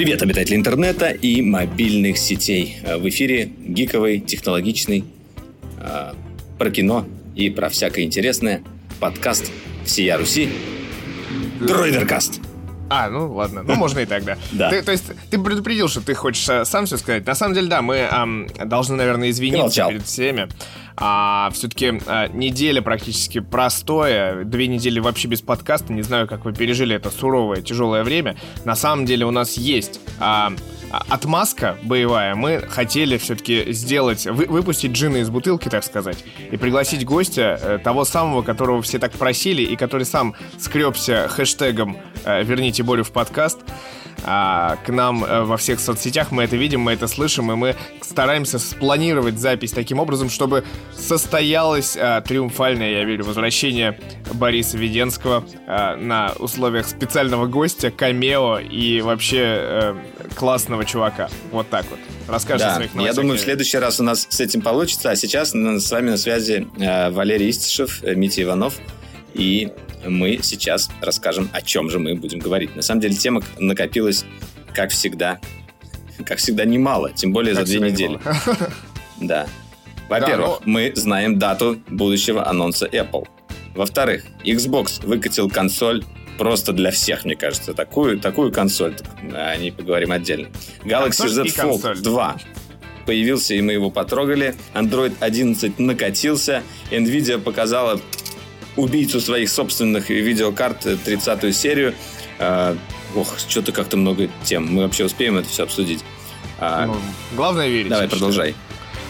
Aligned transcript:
Привет, 0.00 0.22
обитатели 0.22 0.56
интернета 0.56 1.10
и 1.10 1.42
мобильных 1.42 2.16
сетей. 2.16 2.78
В 2.82 3.06
эфире 3.10 3.52
гиковый, 3.58 4.18
технологичный, 4.18 5.04
э, 5.78 6.14
про 6.58 6.70
кино 6.70 7.04
и 7.36 7.50
про 7.50 7.68
всякое 7.68 8.04
интересное 8.04 8.62
подкаст 8.98 9.52
«Всея 9.84 10.16
Руси» 10.16 10.48
Дроидеркаст. 11.60 12.40
А, 12.88 13.10
ну 13.10 13.30
ладно, 13.34 13.62
ну 13.62 13.74
можно 13.74 13.98
и 13.98 14.06
тогда. 14.06 14.38
Да. 14.52 14.70
Ты, 14.70 14.82
то 14.82 14.90
есть 14.90 15.04
ты 15.30 15.38
предупредил, 15.38 15.88
что 15.88 16.00
ты 16.00 16.14
хочешь 16.14 16.48
э, 16.48 16.64
сам 16.64 16.86
все 16.86 16.96
сказать. 16.96 17.26
На 17.26 17.34
самом 17.34 17.54
деле, 17.54 17.68
да, 17.68 17.82
мы 17.82 17.96
эм, 17.96 18.48
должны, 18.64 18.96
наверное, 18.96 19.28
извиниться 19.28 19.86
перед 19.86 20.06
всеми. 20.06 20.48
А, 21.00 21.50
все-таки 21.54 22.00
а, 22.06 22.28
неделя 22.28 22.82
практически 22.82 23.40
простое, 23.40 24.44
две 24.44 24.66
недели 24.66 25.00
вообще 25.00 25.28
без 25.28 25.40
подкаста. 25.40 25.92
Не 25.92 26.02
знаю, 26.02 26.28
как 26.28 26.44
вы 26.44 26.52
пережили 26.52 26.94
это 26.94 27.10
суровое, 27.10 27.62
тяжелое 27.62 28.04
время. 28.04 28.36
На 28.66 28.76
самом 28.76 29.06
деле 29.06 29.24
у 29.24 29.30
нас 29.30 29.56
есть 29.56 29.98
а, 30.18 30.52
а, 30.90 31.04
отмазка 31.08 31.78
боевая. 31.82 32.34
Мы 32.34 32.58
хотели 32.68 33.16
все-таки 33.16 33.72
сделать, 33.72 34.26
вы, 34.26 34.44
выпустить 34.46 34.92
джина 34.92 35.18
из 35.18 35.30
бутылки, 35.30 35.68
так 35.68 35.84
сказать, 35.84 36.22
и 36.50 36.56
пригласить 36.58 37.04
гостя, 37.06 37.58
э, 37.60 37.78
того 37.82 38.04
самого, 38.04 38.42
которого 38.42 38.82
все 38.82 38.98
так 38.98 39.12
просили, 39.12 39.62
и 39.62 39.76
который 39.76 40.04
сам 40.04 40.34
скребся 40.58 41.28
хэштегом 41.28 41.96
э, 42.24 42.42
«Верните 42.42 42.82
Борю 42.82 43.04
в 43.04 43.12
подкаст» 43.12 43.58
а, 44.24 44.76
к 44.84 44.88
нам 44.90 45.24
э, 45.24 45.42
во 45.42 45.56
всех 45.56 45.80
соцсетях. 45.80 46.30
Мы 46.30 46.44
это 46.44 46.56
видим, 46.56 46.80
мы 46.80 46.92
это 46.92 47.06
слышим, 47.06 47.50
и 47.52 47.54
мы 47.54 47.76
стараемся 48.02 48.58
спланировать 48.58 49.38
запись 49.38 49.72
таким 49.72 49.98
образом, 49.98 50.30
чтобы 50.30 50.64
состоялось 50.96 51.96
а, 51.98 52.20
триумфальное, 52.20 52.90
я 52.90 53.04
верю, 53.04 53.24
возвращение 53.24 53.98
Бориса 54.32 54.76
Веденского 54.76 55.44
а, 55.66 55.96
на 55.96 56.32
условиях 56.38 56.86
специального 56.86 57.46
гостя, 57.46 57.90
камео 57.90 58.58
и 58.58 59.00
вообще 59.00 59.42
а, 59.42 59.96
классного 60.36 60.84
чувака. 60.84 61.28
Вот 61.50 61.68
так 61.68 61.86
вот. 61.90 61.98
Расскажи 62.28 62.64
о 62.64 62.68
Да, 62.68 62.74
своих 62.76 62.90
я 62.92 62.96
новостях. 62.96 63.22
думаю, 63.22 63.38
в 63.38 63.40
следующий 63.40 63.78
раз 63.78 63.98
у 64.00 64.02
нас 64.04 64.26
с 64.28 64.40
этим 64.40 64.60
получится. 64.60 65.10
А 65.10 65.16
сейчас 65.16 65.50
с 65.50 65.90
вами 65.90 66.10
на 66.10 66.16
связи 66.16 66.68
Валерий 66.76 67.50
Истишев, 67.50 68.02
Митя 68.02 68.42
Иванов. 68.42 68.74
И 69.34 69.72
мы 70.06 70.38
сейчас 70.42 70.90
расскажем, 71.00 71.48
о 71.52 71.62
чем 71.62 71.90
же 71.90 71.98
мы 71.98 72.14
будем 72.14 72.38
говорить. 72.38 72.74
На 72.76 72.82
самом 72.82 73.00
деле 73.00 73.14
тема 73.14 73.42
накопилась, 73.58 74.24
как 74.74 74.90
всегда, 74.90 75.40
как 76.26 76.38
всегда, 76.38 76.64
немало. 76.64 77.12
Тем 77.12 77.32
более 77.32 77.54
Как 77.54 77.66
за 77.66 77.78
две 77.78 77.90
недели. 77.90 78.12
немало. 78.12 78.70
Да. 79.20 79.46
Во-первых, 80.08 80.60
Да, 80.60 80.64
мы 80.64 80.92
знаем 80.96 81.38
дату 81.38 81.78
будущего 81.88 82.48
анонса 82.48 82.86
Apple. 82.86 83.28
Во-вторых, 83.74 84.24
Xbox 84.44 85.06
выкатил 85.06 85.48
консоль 85.50 86.04
просто 86.38 86.72
для 86.72 86.90
всех, 86.90 87.24
мне 87.24 87.36
кажется. 87.36 87.74
Такую, 87.74 88.18
такую 88.18 88.50
консоль. 88.50 88.96
О 89.34 89.56
ней 89.56 89.70
поговорим 89.70 90.10
отдельно. 90.10 90.48
Galaxy 90.84 91.02
Консоль 91.02 91.30
Z 91.30 91.42
Fold 91.44 91.82
консоль. 91.82 92.02
2 92.02 92.36
появился, 93.06 93.54
и 93.54 93.60
мы 93.60 93.72
его 93.72 93.90
потрогали. 93.90 94.54
Android 94.74 95.12
11 95.20 95.78
накатился. 95.78 96.62
Nvidia 96.90 97.38
показала 97.38 98.00
убийцу 98.76 99.20
своих 99.20 99.50
собственных 99.50 100.10
видеокарт, 100.10 100.86
э, 100.86 100.96
30-ю 100.96 101.52
серию. 101.52 101.94
А, 102.38 102.76
ох, 103.14 103.38
что-то 103.38 103.72
как-то 103.72 103.96
много 103.96 104.28
тем. 104.44 104.72
Мы 104.72 104.82
вообще 104.82 105.04
успеем 105.04 105.36
это 105.36 105.48
все 105.48 105.64
обсудить. 105.64 106.04
А, 106.58 106.86
Ну, 106.86 106.96
главное 107.36 107.68
верить. 107.68 107.88
давай, 107.90 108.08
продолжай. 108.08 108.54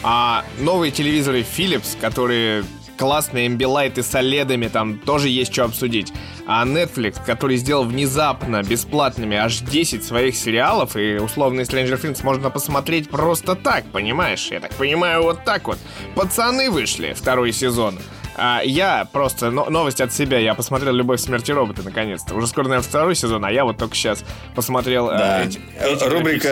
А 0.02 0.45
новые 0.58 0.90
телевизоры 0.92 1.40
Philips, 1.57 1.96
которые 2.01 2.64
классные 2.96 3.46
амбилайты 3.46 4.02
с 4.02 4.14
оледами, 4.14 4.68
там 4.68 4.98
тоже 4.98 5.29
есть 5.29 5.52
что 5.52 5.64
обсудить. 5.64 6.12
А 6.46 6.64
Netflix, 6.67 7.17
который 7.24 7.56
сделал 7.56 7.85
внезапно 7.85 8.62
бесплатными 8.62 9.36
аж 9.36 9.61
10 9.61 10.05
своих 10.05 10.36
сериалов, 10.36 10.96
и 10.96 11.17
условный 11.17 11.64
Stranger 11.64 12.01
Things 12.01 12.23
можно 12.23 12.51
посмотреть 12.51 13.08
просто 13.08 13.55
так, 13.55 13.85
понимаешь? 13.92 14.48
Я 14.51 14.61
так 14.61 14.74
понимаю, 14.74 15.23
вот 15.23 15.45
так 15.45 15.67
вот. 15.68 15.79
Пацаны 16.14 16.70
вышли, 16.70 17.14
второй 17.17 17.52
сезон. 17.52 17.98
А 18.42 18.62
я 18.64 19.06
просто, 19.12 19.51
но- 19.51 19.68
новость 19.68 20.01
от 20.01 20.14
себя, 20.14 20.39
я 20.39 20.55
посмотрел 20.55 20.95
«Любовь, 20.95 21.20
смерть 21.20 21.48
и 21.51 21.52
роботы» 21.52 21.83
наконец-то. 21.83 22.34
Уже 22.34 22.46
скоро, 22.46 22.68
наверное, 22.68 22.89
второй 22.89 23.14
сезон, 23.14 23.45
а 23.45 23.52
я 23.52 23.64
вот 23.67 23.77
только 23.77 23.95
сейчас 23.95 24.24
посмотрел... 24.55 25.11
э, 25.11 25.18
Да. 25.18 25.45
эти- 25.45 25.61
Э, 25.78 25.92
эти 25.92 26.05
Рубрика 26.05 26.48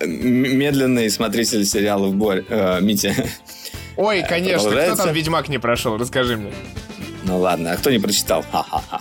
графические 0.00 0.44
м- 0.52 0.58
«Медленный 0.58 1.08
смотритель 1.10 1.64
сериалов 1.64 2.14
Борь». 2.16 2.44
э, 2.48 2.80
Митя. 2.80 3.14
Ой, 3.96 4.24
конечно, 4.28 4.70
кто 4.70 4.96
там 4.96 5.12
Ведьмак 5.12 5.48
не 5.48 5.58
прошел? 5.58 5.96
Расскажи 5.98 6.36
мне. 6.36 6.52
Ну 7.24 7.38
ладно, 7.38 7.72
а 7.72 7.76
кто 7.76 7.90
не 7.90 7.98
прочитал? 8.00 8.44
Ха-ха-ха. 8.50 9.00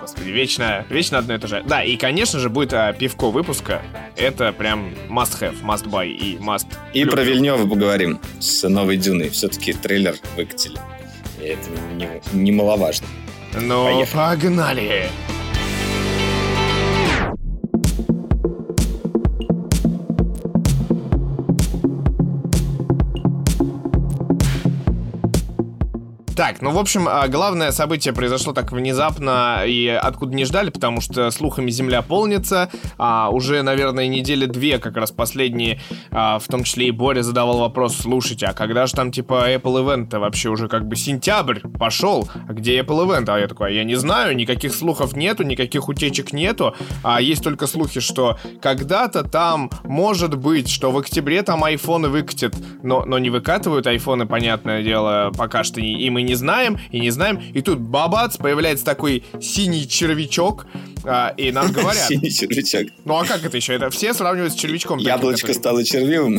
Господи, 0.00 0.30
вечно, 0.30 0.86
вечно 0.88 1.18
одно 1.18 1.34
и 1.34 1.38
то 1.38 1.48
же. 1.48 1.62
Да, 1.66 1.82
и, 1.82 1.96
конечно 1.96 2.38
же, 2.38 2.48
будет 2.48 2.72
а, 2.72 2.92
пивко 2.94 3.30
выпуска. 3.30 3.82
Это 4.16 4.52
прям 4.52 4.94
must 5.10 5.38
have, 5.40 5.60
must 5.62 5.86
buy 5.86 6.06
и 6.08 6.36
must... 6.38 6.66
И 6.94 7.00
люблю. 7.00 7.12
про 7.12 7.22
Вильнева 7.24 7.66
поговорим 7.68 8.20
с 8.38 8.66
новой 8.68 8.96
Дюной. 8.96 9.28
Все-таки 9.30 9.72
трейлер 9.74 10.14
выкатили. 10.36 10.78
Это 11.40 11.70
не- 11.94 12.20
немаловажно. 12.32 13.06
Ну, 13.54 13.84
Поехали. 13.84 14.14
погнали! 14.14 15.08
Так, 26.38 26.62
ну, 26.62 26.70
в 26.70 26.78
общем, 26.78 27.08
а, 27.08 27.26
главное 27.26 27.72
событие 27.72 28.14
произошло 28.14 28.52
так 28.52 28.70
внезапно 28.70 29.64
и 29.66 29.88
откуда 29.88 30.36
не 30.36 30.44
ждали, 30.44 30.70
потому 30.70 31.00
что 31.00 31.32
слухами 31.32 31.68
земля 31.68 32.00
полнится. 32.00 32.70
А, 32.96 33.30
уже, 33.32 33.62
наверное, 33.62 34.06
недели 34.06 34.46
две, 34.46 34.78
как 34.78 34.96
раз 34.96 35.10
последние, 35.10 35.80
а, 36.12 36.38
в 36.38 36.46
том 36.46 36.62
числе 36.62 36.86
и 36.86 36.90
Боря 36.92 37.22
задавал 37.22 37.58
вопрос, 37.58 37.96
слушайте, 37.96 38.46
а 38.46 38.52
когда 38.52 38.86
же 38.86 38.92
там, 38.94 39.10
типа, 39.10 39.50
Apple 39.52 39.84
Event 39.84 40.16
вообще 40.16 40.48
уже 40.48 40.68
как 40.68 40.86
бы 40.86 40.94
сентябрь 40.94 41.58
пошел, 41.76 42.28
а 42.48 42.52
где 42.52 42.78
Apple 42.82 43.04
Event? 43.04 43.24
А 43.28 43.40
я 43.40 43.48
такой, 43.48 43.70
«А 43.70 43.72
я 43.72 43.82
не 43.82 43.96
знаю, 43.96 44.36
никаких 44.36 44.76
слухов 44.76 45.16
нету, 45.16 45.42
никаких 45.42 45.88
утечек 45.88 46.32
нету, 46.32 46.72
а 47.02 47.20
есть 47.20 47.42
только 47.42 47.66
слухи, 47.66 47.98
что 47.98 48.38
когда-то 48.62 49.24
там, 49.24 49.72
может 49.82 50.36
быть, 50.36 50.70
что 50.70 50.92
в 50.92 50.98
октябре 50.98 51.42
там 51.42 51.64
айфоны 51.64 52.08
выкатят, 52.08 52.54
но, 52.84 53.04
но 53.04 53.18
не 53.18 53.28
выкатывают 53.28 53.88
айфоны, 53.88 54.24
понятное 54.24 54.84
дело, 54.84 55.32
пока 55.36 55.64
что 55.64 55.80
и, 55.80 55.86
и 55.86 56.08
мы 56.10 56.27
не 56.28 56.34
знаем, 56.34 56.78
и 56.90 57.00
не 57.00 57.10
знаем, 57.10 57.40
и 57.54 57.62
тут 57.62 57.80
бабац, 57.80 58.36
появляется 58.36 58.84
такой 58.84 59.24
синий 59.40 59.88
червячок, 59.88 60.66
а, 61.04 61.34
и 61.36 61.50
нам 61.52 61.72
говорят, 61.72 62.02
Синий 62.08 62.30
червячок. 62.30 62.88
ну 63.04 63.14
а 63.16 63.24
как 63.24 63.44
это 63.44 63.56
еще? 63.56 63.74
Это 63.74 63.90
все 63.90 64.14
сравнивают 64.14 64.52
с 64.52 64.56
червячком. 64.56 64.98
Яблочко 64.98 65.48
который- 65.48 65.58
стало 65.58 65.84
червивым. 65.84 66.38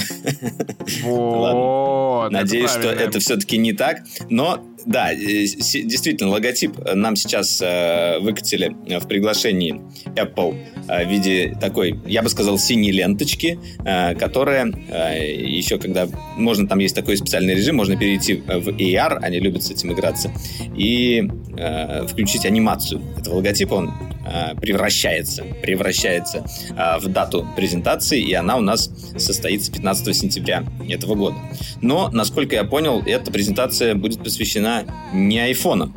Вот. 1.03 2.31
Надеюсь, 2.31 2.71
что 2.71 2.89
это 2.89 3.19
все-таки 3.19 3.57
не 3.57 3.73
так. 3.73 4.01
Но 4.29 4.63
да, 4.85 5.11
э, 5.11 5.17
действительно, 5.17 6.29
логотип 6.31 6.73
нам 6.95 7.15
сейчас 7.15 7.61
э, 7.61 8.19
выкатили 8.19 8.75
в 8.99 9.07
приглашении 9.07 9.81
Apple 10.15 10.57
э, 10.87 11.05
в 11.05 11.09
виде 11.09 11.55
такой, 11.59 11.99
я 12.05 12.23
бы 12.23 12.29
сказал, 12.29 12.57
синей 12.57 12.91
ленточки, 12.91 13.59
э, 13.85 14.15
которая 14.15 14.71
э, 14.89 15.33
еще 15.33 15.77
когда 15.79 16.07
можно, 16.37 16.67
там 16.67 16.79
есть 16.79 16.95
такой 16.95 17.17
специальный 17.17 17.55
режим, 17.55 17.75
можно 17.75 17.97
перейти 17.97 18.35
в 18.35 18.69
AR, 18.69 19.19
они 19.21 19.39
любят 19.39 19.63
с 19.63 19.71
этим 19.71 19.91
играться, 19.93 20.31
и 20.77 21.29
э, 21.57 22.07
включить 22.07 22.45
анимацию 22.45 23.01
этого 23.17 23.35
логотипа, 23.35 23.73
он 23.73 23.89
э, 23.89 24.18
превращается, 24.59 25.43
превращается 25.61 26.45
э, 26.69 26.99
в 26.99 27.07
дату 27.07 27.47
презентации, 27.55 28.21
и 28.21 28.33
она 28.33 28.57
у 28.57 28.61
нас 28.61 28.89
состоится 29.17 29.71
15 29.71 30.15
сентября 30.15 30.63
этого 30.87 31.15
года. 31.15 31.37
Но, 31.81 32.09
насколько 32.11 32.55
я 32.55 32.63
понял, 32.63 33.01
эта 33.05 33.31
презентация 33.31 33.95
будет 33.95 34.23
посвящена 34.23 34.85
не 35.13 35.39
айфонам. 35.39 35.93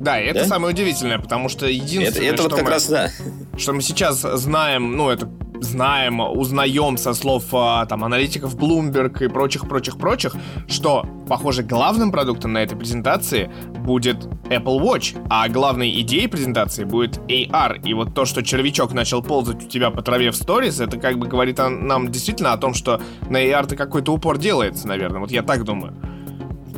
Да, 0.00 0.20
и 0.20 0.26
это 0.26 0.40
Да? 0.40 0.46
самое 0.46 0.72
удивительное, 0.72 1.18
потому 1.18 1.48
что 1.48 1.66
Это, 1.66 1.74
единственное, 1.74 2.30
это 2.30 2.42
вот 2.42 2.52
что, 2.52 2.56
как 2.56 2.66
мы, 2.66 2.70
раз, 2.70 2.86
да. 2.88 3.10
что 3.56 3.72
мы 3.72 3.82
сейчас 3.82 4.20
знаем, 4.20 4.96
ну, 4.96 5.10
это 5.10 5.28
знаем, 5.60 6.20
узнаем 6.20 6.96
со 6.96 7.14
слов 7.14 7.44
а, 7.52 7.84
там 7.86 8.04
аналитиков 8.04 8.56
Bloomberg 8.56 9.24
и 9.24 9.28
прочих-прочих-прочих, 9.28 10.34
что, 10.68 11.04
похоже, 11.28 11.62
главным 11.62 12.10
продуктом 12.12 12.52
на 12.52 12.58
этой 12.62 12.76
презентации 12.76 13.50
будет 13.84 14.24
Apple 14.50 14.80
Watch, 14.80 15.16
а 15.28 15.48
главной 15.48 16.00
идеей 16.00 16.28
презентации 16.28 16.84
будет 16.84 17.18
AR. 17.28 17.80
И 17.84 17.94
вот 17.94 18.14
то, 18.14 18.24
что 18.24 18.42
червячок 18.42 18.92
начал 18.92 19.22
ползать 19.22 19.64
у 19.64 19.68
тебя 19.68 19.90
по 19.90 20.02
траве 20.02 20.30
в 20.30 20.36
сторис, 20.36 20.80
это 20.80 20.96
как 20.98 21.18
бы 21.18 21.26
говорит 21.26 21.58
о- 21.60 21.68
нам 21.70 22.10
действительно 22.10 22.52
о 22.52 22.58
том, 22.58 22.74
что 22.74 23.00
на 23.28 23.38
AR-то 23.44 23.76
какой-то 23.76 24.12
упор 24.12 24.38
делается, 24.38 24.86
наверное. 24.88 25.20
Вот 25.20 25.30
я 25.30 25.42
так 25.42 25.64
думаю. 25.64 25.94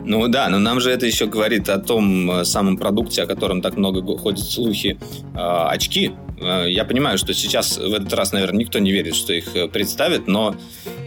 Ну 0.03 0.27
да, 0.29 0.49
но 0.49 0.59
нам 0.59 0.81
же 0.81 0.91
это 0.91 1.07
еще 1.07 1.27
говорит 1.27 1.69
о 1.69 1.79
том 1.79 2.31
э, 2.31 2.45
самом 2.45 2.77
продукте, 2.79 3.23
о 3.23 3.27
котором 3.27 3.61
так 3.61 3.77
много 3.77 4.01
го- 4.01 4.17
ходят 4.17 4.41
слухи. 4.41 4.99
Э, 5.35 5.67
очки. 5.69 6.13
Э, 6.41 6.67
я 6.69 6.85
понимаю, 6.85 7.19
что 7.19 7.35
сейчас 7.35 7.79
в 7.79 7.93
этот 7.93 8.13
раз, 8.13 8.33
наверное, 8.33 8.61
никто 8.61 8.79
не 8.79 8.93
верит, 8.93 9.15
что 9.15 9.33
их 9.33 9.55
э, 9.55 9.69
представят, 9.69 10.27
но 10.27 10.57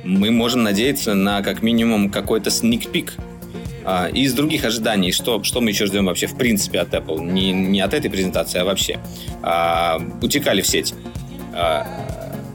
мы 0.03 0.31
можем 0.31 0.63
надеяться 0.63 1.13
на 1.13 1.41
как 1.41 1.61
минимум 1.61 2.09
какой-то 2.09 2.49
сник-пик. 2.49 3.13
А, 3.85 4.07
и 4.07 4.21
из 4.21 4.33
других 4.33 4.63
ожиданий, 4.63 5.11
что, 5.11 5.43
что 5.43 5.59
мы 5.59 5.71
еще 5.71 5.85
ждем 5.85 6.05
вообще 6.05 6.27
в 6.27 6.37
принципе 6.37 6.79
от 6.79 6.93
Apple, 6.93 7.21
не, 7.21 7.51
не 7.51 7.81
от 7.81 7.93
этой 7.93 8.09
презентации, 8.09 8.59
а 8.59 8.65
вообще. 8.65 8.99
А, 9.41 10.01
утекали 10.21 10.61
в 10.61 10.67
сеть. 10.67 10.93
А, 11.53 11.85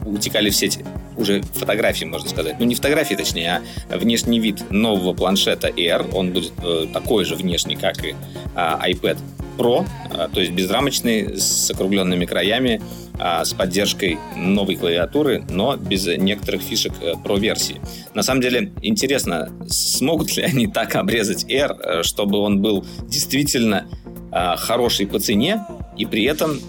утекали 0.05 0.49
в 0.49 0.55
сеть 0.55 0.79
уже 1.19 1.41
фотографии, 1.41 2.05
можно 2.05 2.29
сказать. 2.29 2.55
Ну, 2.59 2.65
не 2.65 2.75
фотографии, 2.75 3.15
точнее, 3.15 3.61
а 3.89 3.97
внешний 3.97 4.39
вид 4.39 4.71
нового 4.71 5.13
планшета 5.13 5.67
Air. 5.67 6.09
Он 6.13 6.31
будет 6.31 6.53
э, 6.63 6.87
такой 6.93 7.25
же 7.25 7.35
внешний, 7.35 7.75
как 7.75 8.03
и 8.03 8.11
э, 8.11 8.15
iPad 8.55 9.17
Pro, 9.59 9.85
э, 10.11 10.27
то 10.33 10.39
есть 10.39 10.53
безрамочный, 10.53 11.37
с 11.37 11.69
округленными 11.71 12.25
краями, 12.25 12.81
э, 13.19 13.43
с 13.43 13.53
поддержкой 13.53 14.17
новой 14.37 14.75
клавиатуры, 14.75 15.43
но 15.49 15.75
без 15.75 16.07
некоторых 16.07 16.61
фишек 16.61 16.93
э, 17.01 17.13
Pro-версии. 17.23 17.81
На 18.13 18.23
самом 18.23 18.41
деле, 18.41 18.71
интересно, 18.81 19.49
смогут 19.67 20.35
ли 20.37 20.43
они 20.43 20.67
так 20.67 20.95
обрезать 20.95 21.45
Air, 21.45 21.77
э, 21.79 22.03
чтобы 22.03 22.37
он 22.37 22.61
был 22.61 22.85
действительно 23.07 23.85
э, 24.31 24.55
хороший 24.57 25.07
по 25.07 25.19
цене 25.19 25.65
и 25.97 26.05
при 26.05 26.23
этом 26.23 26.59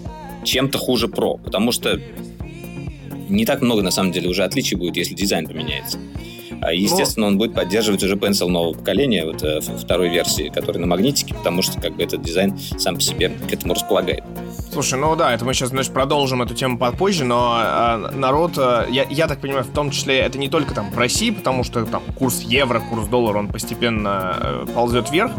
чем-то 0.43 0.77
хуже 0.77 1.07
Pro, 1.07 1.41
потому 1.41 1.71
что 1.71 1.99
не 3.29 3.45
так 3.45 3.61
много, 3.61 3.81
на 3.81 3.91
самом 3.91 4.11
деле, 4.11 4.29
уже 4.29 4.43
отличий 4.43 4.75
будет, 4.75 4.97
если 4.97 5.13
дизайн 5.13 5.47
поменяется. 5.47 5.97
А, 6.61 6.73
естественно, 6.73 7.27
он 7.27 7.37
будет 7.37 7.53
поддерживать 7.53 8.03
уже 8.03 8.15
Pencil 8.15 8.47
нового 8.47 8.73
поколения, 8.73 9.25
вот 9.25 9.43
э, 9.43 9.61
второй 9.61 10.09
версии, 10.09 10.49
который 10.49 10.77
на 10.77 10.87
магнитике, 10.87 11.33
потому 11.33 11.61
что 11.61 11.81
как 11.81 11.95
бы 11.95 12.03
этот 12.03 12.21
дизайн 12.21 12.57
сам 12.77 12.95
по 12.95 13.01
себе 13.01 13.29
к 13.29 13.51
этому 13.51 13.73
располагает. 13.73 14.23
Слушай, 14.71 14.99
ну 14.99 15.15
да, 15.15 15.33
это 15.33 15.43
мы 15.43 15.53
сейчас, 15.53 15.69
значит, 15.69 15.91
продолжим 15.91 16.41
эту 16.41 16.53
тему 16.53 16.77
попозже, 16.77 17.25
но 17.25 17.59
э, 17.61 18.15
народ, 18.15 18.53
э, 18.57 18.85
я, 18.89 19.05
я 19.09 19.27
так 19.27 19.41
понимаю, 19.41 19.65
в 19.65 19.73
том 19.73 19.91
числе 19.91 20.19
это 20.19 20.37
не 20.37 20.49
только 20.49 20.73
там 20.73 20.91
в 20.91 20.97
России, 20.97 21.31
потому 21.31 21.63
что 21.63 21.83
там 21.85 22.03
курс 22.15 22.41
евро, 22.41 22.79
курс 22.79 23.07
доллара, 23.07 23.39
он 23.39 23.47
постепенно 23.47 24.37
э, 24.39 24.65
ползет 24.73 25.11
вверх, 25.11 25.31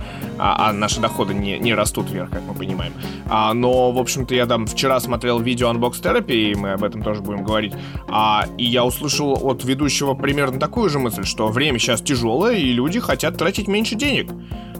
а, 0.42 0.70
а 0.70 0.72
наши 0.72 1.00
доходы 1.00 1.34
не, 1.34 1.56
не 1.60 1.72
растут 1.72 2.10
вверх, 2.10 2.30
как 2.30 2.42
мы 2.42 2.54
понимаем. 2.54 2.92
А, 3.28 3.54
но, 3.54 3.92
в 3.92 3.98
общем-то, 3.98 4.34
я 4.34 4.46
там 4.46 4.66
вчера 4.66 4.98
смотрел 4.98 5.38
видео 5.38 5.70
Unbox 5.70 6.02
Therapy, 6.02 6.50
и 6.50 6.54
мы 6.56 6.72
об 6.72 6.82
этом 6.82 7.02
тоже 7.02 7.20
будем 7.20 7.44
говорить, 7.44 7.74
а, 8.08 8.46
и 8.58 8.64
я 8.64 8.84
услышал 8.84 9.38
от 9.40 9.62
ведущего 9.62 10.14
примерно 10.14 10.58
такую 10.58 10.90
же 10.90 10.98
мысль, 10.98 11.24
что 11.24 11.46
время 11.46 11.78
сейчас 11.78 12.00
тяжелое, 12.00 12.56
и 12.56 12.72
люди 12.72 12.98
хотят 12.98 13.38
тратить 13.38 13.68
меньше 13.68 13.94
денег 13.94 14.30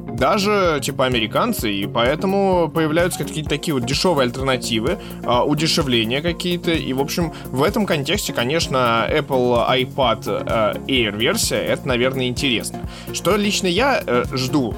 даже 0.05 0.81
типа 0.83 1.07
американцы, 1.07 1.73
и 1.73 1.87
поэтому 1.87 2.71
появляются 2.73 3.21
какие-то 3.21 3.49
такие 3.49 3.75
вот 3.75 3.87
дешевые 3.87 4.27
альтернативы, 4.27 4.99
а, 5.25 5.45
удешевления 5.45 6.21
какие-то, 6.21 6.73
и 6.73 6.93
в 6.93 7.01
общем 7.01 7.33
в 7.47 7.63
этом 7.63 7.87
контексте, 7.87 8.33
конечно, 8.33 9.07
Apple 9.11 9.69
iPad 9.71 10.25
а, 10.27 10.75
Air 10.87 11.17
версия, 11.17 11.57
это, 11.57 11.89
наверное, 11.89 12.27
интересно. 12.27 12.81
Что 13.13 13.37
лично 13.37 13.69
я 13.69 14.03
э, 14.05 14.25
жду 14.33 14.75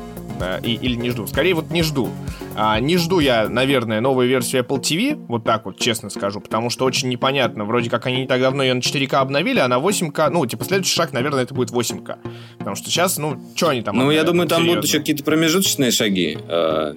и, 0.62 0.74
или 0.74 0.96
не 0.96 1.10
жду. 1.10 1.26
Скорее 1.26 1.54
вот 1.54 1.70
не 1.70 1.82
жду. 1.82 2.08
А, 2.56 2.78
не 2.80 2.96
жду 2.96 3.18
я, 3.20 3.48
наверное, 3.48 4.00
новую 4.00 4.28
версию 4.28 4.62
Apple 4.64 4.80
TV, 4.80 5.14
вот 5.28 5.44
так 5.44 5.64
вот 5.66 5.78
честно 5.78 6.10
скажу, 6.10 6.40
потому 6.40 6.70
что 6.70 6.84
очень 6.84 7.08
непонятно. 7.08 7.64
Вроде 7.64 7.90
как 7.90 8.06
они 8.06 8.22
не 8.22 8.26
так 8.26 8.40
давно 8.40 8.62
ее 8.62 8.74
на 8.74 8.80
4К 8.80 9.14
обновили, 9.16 9.58
а 9.60 9.68
на 9.68 9.78
8К, 9.78 10.30
ну, 10.30 10.44
типа, 10.46 10.64
следующий 10.64 10.94
шаг, 10.94 11.12
наверное, 11.12 11.42
это 11.42 11.54
будет 11.54 11.70
8К. 11.70 12.18
Потому 12.58 12.76
что 12.76 12.90
сейчас, 12.90 13.18
ну, 13.18 13.38
что 13.54 13.68
они 13.68 13.82
там 13.82 13.96
Ну, 13.96 14.02
обновят? 14.02 14.22
я 14.24 14.30
думаю, 14.30 14.48
там 14.48 14.58
Серьезно. 14.58 14.76
будут 14.80 14.88
еще 14.88 14.98
какие-то 15.00 15.24
промежуточные 15.24 15.90
шаги. 15.90 16.38
А, 16.48 16.94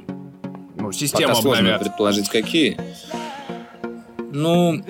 ну, 0.75 0.91
систему 0.91 1.29
Пока 1.29 1.41
сложно 1.41 1.59
обновят. 1.59 1.81
предположить, 1.83 2.29
какие. 2.29 2.77
Ну, 4.31 4.81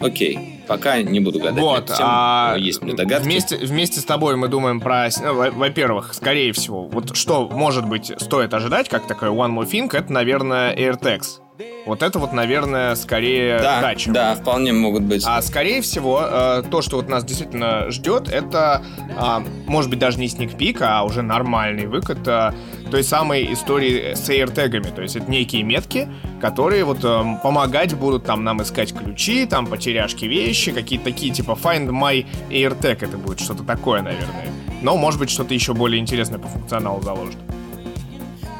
окей. 0.00 0.62
Пока 0.66 1.02
не 1.02 1.20
буду 1.20 1.40
гадать. 1.40 1.60
Вот, 1.60 1.86
тему, 1.86 1.98
а 2.00 2.54
есть 2.56 2.82
мне 2.82 2.94
догадки. 2.94 3.24
Вместе, 3.24 3.56
вместе 3.56 4.00
с 4.00 4.04
тобой 4.04 4.36
мы 4.36 4.48
думаем 4.48 4.80
про... 4.80 5.08
Ну, 5.20 5.34
во-первых, 5.34 6.14
скорее 6.14 6.52
всего, 6.52 6.86
вот 6.86 7.16
что, 7.16 7.48
может 7.48 7.86
быть, 7.86 8.12
стоит 8.18 8.54
ожидать, 8.54 8.88
как 8.88 9.06
такой 9.06 9.28
One 9.28 9.52
More 9.52 9.68
Thing, 9.68 9.88
это, 9.92 10.12
наверное, 10.12 10.74
AirTags. 10.76 11.39
Вот 11.86 12.02
это 12.02 12.18
вот, 12.18 12.32
наверное, 12.32 12.94
скорее 12.94 13.58
да, 13.58 13.80
дача. 13.80 14.12
Да, 14.12 14.34
вполне 14.34 14.72
могут 14.72 15.02
быть. 15.02 15.24
А 15.26 15.40
скорее 15.42 15.82
всего, 15.82 16.22
э, 16.22 16.62
то, 16.70 16.82
что 16.82 16.96
вот 16.96 17.08
нас 17.08 17.24
действительно 17.24 17.90
ждет, 17.90 18.28
это, 18.28 18.82
а, 19.16 19.42
может 19.66 19.90
быть, 19.90 19.98
даже 19.98 20.18
не 20.18 20.28
сникпик, 20.28 20.82
а 20.82 21.02
уже 21.04 21.22
нормальный 21.22 21.86
выкат 21.86 22.26
э, 22.26 22.52
той 22.90 23.02
самой 23.02 23.52
истории 23.52 24.14
с 24.14 24.28
AirTag'ами. 24.28 24.94
То 24.94 25.02
есть 25.02 25.16
это 25.16 25.30
некие 25.30 25.62
метки, 25.62 26.08
которые 26.40 26.84
вот 26.84 27.00
э, 27.02 27.22
помогать 27.42 27.94
будут 27.94 28.24
там 28.24 28.44
нам 28.44 28.62
искать 28.62 28.94
ключи, 28.94 29.46
там 29.46 29.66
потеряшки 29.66 30.26
вещи, 30.26 30.72
какие-то 30.72 31.06
такие 31.06 31.32
типа 31.32 31.52
Find 31.52 31.88
My 31.88 32.26
AirTag 32.50 33.04
это 33.04 33.16
будет 33.16 33.40
что-то 33.40 33.64
такое, 33.64 34.02
наверное. 34.02 34.48
Но, 34.82 34.96
может 34.96 35.20
быть, 35.20 35.30
что-то 35.30 35.54
еще 35.54 35.74
более 35.74 36.00
интересное 36.00 36.38
по 36.38 36.48
функционалу 36.48 37.02
заложено. 37.02 37.59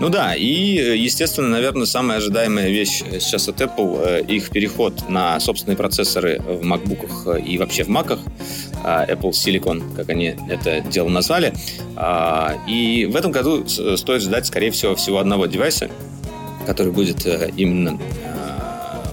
Ну 0.01 0.09
да, 0.09 0.35
и, 0.35 0.47
естественно, 0.99 1.49
наверное, 1.49 1.85
самая 1.85 2.19
ожидаемая 2.19 2.69
вещь 2.71 3.03
сейчас 3.21 3.49
от 3.49 3.61
Apple 3.61 4.03
э, 4.03 4.23
их 4.23 4.49
переход 4.49 5.09
на 5.11 5.39
собственные 5.41 5.77
процессоры 5.77 6.41
в 6.41 6.63
MacBook'ах 6.63 7.39
и 7.45 7.59
вообще 7.59 7.85
в 7.85 7.89
Mac'ах. 7.89 8.21
Apple 8.83 9.33
Silicon, 9.33 9.95
как 9.95 10.09
они 10.09 10.35
это 10.49 10.81
дело 10.81 11.09
назвали. 11.09 11.53
А, 11.97 12.57
и 12.67 13.05
в 13.05 13.15
этом 13.15 13.31
году 13.31 13.67
стоит 13.69 14.23
ждать, 14.23 14.47
скорее 14.47 14.71
всего, 14.71 14.95
всего 14.95 15.19
одного 15.19 15.45
девайса, 15.45 15.91
который 16.67 16.93
будет 16.93 17.27
э, 17.27 17.51
именно 17.57 17.99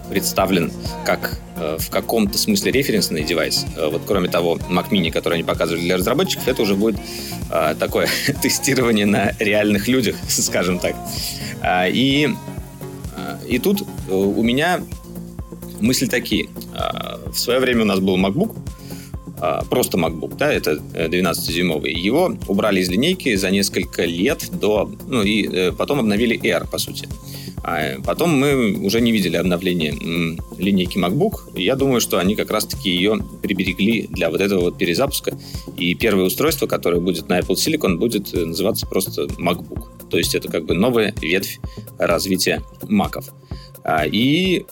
представлен 0.09 0.71
как 1.05 1.39
э, 1.55 1.77
в 1.79 1.89
каком-то 1.89 2.37
смысле 2.37 2.71
референсный 2.71 3.23
девайс. 3.23 3.65
Э, 3.75 3.89
вот 3.89 4.01
кроме 4.05 4.29
того, 4.29 4.57
Mac 4.69 4.89
Mini, 4.89 5.11
который 5.11 5.35
они 5.35 5.43
показывали 5.43 5.81
для 5.81 5.97
разработчиков, 5.97 6.47
это 6.47 6.61
уже 6.61 6.75
будет 6.75 6.97
э, 7.51 7.75
такое 7.79 8.07
тестирование 8.41 9.05
на 9.05 9.33
реальных 9.39 9.87
людях, 9.87 10.15
скажем 10.29 10.79
так. 10.79 10.95
А, 11.61 11.87
и, 11.87 12.29
и 13.47 13.59
тут 13.59 13.83
у 14.09 14.43
меня 14.43 14.81
мысли 15.79 16.05
такие. 16.05 16.49
В 17.25 17.37
свое 17.37 17.59
время 17.59 17.81
у 17.81 17.85
нас 17.85 17.99
был 17.99 18.17
MacBook, 18.17 18.55
просто 19.69 19.97
MacBook, 19.97 20.37
да, 20.37 20.51
это 20.51 20.73
12-дюймовый. 20.93 21.91
Его 21.91 22.35
убрали 22.47 22.81
из 22.81 22.89
линейки 22.89 23.35
за 23.35 23.49
несколько 23.49 24.05
лет 24.05 24.49
до... 24.51 24.89
Ну, 25.07 25.23
и 25.23 25.71
потом 25.71 25.99
обновили 25.99 26.39
Air, 26.39 26.69
по 26.69 26.77
сути. 26.77 27.07
А 27.63 27.99
потом 28.05 28.37
мы 28.37 28.73
уже 28.85 29.01
не 29.01 29.11
видели 29.11 29.35
обновления 29.35 29.91
линейки 30.57 30.97
MacBook. 30.97 31.59
Я 31.59 31.75
думаю, 31.75 31.99
что 31.99 32.17
они 32.17 32.35
как 32.35 32.49
раз-таки 32.51 32.89
ее 32.89 33.19
приберегли 33.41 34.07
для 34.09 34.29
вот 34.29 34.39
этого 34.41 34.61
вот 34.61 34.77
перезапуска. 34.77 35.37
И 35.75 35.93
первое 35.95 36.25
устройство, 36.25 36.67
которое 36.67 37.01
будет 37.01 37.27
на 37.27 37.39
Apple 37.39 37.55
Silicon, 37.55 37.97
будет 37.97 38.33
э, 38.33 38.45
называться 38.45 38.87
просто 38.87 39.23
MacBook. 39.23 40.07
То 40.09 40.17
есть 40.17 40.33
это 40.33 40.49
как 40.49 40.65
бы 40.65 40.75
новая 40.75 41.13
ветвь 41.21 41.59
развития 41.97 42.61
маков. 42.87 43.25
А, 43.83 44.05
и 44.05 44.65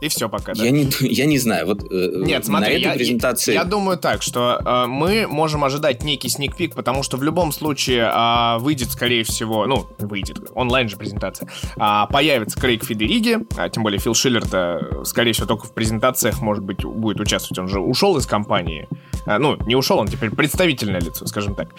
и 0.00 0.08
все 0.08 0.28
пока, 0.28 0.54
да? 0.54 0.64
Я 0.64 0.70
не, 0.70 0.88
я 1.00 1.26
не 1.26 1.38
знаю. 1.38 1.66
Вот 1.66 1.82
э, 1.90 2.10
Нет, 2.16 2.44
смотри, 2.44 2.74
на 2.74 2.76
этой 2.78 2.82
я, 2.82 2.92
презентации... 2.92 3.54
Я, 3.54 3.60
я 3.60 3.64
думаю 3.64 3.96
так, 3.98 4.22
что 4.22 4.60
э, 4.64 4.86
мы 4.86 5.26
можем 5.26 5.64
ожидать 5.64 6.02
некий 6.02 6.28
сникпик, 6.28 6.74
потому 6.74 7.02
что 7.02 7.16
в 7.16 7.22
любом 7.22 7.52
случае 7.52 8.10
э, 8.12 8.58
выйдет, 8.58 8.90
скорее 8.90 9.24
всего, 9.24 9.66
ну, 9.66 9.86
выйдет, 9.98 10.50
онлайн 10.54 10.88
же 10.88 10.96
презентация, 10.96 11.48
э, 11.76 12.02
появится 12.10 12.60
Крейг 12.60 12.84
Федериги, 12.84 13.38
а 13.56 13.68
тем 13.68 13.82
более 13.82 13.98
Фил 13.98 14.14
Шиллер-то, 14.14 15.02
скорее 15.04 15.32
всего, 15.32 15.46
только 15.46 15.66
в 15.66 15.72
презентациях, 15.72 16.40
может 16.40 16.64
быть, 16.64 16.84
будет 16.84 17.20
участвовать. 17.20 17.58
Он 17.58 17.68
же 17.68 17.80
ушел 17.80 18.16
из 18.16 18.26
компании. 18.26 18.88
Э, 19.26 19.38
ну, 19.38 19.56
не 19.66 19.76
ушел, 19.76 19.98
он 19.98 20.08
теперь 20.08 20.30
представительное 20.30 21.00
лицо, 21.00 21.26
скажем 21.26 21.54
так. 21.54 21.70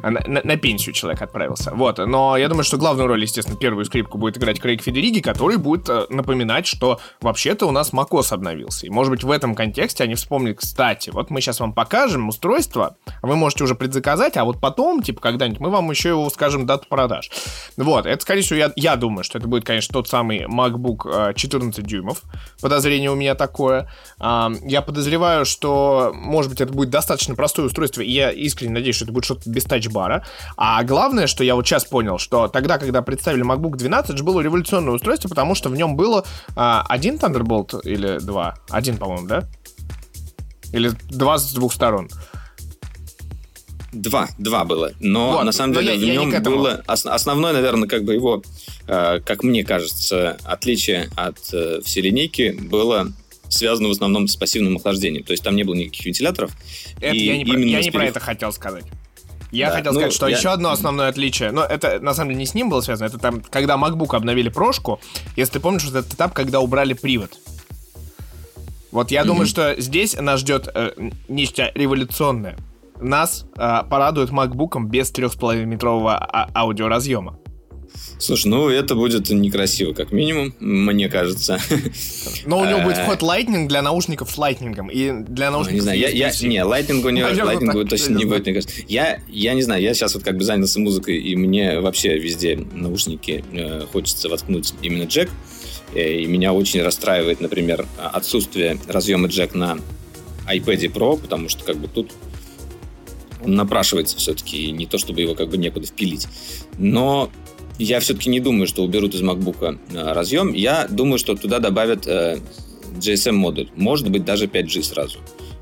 На, 0.00 0.10
на, 0.10 0.40
на 0.42 0.56
пенсию 0.56 0.94
человек 0.94 1.22
отправился. 1.22 1.72
Вот, 1.74 1.98
но 1.98 2.36
я 2.36 2.48
думаю, 2.48 2.64
что 2.64 2.76
главную 2.76 3.08
роль, 3.08 3.22
естественно, 3.22 3.56
первую 3.56 3.84
скрипку 3.84 4.18
будет 4.18 4.38
играть 4.38 4.60
Крейг 4.60 4.82
Федериги, 4.82 5.20
который 5.20 5.56
будет 5.56 5.88
э, 5.88 6.06
напоминать, 6.10 6.66
что 6.66 7.00
вообще-то 7.20 7.63
у 7.64 7.70
нас 7.70 7.92
macOS 7.92 8.32
обновился. 8.32 8.86
И, 8.86 8.90
может 8.90 9.10
быть, 9.10 9.24
в 9.24 9.30
этом 9.30 9.54
контексте 9.54 10.04
они 10.04 10.14
вспомнили, 10.14 10.54
кстати, 10.54 11.10
вот 11.10 11.30
мы 11.30 11.40
сейчас 11.40 11.60
вам 11.60 11.72
покажем 11.72 12.28
устройство, 12.28 12.96
вы 13.22 13.36
можете 13.36 13.64
уже 13.64 13.74
предзаказать, 13.74 14.36
а 14.36 14.44
вот 14.44 14.60
потом, 14.60 15.02
типа, 15.02 15.20
когда-нибудь 15.20 15.60
мы 15.60 15.70
вам 15.70 15.90
еще 15.90 16.10
его 16.10 16.28
скажем 16.30 16.66
дату 16.66 16.86
продаж. 16.88 17.30
Вот, 17.76 18.06
это, 18.06 18.22
скорее 18.22 18.42
всего, 18.42 18.58
я, 18.58 18.72
я 18.76 18.96
думаю, 18.96 19.24
что 19.24 19.38
это 19.38 19.48
будет, 19.48 19.64
конечно, 19.64 19.92
тот 19.92 20.08
самый 20.08 20.44
MacBook 20.44 21.34
14 21.34 21.78
э, 21.78 21.82
дюймов. 21.82 22.22
Подозрение 22.60 23.10
у 23.10 23.14
меня 23.14 23.34
такое. 23.34 23.90
Я 24.18 24.82
подозреваю, 24.84 25.44
что, 25.44 26.12
может 26.14 26.50
быть, 26.50 26.60
это 26.60 26.72
будет 26.72 26.90
достаточно 26.90 27.34
простое 27.34 27.66
устройство, 27.66 28.00
и 28.00 28.10
я 28.10 28.30
искренне 28.30 28.74
надеюсь, 28.74 28.96
что 28.96 29.04
это 29.04 29.12
будет 29.12 29.24
что-то 29.24 29.50
без 29.50 29.64
тачбара. 29.64 30.24
А 30.56 30.82
главное, 30.84 31.26
что 31.26 31.44
я 31.44 31.54
вот 31.54 31.66
сейчас 31.66 31.84
понял, 31.84 32.18
что 32.18 32.48
тогда, 32.48 32.78
когда 32.78 33.02
представили 33.02 33.44
MacBook 33.44 33.76
12, 33.76 34.14
это 34.14 34.18
же 34.18 34.24
было 34.24 34.40
революционное 34.40 34.94
устройство, 34.94 35.28
потому 35.28 35.54
что 35.54 35.68
в 35.68 35.76
нем 35.76 35.96
было 35.96 36.24
а, 36.56 36.84
один 36.88 37.16
Thunderbolt 37.16 37.53
Thunderbolt 37.54 37.80
или 37.84 38.18
два? 38.18 38.54
Один, 38.68 38.96
по-моему, 38.96 39.26
да? 39.26 39.48
Или 40.72 40.92
два 41.10 41.38
с 41.38 41.52
двух 41.52 41.72
сторон? 41.72 42.08
Два, 43.92 44.28
два 44.38 44.64
было. 44.64 44.92
Но 44.98 45.32
вот, 45.32 45.44
на 45.44 45.52
самом 45.52 45.74
деле 45.74 45.94
я, 45.94 45.98
в 45.98 46.02
я 46.02 46.14
нем 46.14 46.42
было 46.42 46.82
основное, 46.86 47.52
наверное, 47.52 47.88
как 47.88 48.04
бы 48.04 48.14
его, 48.14 48.42
э, 48.88 49.20
как 49.24 49.44
мне 49.44 49.62
кажется, 49.64 50.36
отличие 50.42 51.10
от 51.14 51.38
э, 51.52 51.80
всей 51.84 52.02
линейки 52.02 52.56
было 52.60 53.12
связано 53.48 53.88
в 53.88 53.92
основном 53.92 54.26
с 54.26 54.34
пассивным 54.34 54.76
охлаждением. 54.76 55.22
То 55.22 55.32
есть 55.32 55.44
там 55.44 55.54
не 55.54 55.62
было 55.62 55.74
никаких 55.74 56.06
вентиляторов. 56.06 56.50
Это 57.00 57.14
я 57.14 57.36
не, 57.36 57.44
про, 57.44 57.56
я 57.60 57.80
не 57.82 57.90
про 57.92 58.06
это 58.06 58.18
хотел 58.18 58.50
сказать. 58.52 58.84
Я 59.50 59.70
да, 59.70 59.76
хотел 59.76 59.92
ну, 59.92 60.00
сказать, 60.00 60.14
что 60.14 60.28
я... 60.28 60.36
еще 60.36 60.50
одно 60.50 60.70
основное 60.70 61.08
отличие, 61.08 61.50
но 61.52 61.64
это 61.64 62.00
на 62.00 62.14
самом 62.14 62.30
деле 62.30 62.40
не 62.40 62.46
с 62.46 62.54
ним 62.54 62.70
было 62.70 62.80
связано, 62.80 63.06
это 63.06 63.18
там, 63.18 63.40
когда 63.50 63.76
MacBook 63.76 64.16
обновили 64.16 64.48
прошку, 64.48 65.00
если 65.36 65.54
ты 65.54 65.60
помнишь, 65.60 65.84
вот 65.84 65.94
этот 65.94 66.12
этап, 66.12 66.32
когда 66.32 66.60
убрали 66.60 66.94
привод. 66.94 67.38
Вот 68.90 69.10
я 69.10 69.22
mm-hmm. 69.22 69.26
думаю, 69.26 69.46
что 69.46 69.80
здесь 69.80 70.16
нас 70.16 70.40
ждет 70.40 70.68
э, 70.72 70.92
нечто 71.28 71.72
революционное. 71.74 72.56
Нас 73.00 73.44
э, 73.56 73.82
порадует 73.90 74.30
MacBook 74.30 74.80
без 74.84 75.12
3,5-метрового 75.12 76.16
а- 76.16 76.48
аудиоразъема. 76.54 77.38
Слушай, 78.18 78.46
ну 78.46 78.68
это 78.68 78.94
будет 78.94 79.28
некрасиво, 79.30 79.92
как 79.92 80.12
минимум, 80.12 80.54
мне 80.60 81.08
кажется. 81.08 81.58
Но 82.46 82.60
у 82.60 82.64
него 82.64 82.80
будет 82.80 82.98
вход 82.98 83.22
Lightning 83.22 83.66
для 83.66 83.82
наушников 83.82 84.30
с 84.30 84.38
Lightning. 84.38 84.90
И 84.90 85.12
для 85.28 85.50
наушников... 85.50 85.74
Не 85.74 85.80
знаю, 85.80 85.98
я, 85.98 86.08
я, 86.08 86.28
не, 86.28 86.58
Lightning 86.58 87.04
у 87.04 87.10
него, 87.10 87.28
Lightning 87.28 87.84
точно 87.86 88.14
не 88.14 88.24
будет, 88.24 88.44
мне 88.44 88.54
кажется. 88.54 88.74
Я, 88.88 89.20
я 89.28 89.54
не 89.54 89.62
знаю, 89.62 89.82
я 89.82 89.94
сейчас 89.94 90.14
вот 90.14 90.24
как 90.24 90.36
бы 90.36 90.44
занялся 90.44 90.80
музыкой, 90.80 91.18
и 91.18 91.36
мне 91.36 91.80
вообще 91.80 92.18
везде 92.18 92.56
наушники 92.56 93.44
э, 93.52 93.86
хочется 93.92 94.28
воткнуть 94.28 94.74
именно 94.82 95.04
джек. 95.04 95.30
Э, 95.94 96.20
и 96.20 96.26
меня 96.26 96.52
очень 96.52 96.82
расстраивает, 96.82 97.40
например, 97.40 97.86
отсутствие 97.98 98.78
разъема 98.86 99.28
джек 99.28 99.54
на 99.54 99.78
iPad 100.48 100.92
Pro, 100.92 101.20
потому 101.20 101.48
что 101.48 101.64
как 101.64 101.76
бы 101.76 101.88
тут 101.88 102.12
он 103.44 103.56
напрашивается 103.56 104.16
все-таки, 104.16 104.70
не 104.70 104.86
то 104.86 104.98
чтобы 104.98 105.20
его 105.20 105.34
как 105.34 105.48
бы 105.48 105.58
некуда 105.58 105.86
впилить. 105.86 106.26
Но 106.78 107.30
я 107.78 108.00
все-таки 108.00 108.30
не 108.30 108.40
думаю, 108.40 108.66
что 108.66 108.82
уберут 108.82 109.14
из 109.14 109.22
MacBook 109.22 109.78
э, 109.92 110.12
разъем. 110.12 110.52
Я 110.52 110.86
думаю, 110.88 111.18
что 111.18 111.34
туда 111.34 111.58
добавят 111.58 112.06
э, 112.06 112.38
GSM-модуль. 112.98 113.70
Может 113.74 114.10
быть, 114.10 114.24
даже 114.24 114.46
5G 114.46 114.82
сразу. 114.82 115.18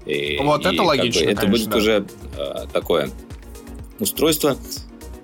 И, 0.06 0.38
вот 0.42 0.66
и 0.66 0.68
это 0.68 0.82
логично, 0.82 1.24
бы, 1.24 1.30
Это 1.30 1.40
конечно, 1.42 1.64
будет 1.64 1.70
да. 1.70 1.78
уже 1.78 2.06
э, 2.36 2.66
такое 2.72 3.10
устройство, 4.00 4.56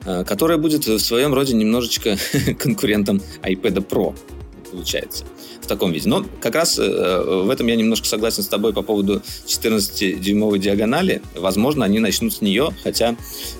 э, 0.04 0.24
которое 0.24 0.56
будет 0.56 0.86
в 0.86 0.98
своем 0.98 1.34
роде 1.34 1.54
немножечко 1.54 2.16
конкурентом 2.58 3.20
iPad 3.42 3.86
Pro, 3.86 4.16
получается, 4.70 5.24
в 5.60 5.66
таком 5.66 5.92
виде. 5.92 6.08
Но 6.08 6.24
как 6.40 6.54
раз 6.54 6.78
э, 6.78 7.42
в 7.44 7.50
этом 7.50 7.66
я 7.66 7.76
немножко 7.76 8.06
согласен 8.06 8.42
с 8.42 8.48
тобой 8.48 8.72
по 8.72 8.82
поводу 8.82 9.20
14-дюймовой 9.46 10.58
диагонали. 10.58 11.22
Возможно, 11.34 11.84
они 11.84 11.98
начнут 11.98 12.32
с 12.32 12.40
нее, 12.40 12.70
хотя 12.82 13.16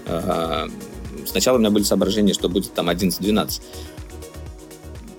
э, 0.06 0.68
Сначала 1.28 1.56
у 1.56 1.60
меня 1.60 1.70
были 1.70 1.84
соображения, 1.84 2.32
что 2.32 2.48
будет 2.48 2.72
там 2.72 2.88
11-12. 2.90 3.60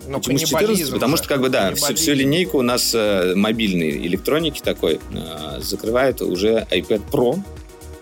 Ну, 0.08 0.18
Почему 0.18 0.38
с 0.40 0.42
14? 0.42 0.92
Потому 0.92 1.18
что, 1.18 1.28
как 1.28 1.42
бы, 1.42 1.50
да, 1.50 1.76
всю, 1.76 1.94
всю 1.94 2.14
линейку 2.14 2.58
у 2.58 2.62
нас 2.64 2.96
э, 2.96 3.36
мобильной 3.36 3.92
электроники 4.08 4.60
такой 4.60 5.00
э, 5.12 5.62
закрывает 5.62 6.22
уже 6.22 6.68
iPad 6.72 7.04
Pro. 7.12 7.40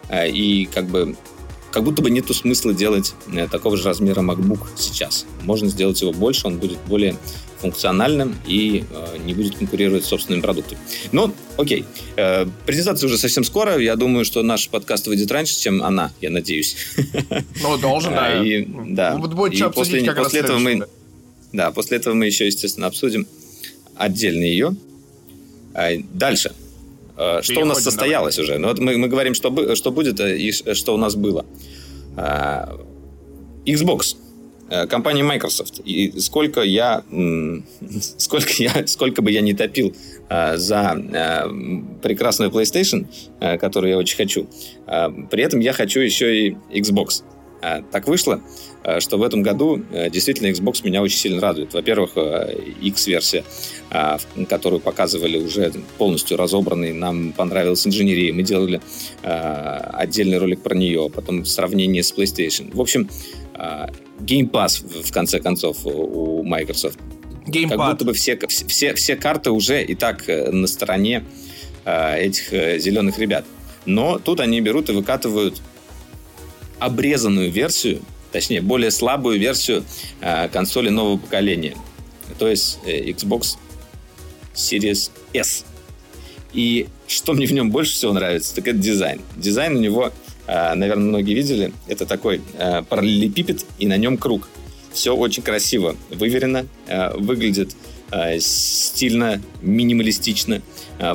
Э, 0.10 0.30
и, 0.30 0.66
как 0.68 0.86
бы, 0.86 1.18
как 1.72 1.84
будто 1.84 2.02
бы 2.02 2.10
нету 2.10 2.34
смысла 2.34 2.74
делать 2.74 3.14
э, 3.34 3.48
такого 3.48 3.78
же 3.78 3.84
размера 3.84 4.22
MacBook 4.22 4.68
сейчас. 4.78 5.26
Можно 5.44 5.70
сделать 5.70 6.02
его 6.02 6.12
больше, 6.12 6.48
он 6.48 6.58
будет 6.58 6.78
более 6.88 7.16
функциональным 7.60 8.36
и 8.46 8.84
э, 8.90 9.18
не 9.26 9.34
будет 9.34 9.58
конкурировать 9.58 10.06
с 10.06 10.08
собственными 10.08 10.42
продуктами. 10.42 10.80
Но, 11.12 11.34
окей. 11.58 11.86
Э, 12.16 12.46
презентация 12.66 13.08
уже 13.08 13.18
совсем 13.18 13.44
скоро. 13.44 13.78
Я 13.78 13.96
думаю, 13.96 14.26
что 14.26 14.44
наш 14.44 14.70
подкаст 14.70 15.08
выйдет 15.08 15.32
раньше, 15.32 15.60
чем 15.60 15.84
она, 15.84 16.12
я 16.22 16.30
надеюсь. 16.30 16.78
Ну, 17.62 17.78
должен, 17.78 18.14
да. 18.14 18.44
И, 18.44 18.66
да. 18.66 19.18
Будет 19.18 19.60
и 19.60 19.64
после, 19.74 20.04
как 20.04 20.18
после 20.18 20.42
этого 20.42 20.60
мы, 20.60 20.88
да, 21.52 21.72
после 21.72 21.98
этого 21.98 22.14
мы 22.14 22.26
еще, 22.26 22.46
естественно, 22.46 22.88
обсудим 22.88 23.28
отдельно 23.96 24.44
ее. 24.44 24.76
А, 25.74 25.92
дальше. 26.14 26.54
Переходим, 27.18 27.44
что 27.44 27.62
у 27.62 27.66
нас 27.66 27.84
состоялось 27.84 28.36
давай. 28.36 28.50
уже? 28.50 28.60
Ну, 28.60 28.68
вот 28.68 28.80
мы, 28.80 28.98
мы 28.98 29.08
говорим, 29.08 29.34
что, 29.34 29.76
что 29.76 29.92
будет 29.92 30.20
и 30.20 30.52
что 30.52 30.94
у 30.94 30.98
нас 30.98 31.16
было. 31.16 31.46
Xbox 33.66 34.16
компании 34.90 35.24
Microsoft. 35.24 35.80
И 35.86 36.20
сколько 36.20 36.62
я, 36.62 37.04
сколько 38.18 38.52
я, 38.58 38.86
сколько 38.86 39.22
бы 39.22 39.32
я 39.32 39.42
не 39.42 39.54
топил 39.54 39.96
за 40.30 40.98
прекрасную 42.02 42.52
PlayStation, 42.52 43.08
которую 43.58 43.92
я 43.92 43.98
очень 43.98 44.18
хочу, 44.18 44.48
при 44.86 45.42
этом 45.42 45.60
я 45.60 45.74
хочу 45.74 46.00
еще 46.02 46.48
и 46.48 46.58
Xbox. 46.72 47.24
Так 47.62 48.08
вышло, 48.08 48.42
что 49.00 49.18
в 49.18 49.24
этом 49.24 49.42
году 49.42 49.82
действительно 50.12 50.48
Xbox 50.48 50.82
меня 50.84 51.02
очень 51.02 51.18
сильно 51.18 51.42
радует. 51.42 51.74
Во-первых, 51.74 52.12
X-версия, 52.82 53.44
которую 54.48 54.80
показывали 54.80 55.44
уже 55.44 55.72
полностью 55.98 56.38
разобранной, 56.38 56.94
нам 56.94 57.34
понравилась 57.34 57.86
инженерия, 57.88 58.34
мы 58.34 58.44
делали 58.44 58.82
отдельный 59.24 60.38
ролик 60.38 60.62
про 60.62 60.76
нее, 60.76 61.10
потом 61.14 61.46
сравнение 61.46 62.04
с 62.04 62.14
PlayStation. 62.14 62.74
В 62.74 62.80
общем, 62.80 63.10
Game 64.20 64.50
Pass, 64.50 64.84
в 65.04 65.12
конце 65.12 65.40
концов, 65.40 65.78
у 65.84 66.44
Microsoft. 66.44 67.00
Gamepad. 67.48 67.70
Как 67.70 67.92
будто 67.92 68.06
бы 68.06 68.14
все, 68.14 68.38
все, 68.48 68.94
все 68.94 69.16
карты 69.16 69.52
уже 69.52 69.82
и 69.82 69.96
так 69.96 70.28
э, 70.28 70.52
на 70.52 70.68
стороне 70.68 71.24
э, 71.86 72.20
этих 72.20 72.52
э, 72.52 72.78
зеленых 72.78 73.20
ребят. 73.20 73.46
Но 73.86 74.20
тут 74.20 74.42
они 74.42 74.60
берут 74.60 74.90
и 74.90 74.92
выкатывают 74.92 75.62
обрезанную 76.80 77.52
версию, 77.52 78.02
точнее, 78.32 78.62
более 78.62 78.92
слабую 78.92 79.40
версию 79.40 79.84
э, 80.22 80.48
консоли 80.50 80.90
нового 80.90 81.18
поколения. 81.18 81.76
То 82.40 82.48
есть 82.48 82.80
э, 82.86 83.10
Xbox 83.10 83.58
Series 84.54 85.12
S. 85.34 85.66
И 86.54 86.88
что 87.08 87.34
мне 87.34 87.46
в 87.46 87.52
нем 87.52 87.72
больше 87.72 87.94
всего 87.94 88.14
нравится, 88.14 88.56
так 88.56 88.68
это 88.68 88.78
дизайн. 88.78 89.22
Дизайн 89.36 89.76
у 89.76 89.80
него 89.80 90.12
наверное, 90.48 91.08
многие 91.08 91.34
видели. 91.34 91.74
Это 91.88 92.06
такой 92.06 92.42
э, 92.58 92.82
параллелепипед, 92.84 93.66
и 93.80 93.86
на 93.88 93.98
нем 93.98 94.18
круг. 94.18 94.48
Все 94.94 95.16
очень 95.16 95.44
красиво, 95.44 95.96
выверено, 96.10 96.66
э, 96.88 97.16
выглядит 97.18 97.74
э, 97.74 97.97
стильно, 98.40 99.42
минималистично. 99.62 100.62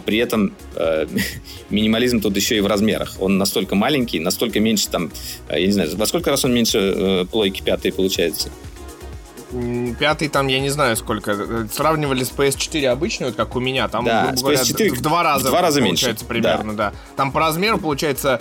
При 0.04 0.18
этом 0.18 0.52
минимализм 1.70 2.20
тут 2.20 2.36
еще 2.36 2.56
и 2.56 2.60
в 2.60 2.66
размерах. 2.66 3.16
Он 3.20 3.38
настолько 3.38 3.74
маленький, 3.74 4.20
настолько 4.20 4.60
меньше 4.60 4.88
там, 4.88 5.10
я 5.48 5.66
не 5.66 5.72
знаю, 5.72 5.96
во 5.96 6.06
сколько 6.06 6.30
раз 6.30 6.44
он 6.44 6.54
меньше 6.54 7.26
плойки 7.30 7.62
пятой 7.62 7.92
получается? 7.92 8.50
Пятый 9.98 10.28
там, 10.28 10.46
я 10.46 10.60
не 10.60 10.70
знаю 10.70 10.96
сколько. 10.96 11.68
Сравнивали 11.70 12.24
с 12.24 12.30
PS4 12.30 12.86
обычную, 12.86 13.34
как 13.34 13.54
у 13.54 13.60
меня. 13.60 13.86
Там, 13.86 14.04
да, 14.06 14.28
грубо 14.28 14.54
говоря, 14.54 14.94
в 14.94 15.02
два 15.02 15.22
раза, 15.22 15.44
в 15.44 15.48
два 15.48 15.60
раза 15.60 15.80
получается 15.80 16.24
меньше. 16.24 16.26
примерно, 16.26 16.74
да. 16.74 16.90
да. 16.90 16.96
Там 17.16 17.32
по 17.32 17.40
размеру 17.40 17.76
получается 17.78 18.34
а, 18.36 18.40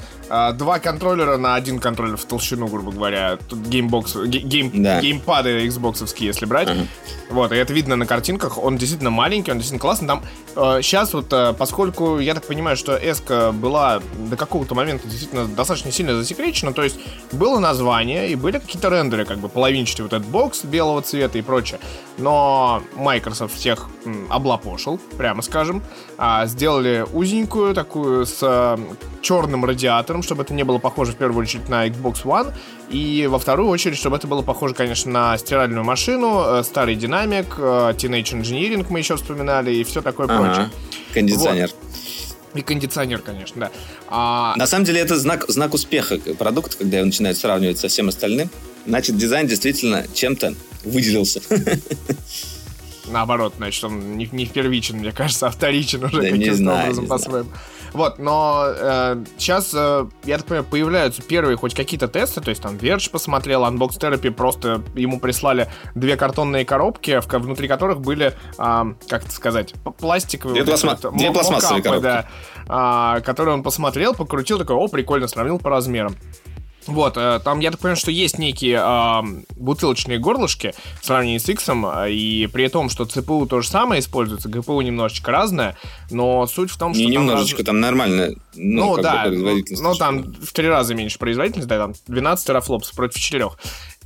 два 0.54 0.80
контроллера 0.80 1.38
на 1.38 1.56
один 1.56 1.80
контроллер 1.80 2.18
в 2.18 2.26
толщину, 2.26 2.68
грубо 2.68 2.92
говоря. 2.92 3.38
Тут 3.50 3.60
геймбокс, 3.60 4.16
гейм, 4.26 4.84
да. 4.84 5.02
геймпады 5.02 5.68
Xbox, 5.68 6.14
если 6.18 6.46
брать. 6.46 6.70
Uh-huh. 6.70 6.88
Вот, 7.32 7.52
и 7.52 7.56
это 7.56 7.74
видно 7.74 7.96
на 7.96 8.06
картинках. 8.06 8.58
Он 8.58 8.78
действительно 8.78 9.10
маленький, 9.10 9.52
он 9.52 9.58
действительно 9.58 9.80
классный. 9.80 10.08
Там 10.08 10.24
э, 10.56 10.82
сейчас 10.82 11.14
вот, 11.14 11.32
э, 11.32 11.54
поскольку 11.58 12.20
я 12.20 12.34
так 12.34 12.46
понимаю, 12.46 12.76
что 12.76 12.96
S 12.96 13.22
была 13.54 14.02
до 14.30 14.36
какого-то 14.36 14.76
момента 14.76 15.08
действительно 15.08 15.48
достаточно 15.48 15.92
сильно 15.92 16.16
засекречена, 16.16 16.74
то 16.74 16.84
есть 16.84 16.98
было 17.32 17.60
название 17.60 18.30
и 18.30 18.36
были 18.36 18.60
какие-то 18.60 18.90
рендеры, 18.90 19.26
как 19.26 19.40
бы 19.40 19.48
половинчатый 19.48 20.04
вот 20.04 20.14
этот 20.14 20.28
бокс 20.28 20.64
белого 20.64 21.02
цвета 21.02 21.38
и 21.38 21.42
прочее. 21.42 21.80
Но 22.18 22.84
Microsoft 22.96 23.56
всех 23.56 23.88
м, 24.06 24.28
облапошил, 24.30 25.00
прямо 25.18 25.42
скажем. 25.42 25.82
А, 26.18 26.46
сделали 26.46 27.06
узенькую 27.14 27.74
такую 27.74 28.26
с 28.26 28.78
черным 29.22 29.66
радиатором, 29.66 30.24
чтобы 30.24 30.44
это 30.44 30.54
не 30.54 30.63
было 30.63 30.78
похоже 30.78 31.13
в 31.13 31.16
первую 31.16 31.44
очередь 31.44 31.70
на 31.70 31.88
Xbox 31.88 32.24
One, 32.24 32.54
и 32.90 33.28
во 33.28 33.40
вторую 33.40 33.70
очередь, 33.70 33.98
чтобы 33.98 34.18
это 34.18 34.28
было 34.28 34.42
похоже, 34.42 34.74
конечно, 34.74 35.12
на 35.12 35.38
стиральную 35.38 35.84
машину, 35.84 36.44
э, 36.46 36.63
старый 36.63 36.96
динамик, 36.96 37.56
э, 37.58 37.94
Teenage 37.96 38.40
Engineering 38.40 38.86
мы 38.90 39.00
еще 39.00 39.16
вспоминали, 39.16 39.74
и 39.74 39.84
все 39.84 40.01
такое 40.01 40.28
ага. 40.28 40.44
прочее. 40.44 40.70
Кондиционер. 41.13 41.70
Вот. 41.70 42.60
И 42.60 42.62
кондиционер, 42.62 43.20
конечно, 43.20 43.62
да. 43.62 43.72
А... 44.10 44.56
На 44.58 44.68
самом 44.68 44.84
деле 44.84 45.00
это 45.00 45.18
знак, 45.18 45.46
знак 45.48 45.74
успеха 45.74 46.18
продукта, 46.38 46.78
когда 46.78 46.98
его 46.98 47.06
начинают 47.06 47.38
сравнивать 47.38 47.80
со 47.80 47.88
всем 47.88 48.10
остальным. 48.10 48.50
Значит, 48.86 49.16
дизайн 49.16 49.48
действительно 49.48 50.06
чем-то 50.13 50.56
выделился. 50.84 51.42
Наоборот, 53.12 53.53
значит, 53.58 53.84
он 53.84 54.18
не, 54.18 54.27
не 54.32 54.46
первичен, 54.46 54.98
мне 54.98 55.12
кажется, 55.12 55.48
а 55.48 55.50
вторичен 55.51 56.03
уже 56.03 56.22
да 56.22 56.30
каким-то 56.30 56.74
образом 56.74 57.08
по-своему. 57.08 57.50
Вот, 57.94 58.20
но 58.20 58.68
э, 58.68 59.24
сейчас, 59.38 59.72
э, 59.74 60.08
я 60.24 60.38
так 60.38 60.46
понимаю, 60.46 60.63
появляются 60.63 61.22
первые 61.22 61.58
хоть 61.58 61.74
какие-то 61.74 62.08
тесты, 62.08 62.39
то 62.39 62.50
есть 62.50 62.62
там 62.62 62.75
Verge 62.77 63.12
посмотрел, 63.12 63.65
Unbox 63.65 64.00
Therapy 64.00 64.32
просто 64.32 64.82
ему 64.96 65.20
прислали 65.20 65.70
две 65.94 66.15
картонные 66.15 66.63
коробки, 66.63 67.20
в, 67.20 67.27
внутри 67.27 67.68
которых 67.68 68.00
были, 68.00 68.27
э, 68.27 68.94
как 69.08 69.24
это 69.24 69.32
сказать, 69.32 69.74
пластиковые... 69.98 70.63
Две, 70.63 70.72
пластма... 70.72 70.98
вот, 71.01 71.18
две 71.18 71.32
пластмассовые 71.32 71.84
коробки. 71.84 72.03
Да, 72.03 73.18
э, 73.18 73.22
которые 73.22 73.56
он 73.56 73.63
посмотрел, 73.63 74.13
покрутил, 74.13 74.58
такой, 74.58 74.77
о, 74.77 74.88
прикольно, 74.88 75.27
сравнил 75.27 75.60
по 75.60 75.70
размерам. 75.70 76.15
Вот, 76.88 77.18
э, 77.18 77.40
там, 77.44 77.60
я 77.60 77.72
так 77.72 77.80
понимаю, 77.80 77.98
что 77.98 78.12
есть 78.12 78.38
некие 78.38 78.82
э, 78.82 79.44
бутылочные 79.56 80.20
горлышки 80.20 80.74
в 81.02 81.06
сравнении 81.06 81.38
с 81.38 81.48
X, 81.48 81.70
и 82.10 82.50
при 82.52 82.68
том, 82.68 82.90
что 82.90 83.06
ЦПУ 83.06 83.46
то 83.46 83.62
же 83.62 83.68
самое 83.68 84.02
используется, 84.02 84.50
ГПУ 84.50 84.82
немножечко 84.82 85.32
разное, 85.32 85.78
но 86.10 86.48
суть 86.48 86.72
в 86.72 86.78
том, 86.78 86.94
что... 86.94 87.04
Не 87.04 87.14
там 87.14 87.24
немножечко, 87.24 87.60
раз... 87.60 87.66
там 87.66 87.80
нормально. 87.80 88.32
Ну, 88.56 88.96
ну 88.96 89.02
да, 89.02 89.28
ну 89.30 89.96
там 89.96 90.34
в 90.34 90.52
три 90.54 90.68
раза 90.68 90.96
меньше 90.96 91.20
производительность, 91.20 91.68
да, 91.68 91.78
там 91.78 91.94
12 92.08 92.48
терафлопсов 92.48 92.96
против 92.96 93.20
4. 93.20 93.50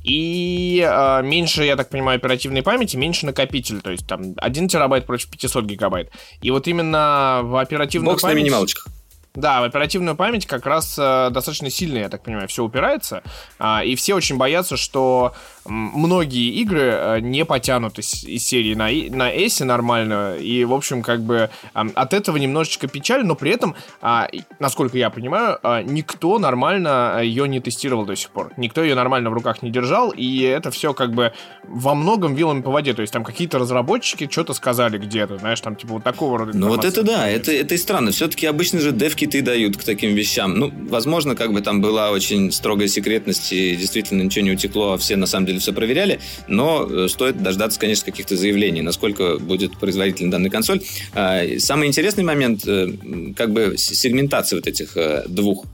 И 0.06 0.86
э, 0.88 1.22
меньше, 1.24 1.64
я 1.64 1.74
так 1.74 1.90
понимаю, 1.90 2.16
оперативной 2.16 2.62
памяти, 2.62 2.96
меньше 2.96 3.26
накопитель. 3.26 3.80
То 3.80 3.90
есть 3.90 4.06
там 4.06 4.34
1 4.36 4.68
терабайт 4.68 5.04
против 5.04 5.28
500 5.30 5.64
гигабайт. 5.64 6.12
И 6.42 6.52
вот 6.52 6.68
именно 6.68 7.40
в 7.42 7.60
оперативную 7.60 8.12
Бокс 8.12 8.22
память... 8.22 8.36
на 8.36 8.40
минималочках. 8.40 8.86
Да, 9.36 9.60
в 9.60 9.64
оперативную 9.64 10.16
память 10.16 10.46
как 10.46 10.64
раз 10.64 10.98
э, 10.98 11.28
достаточно 11.30 11.68
сильно, 11.68 11.98
я 11.98 12.08
так 12.08 12.22
понимаю, 12.22 12.48
все 12.48 12.64
упирается. 12.64 13.22
Э, 13.58 13.84
и 13.84 13.94
все 13.94 14.14
очень 14.14 14.38
боятся, 14.38 14.76
что 14.78 15.34
многие 15.68 16.50
игры 16.60 16.80
э, 16.80 17.20
не 17.20 17.44
потянут 17.44 17.98
из, 17.98 18.24
из 18.24 18.44
серии 18.44 18.74
на, 18.74 18.88
на 19.16 19.30
S 19.30 19.60
нормально. 19.60 20.36
И, 20.36 20.64
в 20.64 20.72
общем, 20.72 21.02
как 21.02 21.22
бы 21.22 21.50
э, 21.74 21.80
от 21.94 22.14
этого 22.14 22.36
немножечко 22.36 22.88
печаль, 22.88 23.24
но 23.24 23.34
при 23.34 23.52
этом, 23.52 23.74
э, 24.02 24.26
насколько 24.58 24.98
я 24.98 25.10
понимаю, 25.10 25.58
э, 25.62 25.82
никто 25.84 26.38
нормально 26.38 27.20
ее 27.22 27.48
не 27.48 27.60
тестировал 27.60 28.04
до 28.04 28.16
сих 28.16 28.30
пор. 28.30 28.52
Никто 28.56 28.82
ее 28.82 28.94
нормально 28.94 29.30
в 29.30 29.32
руках 29.32 29.62
не 29.62 29.70
держал. 29.70 30.10
И 30.10 30.40
это 30.40 30.70
все 30.70 30.94
как 30.94 31.12
бы 31.12 31.32
во 31.64 31.94
многом 31.94 32.34
вилами 32.34 32.62
по 32.62 32.70
воде. 32.70 32.94
То 32.94 33.02
есть 33.02 33.12
там 33.12 33.24
какие-то 33.24 33.58
разработчики 33.58 34.28
что-то 34.30 34.54
сказали 34.54 34.98
где-то, 34.98 35.38
знаешь, 35.38 35.60
там 35.60 35.76
типа 35.76 35.94
вот 35.94 36.04
такого 36.04 36.38
рода. 36.38 36.56
Ну 36.56 36.68
вот 36.68 36.84
это 36.84 37.02
да, 37.02 37.28
это, 37.28 37.52
это 37.52 37.74
и 37.74 37.78
странно. 37.78 38.10
Все-таки 38.10 38.46
обычно 38.46 38.80
же 38.80 38.92
девки 38.92 39.26
ты 39.26 39.42
дают 39.42 39.76
к 39.76 39.84
таким 39.84 40.14
вещам. 40.14 40.54
Ну, 40.54 40.72
возможно, 40.88 41.34
как 41.34 41.52
бы 41.52 41.60
там 41.60 41.80
была 41.80 42.10
очень 42.10 42.52
строгая 42.52 42.88
секретность, 42.88 43.52
и 43.52 43.76
действительно 43.76 44.22
ничего 44.22 44.44
не 44.44 44.52
утекло, 44.52 44.92
а 44.92 44.98
все 44.98 45.16
на 45.16 45.26
самом 45.26 45.46
деле 45.46 45.55
все 45.58 45.72
проверяли, 45.72 46.20
но 46.48 46.88
э, 46.88 47.08
стоит 47.08 47.42
дождаться, 47.42 47.78
конечно, 47.78 48.04
каких-то 48.06 48.36
заявлений, 48.36 48.82
насколько 48.82 49.38
будет 49.38 49.78
производительна 49.78 50.30
данная 50.30 50.50
консоль. 50.50 50.80
А, 51.14 51.42
самый 51.58 51.88
интересный 51.88 52.24
момент, 52.24 52.66
э, 52.66 52.88
как 53.36 53.52
бы 53.52 53.74
сегментация 53.76 54.56
вот 54.56 54.66
этих 54.66 54.96
э, 54.96 55.24
двух 55.28 55.64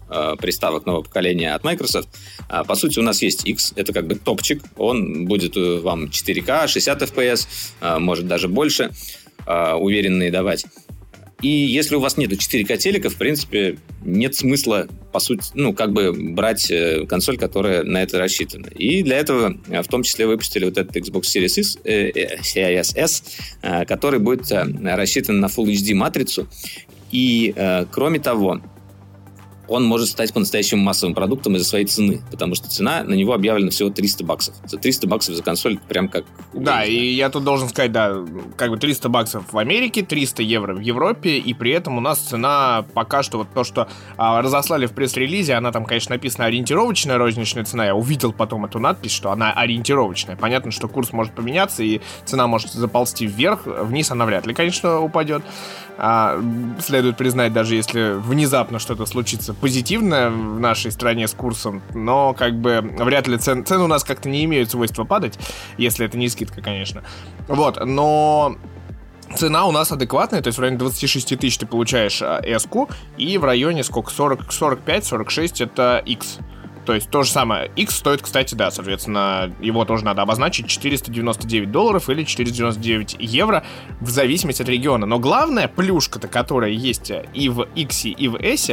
приставок 0.41 0.85
нового 0.85 1.03
поколения 1.03 1.55
от 1.55 1.65
Microsoft. 1.65 2.09
А, 2.49 2.65
по 2.65 2.75
сути, 2.75 2.99
у 2.99 3.03
нас 3.03 3.23
есть 3.23 3.47
X, 3.47 3.73
это 3.77 3.95
как 3.95 4.07
бы 4.07 4.15
топчик, 4.15 4.63
он 4.77 5.25
будет 5.25 5.57
вам 5.57 6.05
4К, 6.05 6.69
60 6.69 7.03
FPS, 7.03 7.47
может 7.99 8.27
даже 8.27 8.49
больше 8.49 8.91
уверенные 9.47 10.31
давать. 10.31 10.67
И 11.43 11.49
если 11.49 11.97
у 11.97 12.01
вас 12.01 12.17
нету 12.17 12.37
4К 12.37 12.77
телека, 12.79 13.11
в 13.11 13.17
принципе, 13.17 13.77
нет 14.05 14.37
смысла, 14.37 14.87
по 15.13 15.19
сути, 15.19 15.45
ну, 15.55 15.75
как 15.75 15.93
бы 15.93 16.13
брать 16.13 16.71
э, 16.71 17.05
консоль, 17.07 17.37
которая 17.37 17.83
на 17.83 18.01
это 18.03 18.19
рассчитана. 18.19 18.69
И 18.69 19.03
для 19.03 19.19
этого 19.19 19.59
э, 19.69 19.83
в 19.83 19.89
том 19.89 20.05
числе 20.05 20.27
выпустили 20.27 20.65
вот 20.65 20.79
этот 20.79 20.97
Xbox 20.97 21.23
Series 21.23 21.61
S, 21.61 21.79
э, 21.85 22.11
Series 22.43 22.97
S 22.97 23.25
который 23.87 24.19
будет 24.19 24.51
рассчитан 24.51 25.41
на 25.41 25.47
Full 25.47 25.67
HD 25.73 25.95
матрицу. 25.95 26.47
И, 27.11 27.55
кроме 27.91 28.19
того, 28.21 28.63
он 29.73 29.85
может 29.85 30.09
стать 30.09 30.33
по-настоящему 30.33 30.83
массовым 30.83 31.15
продуктом 31.15 31.57
из-за 31.57 31.67
своей 31.67 31.87
цены, 31.87 32.21
потому 32.31 32.55
что 32.55 32.69
цена 32.69 33.03
на 33.05 33.15
него 33.15 33.33
объявлена 33.33 33.71
всего 33.71 33.91
300 33.91 34.25
баксов. 34.25 34.55
За 34.67 34.77
300 34.79 35.09
баксов 35.09 35.35
за 35.35 35.43
консоль 35.43 35.79
прям 35.89 36.09
как... 36.09 36.25
Да, 36.53 36.85
и 36.85 37.15
я 37.15 37.31
тут 37.31 37.45
должен 37.45 37.69
сказать, 37.69 37.91
да, 37.91 38.15
как 38.57 38.71
бы 38.71 38.77
300 38.77 39.09
баксов 39.09 39.53
в 39.53 39.59
Америке, 39.59 40.03
300 40.03 40.43
евро 40.43 40.75
в 40.75 40.81
Европе, 40.81 41.39
и 41.39 41.55
при 41.55 41.73
этом 41.73 41.97
у 41.97 42.01
нас 42.01 42.19
цена 42.19 42.85
пока 42.93 43.23
что 43.23 43.39
вот 43.39 43.49
то, 43.55 43.65
что 43.65 43.89
а, 44.17 44.43
разослали 44.43 44.87
в 44.87 44.93
пресс-релизе, 44.93 45.55
она 45.55 45.73
там, 45.73 45.85
конечно, 45.85 46.15
написана 46.15 46.47
ориентировочная 46.47 47.17
розничная 47.17 47.65
цена, 47.65 47.87
я 47.87 47.95
увидел 47.95 48.33
потом 48.33 48.67
эту 48.67 48.79
надпись, 48.79 49.13
что 49.13 49.31
она 49.31 49.53
ориентировочная. 49.53 50.37
Понятно, 50.37 50.71
что 50.71 50.89
курс 50.89 51.13
может 51.13 51.33
поменяться, 51.33 51.83
и 51.83 52.01
цена 52.25 52.47
может 52.47 52.73
заползти 52.73 53.27
вверх, 53.27 53.63
вниз 53.65 54.11
она 54.11 54.27
вряд 54.27 54.47
ли, 54.47 54.55
конечно, 54.55 55.01
упадет. 55.01 55.43
А, 55.99 56.41
следует 56.81 57.17
признать, 57.17 57.53
даже 57.53 57.77
если 57.77 58.15
внезапно 58.19 58.79
что-то 58.79 59.07
случится 59.07 59.55
позитивное 59.63 60.29
в 60.29 60.59
нашей 60.59 60.91
стране 60.91 61.29
с 61.29 61.35
курсом, 61.35 61.83
но 61.95 62.35
как 62.35 62.61
бы 62.61 62.81
вряд 62.99 63.29
ли 63.29 63.39
цен, 63.39 63.65
цены 63.65 63.85
у 63.85 63.87
нас 63.87 64.03
как-то 64.03 64.29
не 64.29 64.45
имеют 64.45 64.73
свойства 64.73 65.05
падать, 65.05 65.39
если 65.79 66.05
это 66.05 66.19
не 66.19 66.29
скидка, 66.29 66.61
конечно. 66.61 67.05
Вот, 67.47 67.79
но 67.85 68.57
цена 69.37 69.67
у 69.67 69.71
нас 69.71 69.93
адекватная, 69.93 70.43
то 70.43 70.49
есть 70.49 70.59
в 70.59 70.61
районе 70.61 70.79
26 70.79 71.39
тысяч 71.39 71.59
ты 71.59 71.67
получаешь 71.67 72.21
s 72.21 72.69
и 73.17 73.39
в 73.39 73.45
районе 73.45 73.85
сколько, 73.85 74.11
40, 74.11 74.49
45-46 74.49 75.65
это 75.65 76.03
X. 76.05 76.39
То 76.85 76.95
есть 76.95 77.11
то 77.11 77.23
же 77.23 77.31
самое. 77.31 77.71
X 77.77 77.95
стоит, 77.95 78.23
кстати, 78.23 78.57
да, 78.57 78.73
соответственно, 78.73 79.55
его 79.61 79.85
тоже 79.85 80.05
надо 80.05 80.23
обозначить 80.23 80.67
499 80.67 81.71
долларов 81.71 82.11
или 82.11 82.25
499 82.25 83.17
евро 83.21 83.63
в 84.01 84.11
зависимости 84.11 84.63
от 84.63 84.69
региона. 84.69 85.07
Но 85.07 85.21
главная 85.21 85.69
плюшка-то, 85.69 86.27
которая 86.27 86.71
есть 86.71 87.13
и 87.35 87.49
в 87.49 87.69
X, 87.77 88.07
и 88.07 88.27
в 88.27 88.37
S, 88.43 88.73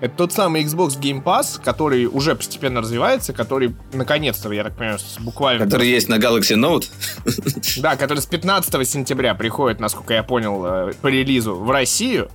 это 0.00 0.14
тот 0.16 0.32
самый 0.32 0.64
Xbox 0.64 0.98
Game 0.98 1.22
Pass, 1.22 1.60
который 1.62 2.06
уже 2.06 2.34
постепенно 2.34 2.80
развивается, 2.80 3.32
который 3.32 3.74
наконец-то, 3.92 4.50
я 4.52 4.64
так 4.64 4.76
понимаю, 4.76 4.98
буквально... 5.20 5.64
Который 5.64 5.88
есть 5.88 6.08
на 6.08 6.18
Galaxy 6.18 6.56
Note. 6.56 6.88
Да, 7.80 7.96
который 7.96 8.20
с 8.20 8.26
15 8.26 8.88
сентября 8.88 9.34
приходит, 9.34 9.80
насколько 9.80 10.14
я 10.14 10.22
понял, 10.22 10.64
э, 10.64 10.92
по 11.00 11.06
релизу 11.08 11.54
в 11.54 11.70
Россию 11.70 12.30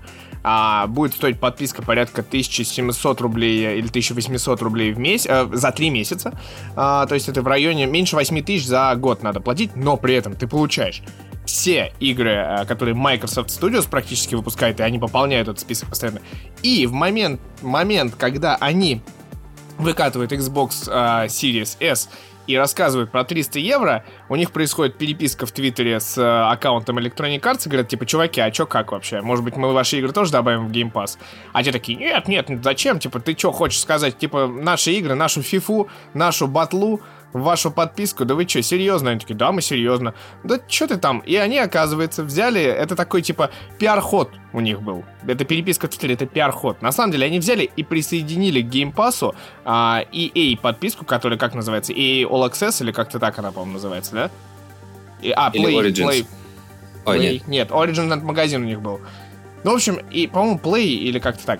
а, 0.47 0.85
будет 0.85 1.15
стоить 1.15 1.39
подписка 1.39 1.81
порядка 1.81 2.21
1700 2.21 3.21
рублей 3.21 3.79
или 3.79 3.87
1800 3.87 4.61
рублей 4.61 4.93
в 4.93 4.99
месяц, 4.99 5.27
э, 5.27 5.49
за 5.51 5.71
3 5.71 5.89
месяца. 5.89 6.37
А, 6.75 7.07
то 7.07 7.15
есть 7.15 7.27
это 7.27 7.41
в 7.41 7.47
районе 7.47 7.87
меньше 7.87 8.15
8 8.15 8.43
тысяч 8.43 8.67
за 8.67 8.93
год 8.95 9.23
надо 9.23 9.39
платить, 9.39 9.75
но 9.75 9.97
при 9.97 10.13
этом 10.13 10.35
ты 10.35 10.47
получаешь 10.47 11.01
все 11.45 11.93
игры, 11.99 12.31
э, 12.31 12.65
которые 12.65 12.95
Microsoft 12.95 13.49
Studios 13.49 13.87
практически 13.89 14.35
выпускает, 14.35 14.79
и 14.79 14.83
они 14.83 14.99
пополняют 14.99 15.47
этот 15.47 15.59
список 15.59 15.89
постоянно. 15.89 16.21
И 16.61 16.85
в 16.87 16.93
момент, 16.93 17.39
момент 17.61 18.15
когда 18.15 18.55
они 18.55 19.01
выкатывают 19.77 20.31
Xbox 20.31 20.87
uh, 20.87 21.25
Series 21.25 21.77
S 21.79 22.09
и 22.47 22.57
рассказывают 22.57 23.11
про 23.11 23.23
300 23.23 23.59
евро, 23.59 24.05
у 24.29 24.35
них 24.35 24.51
происходит 24.51 24.97
переписка 24.97 25.45
в 25.45 25.51
Твиттере 25.51 25.99
с 25.99 26.17
э, 26.17 26.23
аккаунтом 26.23 26.99
Electronic 26.99 27.41
Arts, 27.41 27.63
и 27.65 27.69
говорят, 27.69 27.89
типа, 27.89 28.05
чуваки, 28.05 28.39
а 28.39 28.51
чё 28.51 28.67
как 28.67 28.91
вообще? 28.91 29.21
Может 29.21 29.43
быть, 29.43 29.55
мы 29.55 29.73
ваши 29.73 29.97
игры 29.97 30.11
тоже 30.11 30.31
добавим 30.31 30.67
в 30.67 30.71
Game 30.71 30.91
Pass? 30.91 31.17
А 31.53 31.63
те 31.63 31.71
такие, 31.71 31.97
нет, 31.97 32.27
нет, 32.27 32.47
зачем? 32.63 32.99
Типа, 32.99 33.19
ты 33.19 33.33
чё 33.33 33.51
хочешь 33.51 33.79
сказать? 33.79 34.17
Типа, 34.17 34.47
наши 34.47 34.91
игры, 34.91 35.15
нашу 35.15 35.41
фифу, 35.41 35.89
нашу 36.13 36.47
батлу, 36.47 37.01
вашу 37.39 37.71
подписку, 37.71 38.25
да 38.25 38.35
вы 38.35 38.47
что, 38.47 38.61
серьезно? 38.61 39.11
Они 39.11 39.19
такие, 39.19 39.35
да, 39.35 39.51
мы 39.51 39.61
серьезно. 39.61 40.13
Да 40.43 40.59
что 40.67 40.87
ты 40.87 40.97
там? 40.97 41.19
И 41.19 41.35
они, 41.35 41.57
оказывается, 41.57 42.23
взяли, 42.23 42.61
это 42.61 42.95
такой, 42.95 43.21
типа, 43.21 43.51
пиар-ход 43.77 44.31
у 44.53 44.61
них 44.61 44.81
был. 44.81 45.03
Это 45.27 45.43
переписка 45.43 45.87
в 45.87 45.89
Твиттере, 45.89 46.13
это 46.13 46.25
пиар-ход. 46.25 46.81
На 46.81 46.91
самом 46.91 47.11
деле, 47.11 47.25
они 47.25 47.39
взяли 47.39 47.69
и 47.75 47.83
присоединили 47.83 48.61
к 48.61 48.67
Game 48.67 48.93
Pass 48.93 49.35
а, 49.65 50.03
EA 50.11 50.57
подписку, 50.57 51.05
которая, 51.05 51.37
как 51.37 51.53
называется, 51.55 51.93
EA 51.93 52.23
All 52.23 52.49
Access, 52.49 52.81
или 52.81 52.91
как-то 52.91 53.19
так 53.19 53.37
она, 53.37 53.51
по-моему, 53.51 53.73
называется, 53.73 54.13
да? 54.13 54.31
И, 55.21 55.31
а, 55.31 55.49
Play, 55.49 55.71
или 55.71 55.91
Origins. 55.91 56.07
Play, 56.07 56.27
Play, 57.05 57.19
нет. 57.19 57.47
нет, 57.47 57.69
Origins 57.71 58.21
магазин 58.21 58.61
у 58.61 58.65
них 58.65 58.81
был. 58.81 59.01
Ну, 59.63 59.71
в 59.71 59.75
общем, 59.75 59.95
и, 60.11 60.27
по-моему, 60.27 60.59
Play 60.59 60.85
или 60.85 61.19
как-то 61.19 61.45
так. 61.45 61.59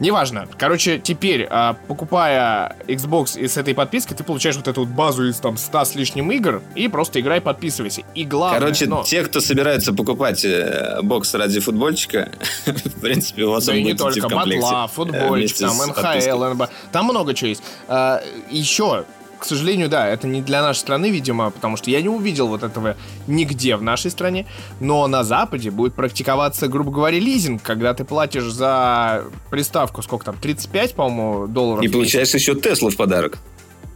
Неважно. 0.00 0.46
Короче, 0.58 0.98
теперь, 0.98 1.46
а, 1.48 1.76
покупая 1.88 2.76
Xbox 2.86 3.38
и 3.38 3.48
с 3.48 3.56
этой 3.56 3.74
подпиской, 3.74 4.16
ты 4.16 4.24
получаешь 4.24 4.56
вот 4.56 4.68
эту 4.68 4.84
вот 4.84 4.90
базу 4.90 5.28
из 5.28 5.36
там 5.36 5.56
100 5.56 5.84
с 5.84 5.94
лишним 5.94 6.30
игр 6.32 6.62
и 6.74 6.88
просто 6.88 7.20
играй, 7.20 7.40
подписывайся. 7.40 8.02
И 8.14 8.24
главное... 8.24 8.60
Короче, 8.60 8.86
но... 8.86 9.02
те, 9.02 9.22
кто 9.22 9.40
собирается 9.40 9.92
покупать 9.92 10.44
э, 10.44 11.00
бокс 11.02 11.32
ради 11.34 11.60
футбольчика, 11.60 12.30
в 12.66 13.00
принципе, 13.00 13.44
у 13.44 13.52
вас 13.52 13.66
да 13.66 13.72
он 13.72 13.78
и 13.78 13.82
не 13.84 13.94
только, 13.94 14.28
батла, 14.28 14.84
э, 14.84 14.94
футбольчик, 14.94 15.58
там, 15.58 15.76
НХЛ, 15.76 16.44
НБА. 16.44 16.70
Там 16.92 17.06
много 17.06 17.34
чего 17.34 17.48
есть. 17.48 17.62
А, 17.88 18.22
еще 18.50 19.04
к 19.38 19.44
сожалению, 19.44 19.88
да, 19.88 20.08
это 20.08 20.26
не 20.26 20.42
для 20.42 20.62
нашей 20.62 20.78
страны, 20.80 21.10
видимо, 21.10 21.50
потому 21.50 21.76
что 21.76 21.90
я 21.90 22.00
не 22.02 22.08
увидел 22.08 22.48
вот 22.48 22.62
этого 22.62 22.96
нигде 23.26 23.76
в 23.76 23.82
нашей 23.82 24.10
стране. 24.10 24.46
Но 24.80 25.06
на 25.06 25.24
Западе 25.24 25.70
будет 25.70 25.94
практиковаться, 25.94 26.68
грубо 26.68 26.90
говоря, 26.90 27.18
лизинг, 27.18 27.62
когда 27.62 27.94
ты 27.94 28.04
платишь 28.04 28.50
за 28.50 29.24
приставку, 29.50 30.02
сколько 30.02 30.24
там, 30.26 30.36
35, 30.40 30.94
по-моему, 30.94 31.46
долларов. 31.46 31.84
И 31.84 31.88
получаешь 31.88 32.34
еще 32.34 32.54
Теслу 32.54 32.90
в 32.90 32.96
подарок. 32.96 33.38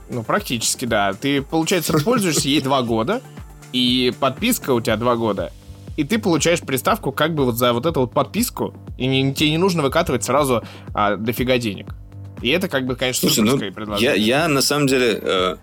Ну, 0.09 0.23
практически, 0.23 0.85
да. 0.85 1.13
Ты, 1.13 1.41
получается, 1.43 1.93
пользуешься 2.05 2.49
ей 2.49 2.61
два 2.61 2.83
года, 2.83 3.23
и 3.73 4.13
подписка 4.19 4.73
у 4.73 4.81
тебя 4.81 4.97
два 4.97 5.17
года, 5.17 5.53
и 5.97 6.05
ты 6.05 6.19
получаешь 6.19 6.61
приставку 6.61 7.13
как 7.13 7.35
бы 7.35 7.45
вот 7.45 7.57
за 7.57 7.73
вот 7.73 7.87
эту 7.87 8.01
вот 8.01 8.13
подписку, 8.13 8.75
и 8.99 9.07
не, 9.07 9.35
тебе 9.35 9.51
не 9.51 9.59
нужно 9.59 9.83
выкатывать 9.83 10.25
сразу 10.25 10.63
а, 10.95 11.17
дофига 11.17 11.59
денег. 11.59 11.95
И 12.43 12.49
это 12.49 12.69
как 12.69 12.87
бы, 12.87 12.97
конечно, 12.97 13.29
Слушай, 13.29 13.45
ну, 13.45 13.59
предложение. 13.59 14.15
Я, 14.17 14.43
я 14.43 14.49
на 14.49 14.63
самом 14.63 14.87
деле 14.87 15.19
э, 15.21 15.57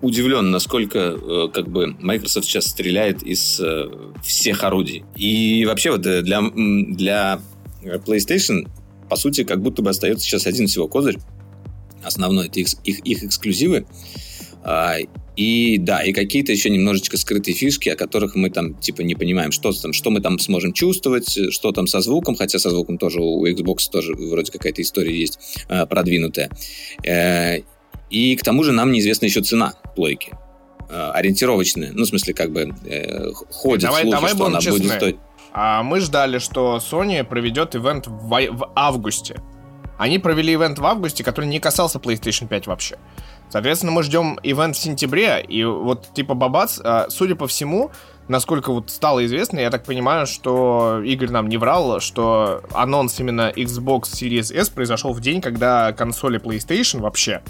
удивлен, 0.00 0.50
насколько 0.50 0.98
э, 0.98 1.48
как 1.52 1.68
бы 1.68 1.96
Microsoft 2.00 2.46
сейчас 2.46 2.66
стреляет 2.66 3.22
из 3.22 3.60
э, 3.60 3.88
всех 4.22 4.64
орудий. 4.64 5.04
И 5.16 5.64
вообще 5.66 5.90
вот 5.90 6.06
э, 6.06 6.22
для, 6.22 6.42
для 6.42 7.40
PlayStation, 7.82 8.68
по 9.08 9.16
сути, 9.16 9.44
как 9.44 9.60
будто 9.60 9.82
бы 9.82 9.90
остается 9.90 10.24
сейчас 10.24 10.46
один 10.46 10.66
всего 10.66 10.88
козырь. 10.88 11.18
Основной 12.02 12.46
это 12.46 12.60
их, 12.60 12.68
их, 12.84 13.00
их 13.00 13.24
эксклюзивы. 13.24 13.86
А, 14.62 14.96
и 15.36 15.78
да, 15.78 16.02
и 16.02 16.12
какие-то 16.12 16.50
еще 16.52 16.68
немножечко 16.68 17.16
скрытые 17.16 17.54
фишки, 17.54 17.88
о 17.88 17.96
которых 17.96 18.34
мы 18.34 18.50
там 18.50 18.74
типа 18.74 19.02
не 19.02 19.14
понимаем, 19.14 19.52
что 19.52 19.72
там, 19.72 19.92
что 19.92 20.10
мы 20.10 20.20
там 20.20 20.38
сможем 20.38 20.72
чувствовать, 20.72 21.52
что 21.52 21.72
там 21.72 21.86
со 21.86 22.00
звуком, 22.00 22.34
хотя 22.34 22.58
со 22.58 22.70
звуком 22.70 22.98
тоже 22.98 23.20
у 23.20 23.46
Xbox 23.46 23.90
тоже 23.90 24.14
вроде 24.14 24.50
какая-то 24.50 24.82
история 24.82 25.16
есть 25.16 25.38
э, 25.68 25.86
продвинутая. 25.86 26.50
Э, 27.04 27.60
И 28.10 28.36
к 28.36 28.42
тому 28.42 28.64
же 28.64 28.72
нам 28.72 28.90
неизвестна 28.90 29.26
еще 29.26 29.40
цена 29.42 29.74
плойки. 29.94 30.32
Э, 30.90 31.10
ориентировочная. 31.14 31.92
Ну, 31.92 32.04
в 32.04 32.08
смысле, 32.08 32.34
как 32.34 32.50
бы 32.50 32.74
э, 32.86 33.30
ходит 33.50 33.82
давай, 33.82 34.02
слухи, 34.02 34.16
давай 34.16 34.34
что 34.34 34.46
она 34.46 34.58
честны. 34.60 34.78
будет 34.80 34.92
стоить. 34.92 35.16
А 35.52 35.82
мы 35.82 36.00
ждали, 36.00 36.38
что 36.38 36.76
Sony 36.78 37.24
проведет 37.24 37.76
ивент 37.76 38.06
в, 38.06 38.28
в 38.28 38.72
августе. 38.74 39.36
Они 39.98 40.18
провели 40.18 40.54
ивент 40.54 40.78
в 40.78 40.86
августе, 40.86 41.24
который 41.24 41.46
не 41.46 41.60
касался 41.60 41.98
PlayStation 41.98 42.46
5 42.46 42.68
вообще. 42.68 42.96
Соответственно, 43.50 43.92
мы 43.92 44.02
ждем 44.02 44.38
ивент 44.42 44.76
в 44.76 44.78
сентябре, 44.78 45.44
и 45.46 45.64
вот 45.64 46.14
типа 46.14 46.34
бабац, 46.34 46.78
а, 46.82 47.06
судя 47.10 47.34
по 47.34 47.46
всему, 47.48 47.90
насколько 48.28 48.72
вот 48.72 48.90
стало 48.90 49.24
известно, 49.26 49.58
я 49.58 49.70
так 49.70 49.84
понимаю, 49.84 50.26
что 50.26 51.02
Игорь 51.04 51.30
нам 51.30 51.48
не 51.48 51.56
врал, 51.56 52.00
что 52.00 52.62
анонс 52.72 53.18
именно 53.18 53.50
Xbox 53.50 54.02
Series 54.02 54.54
S 54.54 54.70
произошел 54.70 55.12
в 55.12 55.20
день, 55.20 55.40
когда 55.40 55.92
консоли 55.92 56.40
PlayStation 56.40 57.00
вообще, 57.00 57.42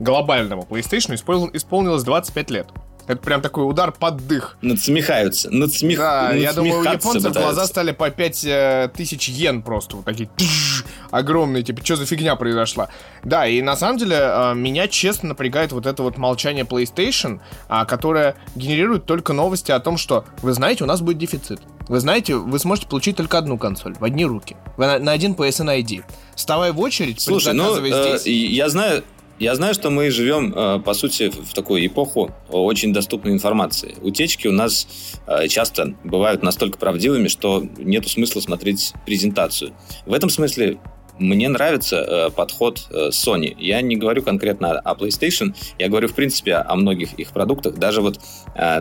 глобальному 0.00 0.66
PlayStation, 0.68 1.14
исполнилось 1.14 2.02
25 2.02 2.50
лет. 2.50 2.68
Это 3.06 3.16
прям 3.16 3.42
такой 3.42 3.68
удар 3.68 3.92
под 3.92 4.26
дых. 4.26 4.56
Надсмехаются. 4.62 5.50
Надсмех... 5.50 5.98
Да, 5.98 6.32
я 6.32 6.52
думаю, 6.52 6.80
у 6.80 6.82
японцев 6.84 7.14
пытаются. 7.14 7.40
глаза 7.40 7.66
стали 7.66 7.92
по 7.92 8.10
5 8.10 8.44
э, 8.44 8.90
тысяч 8.94 9.28
йен 9.28 9.62
просто. 9.62 9.96
Вот 9.96 10.04
такие 10.06 10.28
тш, 10.36 10.84
огромные. 11.10 11.62
Типа, 11.62 11.84
что 11.84 11.96
за 11.96 12.06
фигня 12.06 12.34
произошла? 12.36 12.88
Да, 13.22 13.46
и 13.46 13.60
на 13.60 13.76
самом 13.76 13.98
деле 13.98 14.16
э, 14.18 14.54
меня 14.54 14.88
честно 14.88 15.30
напрягает 15.30 15.72
вот 15.72 15.86
это 15.86 16.02
вот 16.02 16.16
молчание 16.16 16.64
PlayStation, 16.64 17.40
э, 17.68 17.84
которое 17.86 18.36
генерирует 18.54 19.04
только 19.04 19.32
новости 19.34 19.70
о 19.70 19.80
том, 19.80 19.98
что, 19.98 20.24
вы 20.40 20.54
знаете, 20.54 20.84
у 20.84 20.86
нас 20.86 21.02
будет 21.02 21.18
дефицит. 21.18 21.60
Вы 21.88 22.00
знаете, 22.00 22.36
вы 22.36 22.58
сможете 22.58 22.88
получить 22.88 23.16
только 23.16 23.36
одну 23.36 23.58
консоль 23.58 23.94
в 23.94 24.04
одни 24.04 24.24
руки. 24.24 24.56
Вы 24.78 24.86
на, 24.86 24.98
на 24.98 25.12
один 25.12 25.34
PSN 25.34 25.82
ID. 25.82 26.04
Вставай 26.34 26.72
в 26.72 26.80
очередь, 26.80 27.20
Слушай, 27.20 27.52
ну, 27.52 27.76
э, 27.76 28.18
здесь. 28.18 28.26
я 28.26 28.68
знаю, 28.70 29.04
я 29.38 29.54
знаю, 29.54 29.74
что 29.74 29.90
мы 29.90 30.10
живем, 30.10 30.52
э, 30.54 30.80
по 30.80 30.94
сути, 30.94 31.30
в 31.30 31.54
такую 31.54 31.84
эпоху 31.86 32.30
очень 32.48 32.92
доступной 32.92 33.32
информации. 33.32 33.96
Утечки 34.00 34.46
у 34.46 34.52
нас 34.52 34.86
э, 35.26 35.48
часто 35.48 35.94
бывают 36.04 36.42
настолько 36.42 36.78
правдивыми, 36.78 37.28
что 37.28 37.66
нет 37.78 38.06
смысла 38.06 38.40
смотреть 38.40 38.92
презентацию. 39.06 39.72
В 40.06 40.12
этом 40.12 40.30
смысле 40.30 40.78
мне 41.18 41.48
нравится 41.48 41.96
э, 41.96 42.30
подход 42.30 42.86
Sony. 42.90 43.56
Я 43.58 43.80
не 43.82 43.96
говорю 43.96 44.22
конкретно 44.22 44.78
о 44.78 44.94
PlayStation, 44.94 45.54
я 45.80 45.88
говорю, 45.88 46.06
в 46.08 46.14
принципе, 46.14 46.54
о 46.54 46.76
многих 46.76 47.14
их 47.14 47.32
продуктах. 47.32 47.74
Даже 47.76 48.02
вот 48.02 48.20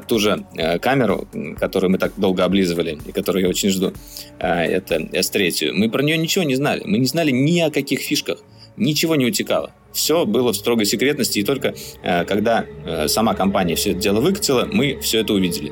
ту 0.08 0.20
же 0.20 0.46
камеру, 0.82 1.28
которую 1.60 1.92
мы 1.92 1.98
так 1.98 2.14
долго 2.18 2.44
облизывали 2.44 3.00
и 3.06 3.12
которую 3.12 3.44
я 3.44 3.50
очень 3.50 3.70
жду, 3.70 3.94
это 4.38 4.96
S3, 4.96 5.72
мы 5.74 5.90
про 5.90 6.04
нее 6.04 6.18
ничего 6.18 6.44
не 6.44 6.56
знали. 6.56 6.84
Мы 6.86 7.00
не 7.00 7.08
знали 7.08 7.32
ни 7.32 7.60
о 7.60 7.72
каких 7.72 8.02
фишках. 8.02 8.40
Ничего 8.78 9.16
не 9.16 9.26
утекало. 9.26 9.72
Все 9.94 10.26
было 10.26 10.52
в 10.52 10.56
строгой 10.56 10.86
секретности, 10.86 11.40
и 11.40 11.44
только 11.44 11.76
э, 12.02 12.26
когда 12.26 12.66
э, 12.86 13.08
сама 13.08 13.36
компания 13.36 13.76
все 13.76 13.92
это 13.92 14.00
дело 14.00 14.22
выкатила, 14.22 14.68
мы 14.72 15.00
все 15.02 15.20
это 15.20 15.34
увидели. 15.34 15.72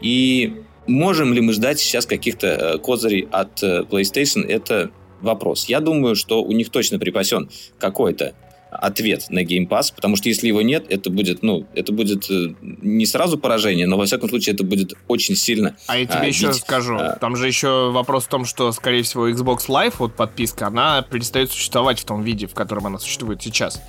И 0.00 0.54
можем 0.86 1.32
ли 1.32 1.40
мы 1.40 1.52
ждать 1.52 1.78
сейчас 1.78 2.04
каких-то 2.04 2.46
э, 2.46 2.78
козырей 2.78 3.28
от 3.30 3.62
PlayStation, 3.62 4.44
это 4.46 4.90
вопрос. 5.20 5.66
Я 5.66 5.80
думаю, 5.80 6.16
что 6.16 6.42
у 6.42 6.52
них 6.52 6.70
точно 6.70 6.98
припасен 6.98 7.48
какой-то 7.78 8.34
ответ 8.74 9.26
на 9.30 9.42
Game 9.42 9.68
Pass, 9.68 9.92
потому 9.94 10.16
что 10.16 10.28
если 10.28 10.48
его 10.48 10.62
нет, 10.62 10.86
это 10.88 11.10
будет, 11.10 11.42
ну, 11.42 11.66
это 11.74 11.92
будет 11.92 12.30
э, 12.30 12.54
не 12.60 13.06
сразу 13.06 13.38
поражение, 13.38 13.86
но 13.86 13.96
во 13.96 14.06
всяком 14.06 14.28
случае 14.28 14.54
это 14.54 14.64
будет 14.64 14.94
очень 15.08 15.36
сильно. 15.36 15.76
А 15.86 15.96
я 15.96 16.06
тебе 16.06 16.18
а, 16.20 16.24
еще 16.24 16.48
бить. 16.48 16.56
скажу, 16.56 16.96
а... 16.98 17.16
там 17.16 17.36
же 17.36 17.46
еще 17.46 17.90
вопрос 17.90 18.24
в 18.24 18.28
том, 18.28 18.44
что, 18.44 18.70
скорее 18.72 19.02
всего, 19.02 19.28
Xbox 19.28 19.68
Live, 19.68 19.94
вот 19.98 20.14
подписка, 20.14 20.66
она 20.66 21.02
перестает 21.02 21.50
существовать 21.50 22.00
в 22.00 22.04
том 22.04 22.22
виде, 22.22 22.46
в 22.46 22.54
котором 22.54 22.86
она 22.86 22.98
существует 22.98 23.42
сейчас. 23.42 23.80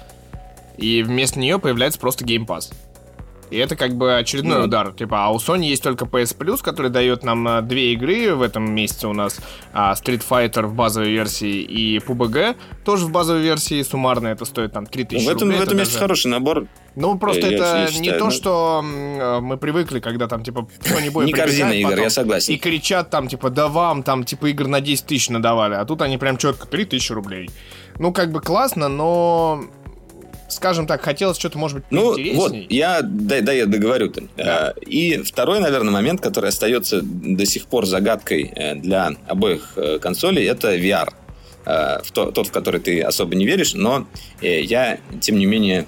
И 0.78 1.04
вместо 1.04 1.40
нее 1.40 1.60
появляется 1.60 2.00
просто 2.00 2.26
Game 2.26 2.46
Pass. 2.46 2.74
И 3.50 3.58
это 3.58 3.76
как 3.76 3.96
бы 3.96 4.16
очередной 4.18 4.60
ну, 4.60 4.66
удар. 4.66 4.92
Типа, 4.94 5.26
а 5.26 5.30
у 5.32 5.38
Sony 5.38 5.66
есть 5.66 5.84
только 5.84 6.06
PS 6.06 6.38
Plus, 6.38 6.62
который 6.62 6.90
дает 6.90 7.24
нам 7.24 7.48
а, 7.48 7.62
две 7.62 7.94
игры 7.94 8.34
в 8.36 8.42
этом 8.42 8.72
месяце 8.74 9.08
у 9.08 9.14
нас. 9.14 9.40
А, 9.74 9.94
Street 9.94 10.24
Fighter 10.28 10.66
в 10.66 10.74
базовой 10.74 11.12
версии 11.12 11.62
и 11.62 12.00
PUBG 12.00 12.56
тоже 12.84 13.06
в 13.06 13.12
базовой 13.12 13.42
версии. 13.42 13.82
Суммарно 13.84 14.28
это 14.28 14.46
стоит 14.46 14.74
там 14.74 14.86
3000 14.86 15.24
ну, 15.24 15.32
в 15.32 15.36
этом, 15.36 15.48
рублей. 15.48 15.60
В 15.60 15.64
этом 15.64 15.78
есть 15.80 15.98
хороший 15.98 16.28
набор. 16.28 16.68
Ну, 16.96 17.18
просто 17.18 17.48
я, 17.48 17.48
это 17.48 17.78
я 17.82 17.88
считаю, 17.88 18.02
не 18.02 18.12
то, 18.18 18.26
ну... 18.26 18.32
что 18.32 18.82
а, 18.84 19.42
мы 19.42 19.58
привыкли, 19.58 20.00
когда 20.00 20.28
там, 20.28 20.44
типа, 20.44 20.68
Sony 20.82 21.12
Boy 21.12 21.26
Не 21.26 21.34
корзина 21.34 21.72
игр, 21.72 21.98
я 21.98 22.10
согласен. 22.10 22.54
И 22.54 22.58
кричат 22.58 23.10
там, 23.10 23.28
типа, 23.28 23.50
да 23.50 23.68
вам 23.68 24.04
там, 24.04 24.24
типа, 24.24 24.48
игр 24.48 24.68
на 24.68 24.82
10 24.82 25.06
тысяч 25.06 25.30
надавали. 25.30 25.76
А 25.76 25.86
тут 25.86 26.02
они 26.02 26.18
прям 26.18 26.38
четко 26.38 26.68
3000 26.68 27.12
рублей. 27.12 27.50
Ну, 28.00 28.12
как 28.12 28.32
бы 28.32 28.42
классно, 28.42 28.90
но 28.90 29.64
скажем 30.56 30.88
так, 30.88 31.02
хотелось 31.02 31.38
что-то, 31.38 31.58
может 31.58 31.78
быть, 31.78 31.86
Ну, 31.92 32.16
вот, 32.36 32.54
я, 32.70 33.02
да, 33.02 33.42
да, 33.42 33.52
я 33.52 33.66
договорю-то. 33.66 34.24
Да. 34.38 34.70
А, 34.70 34.74
и 34.80 35.18
второй, 35.22 35.60
наверное, 35.60 35.92
момент, 35.92 36.22
который 36.22 36.50
остается 36.50 37.02
до 37.04 37.46
сих 37.46 37.68
пор 37.68 37.86
загадкой 37.86 38.52
э, 38.56 38.76
для 38.76 39.12
обоих 39.28 39.74
э, 39.76 40.00
консолей, 40.00 40.48
это 40.48 40.76
VR. 40.76 41.14
Э, 41.66 42.02
в 42.04 42.12
то, 42.12 42.32
тот, 42.32 42.48
в 42.48 42.52
который 42.52 42.80
ты 42.80 43.02
особо 43.02 43.36
не 43.36 43.46
веришь, 43.46 43.74
но 43.74 44.08
я, 44.42 45.00
тем 45.22 45.38
не 45.38 45.46
менее, 45.46 45.86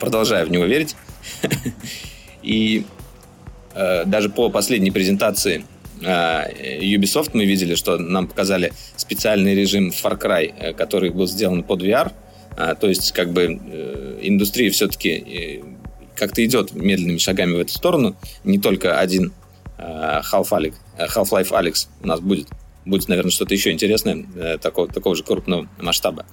продолжаю 0.00 0.46
в 0.46 0.50
него 0.50 0.64
верить. 0.64 0.96
И 2.42 2.84
даже 3.74 4.30
по 4.30 4.48
последней 4.48 4.90
презентации 4.90 5.66
Ubisoft 6.00 7.30
мы 7.34 7.44
видели, 7.44 7.74
что 7.74 7.98
нам 7.98 8.26
показали 8.26 8.72
специальный 8.96 9.54
режим 9.54 9.90
Far 9.90 10.18
Cry, 10.18 10.72
который 10.72 11.10
был 11.10 11.26
сделан 11.26 11.62
под 11.62 11.82
VR– 11.82 12.12
а, 12.56 12.74
то 12.74 12.88
есть, 12.88 13.12
как 13.12 13.32
бы, 13.32 13.60
э, 13.62 14.18
индустрия 14.22 14.70
все-таки 14.70 15.10
э, 15.10 15.62
как-то 16.14 16.44
идет 16.44 16.72
медленными 16.74 17.18
шагами 17.18 17.52
в 17.52 17.60
эту 17.60 17.72
сторону. 17.72 18.16
Не 18.44 18.58
только 18.58 18.98
один 18.98 19.32
э, 19.78 20.20
Half-Life 20.32 20.74
Half 20.98 21.30
Alex 21.30 21.88
у 22.02 22.06
нас 22.06 22.20
будет. 22.20 22.48
Будет, 22.86 23.08
наверное, 23.08 23.30
что-то 23.30 23.52
еще 23.52 23.72
интересное 23.72 24.58
такого, 24.58 24.86
такого 24.88 25.16
же 25.16 25.24
крупного 25.24 25.68
масштаба. 25.80 26.24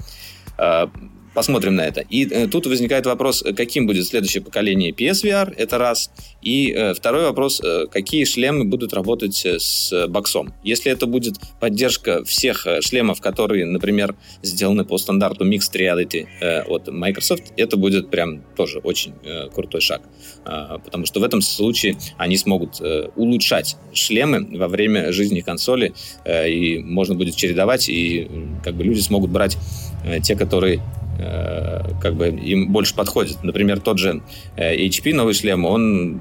А, 0.57 0.89
посмотрим 1.33 1.75
на 1.75 1.81
это. 1.81 2.01
И 2.01 2.25
э, 2.25 2.47
тут 2.47 2.67
возникает 2.67 3.05
вопрос, 3.05 3.43
каким 3.55 3.87
будет 3.87 4.05
следующее 4.05 4.43
поколение 4.43 4.91
PSVR, 4.91 5.53
это 5.57 5.77
раз. 5.77 6.11
И 6.41 6.71
э, 6.71 6.93
второй 6.93 7.23
вопрос, 7.23 7.61
э, 7.63 7.87
какие 7.91 8.25
шлемы 8.25 8.65
будут 8.65 8.93
работать 8.93 9.45
э, 9.45 9.59
с 9.59 10.07
боксом. 10.07 10.53
Если 10.63 10.91
это 10.91 11.05
будет 11.05 11.35
поддержка 11.59 12.23
всех 12.23 12.67
э, 12.67 12.81
шлемов, 12.81 13.21
которые, 13.21 13.65
например, 13.65 14.15
сделаны 14.41 14.85
по 14.85 14.97
стандарту 14.97 15.45
Mixed 15.45 15.73
Reality 15.73 16.27
э, 16.39 16.61
от 16.63 16.87
Microsoft, 16.87 17.53
это 17.57 17.77
будет 17.77 18.09
прям 18.09 18.43
тоже 18.55 18.79
очень 18.79 19.13
э, 19.23 19.49
крутой 19.49 19.81
шаг. 19.81 20.01
Э, 20.45 20.77
потому 20.83 21.05
что 21.05 21.19
в 21.19 21.23
этом 21.23 21.41
случае 21.41 21.97
они 22.17 22.37
смогут 22.37 22.79
э, 22.81 23.09
улучшать 23.15 23.77
шлемы 23.93 24.57
во 24.57 24.67
время 24.67 25.11
жизни 25.11 25.41
консоли, 25.41 25.93
э, 26.25 26.49
и 26.49 26.79
можно 26.79 27.15
будет 27.15 27.35
чередовать, 27.35 27.89
и 27.89 28.29
как 28.63 28.75
бы 28.75 28.83
люди 28.83 28.99
смогут 28.99 29.31
брать 29.31 29.57
э, 30.05 30.19
те, 30.19 30.35
которые 30.35 30.81
Э, 31.12 31.12
как 31.17 32.15
бы 32.15 32.29
им 32.29 32.71
больше 32.71 32.95
подходит. 32.95 33.43
Например, 33.43 33.79
тот 33.79 33.99
же 33.99 34.21
э, 34.55 34.75
HP 34.75 35.13
новый 35.13 35.33
шлем, 35.33 35.65
он 35.65 36.19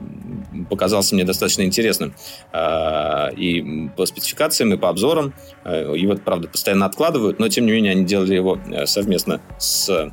показался 0.68 1.14
мне 1.14 1.24
достаточно 1.24 1.62
интересным. 1.62 2.14
Э, 2.52 3.32
и 3.34 3.88
по 3.96 4.06
спецификациям, 4.06 4.74
и 4.74 4.76
по 4.76 4.88
обзорам. 4.88 5.34
Его, 5.64 6.16
правда, 6.16 6.48
постоянно 6.48 6.86
откладывают, 6.86 7.38
но, 7.38 7.48
тем 7.48 7.66
не 7.66 7.72
менее, 7.72 7.92
они 7.92 8.04
делали 8.04 8.34
его 8.34 8.58
совместно 8.84 9.40
с, 9.58 10.12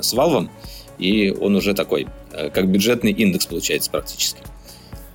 с 0.00 0.14
Valve, 0.14 0.48
и 0.98 1.30
он 1.30 1.56
уже 1.56 1.74
такой, 1.74 2.06
как 2.30 2.68
бюджетный 2.68 3.12
индекс 3.12 3.46
получается 3.46 3.90
практически. 3.90 4.40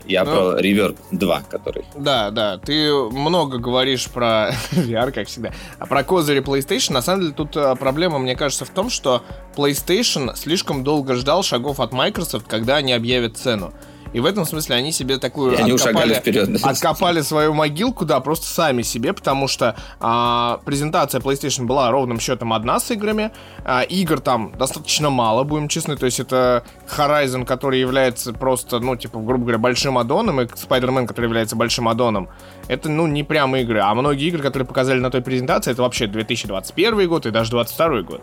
Я 0.05 0.23
ну, 0.23 0.31
про 0.31 0.61
Reverb 0.61 0.97
2, 1.11 1.41
который. 1.49 1.85
Да, 1.95 2.31
да. 2.31 2.57
Ты 2.57 2.93
много 2.93 3.57
говоришь 3.57 4.07
про 4.07 4.51
VR, 4.71 5.11
как 5.11 5.27
всегда. 5.27 5.51
А 5.79 5.85
про 5.85 6.03
козыри 6.03 6.41
PlayStation, 6.41 6.93
на 6.93 7.01
самом 7.01 7.21
деле, 7.21 7.33
тут 7.33 7.55
а, 7.55 7.75
проблема, 7.75 8.19
мне 8.19 8.35
кажется, 8.35 8.65
в 8.65 8.69
том, 8.69 8.89
что 8.89 9.23
PlayStation 9.55 10.35
слишком 10.35 10.83
долго 10.83 11.15
ждал 11.15 11.43
шагов 11.43 11.79
от 11.79 11.93
Microsoft, 11.93 12.47
когда 12.47 12.77
они 12.77 12.93
объявят 12.93 13.37
цену. 13.37 13.73
И 14.13 14.19
в 14.19 14.25
этом 14.25 14.45
смысле 14.45 14.75
они 14.75 14.91
себе 14.91 15.17
такую 15.17 15.53
и 15.53 15.55
они 15.57 15.71
откопали, 15.71 16.13
вперед. 16.13 16.63
откопали 16.63 17.21
свою 17.21 17.53
могилку, 17.53 18.05
да, 18.05 18.19
просто 18.19 18.45
сами 18.45 18.83
себе, 18.83 19.11
потому 19.13 19.47
что 19.47 19.75
а, 19.99 20.59
презентация 20.65 21.19
PlayStation 21.19 21.65
была 21.65 21.89
ровным 21.91 22.19
счетом 22.19 22.53
одна 22.53 22.79
с 22.79 22.91
играми. 22.91 23.31
А, 23.65 23.81
игр 23.81 24.19
там 24.19 24.53
достаточно 24.57 25.09
мало, 25.09 25.43
будем 25.43 25.67
честны. 25.67 25.97
То 25.97 26.05
есть 26.05 26.19
это 26.19 26.63
Horizon, 26.95 27.45
который 27.45 27.79
является 27.79 28.33
просто, 28.33 28.79
ну, 28.79 28.95
типа, 28.95 29.19
грубо 29.19 29.43
говоря, 29.43 29.57
большим 29.57 29.97
аддоном, 29.97 30.41
и 30.41 30.45
Spider-Man, 30.45 31.07
который 31.07 31.25
является 31.25 31.55
большим 31.55 31.87
аддоном. 31.87 32.29
Это, 32.67 32.89
ну, 32.89 33.07
не 33.07 33.23
прям 33.23 33.55
игры. 33.55 33.79
А 33.79 33.93
многие 33.93 34.27
игры, 34.27 34.41
которые 34.41 34.65
показали 34.65 34.99
на 34.99 35.11
той 35.11 35.21
презентации, 35.21 35.71
это 35.71 35.81
вообще 35.81 36.07
2021 36.07 37.07
год 37.09 37.25
и 37.25 37.31
даже 37.31 37.51
2022 37.51 38.01
год. 38.03 38.21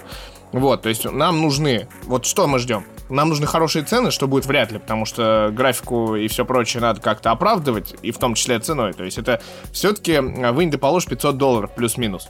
Вот, 0.52 0.82
то 0.82 0.88
есть 0.88 1.04
нам 1.04 1.40
нужны... 1.40 1.86
Вот 2.04 2.26
что 2.26 2.48
мы 2.48 2.58
ждем? 2.58 2.84
Нам 3.08 3.28
нужны 3.28 3.46
хорошие 3.46 3.84
цены, 3.84 4.10
что 4.10 4.26
будет 4.26 4.46
вряд 4.46 4.72
ли, 4.72 4.78
потому 4.78 5.04
что 5.04 5.50
графику 5.52 6.16
и 6.16 6.26
все 6.26 6.44
прочее 6.44 6.80
надо 6.80 7.00
как-то 7.00 7.30
оправдывать, 7.30 7.94
и 8.02 8.10
в 8.10 8.18
том 8.18 8.34
числе 8.34 8.58
ценой. 8.58 8.92
То 8.92 9.04
есть 9.04 9.18
это 9.18 9.40
все-таки 9.72 10.18
вынь 10.18 10.70
да 10.70 10.78
положь 10.78 11.06
500 11.06 11.36
долларов 11.36 11.74
плюс-минус. 11.74 12.28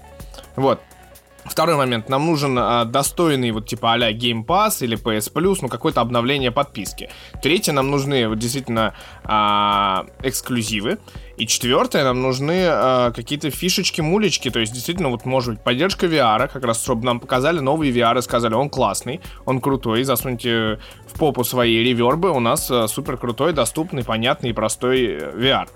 Вот. 0.57 0.81
Второй 1.45 1.77
момент. 1.77 2.09
Нам 2.09 2.27
нужен 2.27 2.59
а, 2.59 2.85
достойный 2.85 3.51
вот 3.51 3.67
типа 3.67 3.95
а-ля 3.95 4.13
Game 4.13 4.45
Pass 4.45 4.85
или 4.85 4.97
PS 4.97 5.33
Plus, 5.33 5.59
ну 5.63 5.69
какое-то 5.69 6.01
обновление 6.01 6.51
подписки. 6.51 7.11
Третье, 7.43 7.73
нам 7.73 7.91
нужны 7.91 8.29
вот 8.29 8.39
действительно 8.39 8.95
а, 9.25 10.07
эксклюзивы. 10.23 10.99
И 11.37 11.47
четвертое, 11.47 12.05
нам 12.05 12.21
нужны 12.21 12.67
а, 12.67 13.13
какие-то 13.13 13.51
фишечки-мулечки, 13.51 14.51
то 14.51 14.61
есть 14.61 14.75
действительно 14.75 15.09
вот 15.09 15.25
может 15.25 15.55
быть 15.55 15.65
поддержка 15.65 16.07
VR, 16.07 16.49
как 16.49 16.65
раз 16.65 16.83
чтобы 16.83 17.07
нам 17.07 17.19
показали 17.19 17.61
новый 17.61 17.91
VR 17.91 18.19
и 18.19 18.23
сказали, 18.23 18.53
он 18.53 18.69
классный, 18.69 19.23
он 19.47 19.61
крутой, 19.61 20.05
засуньте 20.05 20.79
в 21.07 21.19
попу 21.19 21.43
свои 21.43 21.83
ревербы, 21.83 22.31
у 22.31 22.41
нас 22.41 22.71
а, 22.71 22.87
супер 22.89 23.17
крутой, 23.17 23.55
доступный, 23.55 24.05
понятный 24.05 24.51
и 24.51 24.53
простой 24.53 25.07
э, 25.07 25.33
VR. 25.35 25.69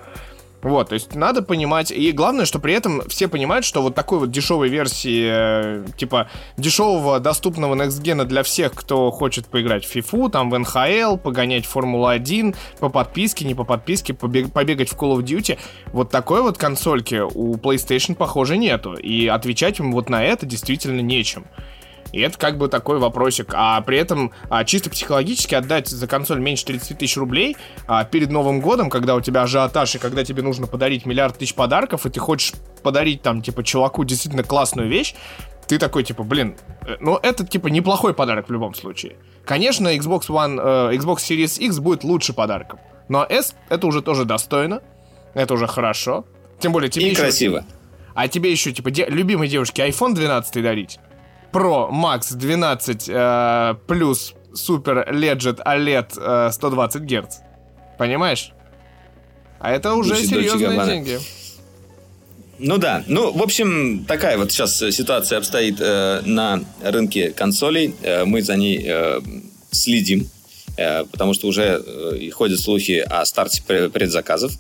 Вот, 0.65 0.89
то 0.89 0.95
есть 0.95 1.15
надо 1.15 1.43
понимать, 1.43 1.91
и 1.91 2.11
главное, 2.13 2.47
что 2.47 2.59
при 2.59 2.73
этом 2.73 3.03
все 3.07 3.29
понимают, 3.29 3.67
что 3.67 3.83
вот 3.83 3.95
такой 3.95 4.19
вот 4.19 4.31
дешевой 4.31 4.71
версии, 4.71 5.29
э, 5.31 5.87
типа 5.99 6.31
дешевого 6.57 7.21
доступного 7.21 7.75
Gen 7.75 8.25
для 8.25 8.43
всех, 8.43 8.73
кто 8.73 9.11
хочет 9.11 9.47
поиграть 9.47 9.85
в 9.85 9.95
FIFA, 9.95 10.31
там 10.31 10.49
в 10.49 10.59
НХЛ, 10.59 11.19
погонять 11.19 11.67
Формулу-1, 11.67 12.57
по 12.81 12.89
подписке, 12.89 13.45
не 13.45 13.55
по 13.55 13.65
подписке, 13.65 14.15
побег, 14.15 14.55
побегать 14.55 14.89
в 14.89 14.97
Call 14.97 15.19
of 15.19 15.23
Duty, 15.23 15.59
вот 15.93 16.11
такой 16.11 16.41
вот 16.41 16.57
консольки 16.57 17.21
у 17.21 17.57
PlayStation, 17.57 18.15
похоже, 18.15 18.57
нету, 18.57 18.95
и 18.95 19.27
отвечать 19.27 19.81
им 19.81 19.93
вот 19.93 20.09
на 20.09 20.25
это 20.25 20.47
действительно 20.47 21.01
нечем. 21.01 21.45
И 22.15 22.21
это 22.21 22.39
как 22.39 22.59
бы 22.59 22.69
такой 22.69 23.01
вопросик. 23.01 23.53
А 23.55 23.81
при 23.81 23.99
этом 23.99 24.31
а, 24.49 24.65
чисто 24.65 24.89
психологически 24.89 25.57
отдать 25.57 25.89
за 25.89 26.07
консоль 26.07 26.39
меньше 26.39 26.65
30 26.65 26.97
тысяч 26.97 27.17
рублей 27.17 27.57
а, 27.89 28.05
перед 28.05 28.31
Новым 28.31 28.61
годом, 28.61 28.89
когда 28.89 29.17
у 29.17 29.21
тебя 29.21 29.43
ажиотаж 29.43 29.97
и 29.97 29.99
когда 29.99 30.23
тебе 30.23 30.43
нужно 30.43 30.69
подарить 30.69 31.07
миллиард 31.07 31.39
тысяч 31.39 31.55
подарков, 31.55 32.07
и 32.07 32.11
ты 32.11 32.21
хочешь 32.21 32.53
подарить 32.85 33.23
там, 33.23 33.43
типа, 33.43 33.65
чуваку 33.65 34.05
действительно 34.05 34.45
классную 34.45 34.89
вещь, 34.89 35.17
ты 35.67 35.77
такой, 35.77 36.05
типа, 36.05 36.23
блин, 36.23 36.55
э, 36.87 36.99
ну 37.01 37.19
это, 37.21 37.45
типа, 37.45 37.67
неплохой 37.67 38.15
подарок 38.15 38.49
в 38.49 38.53
любом 38.53 38.75
случае. 38.75 39.17
Конечно, 39.45 39.89
Xbox 39.89 40.29
One, 40.29 40.93
э, 40.93 40.97
Xbox 40.97 41.17
Series 41.17 41.59
X 41.59 41.81
будет 41.81 42.05
лучше 42.05 42.33
подарком. 42.33 42.79
Но 43.09 43.27
S 43.29 43.57
это 43.69 43.89
уже 43.89 44.03
тоже 44.03 44.25
достойно. 44.25 44.83
Это 45.35 45.55
уже 45.55 45.67
хорошо. 45.67 46.27
Тем 46.61 46.71
более 46.71 46.91
тебе 46.91 47.07
И 47.07 47.11
еще, 47.11 47.23
красиво. 47.23 47.65
А 48.15 48.29
тебе 48.29 48.53
еще, 48.53 48.71
типа, 48.71 48.93
де- 48.93 49.07
любимой 49.09 49.49
девушке 49.49 49.89
iPhone 49.89 50.15
12 50.15 50.63
дарить? 50.63 51.01
Pro 51.55 51.91
Max 51.91 52.35
12 52.35 53.09
э, 53.09 53.75
плюс 53.87 54.35
Super 54.53 55.09
Legend 55.09 55.63
OLED 55.65 56.49
э, 56.49 56.53
120 56.53 57.03
Гц. 57.03 57.37
Понимаешь? 57.97 58.51
А 59.61 59.71
это 59.71 59.95
уже 59.95 60.15
Дочи, 60.15 60.27
серьезные 60.27 60.71
дочи 60.71 60.87
деньги. 60.91 61.19
Ну 62.59 62.79
да, 62.79 63.05
ну 63.07 63.33
в 63.33 63.43
общем 63.43 64.05
такая 64.05 64.37
вот 64.37 64.51
сейчас 64.53 64.77
ситуация 64.77 65.39
обстоит 65.39 65.77
э, 65.81 66.23
на 66.25 66.61
рынке 66.83 67.31
консолей. 67.31 67.95
Э, 68.03 68.25
мы 68.25 68.43
за 68.43 68.57
ней 68.57 68.85
э, 68.85 69.21
следим, 69.71 70.29
э, 70.77 71.05
потому 71.05 71.35
что 71.35 71.47
уже 71.47 71.83
э, 71.85 72.31
ходят 72.31 72.61
слухи 72.61 72.99
о 72.99 73.25
старте 73.25 73.63
предзаказов, 73.63 74.53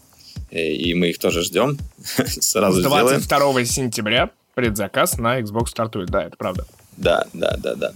э, 0.50 0.70
и 0.70 0.94
мы 0.94 1.10
их 1.10 1.18
тоже 1.18 1.42
ждем. 1.42 1.76
Сразу 2.26 2.82
22 2.82 3.26
сделаем. 3.26 3.66
сентября 3.66 4.30
предзаказ 4.54 5.18
на 5.18 5.40
Xbox 5.40 5.68
стартует, 5.68 6.08
да, 6.10 6.24
это 6.24 6.36
правда. 6.36 6.66
Да, 6.96 7.26
да, 7.32 7.56
да, 7.58 7.74
да. 7.74 7.92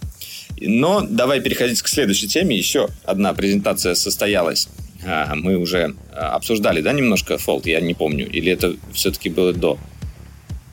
Но 0.61 1.03
давай 1.09 1.41
переходить 1.41 1.81
к 1.83 1.89
следующей 1.89 2.29
теме. 2.29 2.57
Еще 2.57 2.89
одна 3.05 3.33
презентация 3.33 3.95
состоялась. 3.95 4.69
А, 5.07 5.35
мы 5.35 5.57
уже 5.57 5.95
а, 6.13 6.35
обсуждали, 6.35 6.81
да, 6.81 6.93
немножко 6.93 7.35
Fold, 7.35 7.63
я 7.65 7.81
не 7.81 7.95
помню. 7.95 8.29
Или 8.29 8.53
это 8.53 8.75
все-таки 8.93 9.29
было 9.29 9.53
до? 9.53 9.79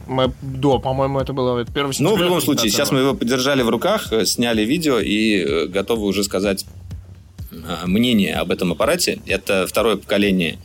Мы 0.08 0.32
до, 0.42 0.80
по-моему, 0.80 1.20
это 1.20 1.34
было 1.34 1.66
первый 1.66 1.96
Ну, 2.00 2.16
в 2.16 2.22
любом 2.22 2.42
случае, 2.42 2.72
сейчас 2.72 2.92
мы 2.92 3.00
его 3.00 3.14
подержали 3.14 3.64
в 3.64 3.70
руках, 3.70 4.12
э, 4.14 4.26
сняли 4.26 4.64
видео 4.64 5.00
и 5.00 5.40
э, 5.40 5.66
готовы 5.68 6.06
уже 6.06 6.24
сказать 6.24 6.66
а, 7.52 7.86
мнение 7.88 8.36
об 8.36 8.52
этом 8.52 8.72
аппарате. 8.72 9.20
Это 9.26 9.66
второе 9.68 9.98
поколение, 9.98 10.60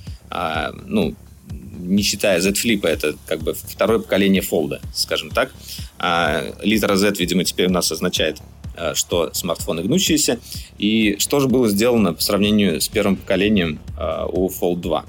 ну, 0.87 1.14
не 1.90 2.03
считая 2.03 2.40
Z 2.40 2.50
Flip, 2.53 2.87
это 2.87 3.16
как 3.26 3.40
бы 3.40 3.55
второе 3.55 3.98
поколение 3.98 4.42
фолда, 4.42 4.81
скажем 4.94 5.31
так. 5.31 5.53
А 5.98 6.44
литра 6.62 6.96
Z, 6.96 7.16
видимо, 7.18 7.44
теперь 7.44 7.66
у 7.66 7.72
нас 7.72 7.90
означает, 7.90 8.38
э, 8.76 8.94
что 8.94 9.35
смартфоны 9.35 9.83
гнущиеся. 9.83 10.38
И 10.79 11.16
что 11.18 11.40
же 11.40 11.48
было 11.48 11.68
сделано 11.68 12.14
по 12.14 12.22
сравнению 12.22 12.81
с 12.81 12.88
первым 12.88 13.16
поколением 13.16 13.81
э, 13.98 14.24
у 14.33 14.48
Fold 14.48 14.76
2? 14.76 15.05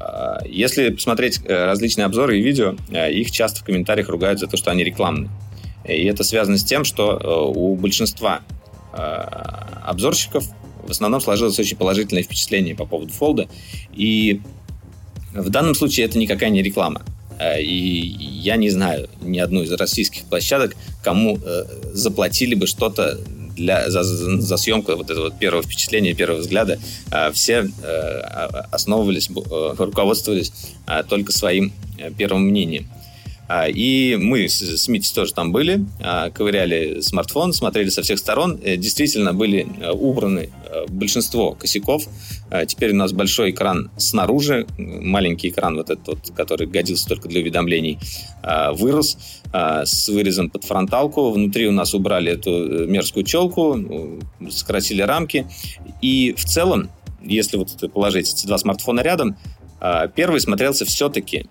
Э, 0.00 0.36
если 0.46 0.90
посмотреть 0.90 1.40
различные 1.46 2.04
обзоры 2.04 2.38
и 2.38 2.42
видео, 2.42 2.76
их 2.92 3.30
часто 3.30 3.60
в 3.60 3.64
комментариях 3.64 4.08
ругают 4.08 4.38
за 4.38 4.46
то, 4.46 4.56
что 4.56 4.70
они 4.70 4.84
рекламные. 4.84 5.30
И 5.88 6.04
это 6.04 6.22
связано 6.22 6.58
с 6.58 6.64
тем, 6.64 6.84
что 6.84 7.50
у 7.54 7.74
большинства 7.76 8.40
обзорщиков 8.92 10.44
в 10.86 10.90
основном 10.90 11.20
сложилось 11.20 11.58
очень 11.58 11.76
положительное 11.76 12.22
впечатление 12.22 12.74
по 12.74 12.86
поводу 12.86 13.12
фолда. 13.12 13.48
И 13.92 14.40
в 15.34 15.50
данном 15.50 15.74
случае 15.74 16.06
это 16.06 16.18
никакая 16.18 16.50
не 16.50 16.62
реклама. 16.62 17.02
Э, 17.38 17.60
и 17.60 17.68
я 17.68 18.56
не 18.56 18.70
знаю 18.70 19.08
ни 19.22 19.38
одну 19.38 19.62
из 19.62 19.72
российских 19.72 20.24
площадок, 20.24 20.76
кому 21.02 21.38
э, 21.44 21.64
заплатили 21.92 22.54
бы 22.54 22.66
что-то 22.66 23.18
для, 23.56 23.90
за, 23.90 24.02
за 24.02 24.56
съемку 24.56 24.96
вот 24.96 25.10
этого 25.10 25.24
вот 25.24 25.38
первого 25.38 25.62
впечатления, 25.62 26.14
первого 26.14 26.40
взгляда. 26.40 26.78
Э, 27.10 27.30
все 27.32 27.68
основывались, 28.70 29.30
руководствовались 29.30 30.52
только 31.08 31.32
своим 31.32 31.72
первым 32.16 32.42
мнением. 32.42 32.88
А, 33.46 33.68
и 33.68 34.16
мы 34.16 34.48
с 34.48 34.88
Митей 34.88 35.12
тоже 35.14 35.34
там 35.34 35.52
были, 35.52 35.84
а, 36.00 36.30
ковыряли 36.30 37.00
смартфон, 37.00 37.52
смотрели 37.52 37.90
со 37.90 38.02
всех 38.02 38.18
сторон. 38.18 38.58
Э, 38.62 38.76
действительно 38.76 39.34
были 39.34 39.66
э, 39.80 39.90
убраны 39.90 40.50
э, 40.66 40.86
большинство 40.88 41.52
косяков. 41.52 42.04
А, 42.50 42.64
теперь 42.64 42.92
у 42.92 42.96
нас 42.96 43.12
большой 43.12 43.50
экран 43.50 43.90
снаружи, 43.98 44.66
маленький 44.78 45.48
экран 45.48 45.76
вот 45.76 45.90
этот 45.90 46.30
который 46.34 46.66
годился 46.66 47.06
только 47.08 47.28
для 47.28 47.40
уведомлений, 47.40 47.98
вырос 48.72 49.18
с 49.52 50.08
вырезом 50.08 50.50
под 50.50 50.64
фронталку. 50.64 51.30
Внутри 51.30 51.66
у 51.66 51.72
нас 51.72 51.94
убрали 51.94 52.32
эту 52.32 52.86
мерзкую 52.86 53.24
челку, 53.24 53.78
сократили 54.50 55.02
рамки. 55.02 55.46
И 56.02 56.34
в 56.36 56.44
целом, 56.44 56.90
если 57.22 57.56
вот 57.56 57.70
положить 57.92 58.32
эти 58.32 58.46
два 58.46 58.58
смартфона 58.58 59.00
рядом, 59.00 59.36
первый 60.14 60.40
смотрелся 60.40 60.84
все-таки 60.84 61.46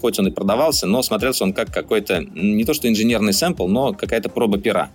хоть 0.00 0.18
он 0.18 0.28
и 0.28 0.30
продавался, 0.30 0.86
но 0.86 1.02
смотрелся 1.02 1.44
он 1.44 1.52
как 1.52 1.72
какой-то, 1.72 2.20
не 2.20 2.64
то 2.64 2.74
что 2.74 2.88
инженерный 2.88 3.32
сэмпл, 3.32 3.66
но 3.66 3.92
какая-то 3.92 4.28
проба 4.28 4.58
пера. 4.58 4.90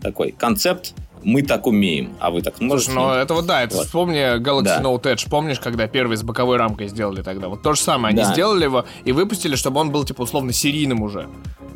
Такой 0.00 0.32
концепт, 0.32 0.94
мы 1.24 1.42
так 1.42 1.66
умеем, 1.66 2.14
а 2.20 2.30
вы 2.30 2.42
так 2.42 2.60
можете. 2.60 2.92
Слушай, 2.92 2.96
ну 2.96 3.10
это 3.12 3.34
вот 3.34 3.46
да, 3.46 3.62
это 3.62 3.76
вот. 3.76 3.86
вспомни 3.86 4.38
Galaxy 4.38 4.64
да. 4.64 4.80
Note 4.82 5.02
Edge, 5.02 5.28
помнишь, 5.28 5.58
когда 5.58 5.86
первый 5.86 6.16
с 6.16 6.22
боковой 6.22 6.56
рамкой 6.58 6.88
сделали 6.88 7.22
тогда? 7.22 7.48
Вот 7.48 7.62
то 7.62 7.74
же 7.74 7.80
самое, 7.80 8.12
они 8.12 8.22
да. 8.22 8.32
сделали 8.32 8.64
его 8.64 8.84
и 9.04 9.12
выпустили, 9.12 9.56
чтобы 9.56 9.80
он 9.80 9.90
был 9.90 10.04
типа 10.04 10.22
условно 10.22 10.52
серийным 10.52 11.02
уже. 11.02 11.28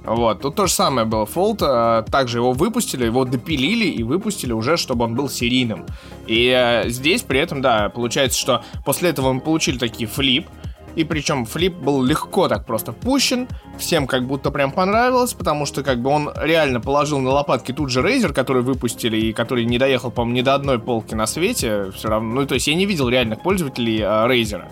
Вот, 0.05 0.41
тут 0.41 0.55
то 0.55 0.67
же 0.67 0.73
самое 0.73 1.07
было. 1.07 1.25
Fold 1.25 1.59
а, 1.61 2.03
также 2.03 2.38
его 2.38 2.53
выпустили, 2.53 3.05
его 3.05 3.25
допилили 3.25 3.87
и 3.87 4.03
выпустили 4.03 4.53
уже, 4.53 4.77
чтобы 4.77 5.05
он 5.05 5.14
был 5.14 5.29
серийным. 5.29 5.87
И 6.27 6.49
а, 6.51 6.88
здесь 6.88 7.23
при 7.23 7.41
этом, 7.41 7.61
да, 7.61 7.88
получается, 7.91 8.38
что 8.38 8.62
после 8.85 9.11
этого 9.11 9.33
мы 9.33 9.41
получили 9.41 9.77
такие 9.77 10.09
флип, 10.09 10.47
и 10.99 11.05
причем 11.05 11.45
флип 11.45 11.75
был 11.75 12.03
легко 12.03 12.49
так 12.49 12.67
просто 12.67 12.93
пущен, 12.93 13.47
всем 13.79 14.09
как 14.09 14.27
будто 14.27 14.51
прям 14.51 14.73
понравилось, 14.73 15.33
потому 15.33 15.65
что 15.65 15.85
как 15.85 16.03
бы 16.03 16.11
он 16.11 16.31
реально 16.35 16.81
положил 16.81 17.21
на 17.21 17.31
лопатки 17.31 17.71
тут 17.71 17.91
же 17.91 18.01
Razer, 18.01 18.33
который 18.33 18.63
выпустили 18.63 19.17
и 19.17 19.33
который 19.33 19.65
не 19.65 19.79
доехал, 19.79 20.11
по-моему, 20.11 20.39
ни 20.39 20.43
до 20.43 20.57
одной 20.57 20.81
полки 20.81 21.15
на 21.15 21.29
свете, 21.29 21.93
все 21.93 22.09
равно, 22.09 22.41
ну 22.41 22.47
то 22.47 22.55
есть 22.55 22.67
я 22.67 22.75
не 22.75 22.85
видел 22.85 23.09
реальных 23.09 23.43
пользователей 23.43 24.01
а, 24.03 24.27
Razer 24.27 24.65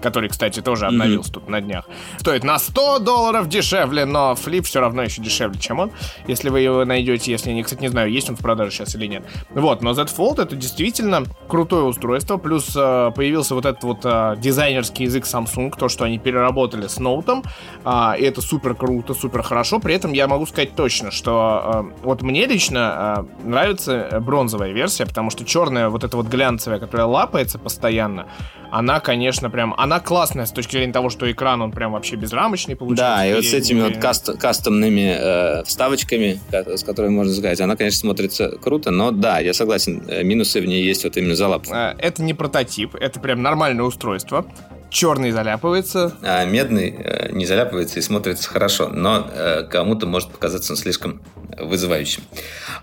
который, 0.00 0.28
кстати, 0.28 0.60
тоже 0.60 0.86
обновился 0.86 1.30
mm-hmm. 1.30 1.34
тут 1.34 1.48
на 1.48 1.60
днях. 1.60 1.84
Стоит 2.18 2.44
на 2.44 2.58
100 2.58 3.00
долларов 3.00 3.48
дешевле, 3.48 4.04
но 4.04 4.34
флип 4.34 4.66
все 4.66 4.80
равно 4.80 5.02
еще 5.02 5.22
дешевле, 5.22 5.58
чем 5.58 5.78
он. 5.78 5.90
Если 6.26 6.48
вы 6.48 6.60
его 6.60 6.84
найдете, 6.84 7.30
если 7.30 7.52
не, 7.52 7.62
кстати, 7.62 7.82
не 7.82 7.88
знаю, 7.88 8.10
есть 8.10 8.28
он 8.30 8.36
в 8.36 8.40
продаже 8.40 8.72
сейчас 8.72 8.94
или 8.94 9.06
нет. 9.06 9.24
Вот, 9.50 9.82
но 9.82 9.92
Z 9.92 10.04
Fold 10.04 10.42
это 10.42 10.56
действительно 10.56 11.24
крутое 11.48 11.84
устройство, 11.84 12.36
плюс 12.36 12.74
э, 12.76 13.10
появился 13.14 13.54
вот 13.54 13.66
этот 13.66 13.82
вот 13.82 14.00
э, 14.04 14.36
дизайнерский 14.38 15.04
язык 15.04 15.24
Samsung, 15.24 15.76
то, 15.76 15.88
что 15.88 16.04
они 16.04 16.18
переработали 16.18 16.86
с 16.86 16.98
ноутом, 16.98 17.42
э, 17.84 18.12
и 18.18 18.22
это 18.22 18.40
супер 18.40 18.74
круто, 18.74 19.14
супер 19.14 19.42
хорошо. 19.42 19.78
При 19.78 19.94
этом 19.94 20.12
я 20.12 20.28
могу 20.28 20.46
сказать 20.46 20.74
точно, 20.74 21.10
что 21.10 21.90
э, 21.92 22.04
вот 22.04 22.22
мне 22.22 22.46
лично 22.46 23.26
э, 23.42 23.48
нравится 23.48 24.18
бронзовая 24.20 24.72
версия, 24.72 25.06
потому 25.06 25.30
что 25.30 25.44
черная 25.44 25.88
вот 25.88 26.04
эта 26.04 26.16
вот 26.16 26.26
глянцевая, 26.26 26.78
которая 26.78 27.06
лапается 27.06 27.58
постоянно, 27.58 28.26
она, 28.70 29.00
конечно, 29.00 29.50
прям, 29.50 29.74
она 29.76 29.89
классная 29.98 30.46
с 30.46 30.52
точки 30.52 30.72
зрения 30.76 30.92
того, 30.92 31.10
что 31.10 31.30
экран, 31.30 31.60
он 31.62 31.72
прям 31.72 31.92
вообще 31.92 32.14
безрамочный 32.14 32.76
получается. 32.76 33.16
Да, 33.16 33.26
и 33.26 33.34
вот 33.34 33.44
с 33.44 33.52
этими 33.52 33.80
вот 33.80 33.96
каст 33.96 34.38
кастомными 34.38 35.16
э, 35.18 35.64
вставочками, 35.64 36.38
с 36.52 36.84
которыми 36.84 37.12
можно 37.12 37.32
сказать, 37.32 37.60
она, 37.60 37.74
конечно, 37.74 37.98
смотрится 37.98 38.50
круто, 38.50 38.92
но 38.92 39.10
да, 39.10 39.40
я 39.40 39.52
согласен, 39.52 40.04
э, 40.06 40.22
минусы 40.22 40.60
в 40.60 40.66
ней 40.66 40.84
есть 40.84 41.02
вот 41.02 41.16
именно 41.16 41.34
залап. 41.34 41.66
Э, 41.68 41.94
это 41.98 42.22
не 42.22 42.34
прототип, 42.34 42.94
это 42.94 43.18
прям 43.18 43.42
нормальное 43.42 43.84
устройство 43.84 44.46
черный 44.90 45.30
заляпывается. 45.30 46.12
А 46.22 46.44
медный 46.44 46.94
э, 46.98 47.32
не 47.32 47.46
заляпывается 47.46 47.98
и 47.98 48.02
смотрится 48.02 48.48
хорошо, 48.48 48.88
но 48.88 49.28
э, 49.32 49.62
кому-то 49.70 50.06
может 50.06 50.30
показаться 50.30 50.72
он 50.72 50.76
слишком 50.76 51.22
вызывающим. 51.58 52.22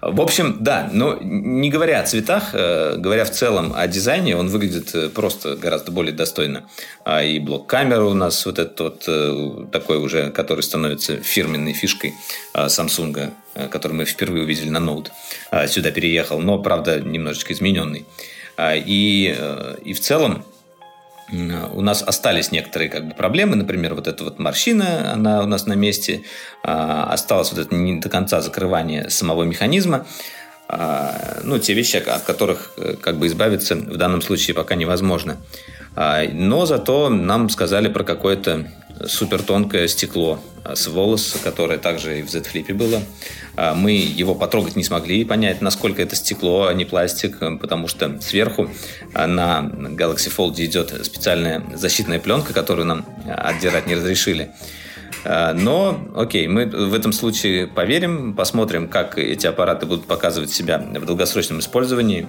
В 0.01 0.21
общем, 0.21 0.57
да, 0.61 0.89
но 0.91 1.17
не 1.21 1.69
говоря 1.69 1.99
о 1.99 2.03
цветах, 2.03 2.49
э, 2.53 2.95
говоря 2.97 3.25
в 3.25 3.31
целом 3.31 3.73
о 3.75 3.87
дизайне, 3.87 4.35
он 4.35 4.47
выглядит 4.47 4.93
э, 4.95 5.09
просто 5.09 5.55
гораздо 5.55 5.91
более 5.91 6.13
достойно. 6.13 6.65
А 7.03 7.23
и 7.23 7.39
блок-камера 7.39 8.03
у 8.03 8.13
нас 8.13 8.45
вот 8.45 8.59
этот 8.59 8.79
вот 8.79 9.03
э, 9.07 9.65
такой 9.71 9.97
уже, 9.97 10.31
который 10.31 10.61
становится 10.61 11.17
фирменной 11.17 11.73
фишкой 11.73 12.13
э, 12.53 12.65
Samsung, 12.65 13.31
э, 13.55 13.67
который 13.67 13.93
мы 13.93 14.05
впервые 14.05 14.43
увидели 14.43 14.69
на 14.69 14.79
Note, 14.79 15.09
э, 15.51 15.67
сюда 15.67 15.91
переехал, 15.91 16.39
но, 16.39 16.59
правда, 16.59 16.99
немножечко 16.99 17.53
измененный. 17.53 18.05
Э, 18.57 18.77
и, 18.77 19.35
э, 19.37 19.77
и 19.83 19.93
в 19.93 19.99
целом 19.99 20.43
у 21.29 21.81
нас 21.81 22.03
остались 22.03 22.51
некоторые 22.51 22.89
как 22.89 23.07
бы, 23.07 23.13
проблемы, 23.13 23.55
например, 23.55 23.95
вот 23.95 24.07
эта 24.07 24.23
вот 24.23 24.39
морщина, 24.39 25.13
она 25.13 25.43
у 25.43 25.45
нас 25.45 25.65
на 25.65 25.73
месте, 25.73 26.23
а, 26.63 27.11
осталось 27.11 27.51
вот 27.51 27.59
это 27.59 27.75
не 27.75 27.99
до 27.99 28.09
конца 28.09 28.41
закрывание 28.41 29.09
самого 29.09 29.43
механизма, 29.43 30.05
а, 30.69 31.39
ну, 31.43 31.59
те 31.59 31.73
вещи, 31.73 31.97
от 31.97 32.23
которых 32.23 32.73
э, 32.77 32.95
как 32.99 33.17
бы 33.17 33.27
избавиться 33.27 33.75
в 33.75 33.97
данном 33.97 34.21
случае 34.21 34.53
пока 34.53 34.75
невозможно. 34.75 35.37
А, 35.99 36.23
но 36.31 36.67
зато 36.67 37.09
нам 37.09 37.49
сказали 37.49 37.87
про 37.87 38.03
какое-то 38.03 38.67
супер 39.07 39.41
тонкое 39.41 39.87
стекло 39.87 40.39
с 40.63 40.87
волос, 40.87 41.35
которое 41.43 41.79
также 41.79 42.19
и 42.19 42.21
в 42.21 42.29
Z-Flip 42.29 42.71
было. 42.75 43.01
А, 43.55 43.73
мы 43.73 43.93
его 43.93 44.35
потрогать 44.35 44.75
не 44.75 44.83
смогли 44.83 45.21
и 45.21 45.25
понять, 45.25 45.59
насколько 45.59 46.03
это 46.03 46.15
стекло, 46.15 46.67
а 46.67 46.73
не 46.75 46.85
пластик, 46.85 47.39
потому 47.59 47.87
что 47.87 48.21
сверху 48.21 48.69
а, 49.15 49.25
на 49.25 49.61
Galaxy 49.71 50.31
Fold 50.31 50.63
идет 50.63 50.93
специальная 51.03 51.63
защитная 51.73 52.19
пленка, 52.19 52.53
которую 52.53 52.85
нам 52.85 53.03
отдирать 53.25 53.87
не 53.87 53.95
разрешили. 53.95 54.51
Но, 55.25 55.99
окей, 56.15 56.47
мы 56.47 56.65
в 56.65 56.93
этом 56.93 57.11
случае 57.11 57.67
поверим, 57.67 58.33
посмотрим, 58.33 58.87
как 58.87 59.17
эти 59.17 59.47
аппараты 59.47 59.85
будут 59.85 60.05
показывать 60.05 60.51
себя 60.51 60.77
в 60.77 61.05
долгосрочном 61.05 61.59
использовании. 61.59 62.27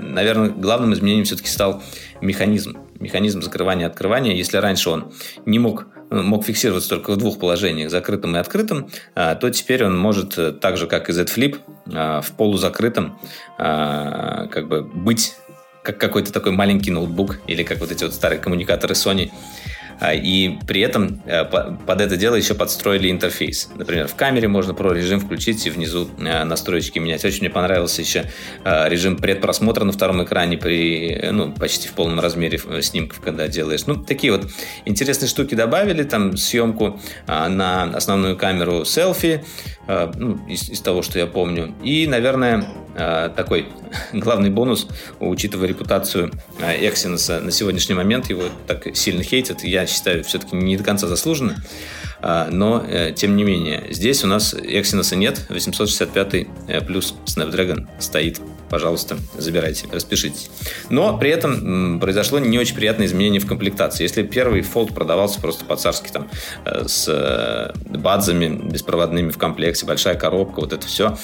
Наверное, 0.00 0.50
главным 0.50 0.94
изменением 0.94 1.24
все-таки 1.24 1.48
стал 1.48 1.82
механизм. 2.20 2.78
Механизм 3.00 3.42
закрывания-открывания. 3.42 4.34
Если 4.34 4.56
раньше 4.58 4.90
он 4.90 5.12
не 5.46 5.58
мог 5.58 5.86
мог 6.12 6.44
фиксироваться 6.44 6.90
только 6.90 7.12
в 7.12 7.16
двух 7.16 7.38
положениях, 7.38 7.90
закрытым 7.90 8.36
и 8.36 8.38
открытым, 8.38 8.90
а, 9.14 9.34
то 9.34 9.50
теперь 9.50 9.84
он 9.84 9.98
может, 9.98 10.36
э, 10.38 10.52
так 10.52 10.76
же 10.76 10.86
как 10.86 11.08
и 11.08 11.12
Z 11.12 11.24
Flip, 11.24 11.58
а, 11.92 12.20
в 12.20 12.32
полузакрытом 12.32 13.18
а, 13.58 14.46
как 14.48 14.68
бы 14.68 14.82
быть 14.82 15.34
как 15.82 15.98
какой-то 15.98 16.32
такой 16.32 16.52
маленький 16.52 16.92
ноутбук 16.92 17.40
или 17.48 17.64
как 17.64 17.80
вот 17.80 17.90
эти 17.90 18.04
вот 18.04 18.14
старые 18.14 18.38
коммуникаторы 18.38 18.94
Sony, 18.94 19.30
а, 19.30 19.34
и 20.10 20.58
при 20.66 20.80
этом 20.80 21.22
э, 21.26 21.44
под 21.44 22.00
это 22.00 22.16
дело 22.16 22.34
еще 22.34 22.54
подстроили 22.54 23.10
интерфейс. 23.10 23.68
Например, 23.76 24.08
в 24.08 24.14
камере 24.14 24.48
можно 24.48 24.74
про 24.74 24.92
режим 24.92 25.20
включить 25.20 25.66
и 25.66 25.70
внизу 25.70 26.08
э, 26.18 26.44
настройки 26.44 26.98
менять. 26.98 27.24
Очень 27.24 27.40
мне 27.40 27.50
понравился 27.50 28.02
еще 28.02 28.24
э, 28.64 28.88
режим 28.88 29.16
предпросмотра 29.16 29.84
на 29.84 29.92
втором 29.92 30.24
экране 30.24 30.56
при, 30.58 31.28
ну, 31.30 31.52
почти 31.52 31.88
в 31.88 31.92
полном 31.92 32.20
размере 32.20 32.58
снимков, 32.82 33.20
когда 33.20 33.46
делаешь. 33.48 33.86
Ну, 33.86 33.96
такие 33.96 34.32
вот 34.32 34.50
интересные 34.84 35.28
штуки 35.28 35.54
добавили. 35.54 36.02
Там 36.02 36.36
съемку 36.36 37.00
на 37.26 37.84
основную 37.94 38.36
камеру 38.36 38.84
селфи, 38.84 39.44
ну, 39.86 40.38
из, 40.48 40.68
из 40.70 40.80
того, 40.80 41.02
что 41.02 41.18
я 41.18 41.26
помню. 41.26 41.74
И, 41.82 42.06
наверное, 42.06 42.64
такой 42.94 43.68
главный 44.12 44.50
бонус, 44.50 44.88
учитывая 45.20 45.68
репутацию 45.68 46.32
Exynos 46.58 47.40
на 47.40 47.50
сегодняшний 47.50 47.94
момент, 47.94 48.30
его 48.30 48.44
так 48.66 48.96
сильно 48.96 49.22
хейтят. 49.22 49.64
Я 49.64 49.86
считаю, 49.92 50.24
все-таки 50.24 50.56
не 50.56 50.76
до 50.76 50.84
конца 50.84 51.06
заслуженно. 51.06 51.56
А, 52.20 52.48
но, 52.50 52.84
э, 52.86 53.12
тем 53.14 53.36
не 53.36 53.42
менее, 53.42 53.84
здесь 53.90 54.22
у 54.22 54.28
нас 54.28 54.54
Exynos 54.54 55.14
нет, 55.16 55.44
865 55.48 56.46
э, 56.68 56.80
плюс 56.80 57.14
Snapdragon 57.26 57.88
стоит. 57.98 58.40
Пожалуйста, 58.70 59.18
забирайте, 59.36 59.86
распишитесь. 59.92 60.48
Но 60.88 61.18
при 61.18 61.30
этом 61.30 62.00
произошло 62.00 62.38
не 62.38 62.58
очень 62.58 62.74
приятное 62.74 63.06
изменение 63.06 63.40
в 63.40 63.46
комплектации. 63.46 64.04
Если 64.04 64.22
первый 64.22 64.62
Fold 64.62 64.94
продавался 64.94 65.40
просто 65.40 65.64
по-царски 65.64 66.10
там 66.10 66.28
э, 66.64 66.84
с 66.86 67.72
бадзами 67.86 68.70
беспроводными 68.70 69.30
в 69.30 69.38
комплекте, 69.38 69.84
большая 69.84 70.14
коробка, 70.14 70.60
вот 70.60 70.72
это 70.72 70.86
все, 70.86 71.18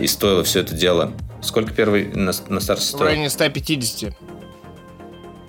и 0.00 0.06
стоило 0.06 0.44
все 0.44 0.60
это 0.60 0.74
дело 0.74 1.14
Сколько 1.42 1.74
первый 1.74 2.06
на, 2.06 2.32
на 2.48 2.60
старте 2.60 2.84
стоил? 2.84 3.02
В 3.02 3.06
районе 3.06 3.28
150 3.28 4.14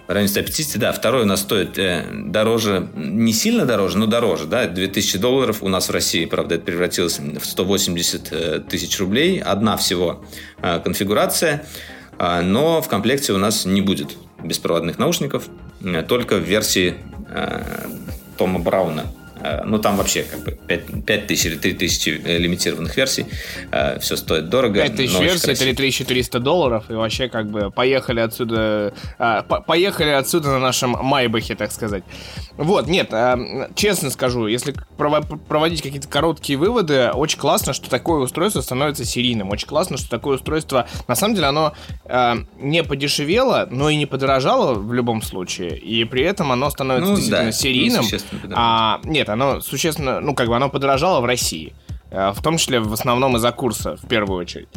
в 0.08 0.12
районе 0.12 0.28
150, 0.28 0.80
да. 0.80 0.92
Второй 0.92 1.24
у 1.24 1.26
нас 1.26 1.42
стоит 1.42 1.78
э, 1.78 2.06
дороже, 2.12 2.89
не 2.96 3.34
сильно 3.34 3.66
дороже, 3.66 3.98
но 3.98 4.06
дороже, 4.06 4.46
да, 4.46 4.68
2000 4.68 5.18
долларов. 5.18 5.63
У 5.63 5.70
нас 5.70 5.88
в 5.88 5.92
России, 5.92 6.26
правда, 6.26 6.56
это 6.56 6.66
превратилось 6.66 7.20
в 7.20 7.46
180 7.46 8.28
э, 8.32 8.60
тысяч 8.70 9.00
рублей. 9.00 9.39
Одна 9.39 9.78
всего 9.78 10.24
э, 10.62 10.80
конфигурация, 10.84 11.66
э, 12.20 12.42
но 12.42 12.82
в 12.82 12.89
комплекте 12.89 13.34
у 13.34 13.38
нас 13.38 13.66
не 13.66 13.82
будет 13.82 14.18
беспроводных 14.44 15.00
наушников, 15.00 15.48
э, 15.82 16.04
только 16.04 16.36
в 16.36 16.44
версии 16.44 16.96
э, 17.30 17.63
Тома 18.38 18.60
Брауна 18.60 19.06
ну, 19.66 19.80
там 19.80 19.98
вообще 19.98 20.24
как 20.24 20.44
бы 20.44 20.52
5, 20.52 21.06
5 21.06 21.28
тысяч 21.28 21.46
или 21.46 21.56
3 21.56 21.74
тысячи 21.74 22.10
э, 22.10 22.38
лимитированных 22.38 22.96
версий. 22.96 23.26
Э, 23.72 24.00
Все 24.00 24.16
стоит 24.16 24.50
дорого. 24.50 24.82
5 24.82 24.96
тысяч 24.96 25.20
версий, 25.20 25.52
это 25.52 25.60
3400 25.60 26.40
долларов. 26.40 26.86
И 26.90 26.94
вообще 26.94 27.28
как 27.28 27.50
бы 27.50 27.72
поехали 27.72 28.22
отсюда... 28.22 28.94
Поехали 29.68 30.10
отсюда 30.10 30.50
на 30.50 30.60
нашем 30.60 30.92
Майбахе, 30.92 31.56
так 31.56 31.72
сказать. 31.72 32.04
Вот, 32.58 32.88
нет, 32.88 33.12
честно 33.76 34.10
скажу, 34.10 34.48
если 34.48 34.74
проводить 34.98 35.82
какие-то 35.82 36.08
короткие 36.08 36.58
выводы, 36.58 37.10
очень 37.12 37.40
классно, 37.40 37.74
что 37.74 37.90
такое 37.90 38.20
устройство 38.20 38.62
становится 38.62 39.06
серийным. 39.06 39.50
Очень 39.50 39.68
классно, 39.68 39.98
что 39.98 40.10
такое 40.10 40.36
устройство... 40.36 40.88
На 41.08 41.16
самом 41.16 41.36
деле 41.36 41.48
оно 41.48 41.74
не 42.60 42.84
подешевело, 42.84 43.68
но 43.70 43.90
и 43.90 43.96
не 43.96 44.06
подорожало 44.06 44.74
в 44.74 44.94
любом 44.94 45.22
случае. 45.22 45.78
И 45.78 46.06
при 46.06 46.24
этом 46.24 46.52
оно 46.52 46.70
становится 46.70 47.12
ну, 47.12 47.16
действительно 47.18 47.46
да, 47.46 47.52
серийным. 47.52 48.06
А, 48.54 49.02
нет, 49.04 49.30
оно 49.34 49.62
существенно, 49.62 50.19
ну, 50.19 50.34
как 50.34 50.48
бы 50.48 50.56
оно 50.56 50.69
подорожало 50.69 51.22
в 51.22 51.26
России. 51.26 51.74
Э, 52.13 52.32
в 52.32 52.41
том 52.41 52.58
числе 52.58 52.80
в 52.80 52.93
основном 52.93 53.36
из-за 53.38 53.52
курса, 53.52 53.97
в 53.97 54.08
первую 54.08 54.39
очередь. 54.39 54.69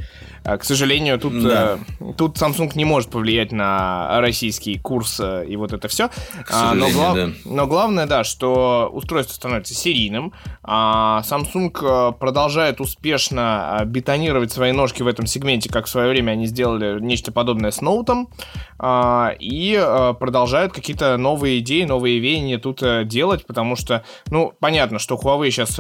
Э, 0.42 0.56
к 0.56 0.64
сожалению, 0.64 1.18
тут, 1.18 1.42
да. 1.42 1.78
э, 2.00 2.12
тут 2.16 2.38
Samsung 2.38 2.72
не 2.74 2.86
может 2.86 3.10
повлиять 3.10 3.52
на 3.52 4.20
российский 4.20 4.78
курс 4.78 5.20
и 5.20 5.54
вот 5.56 5.72
это 5.72 5.86
все. 5.88 6.08
А, 6.50 6.74
но, 6.74 6.88
глав... 6.90 7.14
да. 7.14 7.28
но 7.44 7.66
главное, 7.66 8.06
да, 8.06 8.24
что 8.24 8.90
устройство 8.92 9.34
становится 9.34 9.74
серийным. 9.74 10.32
А 10.62 11.22
Samsung 11.28 12.16
продолжает 12.18 12.80
успешно 12.80 13.82
бетонировать 13.84 14.50
свои 14.50 14.72
ножки 14.72 15.02
в 15.02 15.06
этом 15.06 15.26
сегменте, 15.26 15.68
как 15.68 15.86
в 15.86 15.88
свое 15.88 16.08
время 16.08 16.32
они 16.32 16.46
сделали 16.46 16.98
нечто 17.00 17.32
подобное 17.32 17.70
с 17.70 17.82
ноутом. 17.82 18.30
А, 18.78 19.34
и 19.38 19.76
продолжают 20.18 20.72
какие-то 20.72 21.18
новые 21.18 21.58
идеи, 21.58 21.84
новые 21.84 22.18
веяния 22.18 22.58
тут 22.58 22.82
делать, 23.06 23.46
потому 23.46 23.76
что, 23.76 24.04
ну, 24.30 24.54
понятно, 24.58 24.98
что 24.98 25.16
Huawei 25.16 25.50
сейчас 25.50 25.76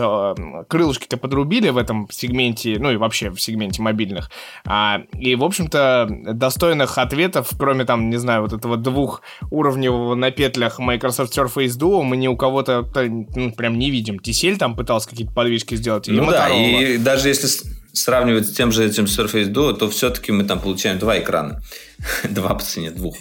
крылышки-то 0.68 1.16
подрубили 1.16 1.45
в 1.46 1.76
этом 1.76 2.08
сегменте, 2.10 2.76
ну 2.78 2.90
и 2.90 2.96
вообще 2.96 3.30
в 3.30 3.40
сегменте 3.40 3.82
мобильных. 3.82 4.30
А, 4.64 5.02
и, 5.18 5.34
в 5.34 5.44
общем-то, 5.44 6.08
достойных 6.34 6.98
ответов, 6.98 7.50
кроме 7.58 7.84
там, 7.84 8.10
не 8.10 8.16
знаю, 8.16 8.42
вот 8.42 8.52
этого 8.52 8.76
двухуровневого 8.76 10.14
на 10.14 10.30
петлях 10.30 10.78
Microsoft 10.78 11.36
Surface 11.36 11.78
Duo, 11.78 12.02
мы 12.02 12.16
ни 12.16 12.28
у 12.28 12.36
кого-то 12.36 12.88
ну, 13.34 13.52
прям 13.52 13.78
не 13.78 13.90
видим. 13.90 14.18
Тисель 14.18 14.58
там 14.58 14.76
пытался 14.76 15.08
какие-то 15.08 15.32
подвижки 15.32 15.74
сделать. 15.74 16.08
Ну 16.08 16.30
да, 16.30 16.48
и 16.48 16.98
даже 16.98 17.28
если 17.28 17.48
сравнивать 17.92 18.46
с 18.46 18.52
тем 18.52 18.72
же 18.72 18.84
этим 18.84 19.04
Surface 19.04 19.50
Duo, 19.50 19.72
то 19.72 19.88
все-таки 19.88 20.32
мы 20.32 20.44
там 20.44 20.60
получаем 20.60 20.98
два 20.98 21.18
экрана. 21.18 21.62
два 22.28 22.54
по 22.54 22.62
цене 22.62 22.90
двух. 22.90 23.16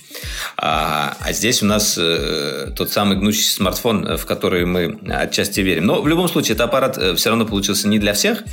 А, 0.57 1.15
а 1.19 1.33
здесь 1.33 1.63
у 1.63 1.65
нас 1.65 1.97
э, 1.97 2.71
тот 2.75 2.91
самый 2.91 3.17
гнущийся 3.17 3.53
смартфон, 3.53 4.17
в 4.17 4.25
который 4.25 4.65
мы 4.65 4.99
отчасти 5.09 5.61
верим. 5.61 5.85
Но 5.85 6.01
в 6.01 6.07
любом 6.07 6.27
случае, 6.27 6.55
этот 6.55 6.67
аппарат 6.67 6.97
э, 6.97 7.15
все 7.15 7.29
равно 7.29 7.45
получился 7.45 7.87
не 7.87 7.99
для 7.99 8.13
всех, 8.13 8.43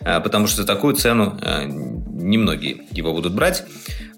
э, 0.00 0.20
потому 0.20 0.46
что 0.46 0.64
такую 0.64 0.94
цену 0.94 1.38
э, 1.40 1.66
немногие 1.66 2.82
его 2.92 3.12
будут 3.12 3.34
брать. 3.34 3.64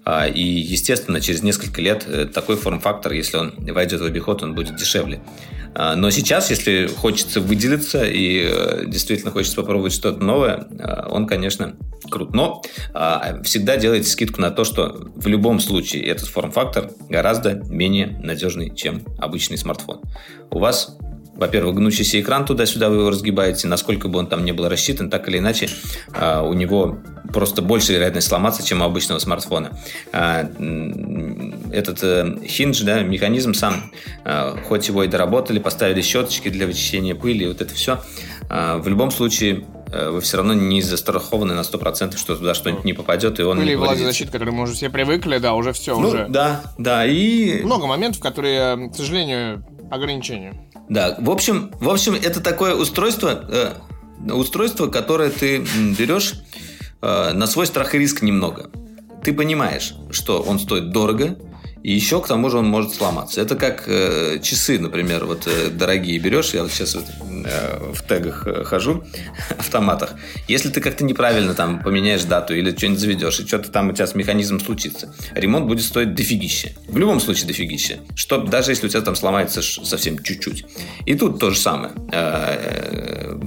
А, 0.07 0.27
и, 0.27 0.43
естественно, 0.43 1.19
через 1.19 1.41
несколько 1.41 1.81
лет 1.81 2.03
э, 2.07 2.25
такой 2.25 2.57
форм-фактор, 2.57 3.11
если 3.13 3.37
он 3.37 3.53
войдет 3.57 4.01
в 4.01 4.05
обиход, 4.05 4.43
он 4.43 4.53
будет 4.53 4.75
дешевле. 4.75 5.19
А, 5.75 5.95
но 5.95 6.09
сейчас, 6.09 6.49
если 6.49 6.87
хочется 6.87 7.41
выделиться 7.41 8.05
и 8.05 8.47
э, 8.49 8.85
действительно 8.87 9.31
хочется 9.31 9.57
попробовать 9.57 9.93
что-то 9.93 10.23
новое, 10.23 10.67
э, 10.71 11.07
он, 11.09 11.27
конечно, 11.27 11.75
крут. 12.09 12.33
Но 12.33 12.61
а, 12.93 13.41
всегда 13.43 13.75
делайте 13.75 14.09
скидку 14.09 14.39
на 14.39 14.51
то, 14.51 14.63
что 14.63 15.11
в 15.15 15.27
любом 15.27 15.59
случае 15.59 16.05
этот 16.05 16.27
форм-фактор 16.27 16.91
гораздо 17.09 17.55
менее 17.69 18.19
надежный, 18.23 18.73
чем 18.73 19.03
обычный 19.17 19.57
смартфон. 19.57 20.01
У 20.49 20.59
вас 20.59 20.97
во-первых, 21.35 21.75
гнущийся 21.75 22.19
экран 22.19 22.45
туда-сюда 22.45 22.89
вы 22.89 22.97
его 22.97 23.09
разгибаете, 23.09 23.67
насколько 23.67 24.07
бы 24.07 24.19
он 24.19 24.27
там 24.27 24.45
не 24.45 24.51
был 24.51 24.69
рассчитан, 24.69 25.09
так 25.09 25.27
или 25.27 25.39
иначе, 25.39 25.69
а, 26.13 26.43
у 26.43 26.53
него 26.53 26.97
просто 27.33 27.61
больше 27.61 27.93
вероятность 27.93 28.27
сломаться, 28.27 28.65
чем 28.65 28.81
у 28.81 28.85
обычного 28.85 29.19
смартфона. 29.19 29.77
А, 30.13 30.49
этот 31.71 32.03
э, 32.03 32.37
хиндж, 32.47 32.83
да, 32.83 33.01
механизм 33.01 33.53
сам, 33.53 33.91
э, 34.23 34.55
хоть 34.67 34.87
его 34.87 35.03
и 35.03 35.07
доработали, 35.07 35.59
поставили 35.59 36.01
щеточки 36.01 36.49
для 36.49 36.65
вычищения 36.65 37.15
пыли, 37.15 37.47
вот 37.47 37.61
это 37.61 37.73
все, 37.73 37.99
э, 38.49 38.77
в 38.77 38.87
любом 38.87 39.11
случае 39.11 39.65
э, 39.91 40.09
вы 40.09 40.21
все 40.21 40.37
равно 40.37 40.53
не 40.53 40.81
застрахованы 40.81 41.53
на 41.53 41.61
100%, 41.61 42.17
что 42.17 42.35
туда 42.35 42.53
что-нибудь 42.53 42.85
не 42.85 42.93
попадет, 42.93 43.39
и 43.39 43.43
он 43.43 43.61
Или 43.61 43.71
не 43.71 43.75
влагозащита, 43.75 44.29
к 44.29 44.31
которой 44.31 44.51
мы 44.51 44.63
уже 44.63 44.73
все 44.73 44.89
привыкли, 44.89 45.37
да, 45.39 45.53
уже 45.53 45.73
все, 45.73 45.99
ну, 45.99 46.07
уже. 46.07 46.27
Да, 46.29 46.63
да, 46.77 47.05
и... 47.05 47.61
Много 47.63 47.87
моментов, 47.87 48.21
которые, 48.21 48.89
к 48.89 48.95
сожалению, 48.95 49.63
ограничения. 49.89 50.53
Да, 50.89 51.15
в 51.19 51.29
общем, 51.29 51.71
в 51.79 51.89
общем, 51.89 52.13
это 52.13 52.41
такое 52.41 52.75
устройство, 52.75 53.45
э, 53.49 54.31
устройство, 54.31 54.87
которое 54.87 55.29
ты 55.29 55.59
берешь 55.97 56.33
э, 57.01 57.33
на 57.33 57.47
свой 57.47 57.65
страх 57.67 57.95
и 57.95 57.99
риск 57.99 58.21
немного. 58.21 58.69
Ты 59.23 59.33
понимаешь, 59.33 59.95
что 60.11 60.41
он 60.41 60.59
стоит 60.59 60.91
дорого, 60.91 61.37
и 61.85 61.91
еще 61.91 62.19
к 62.19 62.27
тому 62.27 62.49
же 62.49 62.57
он 62.57 62.65
может 62.65 62.95
сломаться. 62.95 63.39
Это 63.39 63.55
как 63.55 63.83
э, 63.85 64.39
часы, 64.41 64.79
например, 64.79 65.25
вот 65.25 65.45
э, 65.45 65.69
дорогие 65.69 66.17
берешь. 66.17 66.55
Я 66.55 66.63
вот 66.63 66.71
сейчас 66.71 66.95
вот, 66.95 67.05
э, 67.45 67.91
в 67.93 68.01
тегах 68.01 68.47
э, 68.47 68.63
хожу, 68.63 69.03
автоматах. 69.59 70.15
Если 70.47 70.69
ты 70.69 70.81
как-то 70.81 71.03
неправильно 71.03 71.53
там 71.53 71.83
поменяешь 71.83 72.23
дату 72.23 72.55
или 72.55 72.75
что-нибудь 72.75 72.99
заведешь, 72.99 73.39
и 73.39 73.45
что-то 73.45 73.69
там 73.69 73.89
у 73.89 73.91
тебя 73.93 74.07
с 74.07 74.15
механизмом 74.15 74.61
случится, 74.61 75.13
ремонт 75.35 75.67
будет 75.67 75.85
стоить 75.85 76.15
дофигища. 76.15 76.71
В 76.87 76.97
любом 76.97 77.19
случае 77.19 77.45
дофигища. 77.45 77.99
Что, 78.15 78.39
даже 78.39 78.71
если 78.71 78.87
у 78.87 78.89
тебя 78.89 79.01
там 79.01 79.15
сломается 79.15 79.61
совсем 79.61 80.17
чуть-чуть. 80.17 80.65
И 81.05 81.13
тут 81.13 81.39
то 81.39 81.51
же 81.51 81.59
самое. 81.59 81.93
Э, 82.11 83.37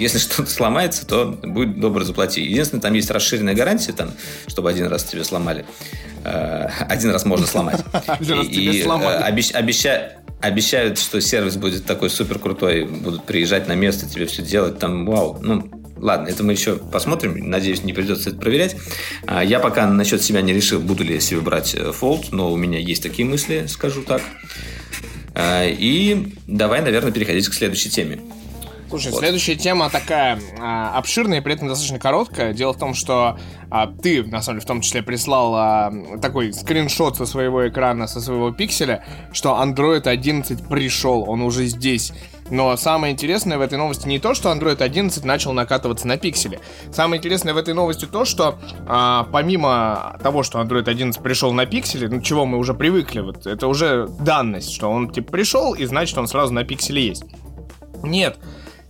если 0.00 0.18
что-то 0.18 0.50
сломается, 0.50 1.06
то 1.06 1.26
будет 1.26 1.78
добро 1.78 2.04
заплати. 2.04 2.42
Единственное, 2.42 2.80
там 2.80 2.94
есть 2.94 3.10
расширенная 3.10 3.54
гарантия, 3.54 3.92
там, 3.92 4.12
чтобы 4.46 4.70
один 4.70 4.86
раз 4.86 5.04
тебе 5.04 5.24
сломали. 5.24 5.66
Э, 6.24 6.68
один 6.88 7.10
раз 7.10 7.24
можно 7.24 7.46
сломать. 7.46 7.80
Один 8.06 8.38
раз 8.38 8.46
тебе 8.48 8.82
сломали. 8.82 9.18
Э, 9.18 10.16
обещают, 10.40 10.98
что 10.98 11.20
сервис 11.20 11.56
будет 11.56 11.84
такой 11.84 12.08
супер 12.08 12.38
крутой, 12.38 12.86
будут 12.86 13.24
приезжать 13.24 13.68
на 13.68 13.74
место, 13.74 14.08
тебе 14.08 14.24
все 14.24 14.42
делать, 14.42 14.78
там, 14.78 15.04
вау, 15.06 15.38
ну, 15.40 15.70
Ладно, 15.96 16.28
это 16.28 16.42
мы 16.42 16.52
еще 16.52 16.76
посмотрим. 16.76 17.50
Надеюсь, 17.50 17.84
не 17.84 17.92
придется 17.92 18.30
это 18.30 18.38
проверять. 18.38 18.74
А, 19.26 19.44
я 19.44 19.60
пока 19.60 19.86
насчет 19.86 20.22
себя 20.22 20.40
не 20.40 20.54
решил, 20.54 20.80
буду 20.80 21.04
ли 21.04 21.12
я 21.12 21.20
себе 21.20 21.40
брать 21.40 21.74
э, 21.74 21.92
Fold, 21.92 22.28
но 22.32 22.50
у 22.50 22.56
меня 22.56 22.78
есть 22.78 23.02
такие 23.02 23.28
мысли, 23.28 23.66
скажу 23.68 24.02
так. 24.02 24.22
И 25.38 26.34
давай, 26.46 26.80
наверное, 26.80 27.12
переходить 27.12 27.48
к 27.48 27.52
следующей 27.54 27.90
теме. 27.90 28.20
Слушай, 28.90 29.12
вот. 29.12 29.20
следующая 29.20 29.54
тема 29.54 29.88
такая 29.88 30.40
а, 30.58 30.98
обширная 30.98 31.38
и 31.38 31.40
при 31.40 31.54
этом 31.54 31.68
достаточно 31.68 32.00
короткая. 32.00 32.52
Дело 32.52 32.72
в 32.72 32.78
том, 32.78 32.94
что 32.94 33.38
а, 33.70 33.86
ты, 33.86 34.24
на 34.24 34.42
самом 34.42 34.58
деле, 34.58 34.64
в 34.64 34.66
том 34.66 34.80
числе 34.80 35.02
прислал 35.04 35.54
а, 35.54 35.92
такой 36.20 36.52
скриншот 36.52 37.16
со 37.16 37.24
своего 37.24 37.68
экрана, 37.68 38.08
со 38.08 38.20
своего 38.20 38.50
пикселя, 38.50 39.04
что 39.32 39.50
Android 39.62 40.08
11 40.08 40.66
пришел, 40.66 41.24
он 41.28 41.40
уже 41.40 41.66
здесь. 41.66 42.12
Но 42.50 42.76
самое 42.76 43.12
интересное 43.12 43.58
в 43.58 43.60
этой 43.60 43.78
новости 43.78 44.08
не 44.08 44.18
то, 44.18 44.34
что 44.34 44.50
Android 44.50 44.82
11 44.82 45.24
начал 45.24 45.52
накатываться 45.52 46.08
на 46.08 46.18
пикселе. 46.18 46.58
Самое 46.92 47.20
интересное 47.20 47.54
в 47.54 47.58
этой 47.58 47.74
новости 47.74 48.06
то, 48.06 48.24
что 48.24 48.58
а, 48.88 49.28
помимо 49.30 50.18
того, 50.20 50.42
что 50.42 50.60
Android 50.60 50.88
11 50.88 51.22
пришел 51.22 51.52
на 51.52 51.64
пикселе, 51.64 52.08
ну 52.08 52.20
чего 52.20 52.44
мы 52.44 52.58
уже 52.58 52.74
привыкли, 52.74 53.20
вот 53.20 53.46
это 53.46 53.68
уже 53.68 54.08
данность, 54.18 54.72
что 54.72 54.90
он 54.90 55.10
типа 55.10 55.30
пришел 55.30 55.74
и 55.74 55.84
значит 55.84 56.18
он 56.18 56.26
сразу 56.26 56.52
на 56.52 56.64
пикселе 56.64 57.06
есть. 57.06 57.24
Нет, 58.02 58.38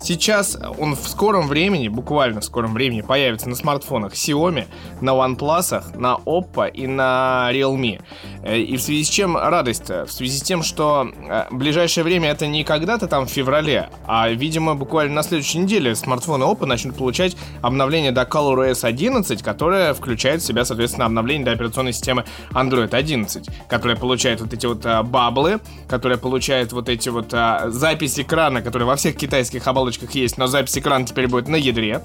Сейчас 0.03 0.57
он 0.79 0.97
в 0.97 1.07
скором 1.07 1.47
времени, 1.47 1.89
буквально 1.89 2.41
в 2.41 2.45
скором 2.45 2.73
времени, 2.73 3.03
появится 3.03 3.51
на 3.51 3.55
смартфонах 3.55 4.15
Xiaomi, 4.15 4.67
на 5.03 5.11
OnePlus, 5.11 5.99
на 5.99 6.17
Oppo 6.25 6.71
и 6.71 6.87
на 6.87 7.51
Realme. 7.53 8.01
Э, 8.43 8.59
и 8.59 8.79
в 8.79 8.83
связи 8.83 9.05
с 9.05 9.09
чем 9.11 9.37
радость-то? 9.37 10.07
В 10.07 10.13
связи 10.13 10.39
с 10.39 10.43
тем, 10.43 10.63
что 10.63 11.07
э, 11.29 11.45
в 11.51 11.57
ближайшее 11.59 12.05
время 12.05 12.31
это 12.31 12.47
не 12.47 12.65
когда-то 12.65 13.09
там 13.09 13.27
в 13.27 13.31
феврале, 13.31 13.91
а, 14.07 14.31
видимо, 14.31 14.75
буквально 14.75 15.17
на 15.17 15.23
следующей 15.23 15.59
неделе 15.59 15.95
смартфоны 15.95 16.45
Oppo 16.45 16.65
начнут 16.65 16.97
получать 16.97 17.37
обновление 17.61 18.11
до 18.11 18.23
ColorOS 18.23 18.87
11, 18.87 19.43
которое 19.43 19.93
включает 19.93 20.41
в 20.41 20.47
себя, 20.47 20.65
соответственно, 20.65 21.07
обновление 21.07 21.45
до 21.45 21.53
операционной 21.53 21.93
системы 21.93 22.25
Android 22.53 22.95
11, 22.95 23.51
которая 23.69 23.99
получает 23.99 24.41
вот 24.41 24.55
эти 24.55 24.65
вот 24.65 24.87
а, 24.87 25.03
баблы, 25.03 25.61
которая 25.89 26.17
получает 26.17 26.73
вот 26.73 26.89
эти 26.89 27.11
вот 27.11 27.35
а, 27.35 27.69
записи 27.69 28.23
экрана, 28.23 28.63
которые 28.63 28.87
во 28.87 28.97
всех 28.97 29.17
китайских 29.17 29.67
оболочках 29.69 29.90
оболочках 29.91 30.11
есть, 30.13 30.39
но 30.39 30.47
запись 30.47 30.79
экрана 30.79 31.07
теперь 31.07 31.27
будет 31.27 31.49
на 31.49 31.57
ядре. 31.57 32.03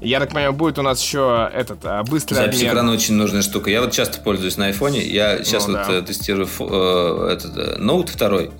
Я 0.00 0.20
так 0.20 0.30
понимаю, 0.30 0.52
будет 0.52 0.78
у 0.78 0.82
нас 0.82 1.02
еще 1.02 1.50
этот 1.54 1.78
а, 1.84 2.02
быстрый 2.02 2.34
Запись 2.34 2.56
обмен. 2.56 2.72
экрана 2.72 2.92
очень 2.92 3.14
нужная 3.14 3.40
штука. 3.40 3.70
Я 3.70 3.80
вот 3.80 3.92
часто 3.92 4.20
пользуюсь 4.20 4.58
на 4.58 4.66
айфоне. 4.66 5.02
Я 5.02 5.42
сейчас 5.42 5.66
ну, 5.66 5.78
вот 5.78 5.86
да. 5.86 5.94
Э, 5.94 6.02
тестирую 6.02 6.46
э, 6.46 7.28
этот 7.32 7.56
э, 7.56 7.78
Note 7.78 8.14
2 8.14 8.52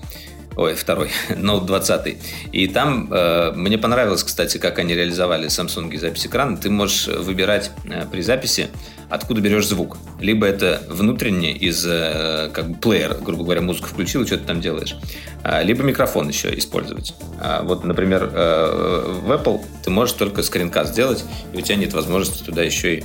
ой, 0.55 0.73
второй, 0.73 1.11
Note 1.29 1.65
20. 1.65 2.17
И 2.51 2.67
там 2.67 3.09
э, 3.11 3.51
мне 3.51 3.77
понравилось, 3.77 4.23
кстати, 4.23 4.57
как 4.57 4.79
они 4.79 4.95
реализовали 4.95 5.47
Samsung 5.47 5.95
запись 5.99 6.25
экрана. 6.25 6.57
Ты 6.57 6.71
можешь 6.71 7.07
выбирать 7.07 7.69
э, 7.85 8.05
при 8.11 8.21
записи, 8.21 8.69
откуда 9.09 9.41
берешь 9.41 9.67
звук. 9.67 9.97
Либо 10.19 10.45
это 10.45 10.81
внутренне 10.89 11.51
из 11.53 11.85
э, 11.85 12.49
как 12.53 12.69
бы 12.69 12.77
плеер, 12.77 13.17
грубо 13.21 13.43
говоря, 13.43 13.61
музыку 13.61 13.87
включил 13.87 14.23
и 14.23 14.25
что 14.25 14.37
ты 14.37 14.45
там 14.45 14.61
делаешь. 14.61 14.95
А, 15.43 15.61
либо 15.61 15.83
микрофон 15.83 16.27
еще 16.27 16.57
использовать. 16.57 17.13
А, 17.39 17.63
вот, 17.63 17.83
например, 17.83 18.29
э, 18.33 19.19
в 19.23 19.31
Apple 19.31 19.61
ты 19.83 19.89
можешь 19.89 20.15
только 20.15 20.43
скринкаст 20.43 20.93
сделать, 20.93 21.23
и 21.53 21.57
у 21.57 21.61
тебя 21.61 21.75
нет 21.75 21.93
возможности 21.93 22.43
туда 22.43 22.63
еще 22.63 22.95
и 22.95 23.03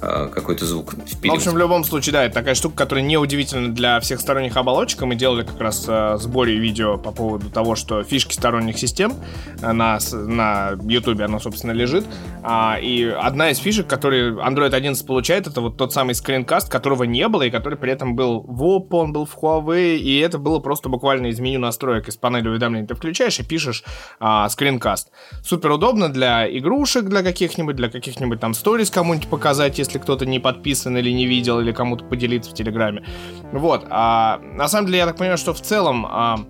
какой-то 0.00 0.64
звук 0.66 0.94
впиливать. 1.06 1.40
В 1.40 1.42
общем, 1.42 1.52
в 1.52 1.58
любом 1.58 1.84
случае, 1.84 2.12
да, 2.12 2.24
это 2.24 2.34
такая 2.34 2.54
штука, 2.54 2.76
которая 2.76 3.04
не 3.04 3.16
удивительна 3.16 3.74
для 3.74 4.00
всех 4.00 4.20
сторонних 4.20 4.56
оболочек. 4.56 5.02
Мы 5.02 5.14
делали 5.14 5.44
как 5.44 5.60
раз 5.60 5.84
э, 5.88 6.16
сборе 6.18 6.56
видео 6.56 6.98
по 6.98 7.12
поводу 7.12 7.50
того, 7.50 7.76
что 7.76 8.02
фишки 8.02 8.34
сторонних 8.34 8.78
систем 8.78 9.14
э, 9.62 9.72
на, 9.72 9.98
на 10.12 10.72
YouTube, 10.82 11.20
оно, 11.20 11.38
собственно, 11.38 11.72
лежит. 11.72 12.04
А, 12.42 12.78
и 12.80 13.04
одна 13.04 13.50
из 13.50 13.58
фишек, 13.58 13.86
которые 13.86 14.32
Android 14.32 14.74
11 14.74 15.06
получает, 15.06 15.46
это 15.46 15.60
вот 15.60 15.76
тот 15.76 15.92
самый 15.92 16.14
скринкаст, 16.14 16.70
которого 16.70 17.04
не 17.04 17.26
было, 17.28 17.42
и 17.42 17.50
который 17.50 17.78
при 17.78 17.92
этом 17.92 18.14
был 18.16 18.40
в 18.40 18.62
Oppo, 18.62 18.98
он 18.98 19.12
был 19.12 19.26
в 19.26 19.36
Huawei, 19.36 19.96
и 19.96 20.18
это 20.18 20.38
было 20.38 20.58
просто 20.58 20.88
буквально 20.88 21.28
из 21.28 21.40
меню 21.40 21.60
настроек, 21.60 22.08
из 22.08 22.16
панели 22.16 22.48
уведомлений. 22.48 22.86
Ты 22.86 22.94
включаешь 22.94 23.38
и 23.40 23.42
пишешь 23.42 23.84
а, 24.20 24.48
скринкаст. 24.48 25.10
Супер 25.42 25.72
удобно 25.72 26.08
для 26.08 26.46
игрушек, 26.58 27.04
для 27.04 27.22
каких-нибудь, 27.22 27.76
для 27.76 27.88
каких-нибудь 27.88 28.40
там 28.40 28.54
сториз 28.54 28.90
кому-нибудь 28.90 29.28
показать, 29.28 29.78
если 29.86 29.98
кто-то 29.98 30.26
не 30.26 30.38
подписан 30.38 30.96
или 30.96 31.10
не 31.10 31.26
видел, 31.26 31.60
или 31.60 31.72
кому-то 31.72 32.04
поделиться 32.04 32.50
в 32.50 32.54
Телеграме. 32.54 33.04
Вот. 33.52 33.86
А, 33.88 34.40
на 34.42 34.68
самом 34.68 34.86
деле, 34.86 34.98
я 34.98 35.06
так 35.06 35.16
понимаю, 35.16 35.38
что 35.38 35.54
в 35.54 35.60
целом 35.60 36.06
а, 36.06 36.44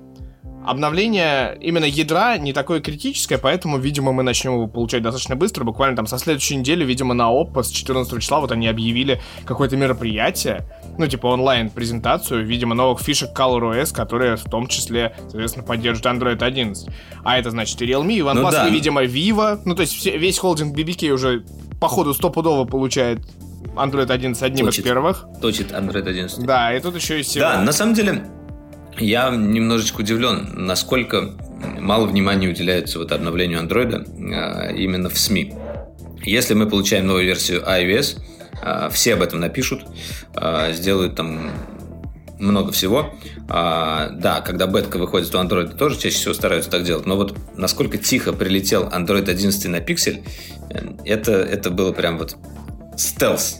обновление 0.67 1.57
именно 1.61 1.85
ядра 1.85 2.39
не 2.39 2.53
такое 2.53 2.81
критическое, 2.81 3.39
поэтому, 3.39 3.79
видимо, 3.79 4.13
мы 4.13 4.23
начнем 4.23 4.55
его 4.55 4.67
получать 4.67 5.03
достаточно 5.03 5.37
быстро. 5.37 5.65
Буквально 5.65 5.97
там 5.97 6.07
со 6.07 6.19
следующей 6.19 6.57
недели, 6.57 6.85
видимо, 6.85 7.15
на 7.15 7.31
Oppo 7.31 7.63
с 7.63 7.71
14 7.71 8.21
числа 8.21 8.41
вот 8.41 8.53
они 8.53 8.67
объявили 8.67 9.21
какое-то 9.45 9.77
мероприятие, 9.77 10.67
ну, 10.99 11.07
типа 11.07 11.27
онлайн-презентацию, 11.27 12.45
видимо, 12.45 12.75
новых 12.75 13.01
фишек 13.01 13.31
ColorOS, 13.37 13.95
которые 13.95 14.37
в 14.37 14.45
том 14.45 14.67
числе, 14.67 15.15
соответственно, 15.23 15.67
поддерживают 15.67 16.23
Android 16.23 16.43
11. 16.43 16.89
А 17.25 17.39
это 17.39 17.51
значит 17.51 17.81
и 17.83 17.87
Realme, 17.87 18.15
и 18.15 18.21
OnePlus, 18.21 18.35
ну, 18.35 18.51
да. 18.51 18.69
и, 18.69 18.71
видимо, 18.71 19.05
Vivo. 19.05 19.61
Ну, 19.65 19.75
то 19.75 19.83
есть 19.83 19.95
все, 19.95 20.17
весь 20.17 20.39
холдинг 20.39 20.77
BBK 20.77 21.11
уже 21.11 21.45
походу 21.81 22.15
стопудово 22.15 22.65
получает 22.65 23.21
Android 23.75 24.11
11 24.11 24.43
одним 24.43 24.67
точит, 24.67 24.81
из 24.81 24.85
первых. 24.85 25.27
Точит 25.41 25.73
Android 25.73 26.09
11. 26.09 26.45
Да, 26.45 26.75
и 26.75 26.81
тут 26.81 26.97
еще 26.97 27.21
и 27.21 27.23
всего. 27.23 27.45
Да, 27.45 27.61
на 27.61 27.73
самом 27.73 27.95
деле, 27.95 28.25
я 28.99 29.31
немножечко 29.31 30.01
удивлен, 30.01 30.51
насколько 30.55 31.35
мало 31.81 32.07
внимания 32.07 32.49
уделяется 32.49 32.99
вот 32.99 33.13
обновлению 33.13 33.61
Android 33.61 34.35
а, 34.35 34.73
именно 34.73 35.11
в 35.11 35.19
СМИ. 35.19 35.55
Если 36.23 36.55
мы 36.55 36.67
получаем 36.69 37.07
новую 37.07 37.25
версию 37.25 37.63
iOS, 37.63 38.19
все 38.91 39.15
об 39.15 39.23
этом 39.23 39.41
напишут, 39.41 39.85
а, 40.35 40.73
сделают 40.73 41.17
там 41.17 41.51
много 42.39 42.73
всего. 42.73 43.15
А, 43.49 44.11
да, 44.11 44.41
когда 44.41 44.67
бетка 44.67 44.99
выходит 44.99 45.35
у 45.35 45.39
Android, 45.39 45.77
тоже 45.77 45.99
чаще 45.99 46.17
всего 46.17 46.35
стараются 46.35 46.71
так 46.71 46.85
делать. 46.85 47.07
Но 47.07 47.17
вот 47.17 47.37
насколько 47.57 47.99
тихо 47.99 48.33
прилетел 48.33 48.85
Android 48.85 49.29
11 49.29 49.67
на 49.67 49.81
пиксель, 49.81 50.23
э, 50.71 50.81
это, 51.05 51.33
это 51.33 51.71
было 51.71 51.93
прям 51.93 52.19
вот 52.19 52.37
стелс. 52.97 53.59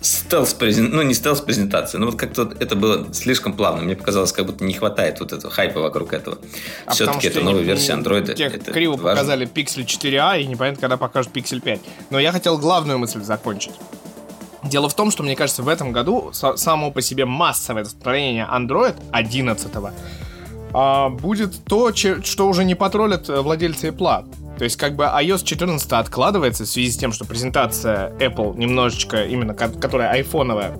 Стелс 0.00 0.52
презент, 0.54 0.92
ну 0.92 1.02
не 1.02 1.14
стелс 1.14 1.40
презентация, 1.40 2.00
но 2.00 2.06
вот 2.06 2.16
как-то 2.16 2.52
это 2.58 2.74
было 2.74 3.14
слишком 3.14 3.52
плавно. 3.52 3.82
Мне 3.82 3.94
показалось, 3.94 4.32
как 4.32 4.46
будто 4.46 4.64
не 4.64 4.74
хватает 4.74 5.20
вот 5.20 5.32
этого 5.32 5.52
хайпа 5.52 5.80
вокруг 5.80 6.12
этого. 6.12 6.38
А 6.86 6.92
Все-таки 6.92 7.28
это 7.28 7.40
новая 7.40 7.62
версия 7.62 7.92
Android. 7.92 8.32
Это 8.32 8.72
криво 8.72 8.96
важно. 8.96 9.10
показали 9.10 9.46
Pixel 9.46 9.86
4a 9.86 10.42
и 10.42 10.46
непонятно, 10.46 10.80
когда 10.80 10.96
покажут 10.96 11.32
Pixel 11.32 11.60
5. 11.60 11.80
Но 12.10 12.18
я 12.18 12.32
хотел 12.32 12.58
главную 12.58 12.98
мысль 12.98 13.22
закончить. 13.22 13.74
Дело 14.72 14.88
в 14.88 14.94
том, 14.94 15.10
что, 15.10 15.22
мне 15.22 15.36
кажется, 15.36 15.62
в 15.62 15.68
этом 15.68 15.92
году 15.92 16.30
само 16.32 16.90
по 16.90 17.02
себе 17.02 17.26
массовое 17.26 17.82
распространение 17.82 18.48
Android 18.50 18.94
11 19.10 19.70
а, 20.72 21.10
будет 21.10 21.62
то, 21.64 21.92
что 21.94 22.48
уже 22.48 22.64
не 22.64 22.74
потроллят 22.74 23.28
э, 23.28 23.42
владельцы 23.42 23.88
Apple. 23.88 24.24
То 24.56 24.64
есть, 24.64 24.78
как 24.78 24.96
бы 24.96 25.04
iOS 25.04 25.44
14 25.44 25.92
откладывается 25.92 26.64
в 26.64 26.68
связи 26.68 26.90
с 26.90 26.96
тем, 26.96 27.12
что 27.12 27.26
презентация 27.26 28.16
Apple 28.16 28.56
немножечко, 28.56 29.26
именно 29.26 29.52
которая 29.52 30.10
айфоновая, 30.10 30.74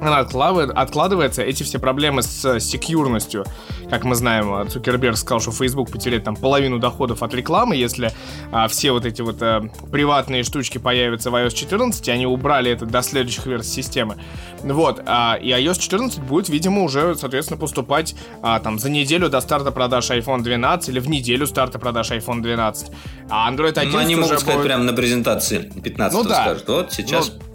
она 0.00 0.18
откладывается. 0.18 1.42
Эти 1.42 1.62
все 1.62 1.78
проблемы 1.78 2.22
с 2.22 2.60
секьюрностью, 2.60 3.44
как 3.88 4.04
мы 4.04 4.14
знаем, 4.14 4.68
Цукерберг 4.68 5.16
сказал, 5.16 5.40
что 5.40 5.52
Facebook 5.52 5.90
потеряет 5.90 6.24
там 6.24 6.36
половину 6.36 6.78
доходов 6.78 7.22
от 7.22 7.34
рекламы, 7.34 7.76
если 7.76 8.12
а, 8.52 8.68
все 8.68 8.92
вот 8.92 9.04
эти 9.04 9.22
вот 9.22 9.36
а, 9.42 9.62
приватные 9.90 10.42
штучки 10.42 10.78
появятся 10.78 11.30
в 11.30 11.34
iOS 11.34 11.54
14, 11.54 12.08
и 12.08 12.10
они 12.10 12.26
убрали 12.26 12.70
это 12.70 12.86
до 12.86 13.02
следующих 13.02 13.46
версий 13.46 13.82
системы. 13.82 14.16
Вот, 14.62 15.02
а, 15.06 15.38
и 15.40 15.48
iOS 15.50 15.78
14 15.78 16.20
будет, 16.20 16.48
видимо, 16.48 16.82
уже, 16.82 17.14
соответственно, 17.14 17.58
поступать 17.58 18.14
а, 18.42 18.60
там 18.60 18.78
за 18.78 18.90
неделю 18.90 19.28
до 19.28 19.40
старта 19.40 19.70
продаж 19.70 20.10
iPhone 20.10 20.42
12 20.42 20.88
или 20.88 21.00
в 21.00 21.08
неделю 21.08 21.46
старта 21.46 21.78
продаж 21.78 22.10
iPhone 22.10 22.40
12. 22.42 22.90
А 23.28 23.50
Android 23.50 23.78
11 23.78 23.92
Ну, 23.92 23.98
они 23.98 24.14
могут 24.16 24.30
уже 24.32 24.40
сказать 24.40 24.56
будет... 24.56 24.66
прямо 24.66 24.84
на 24.84 24.92
презентации 24.92 25.70
15 25.82 26.16
Ну 26.16 26.24
да. 26.28 26.42
скажут, 26.42 26.68
вот 26.68 26.92
сейчас... 26.92 27.28
Ну, 27.28 27.49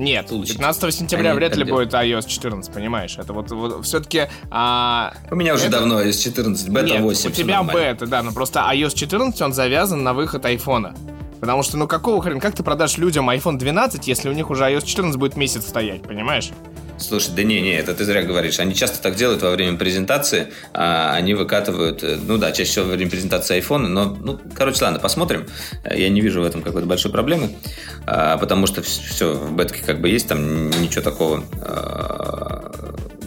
Нет, 0.00 0.28
Получится. 0.28 0.54
15 0.56 0.94
сентября 0.94 1.30
Они 1.32 1.38
вряд 1.38 1.56
ли 1.56 1.64
будет 1.64 1.92
iOS 1.92 2.26
14, 2.26 2.72
понимаешь? 2.72 3.16
Это 3.18 3.34
вот, 3.34 3.50
вот 3.50 3.84
все-таки... 3.84 4.28
А, 4.50 5.12
У 5.30 5.34
меня 5.36 5.52
уже 5.52 5.64
это- 5.64 5.72
давно 5.78 6.00
есть 6.00 6.24
14, 6.24 6.70
бета 6.70 6.86
нет, 6.86 7.02
8. 7.02 7.28
у 7.28 7.32
тебя 7.32 7.56
нормально. 7.62 7.80
бета, 7.92 8.06
да, 8.06 8.22
но 8.22 8.32
просто 8.32 8.60
iOS 8.72 8.94
14, 8.94 9.42
он 9.42 9.52
завязан 9.52 10.02
на 10.02 10.14
выход 10.14 10.44
айфона. 10.46 10.94
Потому 11.40 11.62
что, 11.62 11.76
ну 11.76 11.88
какого 11.88 12.22
хрена, 12.22 12.40
как 12.40 12.54
ты 12.54 12.62
продашь 12.62 12.98
людям 12.98 13.28
iPhone 13.30 13.58
12, 13.58 14.06
если 14.06 14.28
у 14.28 14.32
них 14.32 14.50
уже 14.50 14.64
iOS 14.64 14.84
14 14.84 15.18
будет 15.18 15.36
месяц 15.36 15.66
стоять, 15.66 16.02
понимаешь? 16.02 16.50
Слушай, 17.00 17.30
да 17.34 17.42
не, 17.42 17.60
не, 17.62 17.72
это 17.72 17.94
ты 17.94 18.04
зря 18.04 18.22
говоришь. 18.22 18.60
Они 18.60 18.74
часто 18.74 19.00
так 19.02 19.14
делают 19.14 19.42
во 19.42 19.50
время 19.50 19.78
презентации. 19.78 20.52
а, 20.74 21.14
они 21.14 21.34
выкатывают, 21.34 22.02
э, 22.02 22.18
ну 22.22 22.36
да, 22.36 22.52
чаще 22.52 22.70
всего 22.70 22.84
во 22.86 22.92
время 22.92 23.10
презентации 23.10 23.54
айфона, 23.54 23.88
но, 23.88 24.04
ну, 24.04 24.38
короче, 24.54 24.84
ладно, 24.84 25.00
посмотрим. 25.00 25.46
Я 25.90 26.08
не 26.10 26.20
вижу 26.20 26.42
в 26.42 26.44
этом 26.44 26.62
какой-то 26.62 26.86
большой 26.86 27.10
проблемы, 27.10 27.56
а, 28.06 28.36
потому 28.36 28.66
что 28.66 28.82
все 28.82 29.32
в 29.32 29.54
бетке 29.56 29.82
как 29.82 30.00
бы 30.00 30.08
есть, 30.08 30.28
там 30.28 30.68
ничего 30.68 31.02
такого 31.02 31.42
а, 31.62 32.70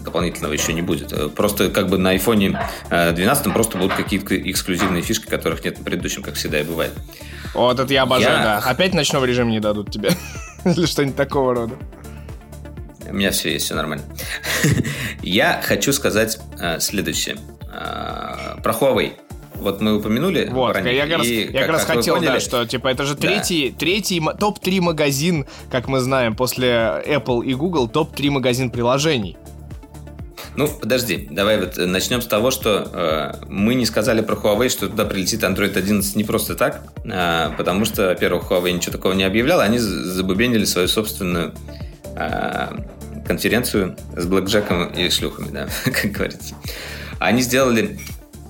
дополнительного 0.04 0.54
еще 0.54 0.74
не 0.74 0.82
будет. 0.82 1.12
Э, 1.14 1.30
Просто 1.30 1.70
как 1.70 1.88
бы 1.90 1.98
на 1.98 2.14
э, 2.16 3.12
12 3.14 3.54
просто 3.54 3.78
будут 3.78 3.94
какие-то 3.94 4.36
эксклюзивные 4.50 5.02
фишки, 5.02 5.26
которых 5.28 5.64
нет 5.64 5.78
на 5.80 5.84
предыдущем, 5.84 6.22
как 6.24 6.36
всегда 6.36 6.60
и 6.60 6.64
бывает. 6.64 6.94
Вот 7.54 7.80
это 7.80 7.94
я 7.94 8.04
обожаю, 8.04 8.38
Я- 8.38 8.44
да. 8.44 8.58
Опять 8.60 8.94
ночной 8.94 9.28
режим 9.28 9.50
не 9.50 9.60
дадут 9.60 9.92
тебе. 9.92 10.12
Или 10.66 10.86
что-нибудь 10.86 11.16
такого 11.16 11.54
рода. 11.56 11.76
У 13.10 13.14
меня 13.14 13.32
все 13.32 13.52
есть, 13.52 13.66
все 13.66 13.76
нормально. 13.76 14.04
Я 15.22 15.62
хочу 15.64 15.94
сказать 15.94 16.40
э, 16.60 16.80
следующее. 16.80 17.38
Э, 17.72 18.60
Про 18.64 18.74
Huawei. 18.74 19.14
Вот 19.56 19.82
мы 19.82 19.96
упомянули. 19.98 20.50
Вот, 20.52 20.76
ранее, 20.76 20.96
я 20.96 21.06
как 21.08 21.20
раз, 21.20 21.28
и 21.28 21.44
я 21.46 21.62
как 21.62 21.70
раз 21.70 21.88
вы 21.88 21.96
хотел, 21.96 22.20
да, 22.20 22.40
что, 22.42 22.66
типа, 22.66 22.88
это 22.90 23.06
же 23.06 23.14
Да. 23.16 23.22
третий, 23.22 23.72
третий 23.78 24.18
м- 24.18 24.36
топ-3 24.38 24.82
магазин, 24.82 25.46
как 25.72 25.88
мы 25.88 26.00
знаем, 26.02 26.36
после 26.36 26.70
Apple 27.08 27.46
и 27.46 27.54
Google, 27.54 27.88
топ-3 27.88 28.30
магазин 28.32 28.72
приложений. 28.72 29.38
Ну, 30.56 30.68
подожди, 30.68 31.28
давай 31.32 31.60
вот 31.60 31.78
э, 31.78 31.86
начнем 31.86 32.22
с 32.22 32.28
того, 32.28 32.52
что 32.52 32.90
э, 32.94 33.46
мы 33.48 33.74
не 33.74 33.86
сказали 33.86 34.22
про 34.22 34.36
Huawei, 34.36 34.70
что 34.70 34.88
туда 34.88 35.06
прилетит 35.06 35.44
Android 35.44 35.76
11 35.76 36.16
не 36.16 36.24
просто 36.24 36.56
так, 36.56 36.84
э, 37.04 37.50
потому 37.58 37.86
что, 37.86 38.08
во-первых, 38.08 38.52
Huawei 38.52 38.72
ничего 38.72 38.92
такого 38.92 39.14
не 39.14 39.24
объявлял, 39.24 39.60
они 39.62 39.80
забубенили 39.80 40.66
свою 40.66 40.88
собственную 40.88 41.54
э, 42.16 42.68
конференцию 43.26 43.96
с 44.16 44.26
блэкджеком 44.26 44.88
и 44.90 45.10
шлюхами, 45.10 45.50
да, 45.50 45.68
как 45.86 46.12
говорится. 46.12 46.56
Они 47.20 47.42
сделали 47.42 47.98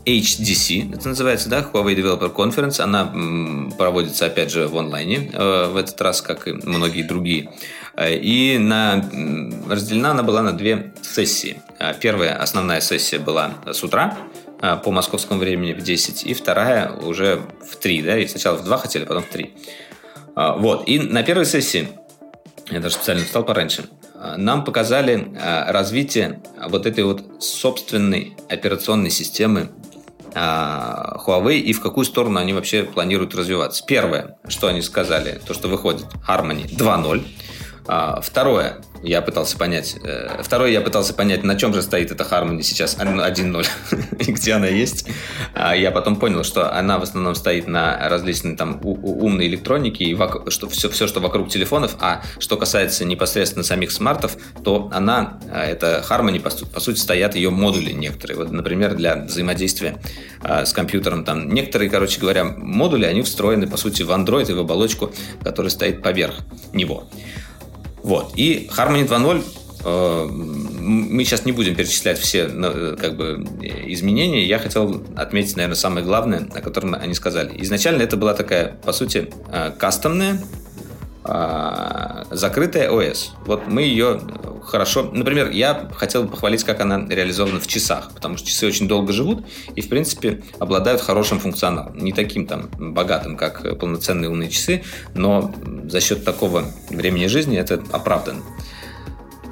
HDC, 0.05 0.95
это 0.95 1.07
называется, 1.07 1.47
да, 1.47 1.61
Huawei 1.61 1.95
Developer 1.95 2.33
Conference. 2.33 2.81
Она 2.81 3.05
проводится, 3.77 4.25
опять 4.25 4.51
же, 4.51 4.67
в 4.67 4.77
онлайне 4.77 5.29
э, 5.31 5.67
в 5.71 5.77
этот 5.77 5.99
раз, 6.01 6.21
как 6.21 6.47
и 6.47 6.51
многие 6.51 7.03
другие. 7.03 7.51
Э, 7.95 8.15
И 8.15 8.57
на, 8.57 9.03
разделена 9.69 10.11
она 10.11 10.23
была 10.23 10.41
на 10.41 10.53
две 10.53 10.93
сессии. 11.01 11.61
Э, 11.79 11.93
Первая, 11.99 12.35
основная 12.35 12.81
сессия 12.81 13.19
была 13.19 13.51
с 13.65 13.83
утра, 13.83 14.17
э, 14.61 14.77
по 14.83 14.91
московскому 14.91 15.39
времени 15.39 15.73
в 15.73 15.81
10, 15.81 16.23
и 16.23 16.33
вторая 16.33 16.91
уже 16.91 17.41
в 17.69 17.75
3, 17.75 18.01
да, 18.01 18.17
и 18.17 18.27
сначала 18.27 18.57
в 18.57 18.63
2 18.63 18.77
хотели, 18.77 19.05
потом 19.05 19.23
в 19.23 19.27
3. 19.27 19.53
А, 20.35 20.55
Вот, 20.57 20.87
и 20.87 20.99
на 20.99 21.23
первой 21.23 21.45
сессии, 21.45 21.87
я 22.71 22.79
даже 22.79 22.95
специально 22.95 23.23
встал 23.23 23.43
пораньше, 23.43 23.85
нам 24.37 24.63
показали 24.63 25.27
развитие 25.67 26.41
вот 26.69 26.85
этой 26.85 27.03
вот 27.03 27.43
собственной 27.43 28.37
операционной 28.47 29.09
системы 29.09 29.69
Huawei 30.33 31.59
и 31.59 31.73
в 31.73 31.81
какую 31.81 32.05
сторону 32.05 32.39
они 32.39 32.53
вообще 32.53 32.83
планируют 32.83 33.35
развиваться. 33.35 33.83
Первое, 33.85 34.37
что 34.47 34.67
они 34.67 34.81
сказали, 34.81 35.41
то, 35.45 35.53
что 35.53 35.67
выходит 35.67 36.05
Harmony 36.25 36.65
2.0. 36.69 37.21
А, 37.85 38.21
Второе, 38.21 38.77
я 39.01 39.21
пытался 39.21 39.57
понять. 39.57 39.97
э, 40.01 40.41
Второе, 40.41 40.71
я 40.71 40.79
пытался 40.79 41.13
понять, 41.13 41.43
на 41.43 41.55
чем 41.55 41.73
же 41.73 41.81
стоит 41.81 42.11
эта 42.11 42.23
Harmony 42.23 42.61
сейчас 42.61 42.97
1.0 42.97 43.67
и 44.19 44.31
где 44.31 44.53
она 44.53 44.67
есть. 44.67 45.07
А 45.53 45.75
Я 45.75 45.91
потом 45.91 46.15
понял, 46.15 46.45
что 46.45 46.73
она 46.73 46.97
в 46.97 47.03
основном 47.03 47.35
стоит 47.35 47.67
на 47.67 48.07
различной 48.07 48.55
там 48.55 48.79
умной 48.83 49.47
электронике 49.47 50.05
и 50.05 50.17
что 50.47 50.69
все, 50.69 50.89
все, 50.89 51.07
что 51.07 51.19
вокруг 51.19 51.49
телефонов. 51.49 51.97
А 51.99 52.21
что 52.39 52.55
касается 52.55 53.03
непосредственно 53.03 53.63
самих 53.63 53.91
смартов, 53.91 54.37
то 54.63 54.89
она, 54.93 55.39
а, 55.51 55.65
это 55.65 56.03
Harmony, 56.09 56.39
по, 56.39 56.49
по 56.49 56.79
сути, 56.79 56.99
стоят 56.99 57.35
ее 57.35 57.49
модули 57.49 57.91
некоторые. 57.91 58.37
Вот, 58.37 58.51
например, 58.51 58.95
для 58.95 59.17
взаимодействия 59.17 59.97
с 60.41 60.71
компьютером. 60.73 61.25
Там 61.25 61.49
некоторые, 61.49 61.89
короче 61.89 62.19
говоря, 62.19 62.43
модули, 62.45 63.05
они 63.05 63.21
встроены, 63.21 63.67
по 63.67 63.77
сути, 63.77 64.03
в 64.03 64.11
Android 64.11 64.49
и 64.49 64.53
в 64.53 64.59
оболочку, 64.59 65.11
которая 65.43 65.69
стоит 65.69 66.01
поверх 66.01 66.35
него. 66.73 67.07
Вот. 68.03 68.33
И 68.35 68.69
Harmony 68.75 69.07
2.0 69.07 69.43
э, 69.85 70.27
мы 70.27 71.23
сейчас 71.23 71.45
не 71.45 71.53
будем 71.53 71.75
перечислять 71.75 72.19
все 72.19 72.49
э, 72.49 72.97
как 72.99 73.15
бы, 73.15 73.45
изменения. 73.87 74.45
Я 74.45 74.59
хотел 74.59 75.03
отметить, 75.15 75.55
наверное, 75.55 75.75
самое 75.75 76.05
главное, 76.05 76.47
о 76.53 76.61
котором 76.61 76.93
они 76.93 77.13
сказали. 77.13 77.53
Изначально 77.61 78.03
это 78.03 78.17
была 78.17 78.33
такая, 78.33 78.75
по 78.83 78.91
сути, 78.91 79.29
э, 79.51 79.71
кастомная, 79.77 80.41
закрытая 81.23 82.89
ОС. 82.89 83.33
Вот 83.45 83.67
мы 83.67 83.83
ее 83.83 84.19
хорошо... 84.63 85.03
Например, 85.03 85.49
я 85.49 85.89
хотел 85.95 86.23
бы 86.23 86.29
похвалить, 86.31 86.63
как 86.63 86.81
она 86.81 87.05
реализована 87.07 87.59
в 87.59 87.67
часах, 87.67 88.11
потому 88.13 88.37
что 88.37 88.47
часы 88.47 88.67
очень 88.67 88.87
долго 88.87 89.13
живут 89.13 89.45
и, 89.75 89.81
в 89.81 89.89
принципе, 89.89 90.43
обладают 90.59 91.01
хорошим 91.01 91.39
функционалом. 91.39 91.97
Не 91.97 92.11
таким 92.11 92.45
там 92.45 92.69
богатым, 92.77 93.37
как 93.37 93.77
полноценные 93.79 94.29
умные 94.29 94.49
часы, 94.49 94.83
но 95.13 95.53
за 95.85 96.01
счет 96.01 96.25
такого 96.25 96.65
времени 96.89 97.27
жизни 97.27 97.57
это 97.57 97.81
оправдано. 97.91 98.41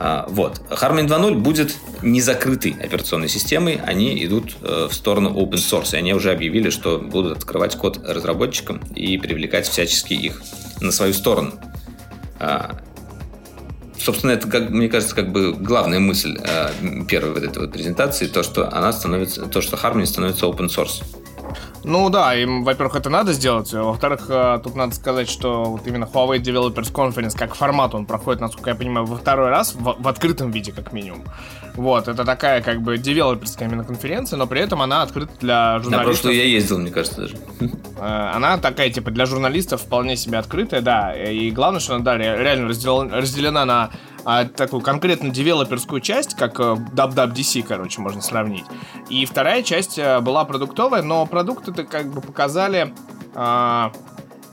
А, 0.03 0.25
Вот. 0.29 0.63
Harmony 0.71 1.07
2.0 1.07 1.35
будет 1.35 1.77
не 2.01 2.21
закрытой 2.21 2.71
операционной 2.71 3.29
системой, 3.29 3.79
они 3.85 4.25
идут 4.25 4.57
э, 4.63 4.87
в 4.89 4.93
сторону 4.95 5.29
open 5.29 5.59
source, 5.59 5.93
и 5.93 5.97
они 5.97 6.15
уже 6.15 6.31
объявили, 6.31 6.71
что 6.71 6.97
будут 6.97 7.37
открывать 7.37 7.75
код 7.75 7.99
разработчикам 8.03 8.81
и 8.95 9.19
привлекать 9.19 9.67
всячески 9.67 10.13
их 10.13 10.41
на 10.79 10.91
свою 10.91 11.13
сторону. 11.13 11.53
А, 12.39 12.79
Собственно, 13.99 14.31
это, 14.31 14.47
как, 14.47 14.71
мне 14.71 14.89
кажется, 14.89 15.13
как 15.13 15.31
бы 15.31 15.53
главная 15.53 15.99
мысль 15.99 16.35
э, 16.43 16.71
первой 17.07 17.33
вот 17.33 17.43
этой 17.43 17.59
вот 17.59 17.71
презентации, 17.71 18.25
то, 18.25 18.41
что 18.41 18.75
она 18.75 18.91
становится, 18.93 19.45
то, 19.45 19.61
что 19.61 19.77
Harmony 19.77 20.07
становится 20.07 20.47
open 20.47 20.69
source. 20.69 21.03
Ну 21.83 22.09
да, 22.09 22.35
им, 22.35 22.63
во-первых, 22.63 22.95
это 22.95 23.09
надо 23.09 23.33
сделать. 23.33 23.73
Во-вторых, 23.73 24.25
э, 24.29 24.59
тут 24.63 24.75
надо 24.75 24.93
сказать, 24.95 25.29
что 25.29 25.63
вот 25.65 25.87
именно 25.87 26.05
Huawei 26.05 26.39
Developers 26.39 26.91
Conference 26.93 27.35
как 27.37 27.55
формат 27.55 27.95
он 27.95 28.05
проходит, 28.05 28.41
насколько 28.41 28.69
я 28.69 28.75
понимаю, 28.75 29.05
во 29.05 29.17
второй 29.17 29.49
раз 29.49 29.73
в, 29.73 29.95
в 29.99 30.07
открытом 30.07 30.51
виде, 30.51 30.71
как 30.71 30.93
минимум. 30.93 31.23
Вот, 31.75 32.07
это 32.07 32.25
такая 32.25 32.61
как 32.61 32.81
бы 32.81 32.97
девелоперская 32.97 33.67
именно 33.67 33.83
конференция, 33.83 34.37
но 34.37 34.45
при 34.45 34.59
этом 34.61 34.81
она 34.81 35.01
открыта 35.03 35.31
для 35.39 35.73
На 35.77 35.79
журналистов. 35.83 36.05
прошлую 36.21 36.35
я 36.35 36.43
ездил, 36.45 36.77
мне 36.79 36.91
кажется, 36.91 37.21
даже. 37.21 37.35
Э, 37.97 38.31
Она 38.35 38.57
такая, 38.57 38.89
типа, 38.89 39.09
для 39.11 39.25
журналистов 39.25 39.81
вполне 39.81 40.15
себе 40.17 40.37
открытая, 40.37 40.81
да. 40.81 41.13
И 41.15 41.49
главное, 41.51 41.79
что 41.79 41.95
она, 41.95 42.03
да, 42.03 42.17
ре- 42.17 42.37
реально 42.37 42.67
раздел- 42.69 43.09
разделена 43.11 43.65
на 43.65 43.89
а, 44.23 44.45
такую 44.45 44.81
конкретно 44.81 45.29
девелоперскую 45.29 46.01
часть, 46.01 46.35
как 46.35 46.59
э, 46.59 46.63
WWDC, 46.63 47.63
короче, 47.63 48.01
можно 48.01 48.21
сравнить. 48.21 48.65
И 49.09 49.25
вторая 49.25 49.63
часть 49.63 49.97
э, 49.97 50.19
была 50.19 50.45
продуктовая, 50.45 51.01
но 51.01 51.25
продукты-то 51.25 51.83
как 51.83 52.11
бы 52.11 52.21
показали... 52.21 52.93
а, 53.33 53.91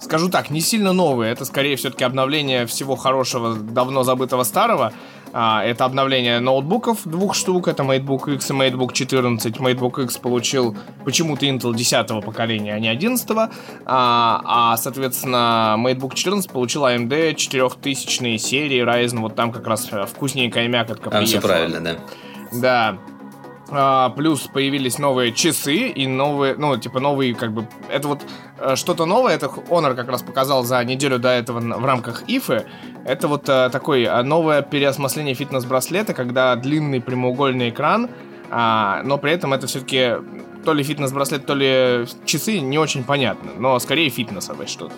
Скажу 0.01 0.29
так, 0.29 0.51
не 0.51 0.61
сильно 0.61 0.93
новые. 0.93 1.33
Это 1.33 1.45
скорее 1.45 1.75
все-таки 1.75 2.05
обновление 2.05 2.67
всего 2.67 2.95
хорошего, 2.95 3.55
давно 3.57 4.05
забытого 4.05 4.45
старого. 4.45 4.93
А, 5.41 5.63
это 5.63 5.85
обновление 5.85 6.41
ноутбуков 6.41 7.07
двух 7.07 7.37
штук. 7.37 7.69
Это 7.69 7.85
MateBook 7.85 8.35
X 8.35 8.51
и 8.51 8.55
MateBook 8.55 8.93
14. 8.93 9.59
MateBook 9.59 10.03
X 10.03 10.17
получил 10.17 10.77
почему-то 11.05 11.47
Intel 11.47 11.77
10 11.77 12.25
поколения, 12.25 12.75
а 12.75 12.81
не 12.81 12.89
11. 12.89 13.31
А, 13.31 13.49
а, 13.87 14.77
соответственно, 14.79 15.77
MateBook 15.79 16.17
14 16.17 16.51
получил 16.51 16.85
AMD 16.85 17.37
4000 17.37 18.37
серии 18.39 18.85
Ryzen. 18.85 19.21
Вот 19.21 19.37
там 19.37 19.53
как 19.53 19.65
раз 19.69 19.89
вкусненькая 20.09 20.67
мякотка 20.67 21.09
Там 21.09 21.25
все 21.25 21.41
приехала. 21.41 21.53
правильно, 21.53 21.81
да. 21.81 21.99
Да. 22.51 22.99
А, 23.71 24.11
плюс 24.11 24.43
появились 24.47 24.99
новые 24.99 25.33
часы 25.33 25.89
и 25.89 26.07
новые, 26.07 26.55
ну, 26.57 26.77
типа 26.79 27.01
новые, 27.01 27.35
как 27.35 27.53
бы, 27.53 27.69
это 27.91 28.09
вот 28.09 28.23
э, 28.59 28.77
что-то 28.77 29.05
новое, 29.05 29.35
это 29.35 29.47
Honor 29.47 29.95
как 29.95 30.09
раз 30.09 30.23
показал 30.23 30.65
за 30.65 30.83
неделю 30.85 31.19
до 31.19 31.29
этого 31.29 31.61
в 31.61 31.85
рамках 31.85 32.25
ИФы. 32.29 32.67
Это 33.05 33.29
вот 33.29 33.49
а, 33.49 33.69
такое 33.69 34.11
а, 34.11 34.23
новое 34.23 34.63
переосмысление 34.63 35.35
фитнес-браслета, 35.35 36.15
когда 36.15 36.57
длинный 36.57 37.01
прямоугольный 37.01 37.69
экран, 37.69 38.09
а, 38.51 39.03
но 39.05 39.19
при 39.19 39.33
этом 39.33 39.53
это 39.53 39.67
все-таки 39.67 40.15
то 40.65 40.73
ли 40.73 40.83
фитнес-браслет, 40.83 41.45
то 41.45 41.55
ли 41.55 42.07
часы, 42.25 42.61
не 42.61 42.79
очень 42.79 43.05
понятно, 43.05 43.53
но 43.59 43.79
скорее 43.79 44.09
фитнесовое 44.09 44.67
что-то. 44.67 44.95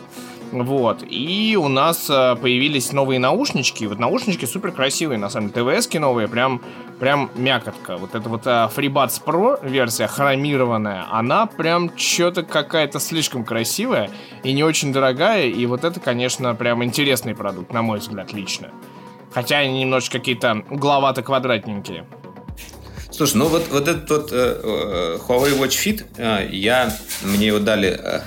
Вот. 0.53 1.05
И 1.09 1.57
у 1.57 1.69
нас 1.69 2.11
э, 2.11 2.37
появились 2.37 2.93
новые 2.93 3.21
наушнички. 3.21 3.87
Вот 3.87 3.99
наушнички 3.99 4.47
супер 4.47 4.73
красивые, 4.73 5.19
на 5.19 5.31
самом 5.31 5.51
деле. 5.51 5.79
ТВСки 5.79 5.99
новые, 5.99 6.29
прям, 6.29 6.61
прям 6.99 7.31
мякотка. 7.37 7.97
Вот 7.97 8.15
эта 8.15 8.29
вот 8.29 8.47
uh, 8.47 8.71
FreeBuds 8.75 9.23
Pro 9.25 9.69
версия, 9.69 10.07
хромированная, 10.07 11.07
она 11.11 11.47
прям 11.47 11.97
что-то 11.97 12.43
какая-то 12.43 12.99
слишком 12.99 13.45
красивая 13.45 14.11
и 14.43 14.53
не 14.53 14.65
очень 14.65 14.93
дорогая. 14.93 15.47
И 15.47 15.67
вот 15.67 15.85
это, 15.85 16.01
конечно, 16.01 16.55
прям 16.55 16.83
интересный 16.83 17.35
продукт, 17.35 17.73
на 17.73 17.83
мой 17.83 18.01
взгляд, 18.01 18.33
лично. 18.33 18.71
Хотя 19.33 19.59
они 19.59 19.83
немножечко 19.83 20.19
какие-то 20.19 20.65
угловато-квадратненькие. 20.71 22.07
Слушай, 23.11 23.37
ну 23.37 23.49
вот, 23.49 23.69
вот 23.71 23.87
этот 23.87 24.11
вот 24.11 24.33
э, 24.33 24.61
э 24.63 25.19
Huawei 25.29 25.59
Watch 25.59 25.77
Fit, 25.85 26.05
э, 26.17 26.49
я, 26.53 26.93
мне 27.23 27.49
его 27.49 27.59
дали 27.59 27.89
э, 28.03 28.21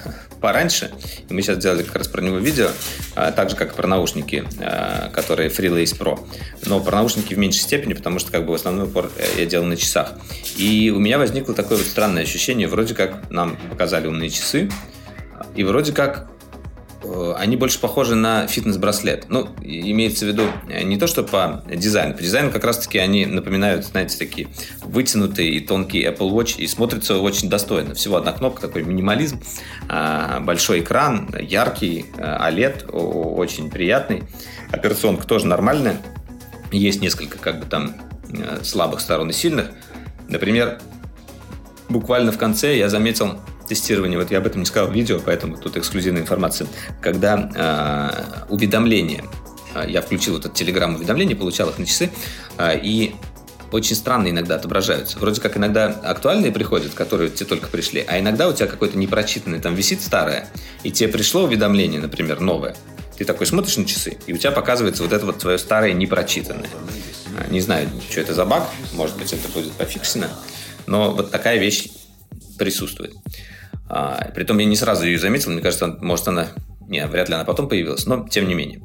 пораньше. 0.44 0.92
И 1.30 1.34
мы 1.34 1.42
сейчас 1.42 1.58
делали 1.58 1.84
как 1.84 1.96
раз 1.96 2.10
про 2.10 2.22
него 2.22 2.38
видео, 2.38 2.68
а, 3.16 3.32
так 3.32 3.50
же, 3.50 3.56
как 3.56 3.72
и 3.72 3.76
про 3.78 3.88
наушники, 3.88 4.44
а, 4.60 5.10
которые 5.10 5.48
FreeLace 5.48 5.98
Pro. 5.98 6.20
Но 6.66 6.82
про 6.82 6.98
наушники 6.98 7.34
в 7.34 7.38
меньшей 7.38 7.62
степени, 7.62 7.94
потому 7.94 8.20
что 8.20 8.30
как 8.30 8.46
бы 8.46 8.52
в 8.52 8.56
основной 8.56 8.88
упор 8.88 9.10
э, 9.16 9.26
я 9.38 9.46
делал 9.46 9.66
на 9.66 9.78
часах. 9.78 10.16
И 10.58 10.92
у 10.94 11.00
меня 11.00 11.18
возникло 11.18 11.56
такое 11.56 11.78
вот 11.78 11.88
странное 11.88 12.24
ощущение, 12.24 12.68
вроде 12.68 12.94
как 12.94 13.32
нам 13.32 13.56
показали 13.70 14.08
умные 14.08 14.30
часы, 14.30 14.70
и 15.56 15.64
вроде 15.64 15.94
как 15.94 16.28
они 17.38 17.58
больше 17.58 17.80
похожи 17.80 18.16
на 18.16 18.48
фитнес-браслет. 18.48 19.26
Ну, 19.30 19.50
имеется 19.62 20.26
в 20.26 20.28
виду 20.30 20.44
э, 20.70 20.84
не 20.84 20.98
то, 20.98 21.08
что 21.08 21.24
по 21.24 21.64
дизайну. 21.68 22.16
По 22.16 22.22
дизайну 22.22 22.52
как 22.52 22.64
раз-таки 22.64 22.98
они 22.98 23.26
напоминают, 23.26 23.86
знаете, 23.86 24.18
такие 24.18 24.48
вытянутые 24.82 25.52
и 25.52 25.60
тонкие 25.60 26.12
Apple 26.12 26.32
Watch 26.32 26.56
и 26.58 26.68
смотрятся 26.68 27.18
очень 27.18 27.50
достойно. 27.50 27.94
Всего 27.94 28.18
одна 28.18 28.32
кнопка, 28.32 28.62
такой 28.62 28.84
минимализм, 28.84 29.42
а, 29.90 30.40
большой 30.40 30.82
экран, 30.82 31.34
яркий, 31.40 32.06
OLED, 32.18 32.90
очень 32.92 33.70
приятный. 33.70 34.24
Операционка 34.72 35.28
тоже 35.28 35.48
нормальная. 35.48 35.98
Есть 36.72 37.02
несколько 37.02 37.38
как 37.38 37.60
бы 37.60 37.66
там 37.66 37.96
э, 38.32 38.60
слабых 38.64 39.02
сторон 39.02 39.30
и 39.30 39.34
сильных. 39.34 39.72
Например, 40.28 40.80
буквально 41.90 42.32
в 42.32 42.38
конце 42.38 42.78
я 42.78 42.90
заметил 42.90 43.40
тестирования, 43.68 44.18
вот 44.18 44.32
я 44.32 44.40
об 44.40 44.48
этом 44.48 44.62
не 44.62 44.66
сказал 44.66 44.90
в 44.90 44.94
видео, 44.94 45.20
поэтому 45.24 45.58
тут 45.58 45.78
эксклюзивная 45.78 46.22
информация, 46.22 46.68
когда 47.02 47.50
э, 47.56 48.46
уведомления, 48.50 49.24
э, 49.76 49.86
я 49.90 50.02
включил 50.02 50.34
вот 50.34 50.46
этот 50.46 50.58
телеграм 50.58 50.96
уведомления, 50.96 51.36
получал 51.36 51.70
их 51.70 51.78
на 51.78 51.86
часы, 51.86 52.10
э, 52.58 52.80
и 52.82 53.16
очень 53.72 53.96
странно 53.96 54.30
иногда 54.30 54.56
отображаются. 54.56 55.18
Вроде 55.18 55.42
как 55.42 55.58
иногда 55.58 55.88
актуальные 55.88 56.52
приходят, 56.52 56.94
которые 56.94 57.30
тебе 57.30 57.48
только 57.48 57.68
пришли, 57.68 58.06
а 58.08 58.20
иногда 58.20 58.48
у 58.48 58.54
тебя 58.54 58.68
какой-то 58.68 58.98
непрочитанный 58.98 59.60
там 59.60 59.74
висит 59.76 60.02
старое, 60.02 60.48
и 60.84 60.92
тебе 60.92 61.10
пришло 61.10 61.44
уведомление, 61.44 62.00
например, 62.00 62.40
новое. 62.40 62.76
Ты 63.18 63.26
такой 63.26 63.46
смотришь 63.46 63.78
на 63.78 63.86
часы, 63.86 64.18
и 64.26 64.34
у 64.34 64.38
тебя 64.38 64.52
показывается 64.52 65.04
вот 65.04 65.14
это 65.14 65.26
вот 65.26 65.40
твое 65.40 65.58
старое 65.58 65.94
непрочитанное. 65.94 66.70
Не 67.50 67.62
знаю, 67.62 67.90
что 68.10 68.22
это 68.22 68.34
за 68.34 68.46
баг, 68.46 68.64
может 68.94 69.18
быть, 69.18 69.34
это 69.34 69.48
будет 69.50 69.72
пофиксено, 69.74 70.28
но 70.86 71.12
вот 71.12 71.32
такая 71.32 71.58
вещь 71.58 71.90
присутствует. 72.58 73.14
А, 73.90 74.30
притом 74.34 74.58
я 74.60 74.66
не 74.66 74.76
сразу 74.76 75.06
ее 75.06 75.20
заметил, 75.20 75.52
мне 75.52 75.62
кажется, 75.62 75.98
может 76.02 76.28
она... 76.28 76.48
Не, 76.88 77.06
вряд 77.08 77.30
ли 77.30 77.36
она 77.36 77.46
потом 77.46 77.70
появилась, 77.70 78.06
но 78.06 78.28
тем 78.28 78.48
не 78.48 78.56
менее. 78.56 78.82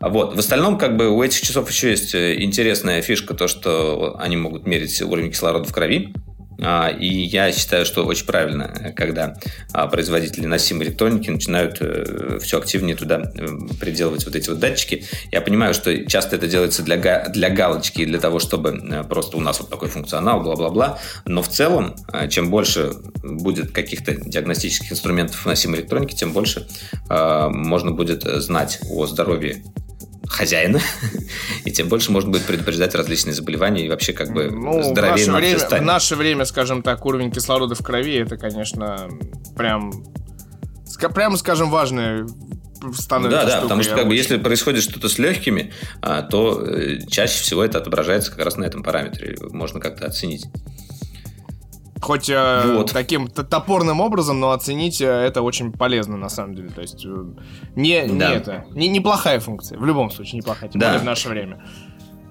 Вот. 0.00 0.34
В 0.34 0.38
остальном, 0.38 0.78
как 0.78 0.96
бы, 0.96 1.08
у 1.08 1.22
этих 1.22 1.40
часов 1.40 1.70
еще 1.70 1.90
есть 1.90 2.14
э, 2.14 2.42
интересная 2.42 3.00
фишка, 3.02 3.34
то, 3.34 3.48
что 3.48 4.16
они 4.18 4.36
могут 4.36 4.66
мерить 4.66 5.00
уровень 5.02 5.30
кислорода 5.30 5.68
в 5.68 5.72
крови. 5.72 6.14
А, 6.60 6.88
и 6.88 7.06
я 7.06 7.52
считаю, 7.52 7.84
что 7.84 8.04
очень 8.04 8.26
правильно, 8.26 8.92
когда 8.96 9.36
а, 9.72 9.86
производители 9.86 10.46
носимой 10.46 10.86
электроники 10.86 11.30
начинают 11.30 11.78
э, 11.80 12.38
все 12.40 12.58
активнее 12.58 12.96
туда 12.96 13.32
э, 13.34 13.46
приделывать 13.80 14.24
вот 14.24 14.36
эти 14.36 14.48
вот 14.50 14.58
датчики. 14.58 15.04
Я 15.32 15.40
понимаю, 15.40 15.74
что 15.74 16.06
часто 16.06 16.36
это 16.36 16.46
делается 16.46 16.82
для, 16.82 17.28
для 17.28 17.50
галочки 17.50 18.04
для 18.04 18.18
того, 18.18 18.38
чтобы 18.38 18.70
э, 18.70 19.04
просто 19.04 19.36
у 19.36 19.40
нас 19.40 19.60
вот 19.60 19.70
такой 19.70 19.88
функционал, 19.88 20.42
бла-бла-бла. 20.42 20.98
Но 21.26 21.42
в 21.42 21.48
целом, 21.48 21.94
чем 22.30 22.50
больше 22.50 22.92
будет 23.22 23.72
каких-то 23.72 24.14
диагностических 24.14 24.92
инструментов 24.92 25.44
в 25.44 25.46
носимой 25.46 25.80
электронике, 25.80 26.16
тем 26.16 26.32
больше 26.32 26.66
можно 27.08 27.90
будет 27.90 28.22
знать 28.22 28.80
о 28.90 29.06
здоровье 29.06 29.62
хозяина, 30.26 30.80
и 31.64 31.70
тем 31.70 31.88
больше 31.88 32.12
можно 32.12 32.30
будет 32.30 32.44
предупреждать 32.44 32.94
различные 32.94 33.34
заболевания 33.34 33.84
и 33.84 33.88
вообще 33.88 34.12
как 34.12 34.32
бы 34.32 34.50
ну, 34.50 34.82
здоровее 34.82 35.26
в 35.26 35.28
наше, 35.28 35.32
время, 35.32 35.58
в 35.58 35.82
наше 35.82 36.16
время, 36.16 36.44
скажем 36.44 36.82
так, 36.82 37.04
уровень 37.04 37.30
кислорода 37.30 37.74
в 37.74 37.82
крови, 37.82 38.16
это, 38.16 38.36
конечно, 38.36 39.08
прям, 39.56 39.92
прямо 41.14 41.36
скажем, 41.36 41.70
важное 41.70 42.26
становится. 42.92 43.46
Да, 43.46 43.56
да, 43.56 43.60
потому 43.62 43.82
что 43.82 43.94
как 43.94 44.08
бы, 44.08 44.14
если 44.14 44.36
происходит 44.36 44.82
что-то 44.82 45.08
с 45.08 45.18
легкими, 45.18 45.72
а, 46.02 46.22
то 46.22 46.62
э, 46.62 46.98
чаще 47.08 47.42
всего 47.42 47.64
это 47.64 47.78
отображается 47.78 48.30
как 48.30 48.44
раз 48.44 48.56
на 48.56 48.64
этом 48.64 48.82
параметре. 48.82 49.36
Можно 49.50 49.80
как-то 49.80 50.06
оценить. 50.06 50.46
Хоть 52.00 52.28
э, 52.28 52.76
вот. 52.76 52.92
таким 52.92 53.28
топорным 53.28 54.00
образом, 54.00 54.40
но 54.40 54.50
оценить 54.50 55.00
э, 55.00 55.06
это 55.06 55.42
очень 55.42 55.72
полезно 55.72 56.16
на 56.16 56.28
самом 56.28 56.54
деле. 56.54 56.68
То 56.70 56.82
есть 56.82 57.04
э, 57.04 57.24
не, 57.76 58.06
да. 58.06 58.30
не 58.30 58.36
это, 58.36 58.64
не, 58.72 58.88
неплохая 58.88 59.40
функция. 59.40 59.78
В 59.78 59.84
любом 59.84 60.10
случае 60.10 60.38
неплохая, 60.38 60.68
тем 60.68 60.80
да. 60.80 60.88
более 60.88 61.00
в 61.00 61.04
наше 61.04 61.28
время. 61.28 61.64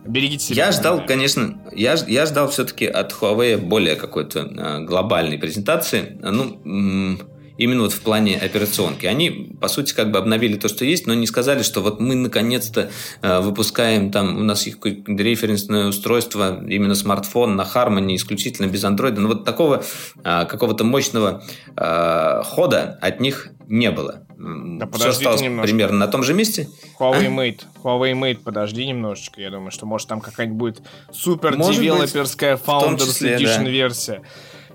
Берегите 0.05 0.45
себя. 0.45 0.65
Я 0.65 0.71
ждал, 0.71 0.95
время. 0.95 1.07
конечно, 1.07 1.59
я, 1.71 1.95
я 2.07 2.25
ждал 2.25 2.49
все-таки 2.49 2.85
от 2.85 3.13
Huawei 3.13 3.57
более 3.57 3.95
какой-то 3.95 4.39
э, 4.39 4.83
глобальной 4.83 5.37
презентации. 5.37 6.19
Ну, 6.21 7.17
именно 7.57 7.83
вот 7.83 7.93
в 7.93 8.01
плане 8.01 8.37
операционки. 8.37 9.05
Они, 9.05 9.55
по 9.59 9.67
сути, 9.67 9.93
как 9.93 10.11
бы 10.11 10.19
обновили 10.19 10.55
то, 10.55 10.67
что 10.67 10.85
есть, 10.85 11.07
но 11.07 11.13
не 11.13 11.27
сказали, 11.27 11.63
что 11.63 11.81
вот 11.81 11.99
мы 11.99 12.15
наконец-то 12.15 12.89
э, 13.21 13.39
выпускаем 13.39 14.11
там, 14.11 14.37
у 14.37 14.43
нас 14.43 14.65
есть 14.65 14.77
референсное 14.83 15.87
устройство, 15.87 16.63
именно 16.67 16.95
смартфон 16.95 17.55
на 17.55 17.63
Harmony, 17.63 18.15
исключительно 18.15 18.67
без 18.67 18.83
андроида. 18.83 19.21
Но 19.21 19.29
вот 19.29 19.45
такого 19.45 19.83
э, 20.23 20.45
какого-то 20.45 20.83
мощного 20.83 21.43
э, 21.75 22.41
хода 22.43 22.97
от 23.01 23.19
них 23.19 23.49
не 23.67 23.91
было. 23.91 24.25
Да 24.37 24.89
Все 24.93 25.09
осталось 25.09 25.41
немножко. 25.41 25.67
примерно 25.67 25.99
на 25.99 26.07
том 26.07 26.23
же 26.23 26.33
месте. 26.33 26.67
Huawei 26.99 27.27
а? 27.27 27.29
Mate. 27.29 27.61
Huawei 27.81 28.13
Mate, 28.13 28.39
подожди 28.43 28.85
немножечко. 28.85 29.41
Я 29.41 29.51
думаю, 29.51 29.71
что 29.71 29.85
может 29.85 30.07
там 30.07 30.19
какая-нибудь 30.19 30.77
супер 31.11 31.55
девелоперская 31.55 32.57
Founders 32.57 33.05
числе, 33.05 33.35
Edition 33.37 33.63
да. 33.63 33.69
версия. 33.69 34.21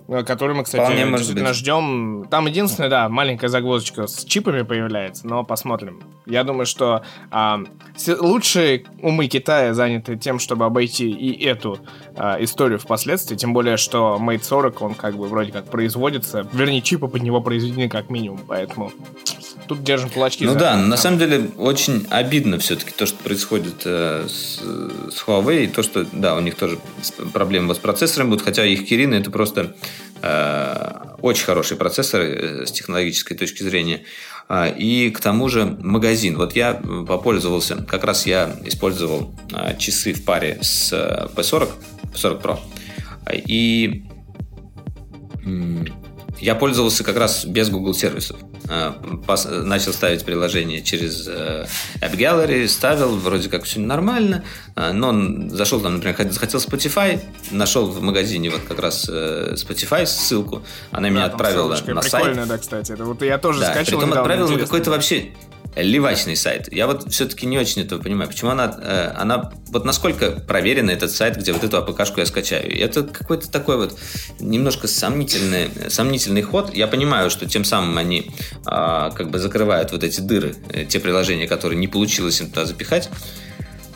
Э, 0.09 0.25
который 0.25 0.57
мы, 0.57 0.65
кстати, 0.65 0.83
Вполне 0.83 1.05
действительно 1.17 1.53
ждем. 1.53 2.27
Там 2.31 2.47
единственное, 2.47 2.89
да, 2.89 3.09
маленькая 3.11 3.49
загвоздочка 3.49 4.07
с 4.07 4.25
чипами 4.25 4.63
появляется, 4.63 5.27
но 5.27 5.45
посмотрим. 5.45 6.01
Я 6.25 6.45
думаю, 6.45 6.65
что 6.65 7.03
а, 7.31 7.61
лучшие 8.19 8.85
умы 9.03 9.27
Китая 9.27 9.75
заняты 9.75 10.17
тем, 10.17 10.39
чтобы 10.39 10.65
обойти 10.65 11.11
и 11.11 11.45
эту 11.45 11.79
а, 12.17 12.43
историю 12.43 12.79
впоследствии, 12.79 13.37
тем 13.37 13.53
более, 13.53 13.77
что 13.77 14.19
Mate 14.19 14.43
40, 14.43 14.83
он 14.83 14.95
как 14.95 15.17
бы 15.17 15.27
вроде 15.29 15.53
как 15.53 15.67
производится, 15.67 16.49
вернее, 16.53 16.81
чипы 16.81 17.09
под 17.09 17.23
него 17.23 17.43
произведены 17.43 17.91
как 17.91 18.09
минимум, 18.09 18.41
поэтому 18.47 18.93
тут 19.67 19.83
держим 19.85 20.09
кулачки. 20.09 20.45
Ну 20.45 20.53
за... 20.53 20.59
да, 20.59 20.77
на 20.77 20.97
самом 20.97 21.19
деле 21.19 21.51
очень 21.59 22.07
обидно 22.09 22.59
все-таки 22.59 22.93
то, 22.93 23.05
что 23.07 23.23
происходит 23.23 23.83
э, 23.85 24.27
с, 24.27 24.61
с 24.61 25.25
Huawei, 25.27 25.65
и 25.65 25.67
то, 25.67 25.83
что, 25.83 26.07
да, 26.13 26.35
у 26.35 26.41
них 26.41 26.55
тоже 26.55 26.79
проблемы 27.33 27.75
с 27.75 27.79
процессорами 27.79 28.31
будут, 28.31 28.45
хотя 28.45 28.65
их 28.65 28.91
Kirin 28.91 29.15
это 29.15 29.31
просто 29.31 29.75
очень 31.21 31.45
хороший 31.45 31.77
процессор 31.77 32.21
э, 32.21 32.67
с 32.67 32.73
технологической 32.73 33.37
точки 33.37 33.63
зрения. 33.63 34.05
Э, 34.49 34.73
и 34.77 35.11
к 35.11 35.21
тому 35.21 35.49
же 35.49 35.65
магазин. 35.81 36.37
Вот 36.37 36.55
я 36.55 36.75
попользовался, 36.75 37.77
как 37.77 38.05
раз 38.05 38.27
я 38.27 38.57
использовал 38.65 39.35
э, 39.53 39.77
часы 39.79 40.13
в 40.13 40.25
паре 40.25 40.59
с 40.63 40.93
э, 40.93 41.29
P40, 41.35 41.71
P40 42.15 42.43
Pro. 42.43 42.59
И 43.47 44.05
я 46.41 46.55
пользовался 46.55 47.05
как 47.05 47.17
раз 47.17 47.45
без 47.45 47.71
Google 47.71 47.95
сервисов. 47.95 48.39
Э, 48.69 48.93
начал 49.65 49.93
ставить 49.93 50.25
приложение 50.25 50.83
через 50.83 51.27
э, 51.27 51.67
App 52.01 52.17
Gallery, 52.17 52.69
ставил, 52.69 53.17
вроде 53.17 53.49
как 53.49 53.65
все 53.65 53.81
нормально, 53.81 54.45
э, 54.77 54.93
но 54.93 55.49
зашел 55.49 55.81
там, 55.81 55.95
например, 55.95 56.17
захотел 56.31 56.61
Spotify, 56.61 57.21
нашел 57.51 57.87
в 57.87 58.03
магазине 58.03 58.51
вот 58.51 58.63
как 58.69 58.79
раз 58.79 59.09
Spotify 59.09 60.07
ссылку, 60.07 60.63
она 60.91 61.09
да, 61.09 61.09
меня 61.09 61.25
отправила 61.25 61.77
на 61.87 62.03
сайт. 62.03 62.25
Прикольно, 62.25 62.47
да, 62.47 62.59
кстати. 62.59 62.93
Это 62.93 63.05
вот 63.05 63.23
я 63.23 63.39
тоже 63.39 63.61
да, 63.61 63.73
скачивал. 63.73 64.01
Притом 64.01 64.19
отправил 64.19 64.49
на 64.49 64.59
какой-то 64.59 64.91
вообще 64.91 65.33
левачный 65.77 66.37
сайт. 66.37 66.73
Я 66.73 66.87
вот 66.87 67.13
все-таки 67.13 67.47
не 67.47 67.59
очень 67.59 67.83
этого 67.83 68.03
понимаю. 68.03 68.29
Почему 68.29 68.51
она, 68.51 68.77
э, 68.81 69.13
она 69.17 69.53
вот 69.69 69.85
насколько 69.85 70.33
проверенный 70.33 70.95
этот 70.95 71.11
сайт, 71.11 71.37
где 71.37 71.53
вот 71.53 71.63
эту 71.63 71.77
АПКшку 71.79 72.21
я 72.21 72.27
скачаю? 72.27 72.77
Это 72.79 73.03
какой-то 73.05 73.51
такой 73.51 73.77
вот 73.77 73.99
немножко 74.41 74.89
сомнительный, 74.89 75.71
сомнительный 75.89 76.43
ход. 76.43 76.75
Я 76.75 76.87
понимаю, 76.87 77.31
что 77.31 77.47
тем 77.47 77.65
самым 77.65 77.97
они 77.99 78.31
а, 78.67 79.11
как 79.11 79.31
бы 79.31 79.39
закрывают 79.39 79.93
вот 79.93 80.03
эти 80.03 80.21
дыры, 80.21 80.57
э, 80.71 80.85
те 80.85 81.01
приложения, 81.01 81.47
которые 81.47 81.79
не 81.79 81.89
получилось 81.89 82.41
им 82.41 82.49
туда 82.49 82.65
запихать. 82.65 83.09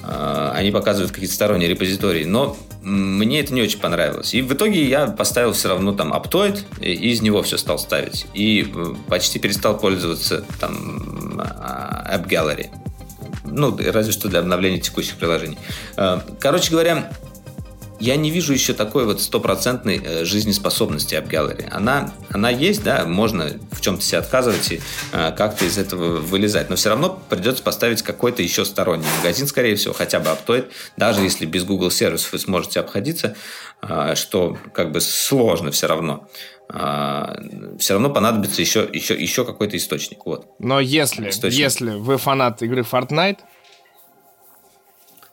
А, 0.05 0.53
они 0.55 0.71
показывают 0.71 1.13
какие-то 1.13 1.35
сторонние 1.35 1.69
репозитории, 1.69 2.25
но 2.25 2.57
мне 2.83 3.41
это 3.41 3.55
не 3.55 3.63
очень 3.63 3.79
понравилось. 3.79 4.35
И 4.35 4.43
в 4.43 4.53
итоге 4.53 4.85
я 4.85 5.07
поставил 5.07 5.53
все 5.53 5.69
равно 5.69 5.93
там 5.93 6.13
Aptoid, 6.13 6.65
и 6.81 6.93
из 6.93 7.23
него 7.23 7.43
все 7.43 7.57
стал 7.57 7.79
ставить. 7.79 8.27
И 8.35 8.69
э, 8.75 8.95
почти 9.09 9.39
перестал 9.39 9.79
пользоваться 9.79 10.45
там 10.59 10.92
App 11.41 12.27
Gallery. 12.27 12.71
Ну, 13.45 13.77
разве 13.93 14.13
что 14.13 14.29
для 14.29 14.41
обновления 14.41 14.79
текущих 14.79 15.17
приложений. 15.17 15.59
А, 15.97 16.23
короче 16.39 16.71
говоря, 16.71 17.11
я 18.03 18.17
не 18.17 18.31
вижу 18.33 18.53
еще 18.53 18.73
такой 18.73 19.05
вот 19.05 19.23
стопроцентной 19.23 20.03
э, 20.05 20.25
жизнеспособности 20.25 21.15
App 21.15 21.29
Gallery. 21.29 21.69
Она, 21.71 22.13
она 22.31 22.51
есть, 22.51 22.83
да, 22.83 23.05
можно 23.07 23.53
в 23.71 23.81
чем-то 23.81 24.03
себе 24.03 24.19
отказывать 24.19 24.73
и 24.73 24.81
э, 25.13 25.33
как-то 25.37 25.65
из 25.65 25.79
этого 25.79 26.19
вылезать, 26.19 26.69
но 26.69 26.75
все 26.75 26.89
равно 26.89 27.23
придется 27.29 27.63
поставить 27.63 28.03
какой-то 28.03 28.43
еще 28.43 28.65
сторонний 28.65 29.07
магазин, 29.19 29.47
скорее 29.47 29.77
всего, 29.77 29.95
хотя 29.95 30.19
бы 30.19 30.31
Aptoid, 30.31 30.69
даже 30.97 31.23
если 31.23 31.47
без 31.47 31.63
Google 31.63 31.93
сервисов 31.93 32.33
вы 32.33 32.41
сможете 32.41 32.81
обходиться, 32.81 33.37
э, 33.83 34.17
что 34.17 34.59
как 34.75 34.91
бы 34.91 35.01
сложно 35.01 35.71
все 35.71 35.87
равно 35.87 36.29
все 37.79 37.93
равно 37.93 38.09
понадобится 38.09 38.63
еще, 38.63 38.89
еще, 38.91 39.15
еще 39.15 39.45
какой-то 39.45 39.77
источник. 39.77 40.25
Вот. 40.25 40.47
Но 40.59 40.81
если, 40.81 41.29
источник. 41.29 41.61
если 41.61 41.91
вы 41.91 42.17
фанат 42.17 42.63
игры 42.63 42.81
Fortnite, 42.81 43.41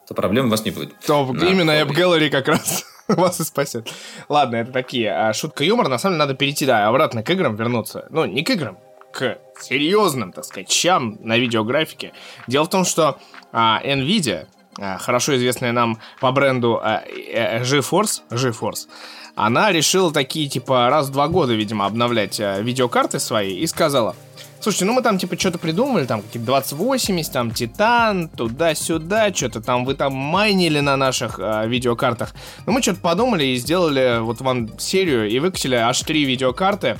то 0.09 0.15
проблем 0.15 0.47
у 0.47 0.49
вас 0.49 0.65
не 0.65 0.71
будет. 0.71 0.97
То 1.05 1.23
на 1.31 1.45
именно 1.45 1.69
App 1.69 1.89
Gallery 1.89 2.31
как 2.31 2.47
раз 2.47 2.83
вас 3.07 3.39
и 3.39 3.43
спасет. 3.43 3.87
Ладно, 4.27 4.55
это 4.55 4.71
такие. 4.71 5.11
А 5.11 5.33
шутка 5.33 5.63
юмор, 5.63 5.87
на 5.87 5.99
самом 5.99 6.15
деле 6.15 6.25
надо 6.25 6.33
перейти, 6.33 6.65
да, 6.65 6.87
обратно 6.87 7.21
к 7.21 7.29
играм 7.29 7.55
вернуться. 7.55 8.07
Ну, 8.09 8.25
не 8.25 8.43
к 8.43 8.49
играм, 8.49 8.79
к 9.11 9.37
серьезным, 9.61 10.33
так 10.33 10.45
сказать, 10.45 10.71
щам 10.71 11.19
на 11.21 11.37
видеографике. 11.37 12.13
Дело 12.47 12.65
в 12.65 12.69
том, 12.69 12.85
что 12.85 13.19
а, 13.51 13.81
Nvidia, 13.85 14.47
а, 14.79 14.97
хорошо 14.97 15.35
известная 15.37 15.73
нам 15.73 15.99
по 16.19 16.31
бренду 16.31 16.79
а, 16.81 17.03
а, 17.05 17.61
GeForce, 17.61 18.21
GeForce, 18.31 18.87
она 19.35 19.71
решила 19.71 20.11
такие, 20.11 20.49
типа, 20.49 20.89
раз 20.89 21.09
в 21.09 21.11
два 21.11 21.27
года, 21.27 21.53
видимо, 21.53 21.85
обновлять 21.85 22.39
а, 22.39 22.59
видеокарты 22.61 23.19
свои 23.19 23.59
и 23.59 23.67
сказала– 23.67 24.15
Слушайте, 24.61 24.85
ну 24.85 24.93
мы 24.93 25.01
там 25.01 25.17
типа 25.17 25.39
что-то 25.39 25.57
придумали, 25.57 26.05
там 26.05 26.21
какие-то 26.21 26.45
2080, 26.45 27.31
там 27.31 27.51
Титан, 27.51 28.27
туда-сюда, 28.27 29.33
что-то 29.33 29.61
там 29.61 29.85
вы 29.85 29.93
там 29.93 30.13
майнили 30.13 30.81
на 30.81 30.97
наших 30.97 31.39
э, 31.39 31.65
видеокартах. 31.67 32.33
Но 32.65 32.73
мы 32.73 32.81
что-то 32.81 32.99
подумали 32.99 33.45
и 33.45 33.55
сделали 33.55 34.19
вот 34.19 34.41
вам 34.41 34.77
серию 34.77 35.29
и 35.29 35.39
выкатили 35.39 35.75
аж 35.75 36.01
три 36.01 36.25
видеокарты 36.25 36.97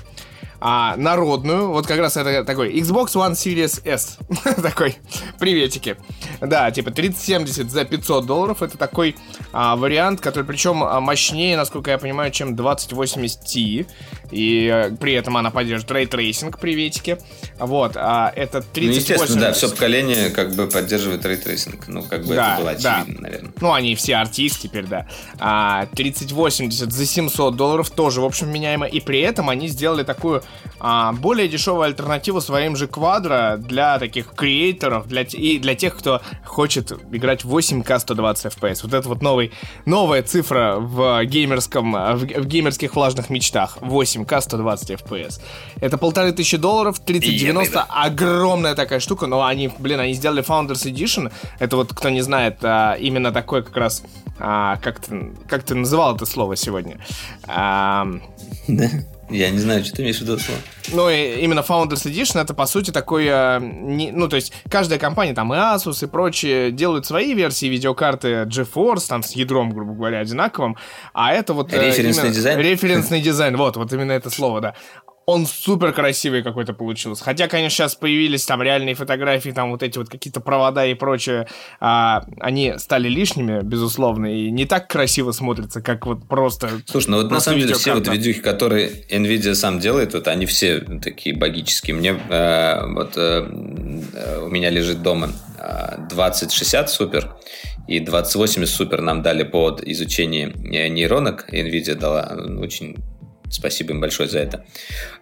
а, 0.61 0.95
народную, 0.97 1.69
вот 1.69 1.87
как 1.87 1.99
раз 1.99 2.17
это 2.17 2.43
такой 2.43 2.73
Xbox 2.73 3.13
One 3.15 3.31
Series 3.31 3.81
S, 3.85 4.17
такой, 4.61 4.97
приветики. 5.39 5.97
Да, 6.41 6.69
типа 6.71 6.91
3070 6.91 7.71
за 7.71 7.85
500 7.85 8.25
долларов, 8.25 8.61
это 8.61 8.77
такой 8.77 9.15
а, 9.53 9.75
вариант, 9.75 10.21
который 10.21 10.43
причем 10.43 10.83
а, 10.83 10.99
мощнее, 10.99 11.55
насколько 11.57 11.91
я 11.91 11.97
понимаю, 11.97 12.31
чем 12.31 12.55
2080 12.55 13.41
Ti, 13.43 13.87
и 14.31 14.69
а, 14.69 14.95
при 14.95 15.13
этом 15.13 15.37
она 15.37 15.51
поддерживает 15.51 15.91
ray 15.91 16.10
tracing, 16.10 16.59
приветики. 16.59 17.17
Вот, 17.57 17.93
а 17.95 18.31
это 18.35 18.61
3080... 18.61 18.77
Ну, 18.81 18.91
естественно, 18.91 19.41
да, 19.41 19.53
все 19.53 19.69
поколение 19.69 20.29
как 20.29 20.53
бы 20.55 20.67
поддерживает 20.67 21.25
ray 21.25 21.42
tracing, 21.42 21.87
ну, 21.87 22.03
как 22.03 22.25
бы 22.25 22.35
да, 22.35 22.53
это 22.53 22.61
было 22.61 22.71
очевидно, 22.71 23.15
да. 23.15 23.21
наверное. 23.21 23.51
Ну, 23.61 23.73
они 23.73 23.95
все 23.95 24.15
RTX 24.15 24.67
теперь, 24.67 24.85
да. 24.85 25.07
А, 25.39 25.85
3080 25.95 26.91
за 26.91 27.05
700 27.05 27.55
долларов 27.55 27.89
тоже, 27.89 28.21
в 28.21 28.25
общем, 28.25 28.51
вменяемо, 28.51 28.85
и 28.85 28.99
при 28.99 29.21
этом 29.21 29.49
они 29.49 29.67
сделали 29.67 30.03
такую 30.03 30.43
а, 30.79 31.11
более 31.13 31.47
дешевую 31.47 31.83
альтернативу 31.83 32.41
своим 32.41 32.75
же 32.75 32.87
квадро 32.87 33.57
для 33.57 33.99
таких 33.99 34.33
креаторов 34.33 35.07
для, 35.07 35.23
и 35.23 35.59
для 35.59 35.75
тех, 35.75 35.97
кто 35.97 36.21
хочет 36.45 36.91
играть 37.11 37.43
в 37.43 37.55
8К 37.55 37.99
120 37.99 38.45
FPS. 38.53 38.79
Вот 38.83 38.93
это 38.93 39.07
вот 39.09 39.21
новый, 39.21 39.51
новая 39.85 40.23
цифра 40.23 40.77
в 40.77 41.23
геймерском, 41.25 41.91
в, 41.91 42.19
в 42.19 42.45
геймерских 42.45 42.95
влажных 42.95 43.29
мечтах. 43.29 43.77
8К 43.81 44.41
120 44.41 44.91
FPS. 44.91 45.41
Это 45.81 45.97
полторы 45.97 46.31
тысячи 46.31 46.57
долларов, 46.57 46.99
3090, 46.99 47.81
огромная 47.89 48.75
такая 48.75 48.99
штука, 48.99 49.27
но 49.27 49.45
они, 49.45 49.71
блин, 49.79 49.99
они 49.99 50.13
сделали 50.13 50.43
Founders 50.43 50.89
Edition. 50.91 51.31
Это 51.59 51.75
вот, 51.75 51.93
кто 51.93 52.09
не 52.09 52.21
знает, 52.21 52.59
а, 52.63 52.93
именно 52.93 53.31
такой 53.31 53.63
как 53.63 53.75
раз 53.75 54.03
а, 54.39 54.77
как 54.77 54.99
ты, 54.99 55.33
как 55.47 55.63
ты 55.63 55.75
называл 55.75 56.15
это 56.15 56.25
слово 56.25 56.55
сегодня? 56.55 56.97
Я 59.29 59.49
не 59.51 59.59
знаю, 59.59 59.83
что 59.83 59.95
ты 59.95 60.01
имеешь 60.01 60.17
в 60.17 60.21
виду 60.21 60.37
слово. 60.39 60.59
Ну, 60.91 61.09
и 61.09 61.41
именно 61.41 61.59
Founders 61.59 62.05
Edition 62.05 62.41
это, 62.41 62.53
по 62.53 62.65
сути, 62.65 62.91
такой... 62.91 63.25
Э, 63.27 63.59
не, 63.61 64.11
ну, 64.11 64.27
то 64.27 64.35
есть, 64.35 64.53
каждая 64.69 64.97
компания, 64.99 65.33
там, 65.33 65.53
и 65.53 65.57
Asus 65.57 66.03
и 66.03 66.07
прочие, 66.07 66.71
делают 66.71 67.05
свои 67.05 67.33
версии 67.33 67.67
видеокарты 67.67 68.43
GeForce, 68.43 69.07
там, 69.07 69.23
с 69.23 69.33
ядром, 69.33 69.71
грубо 69.71 69.93
говоря, 69.93 70.19
одинаковым, 70.19 70.77
а 71.13 71.33
это 71.33 71.53
вот... 71.53 71.71
Э, 71.73 71.87
референсный 71.87 72.23
именно, 72.23 72.35
дизайн? 72.35 72.59
Референсный 72.59 73.21
дизайн, 73.21 73.55
вот, 73.57 73.77
вот 73.77 73.93
именно 73.93 74.13
это 74.13 74.29
слово, 74.29 74.61
да 74.61 74.75
он 75.29 75.45
супер 75.45 75.93
красивый 75.93 76.41
какой-то 76.41 76.73
получился. 76.73 77.23
Хотя, 77.23 77.47
конечно, 77.47 77.75
сейчас 77.75 77.95
появились 77.95 78.45
там 78.45 78.63
реальные 78.63 78.95
фотографии, 78.95 79.51
там 79.51 79.69
вот 79.71 79.83
эти 79.83 79.97
вот 79.97 80.09
какие-то 80.09 80.39
провода 80.41 80.85
и 80.85 80.95
прочее, 80.95 81.47
а, 81.79 82.25
они 82.39 82.73
стали 82.77 83.07
лишними, 83.07 83.61
безусловно, 83.61 84.25
и 84.25 84.49
не 84.49 84.65
так 84.65 84.87
красиво 84.87 85.31
смотрятся, 85.31 85.81
как 85.81 86.07
вот 86.07 86.27
просто... 86.27 86.69
Слушай, 86.85 87.09
ну 87.11 87.17
вот 87.21 87.31
на 87.31 87.39
самом 87.39 87.59
деле 87.59 87.75
все 87.75 87.93
вот 87.93 88.07
видюхи, 88.07 88.41
которые 88.41 88.91
Nvidia 89.09 89.53
сам 89.53 89.79
делает, 89.79 90.13
вот 90.13 90.27
они 90.27 90.47
все 90.47 90.79
такие 90.79 91.35
богические. 91.35 91.95
Мне 91.95 92.19
э, 92.29 92.87
вот 92.87 93.13
э, 93.15 94.41
у 94.43 94.49
меня 94.49 94.71
лежит 94.71 95.03
дома 95.03 95.29
2060 96.09 96.89
супер 96.89 97.35
и 97.87 97.99
2080 97.99 98.75
супер 98.75 99.01
нам 99.01 99.21
дали 99.21 99.43
под 99.43 99.83
изучение 99.83 100.47
нейронок. 100.89 101.53
Nvidia 101.53 101.95
дала 101.95 102.35
очень 102.59 102.97
Спасибо 103.49 103.93
им 103.93 104.01
большое 104.01 104.29
за 104.29 104.39
это. 104.39 104.65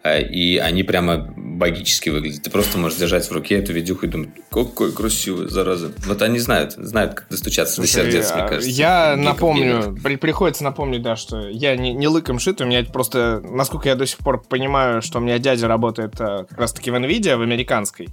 А, 0.04 0.18
и 0.20 0.58
они 0.58 0.84
прямо 0.84 1.34
богически 1.58 2.10
выглядят. 2.10 2.44
Ты 2.44 2.50
просто 2.50 2.78
можешь 2.78 2.98
держать 2.98 3.28
в 3.28 3.32
руке 3.32 3.56
эту 3.56 3.74
видюху 3.74 4.06
и 4.06 4.10
думать, 4.10 4.30
какой 4.50 4.92
красивый, 4.92 5.50
зараза. 5.50 5.92
Вот 6.06 6.22
они 6.22 6.40
знают, 6.40 6.74
знают, 6.74 7.16
как 7.16 7.30
достучаться 7.30 7.76
Слушай, 7.76 8.06
до 8.06 8.12
сердец, 8.12 8.32
мне 8.32 8.44
а, 8.44 8.48
кажется. 8.48 8.70
Я 8.70 9.16
напомню, 9.18 9.98
при, 10.04 10.16
приходится 10.16 10.64
напомнить, 10.64 11.02
да, 11.02 11.16
что 11.16 11.50
я 11.50 11.76
не, 11.76 11.94
не 11.94 12.08
лыком 12.08 12.40
шит, 12.40 12.62
у 12.62 12.66
меня 12.66 12.84
просто, 12.84 13.42
насколько 13.44 13.90
я 13.90 13.96
до 13.96 14.06
сих 14.06 14.20
пор 14.20 14.42
понимаю, 14.44 15.02
что 15.02 15.20
у 15.20 15.22
меня 15.22 15.40
дядя 15.40 15.68
работает 15.68 16.14
а, 16.20 16.46
как 16.46 16.58
раз-таки 16.58 16.92
в 16.92 16.96
NVIDIA, 16.96 17.38
в 17.38 17.42
американской, 17.42 18.10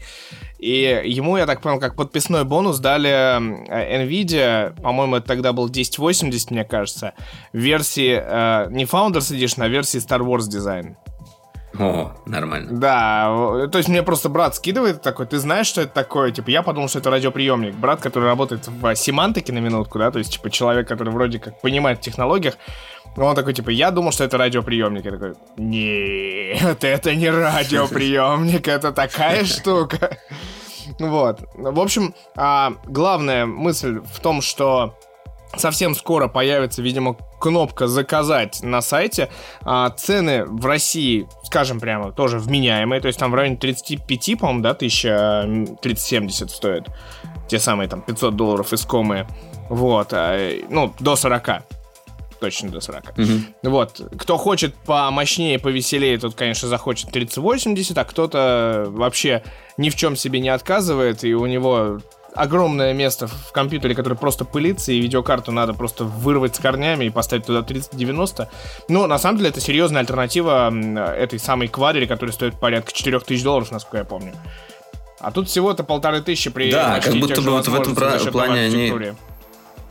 и 0.58 1.02
ему, 1.04 1.36
я 1.36 1.44
так 1.46 1.60
понял, 1.60 1.78
как 1.78 1.94
подписной 1.94 2.44
бонус 2.44 2.78
дали 2.78 3.10
NVIDIA, 3.10 4.80
по-моему, 4.80 5.16
это 5.16 5.26
тогда 5.26 5.52
был 5.52 5.64
1080, 5.64 6.50
мне 6.50 6.64
кажется, 6.64 7.12
версии 7.52 8.18
э, 8.18 8.70
не 8.70 8.84
Founders 8.84 9.30
Edition, 9.30 9.64
а 9.64 9.68
версии 9.68 10.00
Star 10.00 10.20
Wars 10.20 10.48
Design. 10.48 10.96
О, 11.78 12.12
нормально. 12.26 12.78
Да, 12.78 13.66
то 13.70 13.78
есть 13.78 13.88
мне 13.88 14.02
просто 14.02 14.28
брат 14.28 14.54
скидывает 14.54 15.02
такой, 15.02 15.26
ты 15.26 15.38
знаешь, 15.38 15.66
что 15.66 15.82
это 15.82 15.92
такое? 15.92 16.30
Типа, 16.30 16.50
я 16.50 16.62
подумал, 16.62 16.88
что 16.88 17.00
это 17.00 17.10
радиоприемник. 17.10 17.74
Брат, 17.74 18.00
который 18.00 18.24
работает 18.24 18.68
в 18.68 18.94
семантике 18.94 19.52
на 19.52 19.58
минутку, 19.58 19.98
да, 19.98 20.10
то 20.10 20.18
есть, 20.18 20.32
типа, 20.34 20.50
человек, 20.50 20.86
который 20.88 21.12
вроде 21.12 21.38
как 21.38 21.60
понимает 21.60 21.98
в 21.98 22.02
технологиях, 22.02 22.54
он 23.16 23.34
такой, 23.34 23.54
типа, 23.54 23.70
я 23.70 23.90
думал, 23.90 24.12
что 24.12 24.24
это 24.24 24.38
радиоприемник. 24.38 25.04
Я 25.04 25.10
такой, 25.12 25.34
нет, 25.56 26.82
это 26.82 27.14
не 27.14 27.30
радиоприемник, 27.30 28.66
это 28.68 28.92
такая 28.92 29.44
штука. 29.44 30.18
Вот. 30.98 31.40
В 31.54 31.80
общем, 31.80 32.14
а, 32.36 32.74
главная 32.84 33.46
мысль 33.46 34.00
в 34.00 34.20
том, 34.20 34.42
что 34.42 34.98
совсем 35.58 35.94
скоро 35.94 36.28
появится, 36.28 36.82
видимо, 36.82 37.16
кнопка 37.40 37.86
«Заказать» 37.86 38.62
на 38.62 38.80
сайте. 38.80 39.30
А, 39.62 39.90
цены 39.90 40.44
в 40.44 40.64
России, 40.66 41.28
скажем 41.44 41.80
прямо, 41.80 42.12
тоже 42.12 42.38
вменяемые. 42.38 43.00
То 43.00 43.08
есть 43.08 43.18
там 43.18 43.30
в 43.30 43.34
районе 43.34 43.56
35, 43.56 44.38
по-моему, 44.38 44.62
да, 44.62 44.72
1030-70 44.72 46.48
стоит. 46.48 46.84
Те 47.48 47.58
самые 47.58 47.88
там 47.88 48.02
500 48.02 48.36
долларов 48.36 48.72
искомые. 48.72 49.26
Вот. 49.68 50.08
А, 50.12 50.38
ну, 50.68 50.92
до 51.00 51.16
40 51.16 51.62
точно 52.40 52.68
до 52.68 52.80
40. 52.80 53.04
Угу. 53.16 53.70
Вот. 53.70 54.00
Кто 54.18 54.36
хочет 54.36 54.74
помощнее, 54.74 55.58
повеселее, 55.58 56.18
тот, 56.18 56.34
конечно, 56.34 56.68
захочет 56.68 57.10
3080, 57.10 57.96
а 57.96 58.04
кто-то 58.04 58.86
вообще 58.88 59.42
ни 59.78 59.88
в 59.88 59.96
чем 59.96 60.14
себе 60.14 60.40
не 60.40 60.50
отказывает, 60.50 61.24
и 61.24 61.34
у 61.34 61.46
него 61.46 62.00
огромное 62.34 62.92
место 62.92 63.26
в 63.26 63.52
компьютере, 63.52 63.94
который 63.94 64.16
просто 64.16 64.44
пылится, 64.44 64.92
и 64.92 65.00
видеокарту 65.00 65.52
надо 65.52 65.74
просто 65.74 66.04
вырвать 66.04 66.56
с 66.56 66.58
корнями 66.58 67.06
и 67.06 67.10
поставить 67.10 67.46
туда 67.46 67.62
3090. 67.62 68.50
Но 68.88 69.06
на 69.06 69.18
самом 69.18 69.38
деле 69.38 69.50
это 69.50 69.60
серьезная 69.60 70.00
альтернатива 70.00 70.72
этой 71.14 71.38
самой 71.38 71.68
квадре, 71.68 72.06
которая 72.06 72.32
стоит 72.32 72.58
порядка 72.58 72.92
4000 72.92 73.42
долларов, 73.42 73.70
насколько 73.70 73.98
я 73.98 74.04
помню. 74.04 74.32
А 75.20 75.30
тут 75.30 75.48
всего-то 75.48 75.84
полторы 75.84 76.20
тысячи 76.20 76.50
при 76.50 76.70
Да, 76.70 77.00
как 77.00 77.14
будто 77.14 77.40
бы 77.40 77.52
вот 77.52 77.66
в 77.66 77.74
этом 77.74 77.94
плане 77.94 78.60
они... 78.60 78.92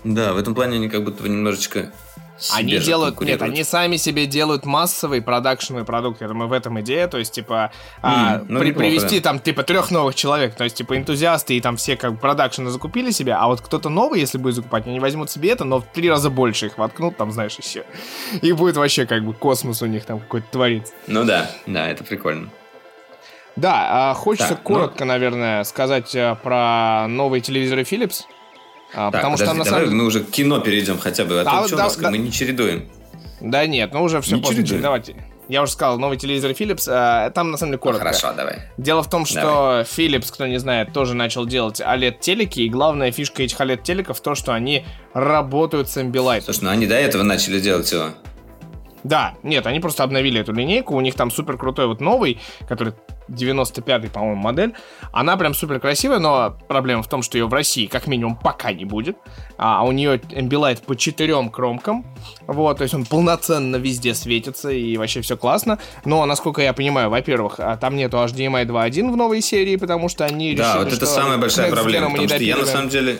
Да, 0.04 0.34
в 0.34 0.38
этом 0.38 0.54
плане 0.54 0.76
они 0.76 0.89
как 0.89 1.04
будто 1.04 1.24
бы 1.24 1.30
немножечко 2.34 2.58
они 2.58 2.78
делают, 2.80 3.22
нет, 3.22 3.42
они 3.42 3.64
сами 3.64 3.98
себе 3.98 4.26
делают 4.26 4.66
массовый 4.66 5.22
продакшновый 5.22 5.86
продукт. 5.86 6.22
Я 6.22 6.28
думаю, 6.28 6.50
в 6.50 6.54
этом 6.54 6.80
идея. 6.82 7.08
То 7.08 7.18
есть, 7.18 7.34
типа, 7.34 7.72
mm, 7.74 8.00
а, 8.02 8.44
ну, 8.48 8.60
при, 8.60 8.70
неплохо, 8.70 8.88
привести 8.88 9.20
да. 9.20 9.30
там, 9.30 9.40
типа, 9.40 9.64
трех 9.64 9.92
новых 9.92 10.16
человек. 10.16 10.56
То 10.56 10.64
есть, 10.64 10.76
типа, 10.76 10.98
энтузиасты 10.98 11.56
и 11.56 11.62
там 11.62 11.78
все 11.78 11.96
как 11.96 12.14
бы 12.14 12.18
продакшены 12.18 12.70
закупили 12.70 13.12
себе, 13.12 13.34
а 13.34 13.48
вот 13.48 13.62
кто-то 13.62 13.90
новый, 13.90 14.20
если 14.20 14.38
будет 14.38 14.56
закупать, 14.56 14.88
они 14.88 15.00
возьмут 15.00 15.30
себе 15.30 15.52
это, 15.52 15.64
но 15.64 15.80
в 15.80 15.86
три 15.86 16.10
раза 16.10 16.30
больше 16.30 16.68
их 16.68 16.78
воткнут, 16.78 17.18
там, 17.18 17.32
знаешь, 17.32 17.56
еще. 17.58 17.86
И 18.42 18.52
будет 18.52 18.78
вообще 18.78 19.06
как 19.06 19.24
бы 19.24 19.34
космос 19.34 19.82
у 19.82 19.86
них 19.86 20.06
там 20.06 20.20
какой-то 20.20 20.48
творится. 20.52 20.94
Ну 21.08 21.24
да, 21.24 21.50
да, 21.68 21.90
это 21.90 22.04
прикольно. 22.04 22.50
Да, 23.56 24.10
а 24.12 24.14
хочется 24.16 24.56
так, 24.56 24.60
ну 24.64 24.76
коротко, 24.76 25.06
ну... 25.06 25.10
наверное, 25.10 25.64
сказать 25.64 26.16
а, 26.16 26.36
про 26.36 27.08
новые 27.08 27.42
телевизоры 27.42 27.84
Philips. 27.84 28.24
А, 28.94 29.12
так, 29.12 29.22
потому 29.22 29.34
подожди, 29.34 29.46
что 29.46 29.58
на 29.58 29.66
давай 29.66 29.86
самом... 29.86 29.98
мы 29.98 30.06
уже 30.06 30.24
к 30.24 30.30
кино 30.30 30.60
перейдем 30.60 31.00
хотя 31.00 31.26
бы, 31.26 31.41
а 31.41 31.44
да, 31.44 31.62
то 31.62 31.68
что 31.68 31.78
да, 31.78 31.84
нас, 31.84 31.98
да, 31.98 32.12
мы 32.12 32.18
не 32.18 32.32
чередуем. 32.32 32.89
Да 33.41 33.66
нет, 33.66 33.91
ну 33.94 34.04
уже 34.04 34.22
все 34.22 34.36
не 34.36 34.41
после. 34.41 34.58
Чередуем. 34.58 34.82
Давайте. 34.82 35.16
Я 35.50 35.62
уже 35.62 35.74
сказал, 35.74 36.00
новый 36.00 36.18
телевизор 36.18 36.52
Philips, 36.52 36.86
а, 36.88 37.30
там 37.32 37.52
на 37.52 37.58
самом 37.58 37.74
деле 37.74 37.80
коротко. 37.80 38.06
Ну, 38.06 38.10
хорошо, 38.12 38.34
давай. 38.36 38.62
Дело 38.78 39.04
в 39.04 39.10
том, 39.10 39.26
что 39.26 39.41
давай. 39.41 39.84
Philips, 39.84 40.32
кто 40.32 40.48
не 40.48 40.58
знает, 40.58 40.94
тоже 40.94 41.16
начал 41.16 41.46
делать 41.46 41.82
OLED-телеки, 41.82 42.62
и 42.62 42.70
главная 42.70 43.12
фишка 43.12 43.44
этих 43.44 43.60
OLED-телеков 43.60 44.22
то, 44.22 44.36
что 44.36 44.54
они 44.54 44.86
работают 45.14 45.89
с 45.89 45.98
Ambilight. 45.98 46.41
Слушай, 46.41 46.64
ну 46.64 46.70
они 46.70 46.88
до 46.88 46.96
этого 46.96 47.24
начали 47.24 47.60
делать 47.60 47.91
его. 47.91 48.12
Да, 49.04 49.36
нет, 49.43 49.68
они 49.68 49.80
просто 49.80 50.04
обновили 50.04 50.39
эту 50.39 50.54
линейку, 50.54 50.95
у 50.95 51.01
них 51.01 51.16
там 51.16 51.30
супер 51.30 51.58
крутой 51.58 51.88
вот 51.88 51.99
новый, 52.01 52.39
который 52.68 52.93
95-й, 53.30 54.10
по-моему, 54.10 54.41
модель. 54.41 54.74
Она 55.12 55.38
прям 55.38 55.54
супер 55.54 55.80
красивая, 55.80 56.20
но 56.20 56.58
проблема 56.68 57.04
в 57.04 57.08
том, 57.08 57.22
что 57.22 57.38
ее 57.38 57.47
в 57.47 57.54
России 57.54 57.86
как 57.86 58.08
минимум 58.08 58.36
пока 58.36 58.74
не 58.74 58.86
будет. 58.86 59.18
А 59.58 59.84
у 59.86 59.91
нее 59.91 60.18
Ambilight 60.18 60.84
по 60.86 60.95
четырем 60.95 61.49
кромкам. 61.49 62.06
Вот, 62.47 62.78
то 62.78 62.84
есть 62.84 62.93
он 62.93 63.06
полноценно 63.06 63.78
везде 63.78 64.14
светится 64.14 64.70
и 64.70 64.97
вообще 64.97 65.22
все 65.22 65.38
классно. 65.38 65.80
Но, 66.06 66.26
насколько 66.26 66.62
я 66.62 66.74
понимаю, 66.74 67.10
во-первых, 67.10 67.56
а 67.60 67.78
там 67.78 67.95
нету 67.95 68.18
HDMI 68.18 68.66
2.1 68.66 69.12
в 69.12 69.16
новой 69.16 69.41
серии, 69.41 69.76
потому 69.76 70.10
что 70.10 70.26
они 70.26 70.54
да, 70.56 70.74
решили, 70.74 70.84
вот 70.84 70.93
это 70.93 71.06
самая 71.06 71.38
большая 71.38 71.72
проблема, 71.72 72.10
потому 72.10 72.28
что 72.28 72.38
я 72.38 72.58
на 72.58 72.66
самом 72.66 72.89
деле 72.89 73.20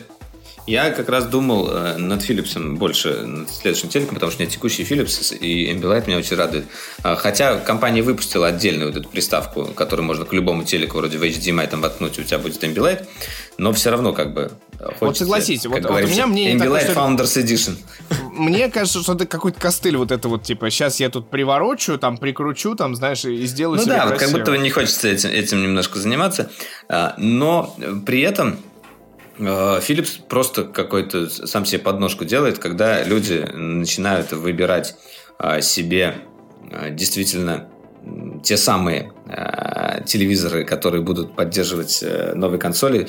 я 0.66 0.92
как 0.92 1.10
раз 1.10 1.26
думал 1.26 1.70
э, 1.70 1.98
над 1.98 2.22
Philips 2.22 2.58
больше, 2.76 3.26
над 3.26 3.50
следующим 3.50 3.90
телеком, 3.90 4.16
потому 4.16 4.32
что 4.32 4.42
у 4.42 4.44
меня 4.44 4.52
текущий 4.52 4.84
Philips 4.84 5.36
и 5.36 5.72
Ambilight 5.74 6.08
меня 6.08 6.18
очень 6.18 6.38
радует. 6.38 6.66
А, 7.04 7.16
хотя 7.16 7.60
компания 7.60 8.02
выпустила 8.02 8.48
отдельную 8.48 8.92
вот 8.92 9.00
эту 9.00 9.10
приставку, 9.10 9.66
которую 9.66 10.06
можно 10.06 10.26
к 10.26 10.34
любому 10.34 10.64
телеку 10.64 10.98
вроде 10.98 11.18
в 11.18 11.24
HDMI 11.24 11.68
там 11.68 11.82
воткнуть, 11.82 12.18
и 12.18 12.22
у 12.22 12.24
тебя 12.24 12.40
будет 12.40 12.64
Ambilight, 12.64 13.06
но 13.58 13.74
все 13.74 13.90
равно 13.90 14.14
как 14.14 14.34
бы 14.34 14.52
хочется, 14.78 15.06
Вот 15.06 15.18
согласитесь, 15.18 15.66
вот, 15.66 15.84
вот 15.84 16.04
у 16.04 16.08
меня 16.08 16.28
мнение 16.28 16.56
Ambilight 16.56 16.88
такое, 16.88 16.96
Founders 16.96 17.44
Edition. 17.44 17.78
Мне 18.32 18.70
кажется, 18.70 19.02
что 19.02 19.14
это 19.14 19.26
какой-то 19.26 19.60
костыль 19.60 19.98
вот 19.98 20.12
это 20.12 20.28
вот, 20.28 20.44
типа, 20.44 20.70
сейчас 20.70 21.00
я 21.00 21.10
тут 21.10 21.30
приворочу, 21.30 21.98
там, 21.98 22.18
прикручу, 22.18 22.76
там, 22.76 22.96
знаешь, 22.96 23.26
и 23.26 23.46
сделаю 23.46 23.80
ну 23.80 23.86
да, 23.86 24.08
вот 24.08 24.18
как 24.18 24.32
будто 24.32 24.56
не 24.58 24.70
хочется 24.70 25.10
этим, 25.10 25.30
этим 25.30 25.62
немножко 25.62 26.00
заниматься, 26.00 26.50
а, 26.90 27.16
но 27.18 27.76
при 28.06 28.22
этом 28.22 28.58
Э, 29.38 29.80
Philips 29.80 30.20
просто 30.28 30.64
какой-то 30.64 31.30
сам 31.30 31.66
себе 31.66 31.80
подножку 31.80 32.26
делает, 32.26 32.60
когда 32.60 33.04
люди 33.04 33.46
начинают 33.54 34.32
выбирать 34.32 34.96
э, 35.40 35.62
себе 35.62 36.16
э, 36.72 36.92
действительно 36.92 37.70
те 38.44 38.58
самые 38.58 39.14
телевизоры, 40.06 40.66
которые 40.66 41.02
будут 41.02 41.38
поддерживать 41.38 42.04
новые 42.36 42.60
консоли. 42.60 43.08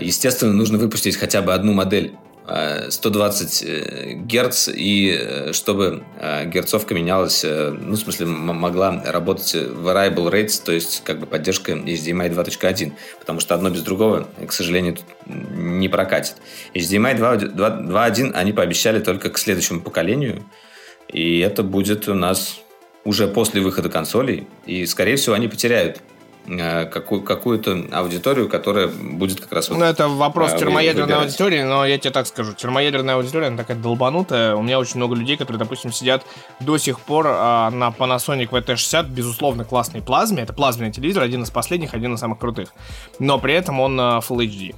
Естественно, 0.00 0.52
нужно 0.52 0.78
выпустить 0.78 1.14
хотя 1.16 1.42
бы 1.42 1.54
одну 1.54 1.74
модель 1.74 2.16
120 2.50 3.62
э, 3.62 4.12
герц, 4.14 4.68
и 4.68 5.16
э, 5.16 5.52
чтобы 5.52 6.02
э, 6.18 6.46
герцовка 6.46 6.94
менялась, 6.94 7.44
ну, 7.44 7.94
в 7.94 7.96
смысле, 7.96 8.26
могла 8.26 9.02
работать 9.04 9.54
variable 9.54 10.30
rates, 10.32 10.62
то 10.64 10.72
есть 10.72 11.02
как 11.04 11.20
бы 11.20 11.26
поддержка 11.26 11.72
HDMI 11.72 12.34
2.1, 12.34 12.92
потому 13.20 13.40
что 13.40 13.54
одно 13.54 13.70
без 13.70 13.82
другого, 13.82 14.28
к 14.46 14.52
сожалению, 14.52 14.96
не 15.26 15.88
прокатит. 15.88 16.36
HDMI 16.74 17.18
2.1 17.54 18.32
они 18.32 18.52
пообещали 18.52 18.98
только 18.98 19.30
к 19.30 19.38
следующему 19.38 19.80
поколению, 19.80 20.44
и 21.08 21.38
это 21.40 21.62
будет 21.62 22.08
у 22.08 22.14
нас 22.14 22.60
уже 23.04 23.28
после 23.28 23.60
выхода 23.60 23.88
консолей, 23.88 24.48
и, 24.66 24.86
скорее 24.86 25.16
всего, 25.16 25.34
они 25.34 25.46
потеряют 25.46 26.00
Э, 26.00 26.09
какую- 26.58 27.22
какую-то 27.22 27.84
аудиторию, 27.92 28.48
которая 28.48 28.88
будет 28.88 29.40
как 29.40 29.52
раз... 29.52 29.68
Вот, 29.68 29.78
ну, 29.78 29.84
это 29.84 30.08
вопрос 30.08 30.52
э, 30.52 30.58
термоядерной 30.58 31.02
выбирать. 31.02 31.24
аудитории, 31.24 31.62
но 31.62 31.86
я 31.86 31.98
тебе 31.98 32.10
так 32.10 32.26
скажу. 32.26 32.52
Термоядерная 32.54 33.16
аудитория, 33.16 33.48
она 33.48 33.56
такая 33.56 33.76
долбанутая. 33.76 34.54
У 34.56 34.62
меня 34.62 34.78
очень 34.78 34.96
много 34.96 35.14
людей, 35.14 35.36
которые, 35.36 35.58
допустим, 35.58 35.92
сидят 35.92 36.24
до 36.60 36.78
сих 36.78 37.00
пор 37.00 37.26
а, 37.28 37.70
на 37.70 37.88
Panasonic 37.88 38.50
VT60, 38.50 39.08
безусловно, 39.10 39.64
классной 39.64 40.02
плазме. 40.02 40.42
Это 40.42 40.52
плазменный 40.52 40.92
телевизор, 40.92 41.22
один 41.22 41.42
из 41.42 41.50
последних, 41.50 41.94
один 41.94 42.14
из 42.14 42.20
самых 42.20 42.38
крутых. 42.38 42.72
Но 43.18 43.38
при 43.38 43.54
этом 43.54 43.80
он 43.80 44.00
а, 44.00 44.18
Full 44.18 44.38
HD. 44.38 44.74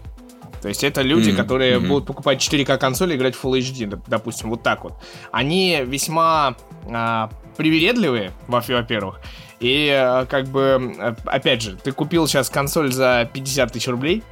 То 0.63 0.69
есть 0.69 0.85
это 0.85 1.03
люди, 1.03 1.31
mm-hmm. 1.31 1.37
которые 1.37 1.77
mm-hmm. 1.77 1.89
будут 1.89 2.07
покупать 2.07 2.39
4К 2.39 2.79
консоль 2.79 3.13
и 3.13 3.17
играть 3.17 3.35
в 3.35 3.45
Full 3.45 3.59
HD, 3.59 4.01
допустим, 4.07 4.49
вот 4.51 4.63
так 4.63 4.85
вот. 4.85 4.93
Они 5.33 5.81
весьма 5.85 6.55
а, 6.89 7.31
привередливые, 7.57 8.33
во-первых, 8.47 9.21
и 9.61 9.89
э, 9.89 10.27
как 10.27 10.49
бы, 10.49 10.95
э, 10.99 11.15
опять 11.25 11.63
же, 11.63 11.77
ты 11.77 11.93
купил 11.93 12.27
сейчас 12.27 12.51
консоль 12.51 12.93
за 12.93 13.31
50 13.33 13.73
тысяч 13.73 13.87
рублей, 13.89 14.23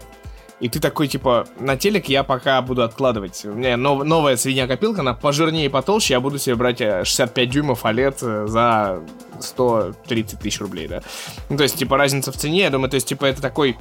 и 0.58 0.68
ты 0.68 0.80
такой, 0.80 1.08
типа, 1.08 1.46
на 1.58 1.76
телек 1.76 2.08
я 2.08 2.22
пока 2.22 2.60
буду 2.60 2.82
откладывать. 2.82 3.44
У 3.44 3.52
меня 3.52 3.76
нов- 3.76 4.04
новая 4.04 4.36
свинья-копилка, 4.36 5.00
она 5.00 5.14
пожирнее 5.14 5.66
и 5.66 5.68
потолще, 5.68 6.14
я 6.14 6.20
буду 6.20 6.38
себе 6.38 6.56
брать 6.56 6.78
65 6.78 7.38
э, 7.38 7.46
дюймов 7.46 7.84
OLED 7.84 8.46
за 8.48 9.00
130 9.40 10.40
тысяч 10.40 10.60
рублей, 10.60 10.88
да. 10.88 11.02
Ну, 11.48 11.56
то 11.56 11.62
есть, 11.62 11.78
типа, 11.78 11.96
разница 11.96 12.32
в 12.32 12.36
цене, 12.36 12.62
я 12.62 12.70
думаю, 12.70 12.90
то 12.90 12.96
есть, 12.96 13.06
типа, 13.06 13.24
это 13.26 13.40
такой 13.40 13.78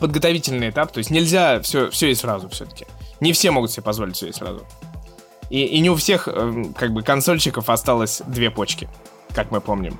подготовительный 0.00 0.70
этап, 0.70 0.92
то 0.92 0.98
есть 0.98 1.10
нельзя 1.10 1.60
все, 1.60 1.90
все 1.90 2.10
и 2.10 2.14
сразу 2.14 2.48
все-таки. 2.48 2.86
Не 3.20 3.32
все 3.32 3.50
могут 3.50 3.70
себе 3.70 3.82
позволить 3.82 4.16
все 4.16 4.28
и 4.28 4.32
сразу. 4.32 4.66
И, 5.54 5.66
и 5.66 5.78
не 5.78 5.88
у 5.88 5.94
всех, 5.94 6.24
как 6.24 6.92
бы, 6.92 7.04
консольщиков 7.04 7.70
осталось 7.70 8.22
две 8.26 8.50
почки, 8.50 8.88
как 9.32 9.52
мы 9.52 9.60
помним. 9.60 9.96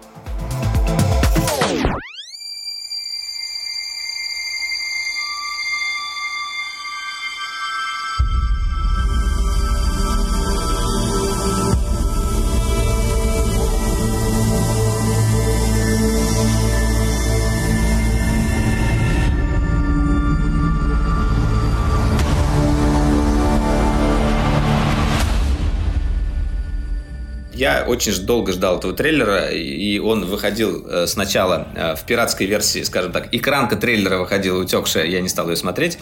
Я 27.65 27.83
очень 27.89 28.13
долго 28.27 28.53
ждал 28.53 28.77
этого 28.77 28.93
трейлера, 28.93 29.49
и 29.49 29.99
он 29.99 30.27
выходил 30.27 30.87
э, 30.87 31.07
сначала 31.07 31.67
э, 31.75 31.95
в 31.97 32.05
пиратской 32.05 32.47
версии, 32.47 32.83
скажем 32.83 33.11
так, 33.11 33.33
экранка 33.33 33.77
трейлера 33.77 34.19
выходила 34.19 34.61
утекшая, 34.61 35.07
я 35.07 35.23
не 35.23 35.31
стал 35.31 35.49
ее 35.49 35.57
смотреть. 35.57 35.97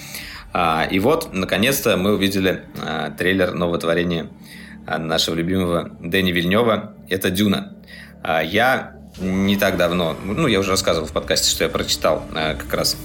А, 0.52 0.88
и 0.90 0.98
вот, 0.98 1.32
наконец-то, 1.32 1.96
мы 1.96 2.14
увидели 2.14 2.64
э, 2.84 3.12
трейлер 3.16 3.54
нового 3.54 3.78
творения 3.78 4.26
нашего 4.88 5.36
любимого 5.36 5.92
Дэни 6.00 6.32
Вильнева. 6.32 6.96
Это 7.08 7.30
«Дюна». 7.30 7.76
А, 8.24 8.42
я 8.42 8.96
не 9.20 9.56
так 9.56 9.76
давно, 9.76 10.16
ну, 10.24 10.48
я 10.48 10.58
уже 10.58 10.70
рассказывал 10.70 11.06
в 11.06 11.12
подкасте, 11.12 11.48
что 11.48 11.62
я 11.62 11.70
прочитал 11.70 12.24
как 12.34 12.74
раз 12.74 12.96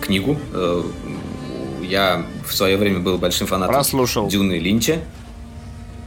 книгу. 0.00 0.40
Я 1.82 2.26
в 2.44 2.52
свое 2.52 2.76
время 2.76 2.98
был 2.98 3.16
большим 3.18 3.46
фанатом 3.46 3.72
Прослушал. 3.72 4.26
Дюны 4.26 4.58
Линча. 4.58 4.98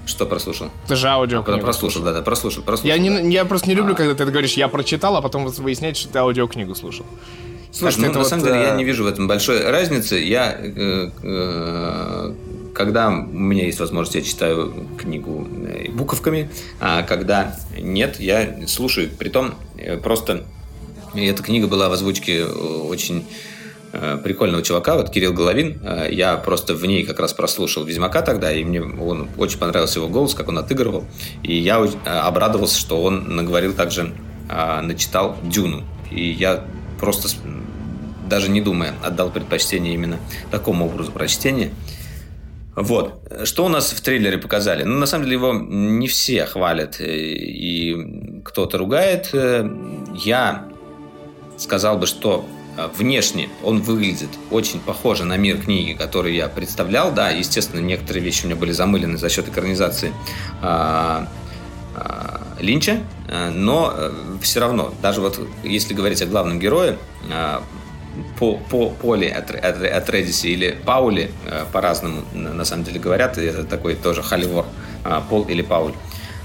Что 0.09 0.25
прослушал? 0.25 0.71
Ты 0.87 0.95
же 0.95 1.07
аудио. 1.07 1.43
А, 1.45 1.57
прослушал, 1.59 2.01
да, 2.01 2.13
да, 2.13 2.23
прослушал, 2.23 2.63
прослушал. 2.63 2.97
Я, 2.97 3.11
да. 3.11 3.21
не, 3.21 3.31
я 3.31 3.45
просто 3.45 3.69
не 3.69 3.75
люблю, 3.75 3.93
а. 3.93 3.95
когда 3.95 4.15
ты 4.15 4.25
говоришь, 4.25 4.53
я 4.53 4.67
прочитал, 4.67 5.15
а 5.15 5.21
потом 5.21 5.45
выясняется, 5.45 6.01
что 6.01 6.13
ты 6.13 6.19
аудиокнигу 6.19 6.73
слушал. 6.73 7.05
Слушай, 7.71 8.07
ну, 8.07 8.13
на 8.13 8.19
вот, 8.19 8.27
самом 8.27 8.43
деле 8.43 8.59
я 8.59 8.73
э, 8.73 8.77
не 8.77 8.83
вижу 8.83 9.03
в 9.03 9.07
этом 9.07 9.27
большой 9.27 9.69
разницы. 9.69 10.15
Я, 10.15 10.57
э, 10.59 11.11
э, 11.21 12.33
когда 12.73 13.09
у 13.09 13.11
меня 13.11 13.65
есть 13.65 13.79
возможность, 13.79 14.15
я 14.15 14.23
читаю 14.23 14.87
книгу 14.97 15.47
э, 15.67 15.91
буковками, 15.91 16.49
а 16.79 17.03
когда 17.03 17.55
нет, 17.77 18.19
я 18.19 18.65
слушаю. 18.65 19.11
Притом 19.15 19.53
э, 19.77 19.97
просто 19.97 20.43
эта 21.13 21.43
книга 21.43 21.67
была 21.67 21.87
в 21.87 21.91
озвучке 21.91 22.45
очень 22.45 23.27
прикольного 24.23 24.61
чувака, 24.63 24.95
вот 24.95 25.09
Кирилл 25.09 25.33
Головин. 25.33 25.81
Э, 25.83 26.07
я 26.11 26.37
просто 26.37 26.75
в 26.75 26.85
ней 26.85 27.03
как 27.05 27.19
раз 27.19 27.33
прослушал 27.33 27.83
Ведьмака 27.85 28.21
тогда, 28.21 28.51
и 28.51 28.63
мне 28.63 28.81
он 28.81 29.29
очень 29.37 29.57
понравился 29.57 29.99
его 29.99 30.07
голос, 30.09 30.33
как 30.33 30.47
он 30.47 30.57
отыгрывал. 30.57 31.05
И 31.43 31.55
я 31.55 31.79
э, 31.79 32.09
обрадовался, 32.09 32.79
что 32.79 33.01
он 33.03 33.35
наговорил 33.35 33.73
также, 33.73 34.13
начитал 34.47 35.35
Дюну. 35.43 35.83
И 36.09 36.31
я 36.31 36.63
просто 36.99 37.29
даже 38.27 38.49
не 38.49 38.61
думая, 38.61 38.95
отдал 39.03 39.29
предпочтение 39.29 39.93
именно 39.93 40.17
такому 40.49 40.87
образу 40.87 41.11
прочтения. 41.11 41.71
Вот. 42.75 43.21
Что 43.43 43.65
у 43.65 43.69
нас 43.69 43.91
в 43.91 44.01
трейлере 44.01 44.37
показали? 44.37 44.83
Ну, 44.83 44.97
на 44.97 45.05
самом 45.05 45.25
деле, 45.25 45.35
его 45.35 45.53
не 45.53 46.07
все 46.07 46.45
хвалят 46.45 46.97
и 46.99 48.41
кто-то 48.43 48.77
ругает. 48.77 49.31
Я 50.15 50.65
сказал 51.57 51.97
бы, 51.97 52.07
что 52.07 52.45
внешне 52.87 53.49
он 53.63 53.81
выглядит 53.81 54.29
очень 54.51 54.79
похоже 54.79 55.25
на 55.25 55.37
мир 55.37 55.57
книги, 55.57 55.93
который 55.93 56.35
я 56.35 56.47
представлял. 56.47 57.11
Да, 57.11 57.29
естественно, 57.29 57.79
некоторые 57.79 58.23
вещи 58.23 58.45
у 58.45 58.47
меня 58.47 58.55
были 58.55 58.71
замылены 58.71 59.17
за 59.17 59.29
счет 59.29 59.47
экранизации 59.47 60.13
а, 60.61 61.27
а, 61.95 62.41
Линча, 62.59 62.99
но 63.53 63.93
э, 63.95 64.11
все 64.41 64.59
равно, 64.59 64.93
даже 65.01 65.21
вот 65.21 65.39
если 65.63 65.93
говорить 65.93 66.21
о 66.21 66.25
главном 66.25 66.59
герое, 66.59 66.97
а, 67.31 67.63
по, 68.37 68.57
по 68.57 68.89
Поле 68.89 69.45
Редиси 70.07 70.47
или 70.47 70.77
Паули, 70.85 71.31
э, 71.45 71.65
по-разному 71.71 72.23
на 72.33 72.65
самом 72.65 72.83
деле 72.83 72.99
говорят, 72.99 73.37
это 73.37 73.63
такой 73.63 73.95
тоже 73.95 74.23
холивор, 74.23 74.65
Пол 75.29 75.43
или 75.43 75.61
Пауль. 75.61 75.93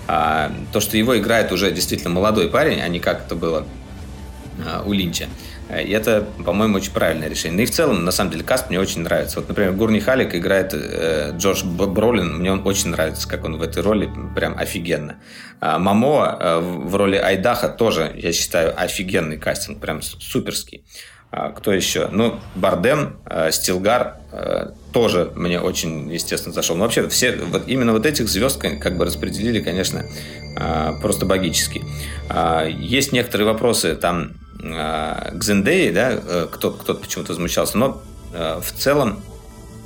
То, 0.07 0.81
что 0.81 0.99
его 0.99 1.17
играет 1.19 1.51
уже 1.51 1.73
действительно 1.73 2.11
молодой 2.11 2.49
парень, 2.49 2.81
а 2.81 2.89
не 2.89 3.01
как 3.01 3.25
это 3.25 3.35
было 3.35 3.67
у 4.85 4.93
Линча. 4.93 5.29
И 5.71 5.91
это, 5.91 6.27
по-моему, 6.45 6.77
очень 6.77 6.93
правильное 6.93 7.29
решение. 7.29 7.65
И 7.65 7.67
в 7.67 7.71
целом, 7.71 8.05
на 8.05 8.13
самом 8.13 8.31
деле, 8.31 8.45
каст 8.45 8.69
мне 8.69 8.79
очень 8.79 9.01
нравится. 9.01 9.41
Вот, 9.41 9.49
например, 9.49 9.73
Гурни 9.73 9.99
Халик 9.99 10.35
играет 10.35 10.75
э, 10.75 11.33
Джордж 11.37 11.65
Бролин. 11.65 12.39
Мне 12.39 12.53
он 12.53 12.67
очень 12.67 12.91
нравится, 12.91 13.27
как 13.29 13.45
он 13.45 13.57
в 13.57 13.63
этой 13.63 13.83
роли. 13.83 14.11
Прям 14.35 14.59
офигенно. 14.59 15.17
А 15.61 15.79
Мамо 15.79 16.37
э, 16.39 16.59
в 16.61 16.95
роли 16.95 17.17
Айдаха 17.17 17.69
тоже, 17.69 18.13
я 18.15 18.33
считаю, 18.33 18.79
офигенный 18.79 19.39
кастинг. 19.39 19.81
Прям 19.81 20.03
суперский. 20.03 20.85
А, 21.37 21.51
кто 21.51 21.73
еще? 21.73 22.09
Ну, 22.13 22.39
Бардем, 22.55 23.17
э, 23.27 23.51
Стилгар 23.51 24.19
э, 24.31 24.69
тоже 24.93 25.33
мне 25.35 25.61
очень, 25.61 26.13
естественно, 26.13 26.55
зашел. 26.55 26.77
Но 26.77 26.85
вообще, 26.85 27.09
все, 27.09 27.35
вот 27.37 27.65
именно 27.67 27.93
вот 27.93 28.07
этих 28.07 28.29
звезд 28.29 28.61
как 28.61 28.97
бы 28.97 29.05
распределили, 29.05 29.61
конечно, 29.61 30.05
просто 31.01 31.27
богически. 31.27 31.85
Э, 32.29 32.69
есть 32.71 33.13
некоторые 33.13 33.47
вопросы 33.47 33.95
там 33.97 34.33
э, 34.63 35.33
к 35.33 35.43
Зендее, 35.43 35.93
да, 35.93 36.13
э, 36.13 36.47
кто-то 36.51 36.79
кто 36.79 36.95
почему-то 36.95 37.33
возмущался, 37.33 37.79
но 37.79 38.03
э, 38.33 38.61
в 38.61 38.73
целом 38.73 39.23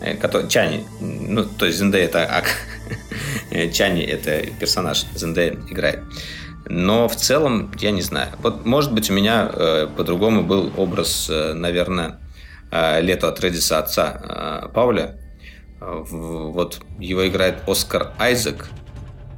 э, 0.01 0.15
который, 0.17 0.49
Чани, 0.49 0.87
ну, 1.01 1.45
то 1.45 1.67
есть 1.67 1.79
Зендея 1.79 2.05
это 2.05 2.25
ак, 2.25 2.47
Чани 3.73 4.03
это 4.03 4.47
персонаж, 4.59 5.05
Зендея 5.15 5.55
играет. 5.69 6.01
Но 6.71 7.09
в 7.09 7.17
целом, 7.17 7.73
я 7.79 7.91
не 7.91 8.03
знаю. 8.03 8.29
Вот, 8.43 8.67
может 8.67 8.93
быть, 8.93 9.11
у 9.11 9.15
меня 9.15 9.51
э, 9.51 9.89
по-другому 9.97 10.43
был 10.43 10.71
образ, 10.77 11.29
э, 11.31 11.55
наверное, 11.55 12.19
э, 12.71 13.01
лето 13.01 13.29
от 13.29 13.41
Редиса 13.41 13.79
отца 13.79 14.21
э, 14.23 14.69
Пауля. 14.75 15.17
Э, 15.81 16.05
вот 16.11 16.81
его 16.99 17.27
играет 17.27 17.63
Оскар 17.67 18.13
Айзек 18.19 18.69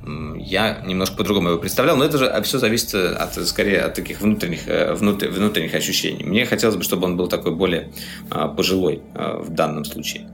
я 0.02 0.80
немножко 0.84 1.16
по-другому 1.16 1.50
его 1.50 1.58
представлял, 1.58 1.96
но 1.96 2.04
это 2.04 2.18
же 2.18 2.42
все 2.42 2.58
зависит 2.58 2.94
от, 2.94 3.34
скорее 3.46 3.82
от 3.82 3.94
таких 3.94 4.20
внутренних, 4.20 4.66
э, 4.66 4.94
внутр, 4.94 5.28
внутренних 5.28 5.74
ощущений. 5.74 6.24
Мне 6.24 6.46
хотелось 6.46 6.76
бы, 6.76 6.82
чтобы 6.82 7.04
он 7.04 7.16
был 7.16 7.28
такой 7.28 7.54
более 7.54 7.90
а, 8.30 8.48
пожилой 8.48 9.02
а, 9.14 9.38
в 9.38 9.50
данном 9.50 9.84
случае. 9.84 10.28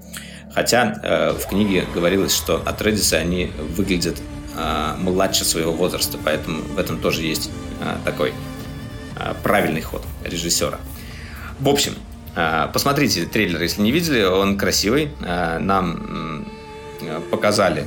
Хотя 0.55 1.01
а, 1.03 1.35
в 1.35 1.49
книге 1.49 1.85
говорилось, 1.95 2.35
что 2.35 2.63
от 2.65 2.81
Редиса 2.81 3.17
они 3.17 3.51
выглядят 3.77 4.17
а, 4.57 4.97
младше 4.99 5.45
своего 5.45 5.73
возраста, 5.73 6.17
поэтому 6.23 6.63
в 6.63 6.79
этом 6.79 6.99
тоже 6.99 7.23
есть 7.23 7.51
а, 7.81 7.99
такой 8.05 8.33
а, 9.17 9.35
правильный 9.43 9.83
ход 9.83 10.03
режиссера. 10.25 10.79
В 11.59 11.69
общем, 11.69 11.95
а, 12.37 12.69
посмотрите 12.69 13.27
трейлер, 13.27 13.61
если 13.61 13.83
не 13.83 13.91
видели, 13.91 14.23
он 14.23 14.57
красивый. 14.57 15.11
А, 15.25 15.59
нам 15.59 16.47
показали 17.31 17.87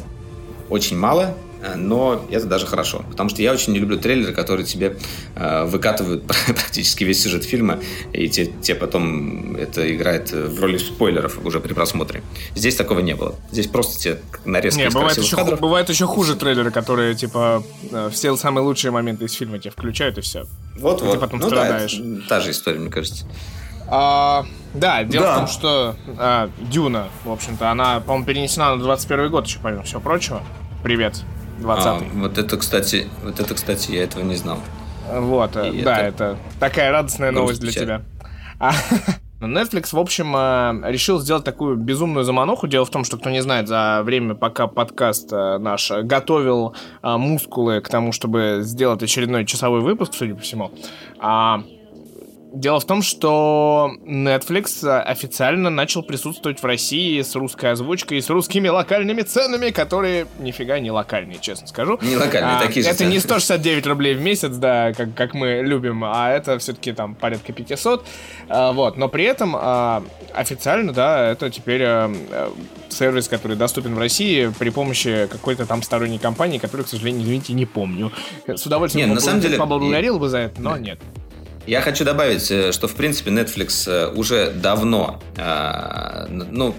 очень 0.69 0.97
мало, 0.97 1.35
Э, 1.48 1.48
но 1.75 2.25
это 2.29 2.45
даже 2.45 2.65
хорошо, 2.65 3.03
потому 3.09 3.29
что 3.29 3.41
я 3.41 3.51
очень 3.51 3.73
не 3.73 3.79
люблю 3.79 3.97
трейлеры, 3.97 4.33
которые 4.33 4.65
тебе 4.65 4.97
э, 5.35 5.65
выкатывают 5.65 6.23
практически 6.47 7.03
весь 7.03 7.21
сюжет 7.21 7.43
фильма, 7.43 7.79
и 8.13 8.29
те, 8.29 8.45
те 8.45 8.75
потом 8.75 9.55
это 9.55 9.93
играет 9.93 10.31
в 10.31 10.59
роли 10.61 10.77
спойлеров 10.77 11.39
уже 11.45 11.59
при 11.59 11.73
просмотре. 11.73 12.23
Здесь 12.55 12.75
такого 12.75 12.99
не 12.99 13.15
было. 13.15 13.35
Здесь 13.51 13.67
просто 13.67 13.99
тебе 13.99 14.19
нарезка 14.45 14.81
не, 14.81 14.89
бывает 14.89 15.17
еще, 15.17 15.35
кадров. 15.35 15.59
бывает 15.59 15.89
еще 15.89 16.05
хуже 16.05 16.35
трейлеры, 16.35 16.71
которые 16.71 17.15
типа 17.15 17.63
э, 17.91 18.09
все 18.11 18.35
самые 18.35 18.63
лучшие 18.63 18.91
моменты 18.91 19.25
из 19.25 19.33
фильма 19.33 19.59
тебе 19.59 19.71
включают 19.71 20.17
и 20.17 20.21
все. 20.21 20.45
Вот-вот. 20.77 21.13
Ты 21.13 21.19
потом 21.19 21.39
ну, 21.39 21.47
страдаешь. 21.47 21.97
Да, 21.97 22.21
та 22.27 22.39
же 22.39 22.51
история, 22.51 22.79
мне 22.79 22.89
кажется. 22.89 23.25
А, 23.91 24.45
да, 24.73 25.03
дело 25.03 25.25
да. 25.25 25.33
в 25.33 25.37
том, 25.39 25.47
что 25.47 25.95
а, 26.17 26.49
Дюна, 26.59 27.07
в 27.25 27.31
общем-то, 27.31 27.71
она, 27.71 27.99
по-моему, 27.99 28.25
перенесена 28.25 28.75
на 28.75 28.81
21 28.81 29.29
год 29.29 29.47
еще, 29.47 29.59
помимо 29.61 29.83
всего 29.83 29.99
прочего. 29.99 30.43
Привет. 30.83 31.23
20 31.59 31.85
а, 31.85 31.99
вот 32.15 32.37
это, 32.37 32.57
кстати, 32.57 33.07
вот 33.23 33.39
это, 33.39 33.53
кстати, 33.53 33.91
я 33.91 34.03
этого 34.03 34.23
не 34.23 34.35
знал. 34.35 34.59
Вот, 35.11 35.55
И 35.55 35.81
да, 35.81 35.99
это, 35.99 36.23
это 36.23 36.37
такая 36.59 36.91
радостная 36.91 37.31
новость 37.31 37.61
для 37.61 37.71
тебя. 37.71 38.01
А, 38.61 38.73
Netflix, 39.39 39.95
в 39.95 39.99
общем, 39.99 40.35
э, 40.35 40.91
решил 40.91 41.19
сделать 41.19 41.45
такую 41.45 41.77
безумную 41.77 42.25
замануху. 42.25 42.67
Дело 42.67 42.83
в 42.83 42.89
том, 42.89 43.05
что, 43.05 43.17
кто 43.17 43.29
не 43.29 43.41
знает, 43.41 43.69
за 43.69 44.01
время, 44.03 44.35
пока 44.35 44.67
подкаст 44.67 45.31
э, 45.31 45.57
наш 45.59 45.91
готовил 45.91 46.75
э, 47.01 47.15
мускулы 47.15 47.79
к 47.79 47.87
тому, 47.87 48.11
чтобы 48.11 48.59
сделать 48.63 49.01
очередной 49.01 49.45
часовой 49.45 49.79
выпуск, 49.79 50.13
судя 50.13 50.35
по 50.35 50.41
всему, 50.41 50.71
а, 51.19 51.63
Дело 52.51 52.79
в 52.79 52.85
том, 52.85 53.03
что 53.03 53.91
Netflix 54.07 54.83
официально 54.83 55.69
начал 55.69 56.01
присутствовать 56.01 56.61
в 56.61 56.65
России 56.65 57.21
с 57.21 57.35
русской 57.35 57.71
озвучкой 57.71 58.17
и 58.17 58.21
с 58.21 58.29
русскими 58.29 58.67
локальными 58.67 59.21
ценами, 59.21 59.69
которые 59.69 60.25
нифига 60.39 60.79
не 60.79 60.89
локальные, 60.89 61.37
честно 61.39 61.67
скажу. 61.67 61.99
Не 62.01 62.17
локальные, 62.17 62.57
а, 62.57 62.59
такие 62.59 62.81
же 62.81 62.89
Это 62.89 62.99
цены. 62.99 63.11
не 63.11 63.19
169 63.19 63.85
рублей 63.85 64.15
в 64.15 64.21
месяц, 64.21 64.55
да, 64.55 64.93
как, 64.93 65.13
как 65.13 65.35
мы 65.35 65.61
любим, 65.63 66.03
а 66.03 66.31
это 66.31 66.57
все-таки 66.57 66.91
там 66.91 67.13
порядка 67.13 67.53
500. 67.53 68.03
А, 68.47 68.71
вот, 68.71 68.97
но 68.97 69.09
при 69.09 69.25
этом 69.25 69.55
а, 69.55 70.03
официально, 70.33 70.91
да, 70.91 71.29
это 71.29 71.51
теперь 71.51 71.83
а, 71.83 72.11
сервис, 72.89 73.27
который 73.27 73.57
доступен 73.57 73.93
в 73.93 73.99
России 73.99 74.51
при 74.57 74.71
помощи 74.71 75.27
какой-то 75.29 75.67
там 75.67 75.83
сторонней 75.83 76.17
компании, 76.17 76.57
которую, 76.57 76.87
к 76.87 76.89
сожалению, 76.89 77.21
извините, 77.21 77.53
не 77.53 77.67
помню. 77.67 78.11
С 78.47 78.65
удовольствием 78.65 79.09
не, 79.09 79.13
на 79.13 79.21
самом 79.21 79.39
деле... 79.39 79.55
поблагодарил 79.57 80.17
бы 80.17 80.29
за 80.29 80.39
это, 80.39 80.59
но 80.59 80.75
нет. 80.77 80.99
Я 81.67 81.81
хочу 81.81 82.03
добавить, 82.03 82.49
э, 82.51 82.71
что 82.71 82.87
в 82.87 82.95
принципе 82.95 83.31
Netflix 83.31 83.89
э, 83.89 84.11
уже 84.13 84.51
давно, 84.51 85.21
э, 85.37 86.27
ну, 86.29 86.75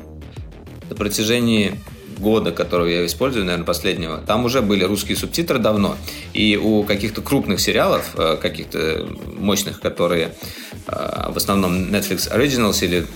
на 0.89 0.97
протяжении 0.97 1.78
года, 2.18 2.53
которого 2.53 2.87
я 2.87 3.07
использую, 3.07 3.45
наверное, 3.45 3.64
последнего, 3.64 4.18
там 4.18 4.45
уже 4.45 4.61
были 4.61 4.85
русские 4.85 5.16
субтитры 5.16 5.59
давно. 5.59 5.97
И 6.35 6.57
у 6.57 6.83
каких-то 6.83 7.22
крупных 7.22 7.61
сериалов, 7.61 8.14
каких-то 8.43 9.09
мощных, 9.39 9.81
которые 9.81 10.35
в 10.87 11.37
основном 11.37 11.89
Netflix 11.89 12.31
Originals 12.31 12.85
или, 12.85 13.07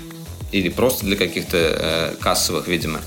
или 0.53 0.71
просто 0.71 1.05
для 1.05 1.17
каких-то 1.17 2.15
кассовых, 2.19 2.67
видимо, 2.67 3.01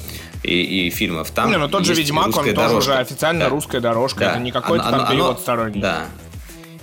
и, 0.43 0.88
и 0.88 0.89
фильмов. 0.89 1.32
Там 1.32 1.49
не, 1.49 1.58
ну 1.58 1.68
тот 1.68 1.86
же 1.86 1.93
Ведьмак, 1.93 2.36
он 2.36 2.53
тоже 2.53 2.76
уже 2.76 2.95
официально 2.95 3.45
да. 3.45 3.49
русская 3.49 3.80
дорожка. 3.80 4.20
Да. 4.20 4.32
Это 4.32 4.39
не 4.39 4.51
какой-то 4.51 4.86
оно, 4.86 4.97
там 4.97 5.05
оно, 5.05 5.12
перевод 5.12 5.39
сторонний. 5.39 5.82
Да, 5.82 6.05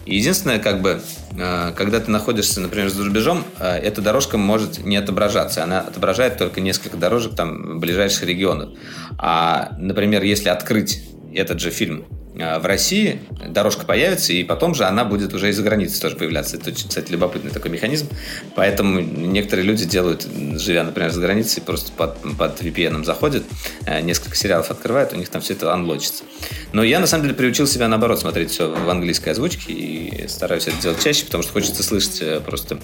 Единственное, 0.07 0.59
как 0.59 0.83
бы, 0.83 1.01
э, 1.39 1.73
когда 1.77 2.01
ты 2.01 2.11
находишься, 2.11 2.61
например, 2.61 2.91
за 2.91 3.05
рубежом, 3.05 3.45
э, 3.59 3.79
эта 3.79 4.03
дорожка 4.03 4.37
может 4.37 4.85
не 4.85 4.97
отображаться. 4.97 5.65
Она 5.65 5.81
отображает 5.81 6.39
только 6.39 6.61
несколько 6.61 6.97
дорожек 6.97 7.35
там 7.35 7.81
ближайших 7.81 8.25
регионов. 8.25 8.71
А, 9.19 9.75
например, 9.79 10.23
если 10.23 10.49
открыть 10.49 11.03
этот 11.35 11.61
же 11.61 11.71
фильм 11.71 12.05
а, 12.41 12.59
в 12.59 12.67
России 12.67 13.21
дорожка 13.47 13.85
появится, 13.85 14.33
и 14.33 14.43
потом 14.43 14.75
же 14.75 14.85
она 14.85 15.05
будет 15.05 15.33
уже 15.35 15.51
из-за 15.51 15.63
границы 15.63 16.01
тоже 16.01 16.17
появляться. 16.17 16.57
Это, 16.57 16.73
кстати, 16.73 17.11
любопытный 17.11 17.51
такой 17.51 17.71
механизм. 17.71 18.09
Поэтому 18.57 19.01
некоторые 19.01 19.67
люди 19.67 19.85
делают, 19.85 20.27
живя, 20.57 20.83
например, 20.83 21.11
за 21.11 21.21
границей, 21.21 21.63
просто 21.63 21.93
под, 21.93 22.17
под 22.37 22.61
VPN 22.61 23.05
заходят, 23.05 23.45
э, 23.87 24.01
несколько 24.01 24.37
сериалов 24.37 24.71
открывают, 24.71 25.13
у 25.13 25.17
них 25.17 25.29
там 25.29 25.43
все 25.43 25.55
это 25.55 25.73
анлочится. 25.73 26.25
Но 26.73 26.83
я, 26.83 26.99
на 26.99 27.07
самом 27.07 27.25
деле, 27.25 27.35
приучил 27.35 27.67
себя, 27.67 27.89
наоборот, 27.89 28.21
смотреть 28.21 28.51
все 28.51 28.71
в 28.71 28.89
английской 28.89 29.31
озвучке 29.31 29.73
и 29.73 30.29
стараюсь 30.29 30.67
это 30.67 30.81
делать 30.83 31.03
чаще, 31.03 31.25
потому 31.27 31.43
что 31.43 31.53
хочется 31.53 31.83
слышать 31.83 32.21
э, 32.21 32.41
просто 32.41 32.79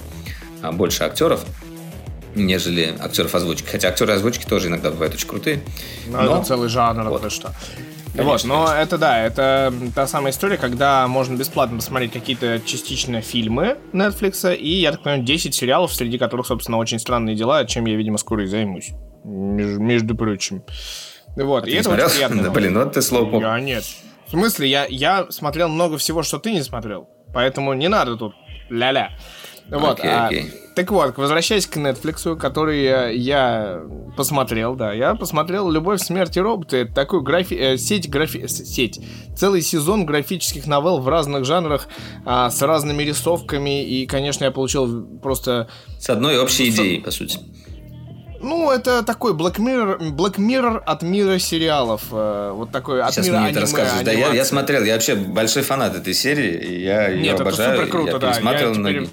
больше 0.73 1.05
актеров 1.05 1.45
нежели 2.35 2.95
актеров 3.01 3.35
озвучки. 3.35 3.67
Хотя 3.69 3.89
актеры 3.89 4.13
озвучки 4.13 4.45
тоже 4.45 4.69
иногда 4.69 4.91
бывают 4.91 5.15
очень 5.15 5.27
крутые. 5.27 5.63
Но, 6.07 6.23
но... 6.23 6.37
это 6.37 6.47
целый 6.47 6.69
жанр, 6.69 7.09
вот. 7.09 7.33
что. 7.33 7.53
Вот, 8.15 8.45
но 8.45 8.73
это 8.73 8.99
да, 8.99 9.25
это 9.25 9.73
та 9.95 10.07
самая 10.07 10.33
история, 10.33 10.57
когда 10.57 11.07
можно 11.07 11.37
бесплатно 11.37 11.77
посмотреть 11.77 12.13
какие-то 12.13 12.61
частично 12.65 13.21
фильмы 13.21 13.79
Netflix, 13.93 14.57
и, 14.57 14.81
я 14.81 14.93
так 14.93 15.03
понимаю, 15.03 15.23
10 15.23 15.55
сериалов, 15.55 15.95
среди 15.95 16.19
которых, 16.19 16.47
собственно, 16.47 16.79
очень 16.79 16.99
странные 16.99 17.37
дела, 17.37 17.65
чем 17.65 17.87
я, 17.87 17.97
видимо, 17.97 18.19
скоро 18.19 18.45
и 18.45 18.47
займусь. 18.47 18.91
Между, 19.25 19.81
между 19.81 20.15
прочим. 20.17 20.63
Вот, 21.37 21.65
а 21.65 21.69
и 21.69 21.75
это 21.75 21.85
смотрел? 21.85 22.07
очень 22.07 22.15
приятно. 22.17 22.43
Да, 22.43 22.51
блин, 22.55 22.79
вот 22.79 22.93
ты 22.93 23.03
слоупок. 23.03 23.43
Я 23.43 23.61
нет. 23.61 23.85
В 24.27 24.31
смысле, 24.31 24.69
я, 24.69 24.87
я 24.89 25.27
смотрел 25.31 25.69
много 25.69 25.99
всего, 25.99 26.23
что 26.23 26.39
ты 26.39 26.53
не 26.53 26.63
смотрел. 26.63 27.09
Поэтому 27.33 27.73
не 27.75 27.89
надо 27.89 28.17
тут 28.17 28.35
ля-ля. 28.71 29.11
Вот, 29.71 30.01
окей, 30.01 30.11
окей. 30.11 30.53
А, 30.53 30.75
так 30.75 30.91
вот, 30.91 31.17
возвращаясь 31.17 31.67
к 31.67 31.77
Netflix, 31.77 32.37
который 32.37 32.83
я, 32.83 33.09
я 33.09 33.83
посмотрел, 34.17 34.75
да, 34.75 34.93
я 34.93 35.15
посмотрел 35.15 35.71
«Любовь, 35.71 36.01
смерть 36.01 36.37
и 36.37 36.41
роботы». 36.41 36.79
Это 36.79 36.95
такую 36.95 37.23
графи... 37.23 37.55
э, 37.55 37.77
сеть, 37.77 38.09
графи... 38.09 38.47
сеть, 38.47 39.01
целый 39.37 39.63
сезон 39.63 40.07
графических 40.07 40.67
новелл 40.67 41.01
в 41.01 41.09
разных 41.09 41.45
жанрах, 41.45 41.89
а, 42.25 42.51
с 42.51 42.61
разными 42.63 43.03
рисовками, 43.03 43.85
и, 43.85 44.07
конечно, 44.07 44.45
я 44.45 44.51
получил 44.51 45.07
просто... 45.19 45.69
С 45.99 46.11
одной 46.11 46.39
общей 46.39 46.71
идеей, 46.71 47.01
по 47.01 47.11
сути. 47.11 47.39
Ну, 48.41 48.71
это 48.71 49.03
такой 49.03 49.35
Black 49.35 49.57
Mirror, 49.59 50.13
Black 50.13 50.37
Mirror 50.37 50.79
от 50.79 51.03
мира 51.03 51.39
сериалов. 51.39 52.05
Э, 52.11 52.53
вот 52.55 52.71
такой 52.71 53.03
от 53.03 53.13
Сейчас 53.13 53.27
мира 53.27 53.39
мне 53.39 53.49
аниме, 53.49 53.53
это 53.53 53.61
рассказываешь. 53.61 54.05
Да, 54.05 54.13
я, 54.13 54.33
я 54.33 54.45
смотрел, 54.47 54.83
я 54.83 54.95
вообще 54.95 55.15
большой 55.15 55.63
фанат 55.63 55.95
этой 55.95 56.15
серии, 56.15 56.81
я 56.81 57.09
ее 57.09 57.23
Нет, 57.23 57.41
обожаю. 57.41 57.73
Это 57.73 57.81
супер 57.81 57.91
круто, 57.91 58.13
я 58.13 58.19
да. 58.19 58.29
Я 58.31 58.73
теперь, 58.73 59.09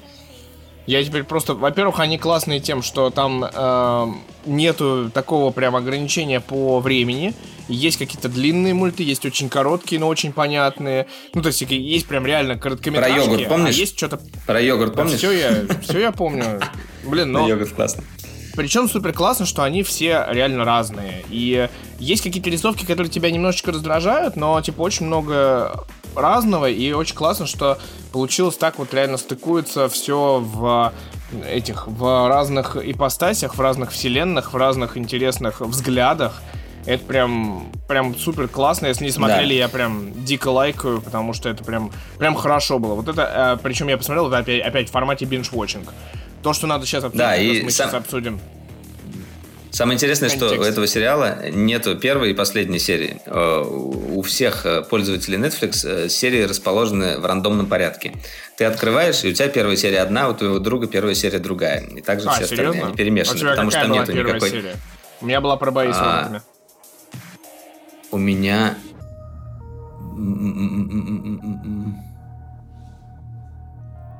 я 0.87 1.03
теперь 1.03 1.23
просто... 1.23 1.53
Во-первых, 1.53 1.99
они 1.99 2.17
классные 2.17 2.61
тем, 2.61 2.81
что 2.81 3.09
там 3.09 3.43
э, 3.43 4.07
нету 4.45 5.11
такого 5.13 5.51
прям 5.51 5.75
ограничения 5.75 6.39
по 6.39 6.79
времени. 6.79 7.33
Есть 7.67 7.97
какие-то 7.97 8.29
длинные 8.29 8.73
мульты, 8.73 9.03
есть 9.03 9.25
очень 9.25 9.49
короткие, 9.49 9.99
но 9.99 10.07
очень 10.07 10.31
понятные. 10.31 11.07
Ну, 11.33 11.41
то 11.41 11.47
есть 11.47 11.61
есть 11.61 12.07
прям 12.07 12.25
реально 12.25 12.57
короткометражки. 12.57 13.15
Про 13.15 13.21
йогурт 13.21 13.45
а 13.45 13.49
помнишь? 13.49 13.75
А 13.75 13.77
есть 13.77 13.97
что-то... 13.97 14.21
Про 14.45 14.61
йогурт 14.61 14.95
помнишь? 14.95 15.17
Все 15.17 15.31
я, 15.31 15.65
все 15.81 15.99
я 15.99 16.11
помню. 16.13 16.61
Блин, 17.03 17.33
но... 17.33 17.47
Йогурт 17.47 17.73
классно. 17.73 18.03
Причем 18.55 18.89
супер 18.89 19.13
классно, 19.13 19.45
что 19.45 19.63
они 19.63 19.83
все 19.83 20.25
реально 20.29 20.65
разные. 20.65 21.23
И 21.29 21.69
есть 21.99 22.23
какие-то 22.23 22.49
рисовки, 22.49 22.85
которые 22.85 23.11
тебя 23.11 23.29
немножечко 23.29 23.71
раздражают, 23.71 24.35
но 24.35 24.59
типа 24.61 24.81
очень 24.81 25.05
много 25.05 25.85
разного, 26.15 26.69
и 26.69 26.91
очень 26.91 27.15
классно, 27.15 27.45
что 27.45 27.77
получилось 28.11 28.57
так 28.57 28.79
вот 28.79 28.93
реально 28.93 29.17
стыкуется 29.17 29.89
все 29.89 30.39
в 30.39 30.93
этих, 31.47 31.87
в 31.87 32.29
разных 32.29 32.77
ипостасях, 32.77 33.55
в 33.55 33.61
разных 33.61 33.91
вселенных, 33.91 34.53
в 34.53 34.57
разных 34.57 34.97
интересных 34.97 35.61
взглядах. 35.61 36.41
Это 36.85 37.03
прям, 37.03 37.69
прям 37.87 38.15
супер 38.17 38.47
классно. 38.47 38.87
Если 38.87 39.03
не 39.03 39.11
смотрели, 39.11 39.49
да. 39.49 39.55
я 39.55 39.67
прям 39.67 40.23
дико 40.23 40.47
лайкаю, 40.47 41.01
потому 41.01 41.33
что 41.33 41.49
это 41.49 41.63
прям, 41.65 41.91
прям 42.17 42.33
хорошо 42.33 42.79
было. 42.79 42.93
Вот 42.93 43.09
это, 43.09 43.57
э, 43.57 43.61
причем 43.61 43.89
я 43.89 43.97
посмотрел 43.97 44.27
это 44.27 44.37
опять, 44.37 44.61
опять 44.61 44.87
в 44.87 44.91
формате 44.91 45.25
binge-watching. 45.25 45.85
То, 46.43 46.53
что 46.53 46.65
надо 46.65 46.85
сейчас 46.85 47.03
обсудить, 47.03 47.19
да, 47.19 47.35
и 47.35 47.61
мы 47.61 47.71
сам... 47.71 47.87
сейчас 47.87 47.93
обсудим. 47.93 48.39
Самое 49.77 49.95
интересное, 49.95 50.27
Контекст. 50.27 50.55
что 50.55 50.63
у 50.63 50.65
этого 50.65 50.87
сериала 50.87 51.51
нету 51.51 51.95
первой 51.95 52.31
и 52.31 52.33
последней 52.33 52.79
серии. 52.79 53.21
Э, 53.27 53.61
у 53.61 54.23
всех 54.23 54.65
э, 54.65 54.81
пользователей 54.81 55.37
Netflix 55.37 55.87
э, 55.87 56.09
серии 56.09 56.41
расположены 56.41 57.19
в 57.19 57.25
рандомном 57.27 57.67
порядке. 57.67 58.13
Ты 58.57 58.65
открываешь, 58.65 59.23
и 59.23 59.29
у 59.29 59.33
тебя 59.33 59.49
первая 59.49 59.75
серия 59.75 59.99
одна, 59.99 60.29
у 60.29 60.33
твоего 60.33 60.57
друга 60.57 60.87
первая 60.87 61.13
серия 61.13 61.37
другая. 61.37 61.81
И 61.95 62.01
также 62.01 62.27
а, 62.27 62.31
все 62.31 62.47
серьезно? 62.47 62.69
остальные 62.69 62.87
они 62.87 62.95
перемешаны, 62.95 63.49
а 63.49 63.51
потому 63.51 63.69
что 63.69 63.85
нету 63.85 64.13
никакой... 64.13 64.49
Серия? 64.49 64.75
У 65.21 65.27
меня 65.27 65.41
была 65.41 65.57
про 65.57 65.69
бои 65.69 65.93
с 65.93 65.97
а... 65.99 66.21
роботами. 66.23 66.41
У 68.09 68.17
меня... 68.17 68.77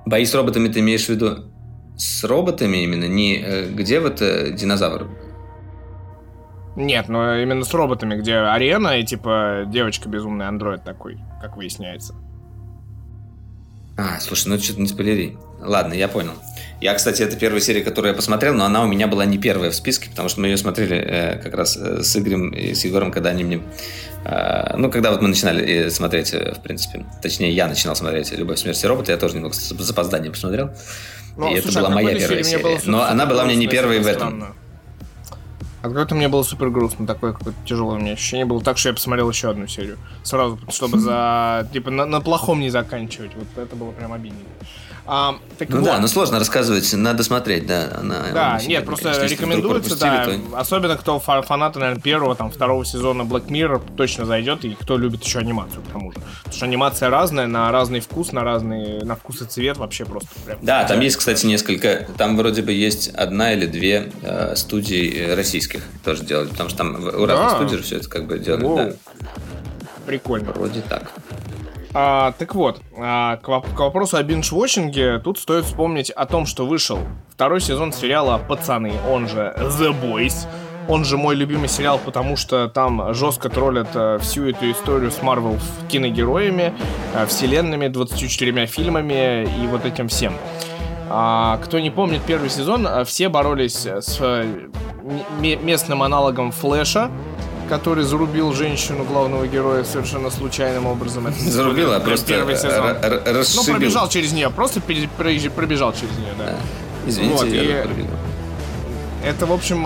Бои 0.05 0.23
с 0.23 0.35
роботами 0.35 0.67
ты 0.67 0.81
имеешь 0.81 1.05
в 1.05 1.09
виду 1.09 1.51
с 1.97 2.23
роботами 2.23 2.77
именно? 2.83 3.05
Не 3.05 3.65
где 3.71 3.99
вот 3.99 4.17
динозавр 4.19 5.07
нет, 6.77 7.09
но 7.09 7.37
именно 7.37 7.65
с 7.65 7.73
роботами, 7.73 8.15
где 8.15 8.35
арена 8.35 8.99
и 8.99 9.03
типа 9.03 9.63
девочка 9.65 10.07
безумный 10.07 10.47
андроид 10.47 10.83
такой, 10.83 11.17
как 11.41 11.57
выясняется. 11.57 12.13
А, 13.97 14.19
слушай, 14.19 14.47
ну 14.47 14.59
что-то 14.59 14.79
не 14.79 14.87
спойлери. 14.87 15.37
Ладно, 15.59 15.93
я 15.93 16.07
понял. 16.07 16.33
Я, 16.79 16.93
кстати, 16.93 17.23
это 17.23 17.35
первая 17.35 17.61
серия, 17.61 17.81
которую 17.81 18.11
я 18.11 18.15
посмотрел, 18.15 18.53
но 18.53 18.63
она 18.63 18.83
у 18.83 18.87
меня 18.87 19.07
была 19.07 19.25
не 19.25 19.39
первая 19.39 19.71
в 19.71 19.75
списке, 19.75 20.11
потому 20.11 20.29
что 20.29 20.39
мы 20.39 20.47
ее 20.47 20.57
смотрели 20.57 20.95
э, 20.97 21.41
как 21.41 21.55
раз 21.55 21.75
э, 21.75 22.03
с 22.03 22.15
Игорем 22.15 22.51
и 22.51 22.75
с 22.75 22.85
Егором, 22.85 23.11
когда 23.11 23.31
они 23.31 23.43
мне... 23.43 23.63
Э, 24.23 24.77
ну, 24.77 24.91
когда 24.91 25.09
вот 25.09 25.23
мы 25.23 25.29
начинали 25.29 25.65
э, 25.65 25.89
смотреть, 25.89 26.31
э, 26.35 26.53
в 26.53 26.61
принципе, 26.61 27.07
точнее, 27.23 27.53
я 27.53 27.67
начинал 27.67 27.95
смотреть 27.95 28.31
«Любовь, 28.33 28.59
смерть 28.59 28.83
и 28.83 28.85
роботы», 28.85 29.11
я 29.11 29.17
тоже 29.17 29.33
немного 29.33 29.55
с 29.55 29.69
запозданием 29.69 30.33
посмотрел. 30.33 30.69
Ну, 31.35 31.51
и 31.51 31.59
слушай, 31.59 31.79
это 31.79 31.79
была 31.79 31.89
моя 31.89 32.15
первая 32.15 32.43
серия. 32.43 32.79
Но 32.85 33.01
она 33.01 33.25
была 33.25 33.45
мне 33.45 33.55
не 33.55 33.67
первой 33.67 33.99
в 33.99 34.05
этом. 34.05 34.27
Странно. 34.27 34.66
А 35.81 35.87
какое-то 35.87 36.15
мне 36.15 36.27
было 36.27 36.43
супер 36.43 36.69
грустно, 36.69 37.05
такое 37.05 37.33
какое-то 37.33 37.59
тяжелое 37.65 37.97
у 37.97 37.99
меня 37.99 38.13
ощущение 38.13 38.45
было 38.45 38.61
так, 38.61 38.77
что 38.77 38.89
я 38.89 38.93
посмотрел 38.93 39.29
еще 39.29 39.49
одну 39.49 39.67
серию. 39.67 39.97
Сразу, 40.23 40.59
чтобы 40.69 40.99
за, 40.99 41.67
типа, 41.73 41.91
на, 41.91 42.05
на 42.05 42.19
плохом 42.19 42.59
не 42.59 42.69
заканчивать. 42.69 43.31
Вот 43.35 43.47
это 43.63 43.75
было 43.75 43.91
прям 43.91 44.13
обидно. 44.13 44.39
А, 45.09 45.39
так 45.57 45.69
ну 45.69 45.77
вот. 45.77 45.85
да, 45.85 45.99
ну 45.99 46.07
сложно 46.07 46.37
рассказывать, 46.37 46.93
надо 46.93 47.23
смотреть, 47.23 47.65
да. 47.65 47.97
Она, 47.97 48.25
да, 48.33 48.59
нет, 48.67 48.85
просто 48.85 49.25
рекомендуется, 49.25 49.97
да. 49.97 50.25
То... 50.25 50.37
Особенно 50.53 50.97
кто 50.97 51.17
фанаты, 51.19 51.79
наверное, 51.79 52.01
первого, 52.01 52.35
там, 52.35 52.51
второго 52.51 52.83
сезона 52.83 53.21
Black 53.21 53.47
Mirror 53.47 53.81
точно 53.95 54.25
зайдет, 54.25 54.65
и 54.65 54.75
кто 54.75 54.97
любит 54.97 55.23
еще 55.23 55.39
анимацию, 55.39 55.81
к 55.81 55.93
тому 55.93 56.11
же. 56.11 56.19
Потому 56.19 56.53
что 56.53 56.65
анимация 56.65 57.09
разная, 57.09 57.47
на 57.47 57.71
разный 57.71 58.01
вкус, 58.01 58.33
на 58.33 58.43
разный, 58.43 59.01
на 59.05 59.15
вкус 59.15 59.41
и 59.41 59.45
цвет 59.45 59.77
вообще 59.77 60.03
просто 60.03 60.27
прям. 60.45 60.57
Да, 60.61 60.83
там 60.83 60.99
есть, 60.99 61.15
кстати, 61.15 61.45
несколько, 61.45 62.05
там 62.17 62.35
вроде 62.35 62.61
бы 62.61 62.73
есть 62.73 63.07
одна 63.07 63.53
или 63.53 63.65
две 63.65 64.11
э, 64.21 64.57
студии 64.57 65.33
российских 65.77 66.01
тоже 66.03 66.23
делали, 66.23 66.49
потому 66.49 66.69
что 66.69 66.77
там 66.77 66.95
у 66.95 67.25
разных 67.25 67.27
да. 67.27 67.55
студий 67.55 67.81
все 67.81 67.97
это 67.97 68.09
как 68.09 68.25
бы 68.25 68.39
делали, 68.39 68.91
да. 68.91 68.93
Прикольно. 70.05 70.51
Вроде 70.53 70.81
так. 70.81 71.11
А, 71.93 72.33
так 72.37 72.53
вот, 72.55 72.79
а, 72.97 73.37
к, 73.37 73.45
к 73.45 73.79
вопросу 73.79 74.17
о 74.17 74.23
биндж-вотчинге, 74.23 75.19
тут 75.19 75.39
стоит 75.39 75.65
вспомнить 75.65 76.11
о 76.11 76.25
том, 76.25 76.45
что 76.45 76.65
вышел 76.65 76.99
второй 77.33 77.59
сезон 77.59 77.91
сериала 77.91 78.37
«Пацаны», 78.37 78.93
он 79.09 79.27
же 79.27 79.53
«The 79.57 79.99
Boys», 79.99 80.47
он 80.87 81.03
же 81.03 81.17
мой 81.17 81.35
любимый 81.35 81.67
сериал, 81.67 81.99
потому 82.03 82.37
что 82.37 82.69
там 82.69 83.13
жестко 83.13 83.49
троллят 83.49 83.89
э, 83.93 84.19
всю 84.21 84.47
эту 84.47 84.71
историю 84.71 85.11
с 85.11 85.21
Марвел 85.21 85.59
киногероями, 85.89 86.73
э, 87.13 87.25
вселенными, 87.25 87.89
24 87.89 88.65
фильмами 88.67 89.43
и 89.61 89.67
вот 89.67 89.85
этим 89.85 90.07
всем. 90.07 90.33
А, 91.09 91.57
кто 91.63 91.79
не 91.79 91.89
помнит 91.89 92.21
первый 92.23 92.49
сезон, 92.49 92.85
э, 92.85 93.05
все 93.05 93.29
боролись 93.29 93.85
с 93.85 94.45
местным 95.39 96.03
аналогом 96.03 96.51
Флэша, 96.51 97.09
который 97.69 98.03
зарубил 98.03 98.53
женщину 98.53 99.03
главного 99.03 99.47
героя 99.47 99.83
совершенно 99.83 100.29
случайным 100.29 100.85
образом. 100.85 101.27
Это 101.27 101.39
зарубил, 101.39 101.93
а 101.93 101.99
просто 101.99 102.27
первый 102.27 102.57
сезон. 102.57 102.97
Ну, 103.55 103.73
пробежал 103.73 104.09
через 104.09 104.33
нее, 104.33 104.49
просто 104.49 104.81
пробежал 104.81 105.93
через 105.93 106.17
нее, 106.17 106.33
да. 106.37 106.55
Извините, 107.05 107.43
вот, 107.45 107.53
я 107.53 107.83
и... 107.83 107.87
Это, 109.23 109.45
в 109.45 109.51
общем, 109.51 109.83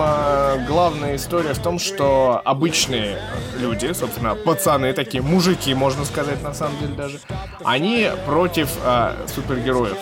главная 0.66 1.16
история 1.16 1.54
в 1.54 1.58
том, 1.58 1.78
что 1.78 2.40
обычные 2.44 3.18
люди, 3.58 3.92
собственно, 3.92 4.34
пацаны, 4.34 4.92
такие 4.92 5.22
мужики, 5.22 5.74
можно 5.74 6.04
сказать, 6.04 6.42
на 6.42 6.54
самом 6.54 6.78
деле 6.78 6.94
даже, 6.94 7.18
они 7.64 8.08
против 8.26 8.68
э, 8.84 9.14
супергероев 9.34 9.96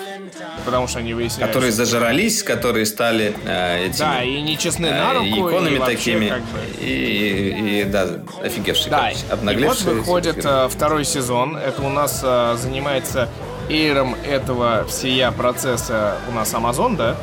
потому 0.65 0.89
что 0.89 0.99
они 0.99 1.15
выясняют... 1.15 1.53
Которые 1.53 1.73
зажрались, 1.73 2.43
которые 2.43 2.87
стали 2.87 3.35
э, 3.45 3.87
этими... 3.87 3.99
Да, 3.99 4.23
и 4.23 4.41
нечестны 4.41 4.87
э, 4.87 4.99
на 4.99 5.15
руку, 5.15 5.49
иконами 5.49 5.77
и 5.77 5.79
такими, 5.79 6.29
как 6.29 6.43
бы... 6.43 6.59
и, 6.81 6.85
и, 6.85 7.81
и, 7.81 7.85
да, 7.85 8.09
офигевшие, 8.43 8.91
да, 8.91 9.13
короче, 9.29 9.61
И 9.61 9.65
вот 9.65 9.81
выходит 9.83 10.45
э, 10.45 10.69
второй 10.69 11.05
сезон, 11.05 11.57
это 11.57 11.83
у 11.83 11.89
нас 11.89 12.21
э, 12.23 12.57
занимается 12.59 13.29
эйром 13.69 14.17
этого 14.27 14.85
всея 14.89 15.31
процесса 15.31 16.17
у 16.29 16.33
нас 16.35 16.53
Amazon, 16.55 16.97
да? 16.97 17.17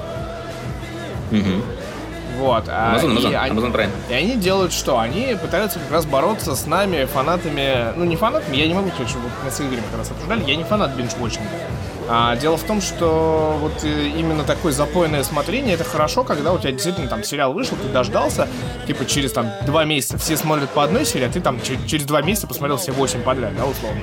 Угу. 1.32 1.62
Вот. 2.38 2.66
А 2.68 2.96
Amazon, 2.96 3.18
Amazon, 3.18 3.36
они, 3.36 3.60
Amazon 3.60 3.74
Prime. 3.74 3.90
И 4.10 4.14
они 4.14 4.36
делают 4.36 4.72
что? 4.72 5.00
Они 5.00 5.36
пытаются 5.42 5.80
как 5.80 5.92
раз 5.92 6.06
бороться 6.06 6.56
с 6.56 6.66
нами, 6.66 7.06
фанатами... 7.06 7.94
Ну, 7.96 8.06
не 8.06 8.16
фанатами, 8.16 8.56
я 8.56 8.68
не 8.68 8.74
могу 8.74 8.90
сказать, 8.90 9.10
что 9.10 9.20
мы 9.44 9.52
с 9.52 9.60
Игорем 9.60 9.84
как 9.90 10.00
раз 10.00 10.12
обсуждали, 10.12 10.44
я 10.46 10.56
не 10.56 10.64
фанат 10.64 10.92
бинж-вотчинга. 10.92 11.50
А, 12.10 12.36
дело 12.38 12.56
в 12.56 12.64
том, 12.64 12.80
что 12.80 13.58
вот 13.60 13.84
э, 13.84 14.08
именно 14.16 14.44
такое 14.44 14.72
запойное 14.72 15.24
смотрение 15.24 15.74
это 15.74 15.84
хорошо, 15.84 16.24
когда 16.24 16.54
у 16.54 16.58
тебя 16.58 16.72
действительно 16.72 17.08
там 17.10 17.24
сериал 17.24 17.52
вышел, 17.52 17.78
ты 17.78 17.90
дождался, 17.90 18.48
типа 18.86 19.06
через 19.06 19.34
там 19.34 19.52
два 19.66 19.84
месяца 19.84 20.18
все 20.18 20.38
смотрят 20.38 20.70
по 20.70 20.84
одной 20.84 21.06
серии, 21.06 21.26
а 21.26 21.30
ты 21.30 21.42
там 21.42 21.60
через, 21.62 22.06
два 22.06 22.22
месяца 22.22 22.48
посмотрел 22.48 22.78
все 22.78 22.94
восемь 22.94 23.22
подряд, 23.22 23.56
да, 23.58 23.66
условно. 23.66 24.02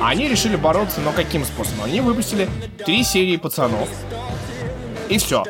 А 0.00 0.08
они 0.08 0.28
решили 0.28 0.56
бороться, 0.56 1.00
но 1.00 1.12
каким 1.12 1.44
способом? 1.44 1.84
Они 1.84 2.00
выпустили 2.00 2.48
три 2.86 3.04
серии 3.04 3.36
пацанов. 3.36 3.88
И 5.10 5.18
все. 5.18 5.44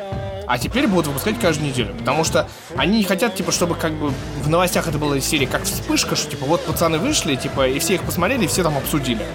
А 0.45 0.57
теперь 0.57 0.87
будут 0.87 1.07
выпускать 1.07 1.39
каждую 1.39 1.69
неделю. 1.69 1.95
Потому 1.97 2.25
что 2.25 2.49
они 2.75 2.97
не 2.97 3.03
хотят, 3.05 3.33
типа, 3.33 3.53
чтобы 3.53 3.75
как 3.75 3.93
бы 3.93 4.11
в 4.41 4.49
новостях 4.49 4.87
это 4.87 4.97
была 4.97 5.19
серия 5.21 5.47
как 5.47 5.63
вспышка, 5.63 6.17
что 6.17 6.29
типа 6.29 6.45
вот 6.45 6.65
пацаны 6.65 6.97
вышли, 6.99 7.35
типа, 7.35 7.69
и 7.69 7.79
все 7.79 7.95
их 7.95 8.03
посмотрели, 8.03 8.43
и 8.43 8.47
все 8.47 8.61
там 8.61 8.77
обсудили. 8.77 9.25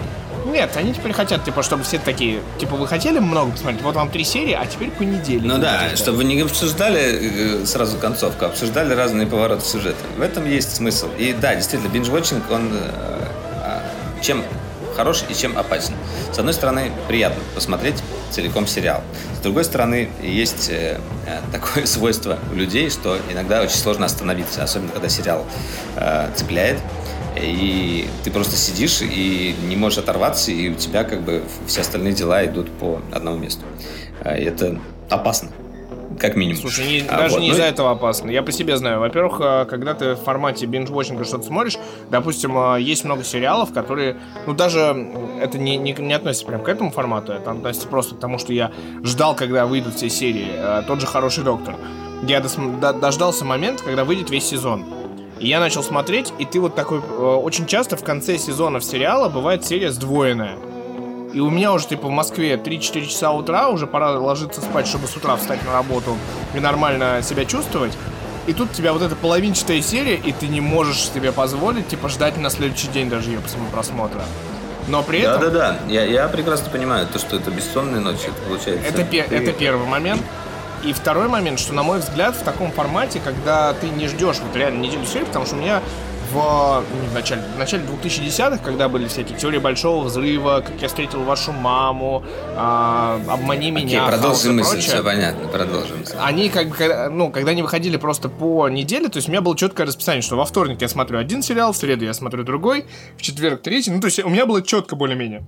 Нет, 0.49 0.75
они 0.75 0.93
теперь 0.93 1.13
хотят, 1.13 1.43
типа, 1.45 1.63
чтобы 1.63 1.83
все 1.83 1.99
такие, 1.99 2.41
типа, 2.59 2.75
вы 2.75 2.87
хотели 2.87 3.19
много 3.19 3.51
посмотреть, 3.51 3.81
вот 3.81 3.95
вам 3.95 4.09
три 4.09 4.23
серии, 4.23 4.53
а 4.53 4.65
теперь 4.65 4.89
по 4.91 5.03
неделе. 5.03 5.41
Ну 5.43 5.57
да, 5.57 5.95
чтобы 5.95 6.19
вы 6.19 6.23
не 6.23 6.41
обсуждали 6.41 7.61
э, 7.61 7.65
сразу 7.65 7.97
концовку, 7.97 8.45
а 8.45 8.47
обсуждали 8.47 8.93
разные 8.93 9.27
повороты 9.27 9.65
сюжета. 9.65 9.99
В 10.17 10.21
этом 10.21 10.45
есть 10.45 10.75
смысл. 10.75 11.07
И 11.17 11.33
да, 11.33 11.55
действительно, 11.55 11.91
binge-watching, 11.91 12.41
он... 12.51 12.71
Э, 12.73 12.91
а, 13.61 13.83
чем 14.21 14.43
хорош 14.99 15.23
и 15.29 15.33
чем 15.33 15.57
опасен. 15.57 15.93
С 16.33 16.39
одной 16.39 16.53
стороны, 16.53 16.91
приятно 17.07 17.41
посмотреть 17.55 17.95
целиком 18.31 18.67
сериал. 18.67 19.01
С 19.37 19.39
другой 19.39 19.63
стороны, 19.63 20.09
есть 20.21 20.69
э, 20.69 20.99
э, 21.25 21.39
такое 21.53 21.85
свойство 21.85 22.37
у 22.51 22.55
людей, 22.55 22.89
что 22.89 23.17
иногда 23.29 23.61
очень 23.61 23.77
сложно 23.77 24.05
остановиться, 24.07 24.61
особенно 24.61 24.91
когда 24.91 25.07
сериал 25.07 25.45
э, 25.95 26.29
цепляет 26.35 26.79
и 27.41 28.07
ты 28.23 28.31
просто 28.31 28.55
сидишь 28.55 29.01
и 29.01 29.55
не 29.67 29.75
можешь 29.75 29.99
оторваться, 29.99 30.51
и 30.51 30.69
у 30.69 30.75
тебя 30.75 31.03
как 31.03 31.21
бы 31.21 31.43
все 31.67 31.81
остальные 31.81 32.13
дела 32.13 32.45
идут 32.45 32.69
по 32.71 33.01
одному 33.11 33.37
месту. 33.37 33.63
А, 34.21 34.35
это 34.35 34.79
опасно 35.09 35.49
как 36.19 36.35
минимум. 36.35 36.61
Слушай, 36.61 36.87
не, 36.87 37.07
а, 37.07 37.17
даже 37.17 37.35
вот, 37.35 37.41
не 37.41 37.47
ну... 37.47 37.53
из-за 37.53 37.63
этого 37.63 37.91
опасно. 37.91 38.29
Я 38.29 38.43
по 38.43 38.51
себе 38.51 38.77
знаю. 38.77 38.99
Во-первых, 38.99 39.37
а, 39.39 39.65
когда 39.65 39.93
ты 39.93 40.13
в 40.13 40.17
формате 40.17 40.65
биндж-вотчинга 40.65 41.23
что-то 41.23 41.45
смотришь, 41.45 41.77
допустим, 42.09 42.57
а, 42.57 42.77
есть 42.77 43.03
много 43.05 43.23
сериалов, 43.23 43.73
которые, 43.73 44.17
ну, 44.45 44.53
даже 44.53 45.07
это 45.41 45.57
не, 45.57 45.77
не, 45.77 45.93
не 45.93 46.13
относится 46.13 46.45
прям 46.45 46.61
к 46.61 46.67
этому 46.67 46.91
формату, 46.91 47.31
это 47.31 47.51
относится 47.51 47.87
просто 47.87 48.15
к 48.15 48.19
тому, 48.19 48.37
что 48.37 48.53
я 48.53 48.71
ждал, 49.03 49.35
когда 49.35 49.65
выйдут 49.65 49.95
все 49.95 50.09
серии. 50.09 50.49
Тот 50.87 50.99
же 50.99 51.07
«Хороший 51.07 51.43
доктор». 51.43 51.75
Я 52.23 52.41
дождался 52.41 53.45
момента, 53.45 53.83
когда 53.83 54.03
выйдет 54.03 54.29
весь 54.29 54.45
сезон. 54.45 54.85
И 55.39 55.47
я 55.47 55.59
начал 55.59 55.83
смотреть, 55.83 56.33
и 56.37 56.45
ты 56.45 56.59
вот 56.59 56.75
такой... 56.75 56.99
Э, 56.99 57.01
очень 57.01 57.65
часто 57.65 57.95
в 57.95 58.03
конце 58.03 58.37
сезонов 58.37 58.83
сериала 58.83 59.29
бывает 59.29 59.65
серия 59.65 59.91
сдвоенная. 59.91 60.57
И 61.33 61.39
у 61.39 61.49
меня 61.49 61.71
уже, 61.71 61.87
типа, 61.87 62.07
в 62.07 62.11
Москве 62.11 62.55
3-4 62.55 63.05
часа 63.05 63.31
утра, 63.31 63.69
уже 63.69 63.87
пора 63.87 64.19
ложиться 64.19 64.61
спать, 64.61 64.87
чтобы 64.87 65.07
с 65.07 65.15
утра 65.15 65.35
встать 65.37 65.63
на 65.65 65.71
работу 65.71 66.17
и 66.55 66.59
нормально 66.59 67.21
себя 67.21 67.45
чувствовать. 67.45 67.93
И 68.47 68.53
тут 68.53 68.71
у 68.71 68.73
тебя 68.73 68.93
вот 68.93 69.01
эта 69.01 69.15
половинчатая 69.15 69.81
серия, 69.81 70.15
и 70.15 70.31
ты 70.31 70.47
не 70.47 70.59
можешь 70.59 71.09
себе 71.09 71.31
позволить, 71.31 71.87
типа, 71.87 72.09
ждать 72.09 72.35
на 72.37 72.49
следующий 72.49 72.87
день 72.87 73.09
даже 73.09 73.29
ее 73.29 73.39
просмотра. 73.71 74.23
Но 74.87 75.03
при 75.03 75.19
этом... 75.19 75.39
Да-да-да, 75.39 75.77
я, 75.87 76.03
я 76.03 76.27
прекрасно 76.27 76.69
понимаю, 76.71 77.07
то, 77.07 77.19
что 77.19 77.35
это 77.35 77.51
бессонные 77.51 78.01
ночи, 78.01 78.23
это 78.23 78.41
получается. 78.47 78.87
Это, 78.87 79.03
пе- 79.03 79.23
ты... 79.23 79.35
это 79.35 79.53
первый 79.53 79.85
момент. 79.85 80.21
И 80.83 80.93
второй 80.93 81.27
момент, 81.27 81.59
что, 81.59 81.73
на 81.73 81.83
мой 81.83 81.99
взгляд, 81.99 82.35
в 82.35 82.43
таком 82.43 82.71
формате, 82.71 83.21
когда 83.23 83.73
ты 83.73 83.89
не 83.89 84.07
ждешь 84.07 84.37
вот 84.39 84.55
реально 84.55 84.81
неделю 84.81 85.05
серии, 85.05 85.25
потому 85.25 85.45
что 85.45 85.55
у 85.55 85.59
меня 85.59 85.81
в, 86.31 86.83
в 87.09 87.13
начале, 87.13 87.41
в 87.55 87.57
начале 87.57 87.83
2010-х, 87.83 88.59
когда 88.63 88.87
были 88.87 89.07
всякие 89.07 89.37
теории 89.37 89.57
большого 89.57 90.05
взрыва, 90.05 90.63
как 90.65 90.81
я 90.81 90.87
встретил 90.87 91.23
вашу 91.23 91.51
маму, 91.51 92.23
а, 92.55 93.19
обмани 93.27 93.71
меня. 93.71 94.05
Окей, 94.05 94.17
продолжим 94.17 94.57
мысль, 94.57 94.79
все 94.79 95.03
понятно, 95.03 95.47
продолжим. 95.47 96.03
Они 96.19 96.49
как 96.49 96.69
бы, 96.69 97.09
ну, 97.09 97.31
когда 97.31 97.51
они 97.51 97.61
выходили 97.61 97.97
просто 97.97 98.29
по 98.29 98.69
неделе, 98.69 99.09
то 99.09 99.17
есть 99.17 99.27
у 99.27 99.31
меня 99.31 99.41
было 99.41 99.57
четкое 99.57 99.87
расписание, 99.87 100.21
что 100.21 100.35
во 100.35 100.45
вторник 100.45 100.81
я 100.81 100.87
смотрю 100.87 101.19
один 101.19 101.41
сериал, 101.41 101.73
в 101.73 101.77
среду 101.77 102.05
я 102.05 102.13
смотрю 102.13 102.43
другой, 102.43 102.85
в 103.17 103.21
четверг 103.21 103.61
третий, 103.61 103.91
ну, 103.91 103.99
то 103.99 104.05
есть 104.05 104.19
у 104.19 104.29
меня 104.29 104.45
было 104.45 104.61
четко 104.61 104.95
более-менее. 104.95 105.47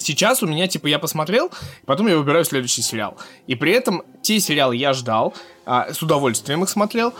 Сейчас 0.00 0.42
у 0.42 0.46
меня, 0.46 0.66
типа, 0.66 0.86
я 0.86 0.98
посмотрел, 0.98 1.50
потом 1.84 2.08
я 2.08 2.16
выбираю 2.16 2.44
следующий 2.44 2.82
сериал. 2.82 3.16
И 3.46 3.54
при 3.54 3.72
этом 3.72 4.02
те 4.22 4.40
сериалы 4.40 4.76
я 4.76 4.92
ждал, 4.92 5.34
а, 5.66 5.92
с 5.92 6.02
удовольствием 6.02 6.62
их 6.64 6.68
смотрел, 6.68 7.12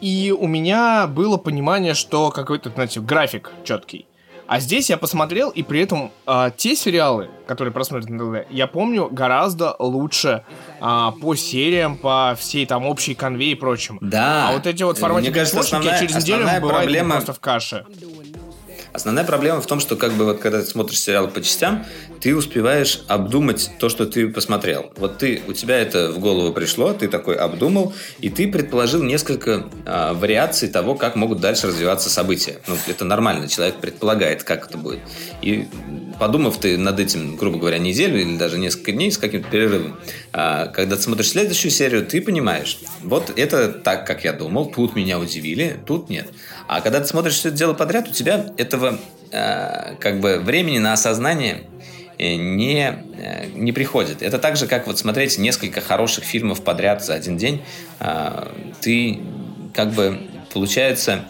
и 0.00 0.34
у 0.38 0.46
меня 0.46 1.06
было 1.08 1.36
понимание, 1.36 1.94
что 1.94 2.30
какой-то, 2.30 2.70
знаете, 2.70 3.00
график 3.00 3.52
четкий. 3.64 4.06
А 4.48 4.60
здесь 4.60 4.88
я 4.88 4.96
посмотрел, 4.96 5.50
и 5.50 5.62
при 5.62 5.82
этом 5.82 6.10
а, 6.24 6.50
те 6.50 6.74
сериалы, 6.74 7.28
которые 7.46 7.70
просмотрены 7.70 8.16
на 8.16 8.44
ТВ, 8.44 8.50
я 8.50 8.66
помню 8.66 9.08
гораздо 9.10 9.76
лучше 9.78 10.42
а, 10.80 11.10
по 11.10 11.34
сериям, 11.34 11.98
по 11.98 12.34
всей 12.38 12.64
там 12.64 12.86
общей 12.86 13.14
конве 13.14 13.50
и 13.52 13.54
прочим. 13.54 13.98
Да. 14.00 14.48
А 14.48 14.52
вот 14.54 14.66
эти 14.66 14.82
вот 14.84 14.96
форматы 14.96 15.26
Мне 15.26 15.32
кажется, 15.32 15.60
основная, 15.60 15.92
я 15.92 15.98
через 15.98 16.16
неделю 16.16 16.44
бывает 16.44 16.62
проблема... 16.62 17.16
просто 17.16 17.34
в 17.34 17.40
каше. 17.40 17.84
Основная 18.92 19.24
проблема 19.24 19.60
в 19.60 19.66
том, 19.66 19.80
что 19.80 19.96
как 19.96 20.12
бы 20.12 20.24
вот 20.24 20.38
когда 20.38 20.60
ты 20.60 20.66
смотришь 20.66 21.00
сериал 21.00 21.28
по 21.28 21.40
частям, 21.40 21.84
ты 22.20 22.34
успеваешь 22.34 23.02
обдумать 23.06 23.70
то, 23.78 23.88
что 23.88 24.06
ты 24.06 24.28
посмотрел. 24.28 24.92
Вот 24.96 25.18
ты, 25.18 25.42
у 25.46 25.52
тебя 25.52 25.78
это 25.78 26.10
в 26.10 26.18
голову 26.18 26.52
пришло, 26.52 26.92
ты 26.92 27.08
такой 27.08 27.36
обдумал, 27.36 27.92
и 28.20 28.30
ты 28.30 28.48
предположил 28.48 29.02
несколько 29.02 29.66
а, 29.86 30.14
вариаций 30.14 30.68
того, 30.68 30.94
как 30.94 31.16
могут 31.16 31.40
дальше 31.40 31.68
развиваться 31.68 32.10
события. 32.10 32.58
Ну, 32.66 32.76
это 32.86 33.04
нормально, 33.04 33.48
человек 33.48 33.76
предполагает, 33.76 34.42
как 34.42 34.68
это 34.68 34.78
будет. 34.78 35.00
И 35.42 35.68
подумав 36.18 36.58
ты 36.58 36.76
над 36.76 36.98
этим, 36.98 37.36
грубо 37.36 37.58
говоря, 37.58 37.78
неделю 37.78 38.20
или 38.20 38.36
даже 38.36 38.58
несколько 38.58 38.92
дней 38.92 39.12
с 39.12 39.18
каким-то 39.18 39.48
перерывом, 39.48 39.98
а, 40.32 40.66
когда 40.66 40.96
ты 40.96 41.02
смотришь 41.02 41.28
следующую 41.28 41.70
серию, 41.70 42.04
ты 42.04 42.20
понимаешь, 42.20 42.78
вот 43.02 43.32
это 43.36 43.68
так, 43.68 44.06
как 44.06 44.24
я 44.24 44.32
думал, 44.32 44.66
тут 44.66 44.96
меня 44.96 45.18
удивили, 45.18 45.78
тут 45.86 46.10
нет. 46.10 46.28
А 46.66 46.80
когда 46.80 47.00
ты 47.00 47.06
смотришь 47.06 47.34
все 47.34 47.48
это 47.48 47.56
дело 47.56 47.74
подряд, 47.74 48.08
у 48.08 48.12
тебя 48.12 48.52
этого 48.56 48.87
э, 49.30 49.94
как 50.00 50.20
бы 50.20 50.38
времени 50.38 50.78
на 50.78 50.92
осознание 50.92 51.64
э, 52.18 52.34
не, 52.34 52.98
э, 53.18 53.46
не 53.54 53.72
приходит. 53.72 54.22
Это 54.22 54.38
так 54.38 54.56
же, 54.56 54.66
как 54.66 54.86
вот 54.86 54.98
смотреть 54.98 55.38
несколько 55.38 55.80
хороших 55.80 56.24
фильмов 56.24 56.62
подряд 56.62 57.04
за 57.04 57.14
один 57.14 57.36
день. 57.36 57.62
Э, 58.00 58.48
ты 58.80 59.20
как 59.74 59.92
бы, 59.92 60.20
получается, 60.52 61.24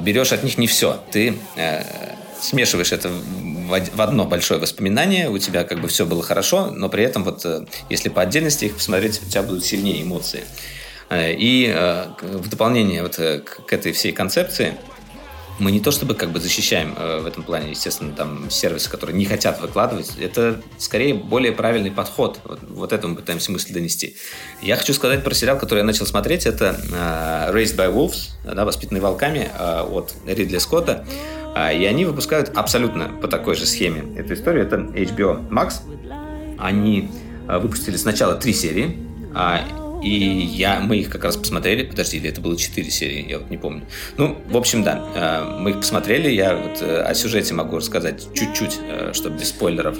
берешь 0.00 0.32
от 0.32 0.42
них 0.42 0.58
не 0.58 0.66
все. 0.66 1.02
Ты 1.10 1.34
смешиваешь 2.40 2.92
это 2.92 3.10
в 3.10 4.00
одно 4.00 4.24
большое 4.24 4.60
воспоминание, 4.60 5.30
у 5.30 5.38
тебя 5.38 5.64
как 5.64 5.80
бы 5.80 5.88
все 5.88 6.04
было 6.04 6.22
хорошо, 6.22 6.66
но 6.66 6.88
при 6.88 7.04
этом 7.04 7.24
вот 7.24 7.46
если 7.88 8.08
по 8.08 8.22
отдельности 8.22 8.66
их 8.66 8.74
посмотреть, 8.74 9.20
у 9.22 9.30
тебя 9.30 9.42
будут 9.42 9.64
сильнее 9.64 10.02
эмоции. 10.02 10.44
И 11.12 11.72
в 12.20 12.48
дополнение 12.48 13.02
вот 13.02 13.16
к 13.16 13.72
этой 13.72 13.92
всей 13.92 14.12
концепции 14.12 14.74
мы 15.60 15.70
не 15.70 15.80
то 15.80 15.90
чтобы 15.92 16.14
как 16.14 16.30
бы 16.30 16.40
защищаем 16.40 16.94
в 16.94 17.26
этом 17.26 17.44
плане, 17.44 17.70
естественно, 17.70 18.12
там 18.12 18.50
сервисы, 18.50 18.90
которые 18.90 19.16
не 19.16 19.26
хотят 19.26 19.60
выкладывать, 19.60 20.12
это 20.18 20.60
скорее 20.78 21.14
более 21.14 21.52
правильный 21.52 21.90
подход. 21.90 22.40
Вот, 22.44 22.60
вот 22.68 22.92
это 22.92 23.06
мы 23.06 23.14
пытаемся 23.14 23.52
мысль 23.52 23.72
донести. 23.72 24.16
Я 24.62 24.76
хочу 24.76 24.94
сказать 24.94 25.22
про 25.22 25.34
сериал, 25.34 25.58
который 25.58 25.80
я 25.80 25.84
начал 25.84 26.06
смотреть, 26.06 26.46
это 26.46 26.76
Raised 27.52 27.76
by 27.76 27.94
Wolves, 27.94 28.30
да, 28.44 28.64
«Воспитанные 28.64 29.02
волками» 29.02 29.50
от 29.58 30.14
Ридли 30.26 30.58
Скотта. 30.58 31.06
И 31.56 31.84
они 31.84 32.04
выпускают 32.04 32.56
абсолютно 32.56 33.08
по 33.20 33.28
такой 33.28 33.56
же 33.56 33.66
схеме 33.66 34.16
эту 34.16 34.34
историю. 34.34 34.64
Это 34.64 34.76
HBO 34.76 35.48
Max. 35.48 35.80
Они 36.58 37.10
выпустили 37.46 37.96
сначала 37.96 38.36
три 38.36 38.52
серии, 38.52 38.98
а 39.34 39.60
и 40.02 40.08
я, 40.08 40.80
мы 40.80 40.96
их 40.96 41.10
как 41.10 41.24
раз 41.24 41.36
посмотрели. 41.36 41.84
Подожди, 41.84 42.16
или 42.16 42.30
это 42.30 42.40
было 42.40 42.56
4 42.56 42.90
серии, 42.90 43.28
я 43.28 43.38
вот 43.38 43.50
не 43.50 43.58
помню. 43.58 43.82
Ну, 44.16 44.38
в 44.48 44.56
общем, 44.56 44.82
да, 44.82 45.04
э, 45.14 45.58
мы 45.58 45.70
их 45.70 45.76
посмотрели. 45.76 46.30
Я 46.30 46.56
вот 46.56 46.80
э, 46.80 47.02
о 47.02 47.14
сюжете 47.14 47.52
могу 47.54 47.76
рассказать 47.76 48.32
чуть-чуть, 48.34 48.78
э, 48.82 49.10
чтобы 49.12 49.36
без 49.38 49.50
спойлеров. 49.50 49.98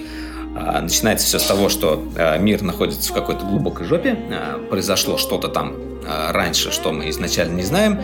А, 0.56 0.80
начинается 0.80 1.26
все 1.26 1.38
с 1.38 1.44
того, 1.44 1.68
что 1.68 2.02
мир 2.40 2.62
находится 2.62 3.12
в 3.12 3.14
какой-то 3.14 3.44
глубокой 3.44 3.86
жопе. 3.86 4.16
Произошло 4.68 5.16
что-то 5.16 5.46
там 5.46 5.76
раньше, 6.04 6.72
что 6.72 6.92
мы 6.92 7.08
изначально 7.10 7.54
не 7.54 7.62
знаем. 7.62 8.00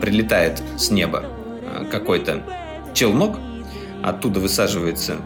Прилетает 0.00 0.62
с 0.76 0.92
неба 0.92 1.24
какой-то 1.90 2.44
челнок. 2.94 3.40
Оттуда 4.04 4.38
высаживается 4.38 5.16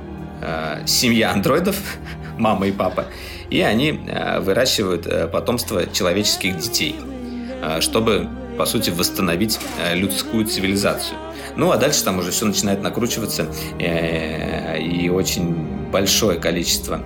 семья 0.86 1.32
андроидов, 1.32 1.76
мама 2.38 2.66
и 2.66 2.72
папа 2.72 3.04
и 3.52 3.60
они 3.60 4.00
э, 4.06 4.40
выращивают 4.40 5.06
э, 5.06 5.28
потомство 5.28 5.86
человеческих 5.86 6.56
детей, 6.56 6.96
э, 7.62 7.82
чтобы, 7.82 8.26
по 8.56 8.64
сути, 8.64 8.88
восстановить 8.88 9.60
людскую 9.92 10.46
цивилизацию. 10.46 11.18
Ну, 11.56 11.70
а 11.70 11.76
дальше 11.76 12.02
там 12.02 12.18
уже 12.18 12.30
все 12.30 12.46
начинает 12.46 12.82
накручиваться, 12.82 13.46
и 13.78 15.10
очень 15.12 15.54
большое 15.90 16.38
количество 16.38 17.02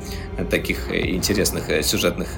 таких 0.51 0.95
интересных 0.95 1.85
сюжетных 1.85 2.37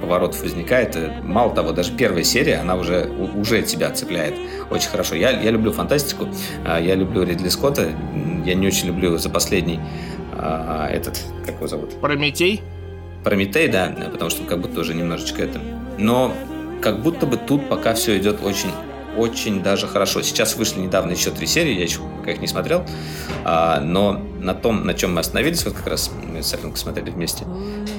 поворотов 0.00 0.42
возникает. 0.42 0.96
Мало 1.24 1.52
того, 1.52 1.72
даже 1.72 1.92
первая 1.92 2.22
серия, 2.22 2.58
она 2.58 2.76
уже, 2.76 3.08
уже 3.34 3.62
тебя 3.62 3.90
цепляет 3.90 4.34
очень 4.70 4.90
хорошо. 4.90 5.16
Я, 5.16 5.30
я 5.30 5.50
люблю 5.50 5.72
фантастику, 5.72 6.28
я 6.64 6.94
люблю 6.94 7.24
Ридли 7.24 7.48
Скотта, 7.48 7.88
я 8.44 8.54
не 8.54 8.66
очень 8.68 8.88
люблю 8.88 9.16
за 9.18 9.28
последний 9.28 9.80
этот, 10.32 11.20
как 11.44 11.56
его 11.56 11.66
зовут? 11.66 12.00
Прометей? 12.00 12.62
Прометей, 13.24 13.68
да, 13.68 13.94
потому 14.10 14.30
что 14.30 14.44
как 14.44 14.60
будто 14.60 14.80
уже 14.80 14.94
немножечко 14.94 15.42
это. 15.42 15.60
Но 15.98 16.34
как 16.80 17.02
будто 17.02 17.26
бы 17.26 17.36
тут 17.36 17.68
пока 17.68 17.94
все 17.94 18.18
идет 18.18 18.42
очень 18.42 18.70
очень 19.16 19.62
даже 19.62 19.86
хорошо. 19.86 20.22
Сейчас 20.22 20.56
вышли 20.56 20.80
недавно 20.80 21.12
еще 21.12 21.30
три 21.30 21.46
серии, 21.46 21.74
я 21.74 21.82
еще 21.82 22.00
пока 22.18 22.32
их 22.32 22.40
не 22.40 22.46
смотрел, 22.46 22.86
а, 23.44 23.80
но 23.80 24.12
на 24.40 24.54
том, 24.54 24.86
на 24.86 24.94
чем 24.94 25.14
мы 25.14 25.20
остановились, 25.20 25.64
вот 25.64 25.74
как 25.74 25.86
раз 25.88 26.10
мы 26.32 26.42
с 26.42 26.54
Аленкой 26.54 26.78
смотрели 26.78 27.10
вместе, 27.10 27.44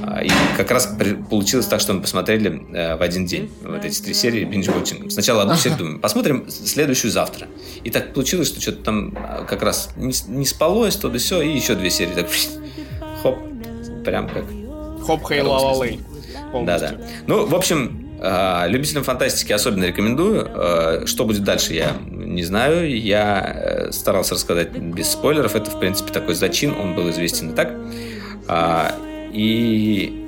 а, 0.04 0.24
и 0.24 0.30
как 0.58 0.72
раз 0.72 0.88
при, 0.98 1.14
получилось 1.14 1.66
так, 1.68 1.80
что 1.80 1.94
мы 1.94 2.02
посмотрели 2.02 2.64
а, 2.74 2.98
в 2.98 3.02
один 3.02 3.26
день 3.26 3.52
вот 3.62 3.84
эти 3.84 4.02
три 4.02 4.14
серии 4.14 4.46
watching. 4.48 5.10
Сначала 5.10 5.44
одну 5.44 5.56
серию 5.56 5.78
думаем, 5.78 6.00
посмотрим 6.00 6.50
следующую 6.50 7.12
завтра. 7.12 7.48
И 7.84 7.90
так 7.90 8.14
получилось, 8.14 8.48
что 8.48 8.62
что-то 8.62 8.84
там 8.84 9.18
а, 9.18 9.44
как 9.44 9.62
раз 9.62 9.90
не, 9.98 10.14
не 10.28 10.46
спалось, 10.46 10.96
то 10.96 11.10
да 11.10 11.20
все, 11.20 11.42
и 11.42 11.54
еще 11.54 11.76
две 11.76 11.90
серии. 11.90 12.14
Так, 12.14 12.28
хоп, 13.22 13.40
прям 14.04 14.30
как 14.30 14.46
Хоп, 15.12 15.28
хей, 15.28 15.42
ла 15.42 15.60
ла 15.60 15.86
Да, 16.64 16.80
да. 16.80 16.92
Ну, 17.28 17.46
в 17.46 17.54
общем, 17.54 18.18
э, 18.22 18.68
любителям 18.68 19.04
фантастики 19.04 19.52
особенно 19.52 19.84
рекомендую. 19.84 20.48
Э, 20.48 21.06
что 21.06 21.26
будет 21.26 21.44
дальше, 21.44 21.74
я 21.74 21.98
не 22.10 22.44
знаю. 22.44 22.98
Я 22.98 23.54
э, 23.56 23.92
старался 23.92 24.36
рассказать 24.36 24.72
без 24.72 25.12
спойлеров. 25.12 25.56
Это, 25.56 25.70
в 25.70 25.80
принципе, 25.80 26.14
такой 26.14 26.36
зачин. 26.36 26.74
Он 26.80 26.96
был 26.96 27.10
известен 27.10 27.50
и 27.50 27.54
так. 27.54 27.74
И, 29.34 30.28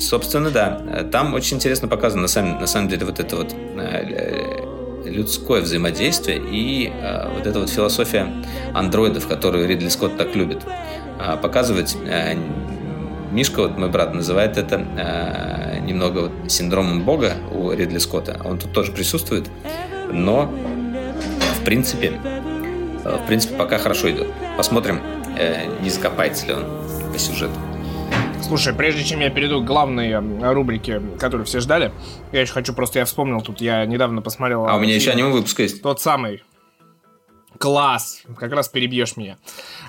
собственно, 0.00 0.50
да. 0.50 0.80
Там 1.10 1.34
очень 1.34 1.56
интересно 1.56 1.88
показано, 1.88 2.22
на 2.22 2.28
самом, 2.28 2.60
на 2.60 2.66
самом 2.66 2.88
деле, 2.88 3.06
вот 3.06 3.20
это 3.20 3.36
вот 3.36 3.54
людское 5.04 5.60
взаимодействие 5.60 6.40
и 6.50 6.90
вот 7.36 7.46
эта 7.46 7.60
вот 7.60 7.68
философия 7.68 8.26
андроидов, 8.72 9.28
которую 9.28 9.68
Ридли 9.68 9.88
Скотт 9.88 10.16
так 10.16 10.34
любит 10.34 10.62
показывать. 11.42 11.96
Мишка, 13.34 13.62
вот 13.62 13.76
мой 13.76 13.90
брат, 13.90 14.14
называет 14.14 14.56
это 14.56 14.86
э, 14.96 15.80
немного 15.80 16.20
вот 16.20 16.52
синдромом 16.52 17.02
Бога 17.02 17.34
у 17.50 17.72
Ридли 17.72 17.98
Скотта. 17.98 18.40
Он 18.44 18.60
тут 18.60 18.72
тоже 18.72 18.92
присутствует, 18.92 19.50
но 20.12 20.54
в 21.56 21.64
принципе, 21.64 22.12
э, 23.04 23.18
в 23.20 23.26
принципе, 23.26 23.56
пока 23.56 23.78
хорошо 23.78 24.08
идет. 24.08 24.28
Посмотрим, 24.56 25.00
э, 25.36 25.66
не 25.82 25.90
закопается 25.90 26.46
ли 26.46 26.52
он 26.52 26.64
по 27.12 27.18
сюжету. 27.18 27.58
Слушай, 28.40 28.72
прежде 28.72 29.02
чем 29.02 29.18
я 29.18 29.30
перейду 29.30 29.60
к 29.62 29.64
главной 29.64 30.10
э, 30.10 30.52
рубрике, 30.52 31.02
которую 31.18 31.44
все 31.44 31.58
ждали, 31.58 31.90
я 32.30 32.42
еще 32.42 32.52
хочу 32.52 32.72
просто, 32.72 33.00
я 33.00 33.04
вспомнил, 33.04 33.40
тут 33.40 33.60
я 33.60 33.84
недавно 33.84 34.22
посмотрел... 34.22 34.64
А 34.68 34.76
у 34.76 34.78
меня 34.78 34.94
еще 34.94 35.10
аниме 35.10 35.30
выпуск 35.30 35.58
есть. 35.58 35.82
Тот 35.82 36.00
самый. 36.00 36.44
Класс! 37.64 38.20
Как 38.36 38.52
раз 38.52 38.68
перебьешь 38.68 39.16
меня. 39.16 39.38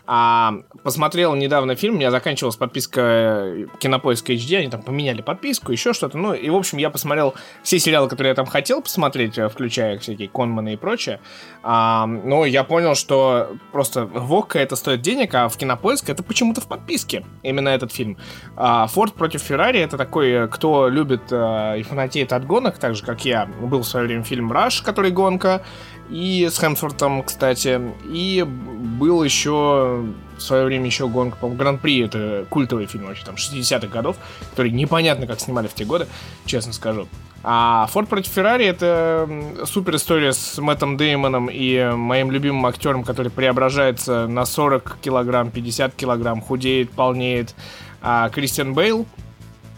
А, 0.07 0.53
посмотрел 0.81 1.35
недавно 1.35 1.75
фильм, 1.75 1.95
у 1.95 1.97
меня 1.97 2.09
заканчивалась 2.09 2.55
подписка 2.55 3.01
э, 3.01 3.65
Кинопоиск 3.79 4.29
HD, 4.29 4.59
они 4.59 4.69
там 4.69 4.81
поменяли 4.81 5.21
подписку, 5.21 5.73
еще 5.73 5.91
что-то. 5.91 6.17
Ну, 6.17 6.33
и, 6.33 6.49
в 6.49 6.55
общем, 6.55 6.77
я 6.77 6.89
посмотрел 6.89 7.33
все 7.63 7.77
сериалы, 7.77 8.07
которые 8.07 8.29
я 8.29 8.35
там 8.35 8.45
хотел 8.45 8.81
посмотреть, 8.81 9.37
э, 9.37 9.49
включая 9.49 9.99
всякие 9.99 10.29
Конманы 10.29 10.75
и 10.75 10.77
прочее. 10.77 11.19
А, 11.63 12.05
но 12.05 12.45
я 12.45 12.63
понял, 12.63 12.95
что 12.95 13.57
просто 13.73 14.05
Вокка 14.05 14.57
это 14.57 14.77
стоит 14.77 15.01
денег, 15.01 15.35
а 15.35 15.49
в 15.49 15.57
Кинопоиск 15.57 16.09
это 16.09 16.23
почему-то 16.23 16.61
в 16.61 16.69
подписке. 16.69 17.25
Именно 17.43 17.67
этот 17.67 17.91
фильм. 17.91 18.17
А, 18.55 18.87
Форд 18.87 19.15
против 19.15 19.41
Феррари 19.41 19.81
это 19.81 19.97
такой, 19.97 20.29
э, 20.31 20.47
кто 20.47 20.87
любит 20.87 21.23
а, 21.29 21.75
и 21.75 21.83
фанатеет 21.83 22.31
от 22.31 22.47
гонок, 22.47 22.77
так 22.77 22.95
же, 22.95 23.03
как 23.03 23.25
я. 23.25 23.47
Был 23.47 23.81
в 23.81 23.85
свое 23.85 24.05
время 24.05 24.23
фильм 24.23 24.49
«Раш», 24.49 24.81
который 24.81 25.11
гонка 25.11 25.61
и 26.09 26.47
с 26.51 26.59
Хемсвортом, 26.59 27.23
кстати. 27.23 27.81
И 28.05 28.43
был 28.43 29.23
еще 29.23 30.05
в 30.37 30.41
свое 30.41 30.65
время 30.65 30.85
еще 30.85 31.07
гонка, 31.07 31.37
по-моему, 31.37 31.59
Гран-при, 31.59 32.01
это 32.01 32.45
культовый 32.49 32.85
фильм 32.87 33.05
вообще, 33.05 33.25
там, 33.25 33.35
60-х 33.35 33.87
годов, 33.87 34.17
который 34.51 34.71
непонятно 34.71 35.27
как 35.27 35.39
снимали 35.39 35.67
в 35.67 35.73
те 35.73 35.85
годы, 35.85 36.07
честно 36.45 36.73
скажу. 36.73 37.07
А 37.47 37.87
Форд 37.91 38.09
против 38.09 38.31
Феррари 38.31 38.65
это 38.65 39.29
супер 39.65 39.97
история 39.97 40.33
с 40.33 40.57
Мэттом 40.57 40.97
Деймоном 40.97 41.47
и 41.51 41.91
моим 41.93 42.31
любимым 42.31 42.65
актером, 42.65 43.03
который 43.03 43.31
преображается 43.31 44.25
на 44.27 44.45
40 44.45 44.97
килограмм, 44.99 45.51
50 45.51 45.93
килограмм, 45.93 46.41
худеет, 46.41 46.89
полнеет, 46.91 47.53
а, 48.01 48.29
Кристиан 48.29 48.73
Бейл. 48.73 49.05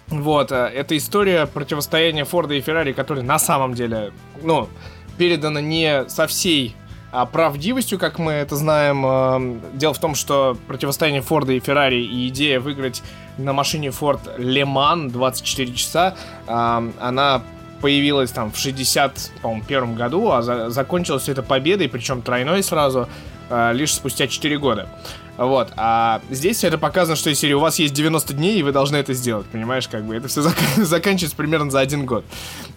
Вот, 0.08 0.54
а, 0.54 0.70
это 0.70 0.96
история 0.96 1.46
противостояния 1.46 2.24
Форда 2.24 2.54
и 2.54 2.62
Феррари, 2.62 2.94
который 2.94 3.24
на 3.24 3.38
самом 3.38 3.74
деле, 3.74 4.14
ну, 4.42 4.70
передано 5.18 5.60
не 5.60 6.08
со 6.10 6.28
всей 6.28 6.76
а, 7.12 7.26
правдивостью, 7.26 8.00
как 8.00 8.20
мы 8.20 8.34
это 8.34 8.56
знаем. 8.56 9.04
А, 9.06 9.42
дело 9.74 9.94
в 9.94 10.00
том, 10.00 10.16
что 10.16 10.58
противостояние 10.68 11.22
Форда 11.22 11.54
и 11.54 11.60
Феррари 11.60 12.04
и 12.04 12.28
идея 12.28 12.60
выиграть 12.60 13.02
на 13.38 13.54
машине 13.54 13.92
Форд 13.92 14.22
Леман 14.38 15.10
24 15.10 15.74
часа, 15.74 16.16
а, 16.48 16.84
она 17.00 17.44
появилась 17.82 18.32
там 18.32 18.52
в 18.52 18.58
61 18.58 19.96
году, 19.96 20.32
а 20.32 20.42
за, 20.42 20.70
закончилась 20.70 21.30
это 21.30 21.44
победой, 21.44 21.88
причем 21.90 22.22
тройной 22.22 22.64
сразу, 22.64 23.08
а, 23.50 23.72
лишь 23.72 23.94
спустя 23.94 24.28
4 24.28 24.58
года. 24.58 24.90
Вот, 25.38 25.72
а 25.78 26.22
здесь 26.32 26.64
это 26.64 26.78
показано, 26.78 27.16
что 27.16 27.34
серии 27.36 27.54
у 27.54 27.60
вас 27.60 27.78
есть 27.78 27.94
90 27.94 28.34
дней, 28.34 28.60
и 28.60 28.64
вы 28.64 28.72
должны 28.72 28.98
это 28.98 29.14
сделать, 29.14 29.46
понимаешь, 29.46 29.88
как 29.88 30.04
бы 30.04 30.16
это 30.16 30.28
все 30.28 30.42
зак- 30.42 30.56
заканчивается 30.84 31.38
примерно 31.38 31.70
за 31.70 31.80
один 31.80 32.06
год. 32.06 32.26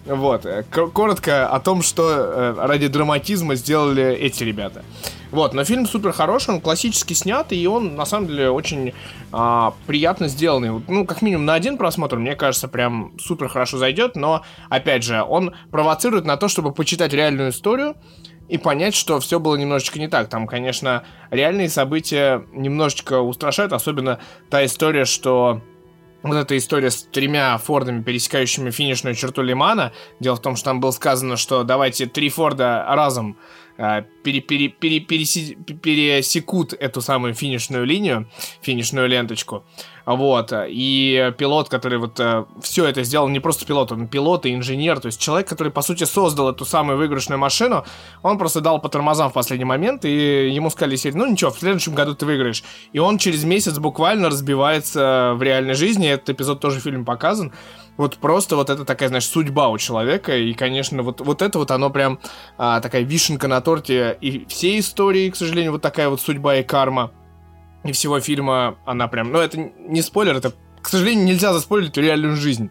Вот, 0.05 0.45
э, 0.45 0.63
коротко 0.63 1.47
о 1.47 1.59
том, 1.59 1.81
что 1.81 2.09
э, 2.09 2.55
ради 2.59 2.87
драматизма 2.87 3.55
сделали 3.55 4.13
эти 4.13 4.43
ребята. 4.43 4.83
Вот, 5.31 5.53
но 5.53 5.63
фильм 5.63 5.87
супер 5.87 6.11
хороший, 6.11 6.55
он 6.55 6.61
классически 6.61 7.13
снят, 7.13 7.51
и 7.51 7.65
он, 7.65 7.95
на 7.95 8.05
самом 8.05 8.27
деле, 8.27 8.49
очень 8.49 8.93
а, 9.31 9.73
приятно 9.87 10.27
сделанный. 10.27 10.83
Ну, 10.87 11.05
как 11.05 11.21
минимум 11.21 11.45
на 11.45 11.53
один 11.53 11.77
просмотр, 11.77 12.17
мне 12.17 12.35
кажется, 12.35 12.67
прям 12.67 13.13
супер 13.17 13.47
хорошо 13.47 13.77
зайдет, 13.77 14.17
но, 14.17 14.43
опять 14.69 15.03
же, 15.03 15.23
он 15.23 15.53
провоцирует 15.71 16.25
на 16.25 16.35
то, 16.35 16.49
чтобы 16.49 16.73
почитать 16.73 17.13
реальную 17.13 17.51
историю, 17.51 17.95
и 18.51 18.57
понять, 18.57 18.93
что 18.93 19.21
все 19.21 19.39
было 19.39 19.55
немножечко 19.55 19.97
не 19.97 20.09
так. 20.09 20.27
Там, 20.27 20.45
конечно, 20.45 21.03
реальные 21.29 21.69
события 21.69 22.45
немножечко 22.51 23.21
устрашают, 23.21 23.71
особенно 23.71 24.19
та 24.49 24.65
история, 24.65 25.05
что 25.05 25.61
вот 26.21 26.35
эта 26.35 26.57
история 26.57 26.91
с 26.91 27.03
тремя 27.03 27.57
Фордами, 27.57 28.03
пересекающими 28.03 28.69
финишную 28.69 29.15
черту 29.15 29.41
Лимана. 29.41 29.93
Дело 30.19 30.35
в 30.35 30.41
том, 30.41 30.57
что 30.57 30.65
там 30.65 30.81
было 30.81 30.91
сказано, 30.91 31.37
что 31.37 31.63
давайте 31.63 32.07
три 32.07 32.27
Форда 32.27 32.85
разом 32.89 33.37
пере, 34.23 34.41
пере, 34.41 34.67
пере, 34.67 34.99
переси, 34.99 35.55
пересекут 35.55 36.73
эту 36.73 37.01
самую 37.01 37.33
финишную 37.33 37.85
линию, 37.85 38.27
финишную 38.61 39.07
ленточку. 39.07 39.63
Вот. 40.05 40.51
И 40.67 41.33
пилот, 41.37 41.69
который 41.69 41.97
вот 41.97 42.19
э, 42.19 42.45
все 42.61 42.85
это 42.85 43.03
сделал, 43.03 43.27
не 43.29 43.39
просто 43.39 43.65
пилот, 43.65 43.91
он 43.91 44.07
пилот 44.07 44.45
и 44.45 44.53
инженер, 44.53 44.99
то 44.99 45.07
есть 45.07 45.21
человек, 45.21 45.47
который, 45.47 45.71
по 45.71 45.81
сути, 45.81 46.05
создал 46.05 46.49
эту 46.49 46.65
самую 46.65 46.97
выигрышную 46.97 47.39
машину, 47.39 47.85
он 48.23 48.37
просто 48.37 48.61
дал 48.61 48.79
по 48.81 48.89
тормозам 48.89 49.29
в 49.29 49.33
последний 49.33 49.65
момент, 49.65 50.05
и 50.05 50.49
ему 50.49 50.69
сказали, 50.69 50.97
ну 51.13 51.25
ничего, 51.27 51.51
в 51.51 51.59
следующем 51.59 51.93
году 51.93 52.15
ты 52.15 52.25
выиграешь. 52.25 52.63
И 52.93 52.99
он 52.99 53.17
через 53.17 53.43
месяц 53.43 53.77
буквально 53.77 54.29
разбивается 54.29 55.33
в 55.35 55.43
реальной 55.43 55.75
жизни, 55.75 56.07
этот 56.07 56.31
эпизод 56.31 56.59
тоже 56.59 56.79
в 56.79 56.83
фильме 56.83 57.05
показан. 57.05 57.53
Вот 57.97 58.17
просто 58.17 58.55
вот 58.55 58.69
это 58.69 58.85
такая, 58.85 59.09
знаешь, 59.09 59.25
судьба 59.25 59.69
у 59.69 59.77
человека, 59.77 60.35
и, 60.35 60.53
конечно, 60.53 61.03
вот, 61.03 61.21
вот 61.21 61.41
это 61.41 61.59
вот 61.59 61.71
оно 61.71 61.89
прям 61.89 62.19
а, 62.57 62.79
такая 62.79 63.03
вишенка 63.03 63.47
на 63.47 63.61
торте 63.61 64.17
и 64.21 64.45
всей 64.45 64.79
истории, 64.79 65.29
к 65.29 65.35
сожалению, 65.35 65.73
вот 65.73 65.81
такая 65.81 66.09
вот 66.09 66.21
судьба 66.21 66.55
и 66.55 66.63
карма 66.63 67.11
и 67.83 67.91
всего 67.91 68.19
фильма 68.19 68.77
она 68.85 69.07
прям... 69.07 69.31
Ну, 69.31 69.39
это 69.39 69.57
не 69.57 70.01
спойлер, 70.01 70.35
это, 70.35 70.53
к 70.81 70.87
сожалению, 70.87 71.25
нельзя 71.25 71.53
заспойлерить 71.53 71.97
реальную 71.97 72.35
жизнь. 72.35 72.69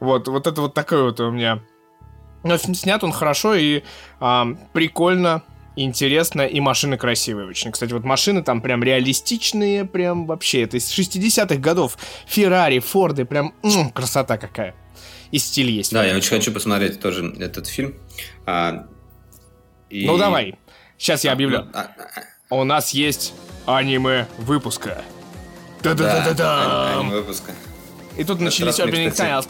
Вот, 0.00 0.28
вот 0.28 0.46
это 0.46 0.60
вот 0.60 0.74
такое 0.74 1.04
вот 1.04 1.20
у 1.20 1.30
меня... 1.30 1.60
Но 2.44 2.56
снят 2.56 3.04
он 3.04 3.12
хорошо 3.12 3.54
и 3.54 3.84
а, 4.18 4.48
прикольно, 4.72 5.44
интересно, 5.76 6.42
и 6.42 6.60
машины 6.60 6.96
красивые 6.96 7.48
очень. 7.48 7.72
Кстати, 7.72 7.92
вот 7.92 8.04
машины 8.04 8.42
там 8.42 8.60
прям 8.60 8.82
реалистичные, 8.82 9.84
прям 9.84 10.26
вообще, 10.26 10.62
это 10.62 10.76
из 10.76 10.90
60-х 10.90 11.56
годов. 11.56 11.96
Феррари, 12.26 12.78
Форды, 12.78 13.24
прям 13.24 13.54
м-м, 13.62 13.90
красота 13.90 14.38
какая. 14.38 14.74
И 15.30 15.38
стиль 15.38 15.70
есть. 15.70 15.92
Да, 15.92 16.04
я 16.04 16.16
очень 16.16 16.30
хочу 16.30 16.52
посмотреть 16.52 17.00
тоже 17.00 17.34
этот 17.38 17.66
фильм. 17.66 17.94
А, 18.46 18.86
и... 19.88 20.06
Ну 20.06 20.18
давай, 20.18 20.56
сейчас 20.98 21.24
я 21.24 21.30
а, 21.30 21.34
объявлю. 21.34 21.66
А, 21.72 21.90
а, 22.50 22.54
у 22.54 22.64
нас 22.64 22.90
есть 22.90 23.34
аниме 23.66 24.26
выпуска. 24.38 25.02
Да-да-да-да-да. 25.82 26.98
Аниме 26.98 27.16
выпуска. 27.16 27.52
И 28.16 28.24
тут 28.24 28.40
начались 28.40 28.78
opening 28.78 29.14
titles. 29.14 29.48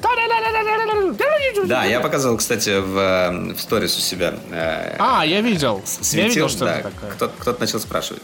Да, 1.66 1.84
я 1.84 2.00
показывал, 2.00 2.36
кстати, 2.36 2.80
в, 2.80 2.98
э, 2.98 3.54
в 3.54 3.60
сторис 3.60 3.96
у 3.96 4.00
себя. 4.00 4.34
Э, 4.50 4.96
а, 4.98 5.24
я 5.24 5.40
видел. 5.40 5.82
Светил, 5.84 6.22
я 6.22 6.28
видел, 6.28 6.48
что 6.48 6.64
да, 6.64 6.78
это 6.78 6.90
такое. 6.90 7.10
Кто-то, 7.10 7.34
кто 7.38 7.56
начал 7.58 7.80
спрашивать. 7.80 8.22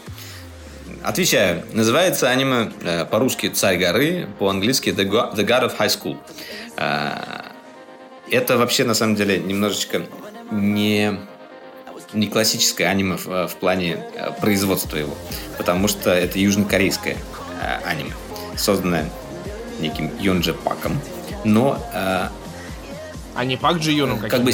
Отвечаю. 1.03 1.63
Называется 1.73 2.29
аниме 2.29 2.71
э, 2.81 3.05
по-русски 3.05 3.47
«Царь 3.47 3.77
горы», 3.77 4.27
по-английски 4.39 4.89
«The 4.89 5.07
God 5.07 5.35
of 5.35 5.77
High 5.77 5.87
School». 5.87 6.17
Это 8.31 8.57
вообще, 8.57 8.83
на 8.83 8.93
самом 8.93 9.15
деле, 9.15 9.39
немножечко 9.39 10.03
не 10.51 11.19
не 12.13 12.27
классическое 12.27 12.87
аниме 12.87 13.17
в, 13.17 13.47
в 13.47 13.55
плане 13.57 14.03
производства 14.41 14.97
его, 14.97 15.15
потому 15.59 15.87
что 15.87 16.09
это 16.09 16.39
южнокорейское 16.39 17.17
аниме, 17.85 18.13
созданное 18.57 19.09
неким 19.79 20.11
Йонджи 20.19 20.53
Паком, 20.53 20.99
но... 21.43 21.81
Э, 21.93 22.29
а 23.39 23.45
не 23.45 23.55
Пак 23.55 23.77
Джи 23.77 23.93
Юном 23.93 24.19
как 24.19 24.43
бы 24.43 24.51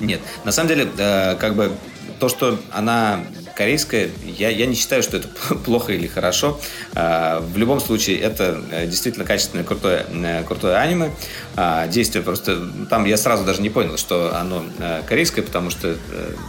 Нет, 0.00 0.20
на 0.44 0.52
самом 0.52 0.68
деле, 0.68 0.86
э, 0.98 1.34
как 1.36 1.54
бы 1.54 1.72
то, 2.20 2.28
что 2.28 2.58
она 2.72 3.24
корейская, 3.56 4.10
я, 4.24 4.50
я 4.50 4.66
не 4.66 4.74
считаю, 4.74 5.02
что 5.02 5.16
это 5.16 5.28
плохо 5.64 5.94
или 5.94 6.06
хорошо. 6.06 6.60
А, 6.94 7.40
в 7.40 7.56
любом 7.56 7.80
случае, 7.80 8.18
это 8.18 8.62
э, 8.70 8.86
действительно 8.86 9.24
качественное, 9.24 9.64
крутое, 9.64 10.04
э, 10.12 10.44
крутое 10.44 10.76
аниме. 10.76 11.10
А, 11.56 11.86
действие 11.86 12.22
просто... 12.22 12.68
Там 12.90 13.06
я 13.06 13.16
сразу 13.16 13.44
даже 13.44 13.62
не 13.62 13.70
понял, 13.70 13.96
что 13.96 14.36
оно 14.36 14.64
э, 14.78 15.02
корейское, 15.08 15.42
потому 15.42 15.70
что 15.70 15.96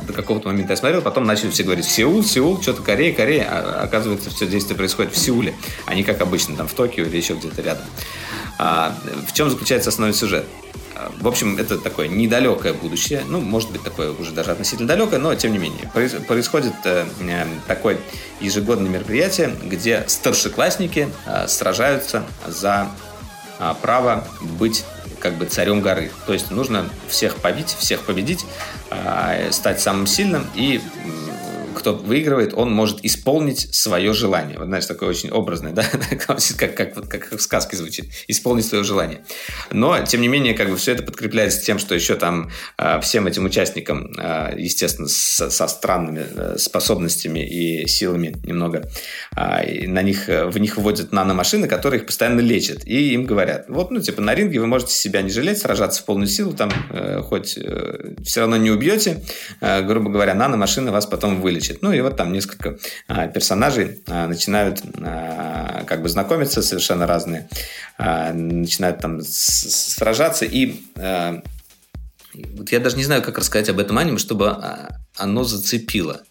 до 0.05 0.11
какого-то 0.11 0.49
момента 0.49 0.73
я 0.73 0.77
смотрел, 0.77 1.01
потом 1.01 1.23
начали 1.23 1.49
все 1.49 1.63
говорить 1.63 1.85
Сеул, 1.85 2.25
Сеул, 2.25 2.61
что-то 2.61 2.81
Корея, 2.81 3.15
Корея. 3.15 3.47
А, 3.49 3.83
оказывается, 3.83 4.29
все 4.31 4.47
действие 4.47 4.75
происходит 4.75 5.13
в 5.13 5.17
Сеуле, 5.17 5.55
а 5.85 5.95
не 5.95 6.03
как 6.03 6.19
обычно 6.19 6.57
там 6.57 6.67
в 6.67 6.73
Токио 6.73 7.05
или 7.05 7.15
еще 7.15 7.35
где-то 7.35 7.61
рядом. 7.61 7.85
В 8.59 9.31
чем 9.33 9.49
заключается 9.49 9.89
основной 9.89 10.13
сюжет? 10.13 10.45
В 11.19 11.27
общем, 11.27 11.57
это 11.57 11.77
такое 11.77 12.07
недалекое 12.07 12.73
будущее, 12.73 13.23
ну, 13.27 13.39
может 13.39 13.71
быть, 13.71 13.83
такое 13.83 14.11
уже 14.11 14.31
даже 14.31 14.51
относительно 14.51 14.87
далекое, 14.87 15.19
но 15.19 15.33
тем 15.35 15.51
не 15.51 15.57
менее. 15.57 15.89
Происходит 15.93 16.73
э, 16.85 17.05
такое 17.67 17.99
ежегодное 18.39 18.89
мероприятие, 18.89 19.55
где 19.63 20.03
старшеклассники 20.07 21.09
сражаются 21.47 22.23
за 22.47 22.89
право 23.81 24.27
быть 24.41 24.85
как 25.19 25.35
бы 25.35 25.45
царем 25.45 25.81
горы. 25.81 26.11
То 26.25 26.33
есть 26.33 26.49
нужно 26.49 26.89
всех 27.07 27.35
побить, 27.35 27.75
всех 27.77 28.01
победить, 28.01 28.45
стать 29.51 29.81
самым 29.81 30.07
сильным 30.07 30.47
и 30.55 30.81
кто 31.79 31.93
выигрывает, 31.93 32.53
он 32.53 32.71
может 32.71 33.03
исполнить 33.03 33.73
свое 33.73 34.13
желание. 34.13 34.57
Вот, 34.57 34.67
знаешь, 34.67 34.85
такое 34.85 35.09
очень 35.09 35.31
образное, 35.31 35.71
да, 35.71 35.83
как, 36.57 36.75
как, 36.75 37.07
как 37.07 37.31
в 37.31 37.39
сказке 37.39 37.77
звучит. 37.77 38.05
Исполнить 38.27 38.65
свое 38.65 38.83
желание. 38.83 39.23
Но, 39.71 39.97
тем 40.03 40.21
не 40.21 40.27
менее, 40.27 40.53
как 40.53 40.69
бы 40.69 40.77
все 40.77 40.91
это 40.91 41.03
подкрепляется 41.03 41.61
тем, 41.61 41.79
что 41.79 41.95
еще 41.95 42.15
там 42.15 42.51
э, 42.77 42.99
всем 43.01 43.27
этим 43.27 43.45
участникам, 43.45 44.11
э, 44.17 44.55
естественно, 44.57 45.07
с, 45.07 45.49
со 45.49 45.67
странными 45.67 46.25
э, 46.35 46.57
способностями 46.57 47.39
и 47.39 47.87
силами 47.87 48.35
немного, 48.43 48.89
э, 49.35 49.87
на 49.87 50.01
них, 50.01 50.27
в 50.27 50.57
них 50.57 50.77
вводят 50.77 51.11
наномашины, 51.11 51.67
которые 51.67 52.01
их 52.01 52.05
постоянно 52.05 52.41
лечат. 52.41 52.85
И 52.85 53.13
им 53.13 53.25
говорят, 53.25 53.65
вот, 53.69 53.91
ну, 53.91 54.01
типа, 54.01 54.21
на 54.21 54.35
ринге 54.35 54.59
вы 54.59 54.67
можете 54.67 54.93
себя 54.93 55.21
не 55.21 55.29
жалеть, 55.29 55.59
сражаться 55.59 56.01
в 56.01 56.05
полную 56.05 56.27
силу, 56.27 56.53
там, 56.53 56.71
э, 56.89 57.21
хоть 57.21 57.57
э, 57.57 58.15
все 58.23 58.41
равно 58.41 58.57
не 58.57 58.71
убьете, 58.71 59.23
э, 59.61 59.81
грубо 59.81 60.09
говоря, 60.09 60.33
наномашины 60.33 60.91
вас 60.91 61.05
потом 61.05 61.41
вылечат 61.41 61.68
вылечит. 61.69 61.81
Ну 61.81 61.91
и 61.91 62.01
вот 62.01 62.17
там 62.17 62.31
несколько 62.33 62.77
а, 63.07 63.27
персонажей 63.27 64.01
а, 64.07 64.27
начинают 64.27 64.81
а, 65.01 65.83
как 65.85 66.01
бы 66.01 66.09
знакомиться 66.09 66.61
совершенно 66.61 67.07
разные, 67.07 67.47
начинают 67.97 68.99
там 68.99 69.21
сражаться 69.21 70.45
и 70.45 70.81
вот 72.33 72.71
я 72.71 72.79
даже 72.79 72.95
не 72.95 73.03
знаю, 73.03 73.21
как 73.21 73.37
рассказать 73.37 73.69
об 73.69 73.79
этом 73.79 73.97
аниме, 73.97 74.17
чтобы 74.17 74.55
оно 75.17 75.43
зацепило. 75.43 76.21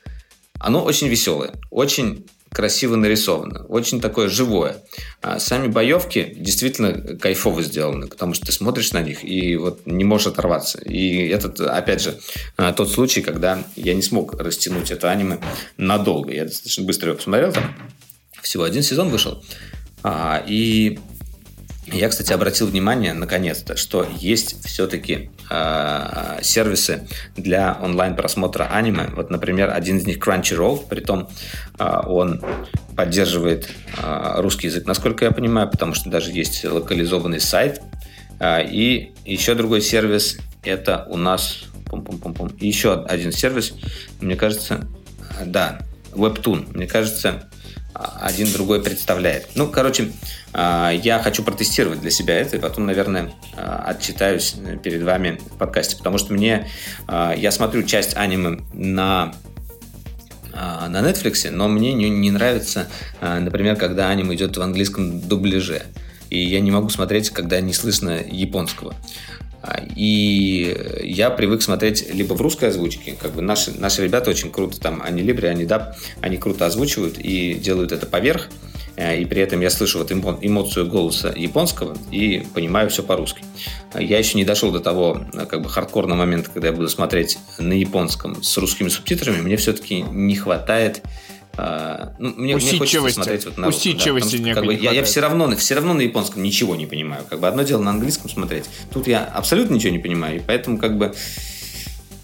Оно 0.60 0.82
очень 0.82 1.08
веселое, 1.08 1.52
очень 1.70 2.26
красиво 2.50 2.96
нарисовано, 2.96 3.64
очень 3.64 4.00
такое 4.00 4.28
живое. 4.28 4.82
А 5.22 5.38
сами 5.38 5.68
боевки 5.68 6.34
действительно 6.36 7.16
кайфово 7.16 7.62
сделаны, 7.62 8.06
потому 8.06 8.34
что 8.34 8.46
ты 8.46 8.52
смотришь 8.52 8.92
на 8.92 9.02
них 9.02 9.24
и 9.24 9.56
вот 9.56 9.86
не 9.86 10.04
можешь 10.04 10.28
оторваться. 10.28 10.80
И 10.80 11.28
этот, 11.28 11.60
опять 11.60 12.02
же, 12.02 12.18
а, 12.56 12.72
тот 12.72 12.90
случай, 12.90 13.20
когда 13.20 13.64
я 13.76 13.94
не 13.94 14.02
смог 14.02 14.34
растянуть 14.34 14.90
это 14.90 15.10
аниме 15.10 15.38
надолго. 15.76 16.32
Я 16.32 16.44
достаточно 16.44 16.84
быстро 16.84 17.08
его 17.08 17.16
посмотрел, 17.16 17.52
там 17.52 17.74
всего 18.42 18.64
один 18.64 18.82
сезон 18.82 19.10
вышел. 19.10 19.42
А, 20.02 20.42
и 20.46 20.98
я, 21.92 22.08
кстати, 22.08 22.32
обратил 22.32 22.66
внимание, 22.66 23.12
наконец-то, 23.12 23.76
что 23.76 24.06
есть 24.18 24.64
все-таки 24.66 25.30
э, 25.50 26.38
сервисы 26.42 27.08
для 27.36 27.78
онлайн-просмотра 27.82 28.64
аниме. 28.64 29.08
Вот, 29.14 29.30
например, 29.30 29.70
один 29.70 29.98
из 29.98 30.06
них 30.06 30.18
Crunchyroll, 30.18 30.86
притом 30.88 31.28
э, 31.78 32.00
он 32.06 32.42
поддерживает 32.96 33.68
э, 34.02 34.40
русский 34.40 34.66
язык, 34.68 34.86
насколько 34.86 35.24
я 35.24 35.30
понимаю, 35.30 35.70
потому 35.70 35.94
что 35.94 36.10
даже 36.10 36.30
есть 36.32 36.64
локализованный 36.64 37.40
сайт. 37.40 37.80
Э, 38.40 38.64
и 38.64 39.12
еще 39.24 39.54
другой 39.54 39.80
сервис– 39.80 40.38
это 40.62 41.06
у 41.08 41.16
нас... 41.16 41.64
Пум 41.86 42.00
-пум 42.00 42.20
-пум 42.20 42.34
-пум. 42.34 42.56
еще 42.60 43.02
один 43.04 43.32
сервис, 43.32 43.72
мне 44.20 44.36
кажется, 44.36 44.86
да, 45.46 45.78
Webtoon. 46.12 46.76
Мне 46.76 46.86
кажется, 46.86 47.48
один 47.98 48.52
другой 48.52 48.82
представляет. 48.82 49.48
Ну, 49.54 49.68
короче, 49.68 50.12
а, 50.52 50.90
я 50.90 51.18
хочу 51.18 51.42
протестировать 51.42 52.00
для 52.00 52.10
себя 52.10 52.38
это, 52.38 52.56
и 52.56 52.60
потом, 52.60 52.86
наверное, 52.86 53.32
а, 53.56 53.84
отчитаюсь 53.88 54.54
перед 54.82 55.02
вами 55.02 55.40
в 55.54 55.58
подкасте, 55.58 55.96
потому 55.96 56.18
что 56.18 56.32
мне, 56.32 56.68
а, 57.06 57.34
я 57.34 57.50
смотрю 57.50 57.82
часть 57.82 58.16
аниме 58.16 58.60
на 58.72 59.34
на 60.50 61.02
Netflix, 61.02 61.48
но 61.52 61.68
мне 61.68 61.92
не, 61.92 62.10
не 62.10 62.32
нравится, 62.32 62.88
например, 63.20 63.76
когда 63.76 64.08
аниме 64.08 64.34
идет 64.34 64.56
в 64.56 64.62
английском 64.62 65.20
дубляже. 65.20 65.82
И 66.30 66.40
я 66.40 66.58
не 66.58 66.72
могу 66.72 66.88
смотреть, 66.88 67.30
когда 67.30 67.60
не 67.60 67.72
слышно 67.72 68.18
японского. 68.28 68.96
И 69.96 70.76
я 71.02 71.30
привык 71.30 71.62
смотреть 71.62 72.12
либо 72.12 72.34
в 72.34 72.40
русской 72.40 72.68
озвучке, 72.68 73.16
как 73.20 73.32
бы 73.32 73.42
наши, 73.42 73.72
наши 73.72 74.04
ребята 74.04 74.30
очень 74.30 74.50
круто, 74.50 74.80
там, 74.80 75.02
они 75.04 75.22
Либри, 75.22 75.48
они 75.48 75.64
Даб, 75.64 75.94
они 76.20 76.36
круто 76.36 76.66
озвучивают 76.66 77.18
и 77.18 77.54
делают 77.54 77.92
это 77.92 78.06
поверх, 78.06 78.48
э, 78.96 79.20
и 79.20 79.24
при 79.24 79.42
этом 79.42 79.60
я 79.60 79.70
слышу 79.70 79.98
вот 79.98 80.12
эмоцию 80.12 80.88
голоса 80.88 81.32
японского 81.36 81.96
и 82.10 82.46
понимаю 82.54 82.88
все 82.90 83.02
по-русски. 83.02 83.44
Я 83.98 84.18
еще 84.18 84.38
не 84.38 84.44
дошел 84.44 84.70
до 84.70 84.80
того 84.80 85.26
э, 85.32 85.46
как 85.46 85.62
бы 85.62 85.68
хардкорного 85.68 86.18
момента, 86.18 86.50
когда 86.50 86.68
я 86.68 86.74
буду 86.74 86.88
смотреть 86.88 87.38
на 87.58 87.72
японском 87.72 88.42
с 88.42 88.56
русскими 88.58 88.88
субтитрами, 88.88 89.40
мне 89.40 89.56
все-таки 89.56 90.02
не 90.02 90.36
хватает 90.36 91.02
а, 91.60 92.14
ну, 92.20 92.34
мне, 92.36 92.54
мне 92.54 92.78
хочется 92.78 93.10
смотреть 93.10 93.44
вот 93.44 93.58
на 93.58 93.66
Усидчивости 93.66 94.36
да, 94.36 94.54
как 94.54 94.64
бы, 94.64 94.74
я, 94.74 94.92
я 94.92 95.02
все 95.02 95.20
равно, 95.20 95.56
все 95.56 95.74
равно 95.74 95.92
на 95.92 96.02
японском 96.02 96.40
ничего 96.40 96.76
не 96.76 96.86
понимаю. 96.86 97.24
Как 97.28 97.40
бы 97.40 97.48
одно 97.48 97.64
дело 97.64 97.82
на 97.82 97.90
английском 97.90 98.30
смотреть. 98.30 98.66
Тут 98.92 99.08
я 99.08 99.24
абсолютно 99.24 99.74
ничего 99.74 99.90
не 99.90 99.98
понимаю. 99.98 100.36
И 100.36 100.38
поэтому 100.38 100.78
как 100.78 100.96
бы 100.96 101.12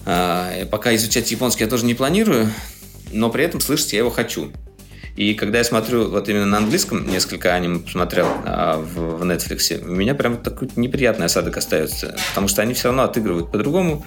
э, 0.07 0.67
пока 0.71 0.95
изучать 0.95 1.29
японский 1.33 1.65
я 1.65 1.69
тоже 1.69 1.85
не 1.85 1.95
планирую, 1.95 2.49
но 3.13 3.29
при 3.29 3.43
этом 3.43 3.61
слышать 3.61 3.93
я 3.93 3.99
его 3.99 4.11
хочу. 4.11 4.53
И 5.17 5.35
когда 5.35 5.59
я 5.59 5.65
смотрю 5.65 6.09
вот 6.09 6.29
именно 6.29 6.47
на 6.47 6.59
английском, 6.59 7.05
несколько 7.09 7.55
аниме 7.55 7.81
посмотрел 7.81 8.29
а, 8.45 8.79
в, 8.79 9.19
в 9.19 9.23
Netflix, 9.23 9.83
у 9.85 9.91
меня 9.93 10.15
прям 10.15 10.37
такой 10.37 10.69
неприятный 10.77 11.27
осадок 11.27 11.57
остается, 11.57 12.17
потому 12.31 12.47
что 12.47 12.63
они 12.63 12.75
все 12.75 12.89
равно 12.89 13.03
отыгрывают 13.03 13.51
по-другому, 13.51 14.05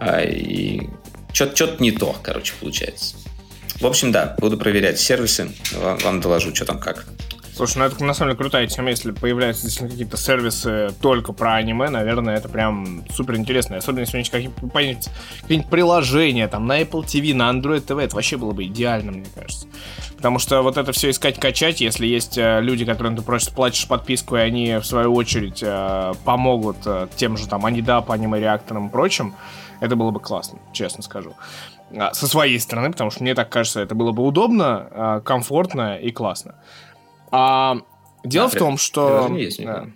а, 0.00 0.22
и 0.22 0.88
что-то 1.32 1.76
не 1.80 1.92
то, 1.92 2.16
короче, 2.22 2.54
получается. 2.60 3.16
В 3.80 3.86
общем, 3.86 4.10
да, 4.10 4.34
буду 4.38 4.58
проверять 4.58 4.98
сервисы, 4.98 5.50
вам, 5.72 6.20
доложу, 6.20 6.54
что 6.54 6.64
там 6.64 6.80
как. 6.80 7.06
Слушай, 7.58 7.78
ну 7.78 7.84
это 7.86 8.04
на 8.04 8.14
самом 8.14 8.30
деле 8.30 8.38
крутая 8.38 8.68
тема, 8.68 8.90
если 8.90 9.10
появляются 9.10 9.64
действительно 9.64 9.90
какие-то 9.90 10.16
сервисы 10.16 10.94
только 11.00 11.32
про 11.32 11.56
аниме, 11.56 11.88
наверное, 11.88 12.36
это 12.36 12.48
прям 12.48 13.04
супер 13.12 13.34
интересно. 13.34 13.76
Особенно 13.76 14.02
если 14.02 14.16
у 14.16 14.20
них 14.20 14.30
какие-нибудь, 14.30 15.68
приложения 15.68 16.46
там 16.46 16.68
на 16.68 16.80
Apple 16.80 17.04
TV, 17.04 17.34
на 17.34 17.50
Android 17.50 17.84
TV, 17.84 18.04
это 18.04 18.14
вообще 18.14 18.36
было 18.36 18.52
бы 18.52 18.64
идеально, 18.64 19.10
мне 19.10 19.26
кажется. 19.34 19.66
Потому 20.16 20.38
что 20.38 20.62
вот 20.62 20.76
это 20.76 20.92
все 20.92 21.10
искать, 21.10 21.40
качать, 21.40 21.80
если 21.80 22.06
есть 22.06 22.38
э, 22.38 22.60
люди, 22.60 22.84
которым 22.84 23.16
ты 23.16 23.22
просто 23.22 23.52
платишь 23.52 23.88
подписку, 23.88 24.36
и 24.36 24.40
они, 24.40 24.76
в 24.76 24.84
свою 24.84 25.12
очередь, 25.14 25.60
э, 25.60 26.12
помогут 26.24 26.78
э, 26.86 27.08
тем 27.16 27.36
же 27.36 27.48
там 27.48 27.66
Анидап, 27.66 28.08
аниме-реакторам 28.10 28.86
и 28.86 28.90
прочим, 28.90 29.34
это 29.80 29.96
было 29.96 30.12
бы 30.12 30.20
классно, 30.20 30.60
честно 30.72 31.02
скажу. 31.02 31.34
А, 31.96 32.12
со 32.14 32.26
своей 32.26 32.58
стороны, 32.60 32.90
потому 32.90 33.10
что 33.10 33.22
мне 33.22 33.34
так 33.34 33.48
кажется, 33.48 33.80
это 33.80 33.94
было 33.94 34.12
бы 34.12 34.22
удобно, 34.22 34.88
а, 34.90 35.20
комфортно 35.20 35.98
и 35.98 36.10
классно. 36.10 36.56
А, 37.30 37.78
дело 38.24 38.48
да, 38.48 38.56
в 38.56 38.58
том, 38.58 38.78
что 38.78 39.28
есть, 39.34 39.62
да, 39.62 39.86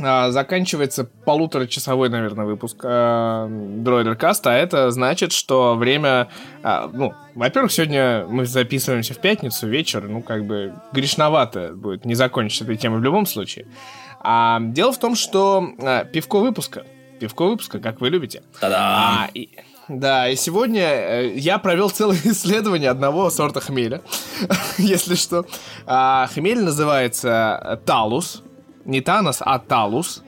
а, 0.00 0.32
заканчивается 0.32 1.04
полуторачасовой, 1.04 2.08
наверное, 2.08 2.44
выпуск 2.44 2.78
а, 2.82 3.46
Дроидеркаста, 3.48 4.50
а 4.50 4.54
это 4.54 4.90
значит, 4.90 5.32
что 5.32 5.76
время... 5.76 6.28
А, 6.64 6.90
ну, 6.92 7.14
во-первых, 7.36 7.70
сегодня 7.70 8.26
мы 8.28 8.44
записываемся 8.44 9.14
в 9.14 9.18
пятницу 9.18 9.68
вечер, 9.68 10.08
ну, 10.08 10.20
как 10.20 10.46
бы 10.46 10.74
грешновато 10.92 11.72
будет 11.74 12.04
не 12.04 12.14
закончить 12.14 12.62
этой 12.62 12.76
темы 12.76 12.98
в 12.98 13.04
любом 13.04 13.24
случае. 13.24 13.66
А, 14.18 14.58
дело 14.60 14.92
в 14.92 14.98
том, 14.98 15.14
что 15.14 15.64
а, 15.78 16.04
пивко 16.04 16.40
выпуска, 16.40 16.84
пивко 17.20 17.44
выпуска, 17.46 17.78
как 17.78 18.00
вы 18.00 18.10
любите. 18.10 18.42
Та-дам! 18.58 18.80
А, 18.80 19.28
и, 19.32 19.48
да, 19.88 20.28
и 20.28 20.36
сегодня 20.36 20.82
э, 20.82 21.34
я 21.36 21.58
провел 21.58 21.90
целое 21.90 22.18
исследование 22.24 22.90
одного 22.90 23.30
сорта 23.30 23.60
хмеля, 23.60 24.02
если 24.78 25.14
что. 25.14 25.46
А, 25.86 26.28
хмель 26.34 26.62
называется 26.62 27.80
талус, 27.84 28.42
не 28.84 29.00
танос, 29.00 29.38
а 29.40 29.58
талус. 29.58 30.23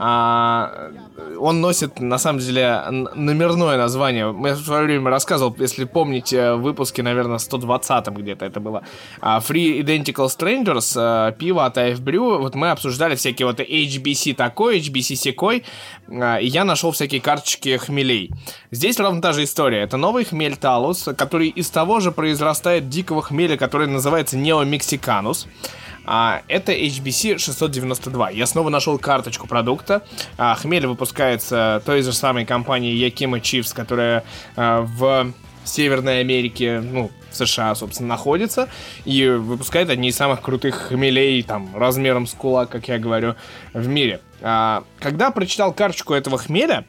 А, 0.00 0.92
он 1.38 1.60
носит, 1.60 1.98
на 1.98 2.18
самом 2.18 2.38
деле, 2.38 2.84
номерное 3.14 3.76
название. 3.76 4.32
Я 4.44 4.54
в 4.54 4.60
свое 4.60 4.84
время 4.84 5.10
рассказывал, 5.10 5.54
если 5.58 5.84
помните, 5.84 6.52
в 6.52 6.58
выпуске, 6.58 7.02
наверное, 7.02 7.38
120-м 7.38 8.14
где-то 8.14 8.44
это 8.46 8.60
было. 8.60 8.84
А, 9.20 9.40
Free 9.40 9.80
Identical 9.80 10.28
Strangers, 10.28 10.94
а, 10.96 11.32
пиво 11.32 11.66
от 11.66 11.76
AF 11.78 12.00
Brew. 12.00 12.38
Вот 12.38 12.54
мы 12.54 12.70
обсуждали 12.70 13.16
всякие 13.16 13.46
вот 13.46 13.58
HBC 13.58 14.34
такой, 14.34 14.78
HBC 14.78 15.16
секой. 15.16 15.64
И 16.08 16.46
я 16.46 16.64
нашел 16.64 16.92
всякие 16.92 17.20
карточки 17.20 17.76
хмелей. 17.76 18.30
Здесь 18.70 19.00
ровно 19.00 19.20
та 19.20 19.32
же 19.32 19.42
история. 19.42 19.82
Это 19.82 19.96
новый 19.96 20.24
хмель 20.24 20.56
Талус, 20.56 21.08
который 21.16 21.48
из 21.48 21.70
того 21.70 21.98
же 21.98 22.12
произрастает 22.12 22.88
дикого 22.88 23.20
хмеля, 23.20 23.56
который 23.56 23.88
называется 23.88 24.36
Неомексиканус. 24.36 25.48
А, 26.10 26.40
это 26.48 26.72
HBC 26.72 27.36
692. 27.36 28.30
Я 28.30 28.46
снова 28.46 28.70
нашел 28.70 28.98
карточку 28.98 29.46
продукта. 29.46 30.02
А, 30.38 30.54
хмель 30.54 30.86
выпускается 30.86 31.82
той 31.84 32.00
же 32.00 32.14
самой 32.14 32.46
компанией 32.46 32.98
Yakima 32.98 33.42
Chiefs, 33.42 33.74
которая 33.74 34.24
а, 34.56 34.80
в 34.80 35.34
Северной 35.64 36.20
Америке, 36.20 36.80
ну, 36.80 37.10
США, 37.30 37.74
собственно, 37.74 38.08
находится 38.08 38.70
и 39.04 39.28
выпускает 39.28 39.90
одни 39.90 40.08
из 40.08 40.16
самых 40.16 40.40
крутых 40.40 40.88
хмелей, 40.88 41.42
там, 41.42 41.76
размером 41.76 42.26
с 42.26 42.32
кулак, 42.32 42.70
как 42.70 42.88
я 42.88 42.98
говорю, 42.98 43.34
в 43.74 43.86
мире. 43.86 44.22
А, 44.40 44.84
когда 45.00 45.30
прочитал 45.30 45.74
карточку 45.74 46.14
этого 46.14 46.38
хмеля, 46.38 46.86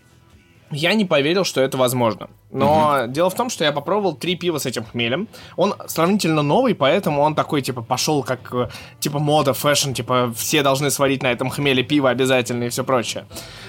я 0.71 0.93
не 0.93 1.05
поверил, 1.05 1.43
что 1.43 1.61
это 1.61 1.77
возможно. 1.77 2.29
Но 2.51 3.01
угу. 3.03 3.11
дело 3.11 3.29
в 3.29 3.35
том, 3.35 3.49
что 3.49 3.63
я 3.63 3.71
попробовал 3.71 4.15
три 4.15 4.35
пива 4.35 4.57
с 4.57 4.65
этим 4.65 4.83
хмелем. 4.83 5.27
Он 5.55 5.75
сравнительно 5.87 6.41
новый, 6.41 6.75
поэтому 6.75 7.21
он 7.21 7.35
такой, 7.35 7.61
типа, 7.61 7.81
пошел 7.81 8.23
как, 8.23 8.53
э, 8.53 8.69
типа, 8.99 9.19
мода, 9.19 9.53
fashion, 9.53 9.93
типа, 9.93 10.33
все 10.35 10.63
должны 10.63 10.91
сварить 10.91 11.23
на 11.23 11.31
этом 11.31 11.49
хмеле 11.49 11.83
пиво 11.83 12.09
обязательно 12.09 12.65
и 12.65 12.69
все 12.69 12.83
прочее. 12.83 13.25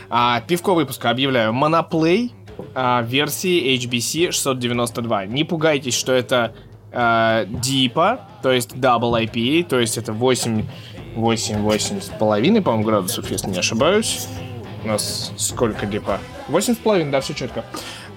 А, 0.08 0.40
пивко 0.40 0.74
выпуска 0.74 1.10
объявляю. 1.10 1.52
Моноплей 1.52 2.32
а, 2.74 3.02
версии 3.02 3.76
HBC 3.76 4.32
692. 4.32 5.26
Не 5.26 5.44
пугайтесь, 5.44 5.94
что 5.94 6.12
это 6.12 6.54
а, 6.92 7.44
дипа, 7.46 8.20
то 8.42 8.50
есть 8.50 8.72
double 8.72 9.24
IPA, 9.24 9.64
то 9.64 9.78
есть 9.78 9.96
это 9.96 10.12
8, 10.12 10.64
8, 11.16 11.58
8 11.60 12.00
с 12.00 12.08
половиной, 12.08 12.62
по-моему, 12.62 12.84
градусов, 12.84 13.30
если 13.30 13.48
не 13.48 13.58
ошибаюсь. 13.58 14.26
У 14.82 14.88
нас 14.88 15.32
сколько 15.36 15.86
дипа? 15.86 16.18
8,5, 16.48 17.10
да, 17.10 17.20
все 17.20 17.34
четко. 17.34 17.64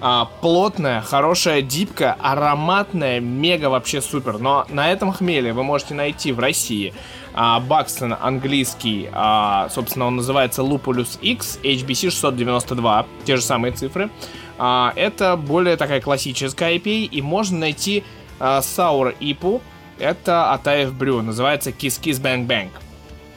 А, 0.00 0.26
плотная, 0.40 1.00
хорошая 1.00 1.62
дипка, 1.62 2.16
ароматная, 2.20 3.20
мега 3.20 3.66
вообще 3.66 4.00
супер. 4.00 4.38
Но 4.38 4.66
на 4.68 4.90
этом 4.90 5.12
хмеле 5.12 5.52
вы 5.52 5.62
можете 5.62 5.94
найти 5.94 6.32
в 6.32 6.38
России 6.38 6.92
а, 7.34 7.60
Бакстон 7.60 8.14
английский, 8.20 9.08
а, 9.12 9.68
собственно, 9.70 10.06
он 10.06 10.16
называется 10.16 10.62
Lupulus 10.62 11.18
X, 11.20 11.58
HBC 11.62 12.10
692, 12.10 13.06
те 13.24 13.36
же 13.36 13.42
самые 13.42 13.72
цифры. 13.72 14.10
А, 14.58 14.92
это 14.96 15.36
более 15.36 15.76
такая 15.76 16.00
классическая 16.00 16.76
IPA, 16.76 17.04
и 17.06 17.22
можно 17.22 17.58
найти 17.58 18.04
а, 18.38 18.60
Sour 18.60 19.16
IPU, 19.18 19.60
это 19.98 20.52
Атаев 20.52 20.92
Брю, 20.92 21.22
называется 21.22 21.70
Kiss 21.70 22.00
Kiss 22.00 22.20
Bang 22.20 22.46
Bang. 22.46 22.70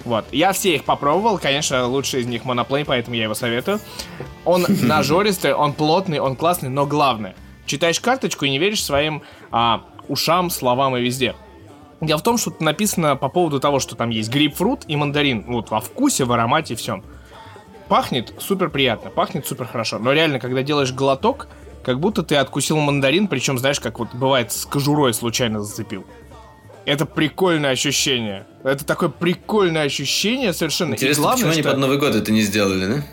Вот. 0.07 0.25
Я 0.31 0.53
все 0.53 0.75
их 0.75 0.85
попробовал, 0.85 1.38
конечно, 1.38 1.85
лучший 1.85 2.21
из 2.21 2.27
них 2.27 2.45
моноплей, 2.45 2.85
поэтому 2.85 3.17
я 3.17 3.23
его 3.23 3.34
советую. 3.34 3.81
Он 4.45 4.65
нажористый, 4.84 5.53
он 5.53 5.73
плотный, 5.73 6.19
он 6.19 6.38
классный, 6.38 6.69
но 6.69 6.85
главное, 6.85 7.35
читаешь 7.65 7.99
карточку 7.99 8.45
и 8.45 8.49
не 8.49 8.57
веришь 8.57 8.81
своим 8.81 9.21
а, 9.51 9.84
ушам, 10.07 10.49
словам 10.49 10.95
и 10.95 11.01
везде. 11.01 11.35
Дело 11.99 12.19
в 12.19 12.23
том, 12.23 12.38
что 12.38 12.53
написано 12.61 13.17
по 13.17 13.27
поводу 13.27 13.59
того, 13.59 13.81
что 13.81 13.95
там 13.95 14.09
есть 14.09 14.29
грейпфрут 14.29 14.85
и 14.88 14.95
мандарин. 14.95 15.43
Вот 15.45 15.71
во 15.71 15.81
вкусе, 15.81 16.23
в 16.23 16.31
аромате, 16.31 16.75
всем. 16.75 17.03
Пахнет 17.89 18.34
супер 18.39 18.69
приятно, 18.69 19.09
пахнет 19.09 19.45
супер 19.45 19.65
хорошо. 19.65 19.99
Но 19.99 20.13
реально, 20.13 20.39
когда 20.39 20.63
делаешь 20.63 20.93
глоток, 20.93 21.49
как 21.84 21.99
будто 21.99 22.23
ты 22.23 22.35
откусил 22.35 22.77
мандарин, 22.77 23.27
причем, 23.27 23.57
знаешь, 23.57 23.81
как 23.81 23.99
вот 23.99 24.13
бывает 24.13 24.53
с 24.53 24.65
кожурой 24.65 25.13
случайно 25.13 25.61
зацепил. 25.61 26.05
Это 26.88 27.05
прикольное 27.05 27.72
ощущение. 27.72 28.47
Это 28.64 28.85
такое 28.85 29.09
прикольное 29.09 29.84
ощущение 29.84 30.53
совершенно. 30.53 30.93
Интересно, 30.93 31.23
главное, 31.23 31.35
почему 31.35 31.51
что... 31.51 31.59
они 31.59 31.69
под 31.69 31.80
Новый 31.81 31.97
год 31.97 32.15
это 32.15 32.31
не 32.31 32.41
сделали, 32.41 32.85
да? 32.85 33.03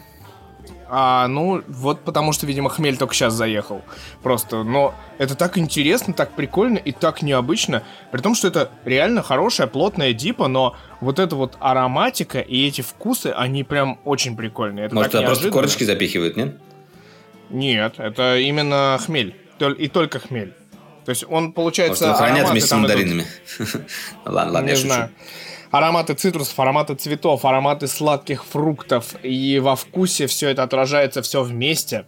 А, 0.89 1.27
ну, 1.27 1.61
вот 1.67 2.05
потому 2.05 2.33
что, 2.33 2.47
видимо, 2.47 2.71
хмель 2.71 2.97
только 2.97 3.15
сейчас 3.15 3.35
заехал. 3.35 3.83
Просто, 4.23 4.63
но 4.63 4.95
это 5.19 5.35
так 5.35 5.59
интересно, 5.59 6.15
так 6.15 6.37
прикольно 6.37 6.79
и 6.79 6.93
так 6.93 7.21
необычно. 7.23 7.83
При 8.13 8.21
том, 8.21 8.37
что 8.37 8.47
это 8.47 8.71
реально 8.85 9.25
хорошая, 9.25 9.67
плотная 9.67 10.13
дипа, 10.13 10.47
но 10.47 10.77
вот 11.01 11.19
эта 11.19 11.35
вот 11.35 11.57
ароматика 11.59 12.39
и 12.39 12.69
эти 12.69 12.83
вкусы, 12.83 13.35
они 13.37 13.65
прям 13.65 13.99
очень 14.05 14.37
прикольные. 14.37 14.87
Это 14.87 14.95
Может, 14.95 15.17
это 15.17 15.27
просто 15.27 15.51
корочки 15.51 15.83
запихивают, 15.83 16.37
нет? 16.37 16.59
Нет, 17.51 17.95
это 17.99 18.39
именно 18.39 19.01
хмель. 19.05 19.35
И 19.79 19.89
только 19.89 20.21
хмель. 20.21 20.55
То 21.05 21.11
есть 21.11 21.25
он, 21.29 21.53
получается... 21.53 22.09
Может, 22.09 22.19
хранят 22.19 22.51
вместе 22.51 22.69
с 22.69 22.73
мандаринами. 22.73 23.27
ладно, 24.25 24.53
ладно, 24.53 24.69
я 24.69 24.77
знаю. 24.77 25.11
Ароматы 25.71 26.15
цитрусов, 26.15 26.59
ароматы 26.61 26.95
цветов, 26.95 27.45
ароматы 27.45 27.89
сладких 27.89 28.45
фруктов. 28.45 29.15
И 29.23 29.59
во 29.59 29.75
вкусе 29.77 30.27
все 30.27 30.51
это 30.51 30.63
отражается 30.63 31.21
все 31.21 31.43
вместе 31.43 32.07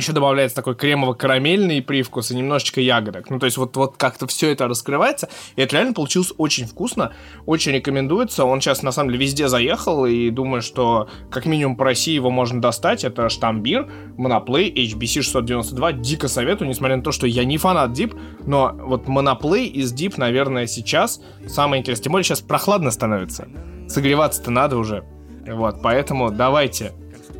еще 0.00 0.12
добавляется 0.12 0.56
такой 0.56 0.74
кремово-карамельный 0.74 1.82
привкус 1.82 2.30
и 2.30 2.36
немножечко 2.36 2.80
ягодок. 2.80 3.30
Ну, 3.30 3.38
то 3.38 3.46
есть 3.46 3.56
вот, 3.56 3.76
вот 3.76 3.96
как-то 3.96 4.26
все 4.26 4.50
это 4.50 4.66
раскрывается, 4.66 5.28
и 5.56 5.62
это 5.62 5.76
реально 5.76 5.92
получилось 5.92 6.32
очень 6.38 6.66
вкусно, 6.66 7.12
очень 7.46 7.72
рекомендуется. 7.72 8.44
Он 8.44 8.60
сейчас, 8.60 8.82
на 8.82 8.92
самом 8.92 9.10
деле, 9.10 9.24
везде 9.24 9.48
заехал, 9.48 10.06
и 10.06 10.30
думаю, 10.30 10.62
что 10.62 11.08
как 11.30 11.46
минимум 11.46 11.76
по 11.76 11.84
России 11.84 12.14
его 12.14 12.30
можно 12.30 12.60
достать. 12.60 13.04
Это 13.04 13.28
штамбир, 13.28 13.90
моноплей, 14.16 14.72
HBC 14.72 15.22
692. 15.22 15.92
Дико 15.92 16.28
советую, 16.28 16.68
несмотря 16.68 16.96
на 16.96 17.02
то, 17.02 17.12
что 17.12 17.26
я 17.26 17.44
не 17.44 17.58
фанат 17.58 17.92
дип, 17.92 18.14
но 18.46 18.74
вот 18.74 19.06
моноплей 19.08 19.66
из 19.66 19.92
дип, 19.92 20.16
наверное, 20.16 20.66
сейчас 20.66 21.20
самое 21.46 21.80
интересное. 21.80 22.04
Тем 22.04 22.12
более 22.12 22.24
сейчас 22.24 22.40
прохладно 22.40 22.90
становится. 22.90 23.48
Согреваться-то 23.88 24.50
надо 24.50 24.78
уже. 24.78 25.04
Вот, 25.46 25.82
поэтому 25.82 26.30
давайте 26.30 26.92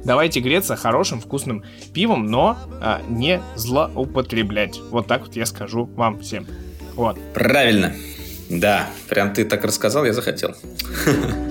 Давайте 0.04 0.40
греться 0.40 0.76
хорошим 0.76 1.20
вкусным 1.20 1.64
пивом, 1.92 2.26
но 2.26 2.56
а, 2.80 3.02
не 3.08 3.40
злоупотреблять. 3.56 4.78
Вот 4.90 5.06
так 5.06 5.22
вот 5.26 5.36
я 5.36 5.46
скажу 5.46 5.84
вам 5.84 6.20
всем. 6.20 6.46
Вот. 6.94 7.18
Правильно. 7.34 7.94
Да, 8.48 8.88
прям 9.08 9.32
ты 9.32 9.44
так 9.44 9.64
рассказал, 9.64 10.04
я 10.04 10.12
захотел. 10.12 10.54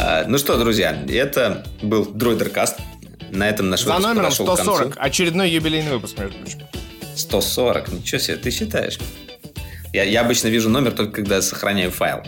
А, 0.00 0.24
ну 0.26 0.38
что, 0.38 0.56
друзья, 0.58 0.96
это 1.08 1.66
был 1.82 2.06
Дроидеркаст. 2.06 2.78
На 3.38 3.48
этом 3.48 3.70
наш 3.70 3.84
За 3.84 3.98
номером 3.98 4.32
140. 4.32 4.96
Очередной 4.96 5.48
юбилейный 5.50 5.92
выпуск, 5.92 6.18
между 6.18 6.36
прочим. 6.38 6.58
140. 7.14 7.88
Ничего 7.92 8.18
себе, 8.18 8.36
ты 8.36 8.50
считаешь? 8.50 8.98
Я, 9.92 10.02
я 10.02 10.22
обычно 10.22 10.48
вижу 10.48 10.68
номер 10.68 10.90
только 10.90 11.12
когда 11.12 11.40
сохраняю 11.40 11.92
файл. 11.92 12.24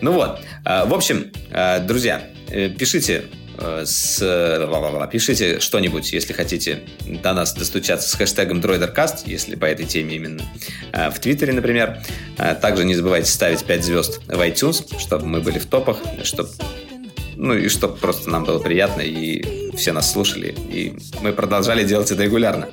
Ну 0.00 0.12
вот. 0.12 0.40
Э, 0.64 0.86
в 0.86 0.94
общем, 0.94 1.30
э, 1.50 1.80
друзья, 1.80 2.22
э, 2.48 2.70
пишите 2.70 3.24
с... 3.84 4.18
Пишите 5.12 5.60
что-нибудь, 5.60 6.12
если 6.12 6.32
хотите 6.32 6.80
до 7.22 7.34
нас 7.34 7.54
достучаться 7.54 8.08
с 8.08 8.14
хэштегом 8.14 8.58
DroiderCast, 8.58 9.24
если 9.26 9.54
по 9.54 9.66
этой 9.66 9.86
теме 9.86 10.16
именно. 10.16 10.42
В 10.92 11.20
Твиттере, 11.20 11.52
например. 11.52 11.98
Также 12.60 12.84
не 12.84 12.96
забывайте 12.96 13.30
ставить 13.30 13.64
5 13.64 13.84
звезд 13.84 14.20
в 14.26 14.40
iTunes, 14.40 14.98
чтобы 14.98 15.26
мы 15.26 15.40
были 15.40 15.60
в 15.60 15.66
топах, 15.66 15.98
чтобы 16.24 16.50
ну 17.36 17.54
и 17.54 17.68
чтобы 17.68 17.96
просто 17.96 18.30
нам 18.30 18.44
было 18.44 18.58
приятно, 18.58 19.00
и 19.00 19.74
все 19.76 19.92
нас 19.92 20.12
слушали, 20.12 20.54
и 20.70 20.96
мы 21.20 21.32
продолжали 21.32 21.84
делать 21.84 22.10
это 22.10 22.22
регулярно. 22.22 22.68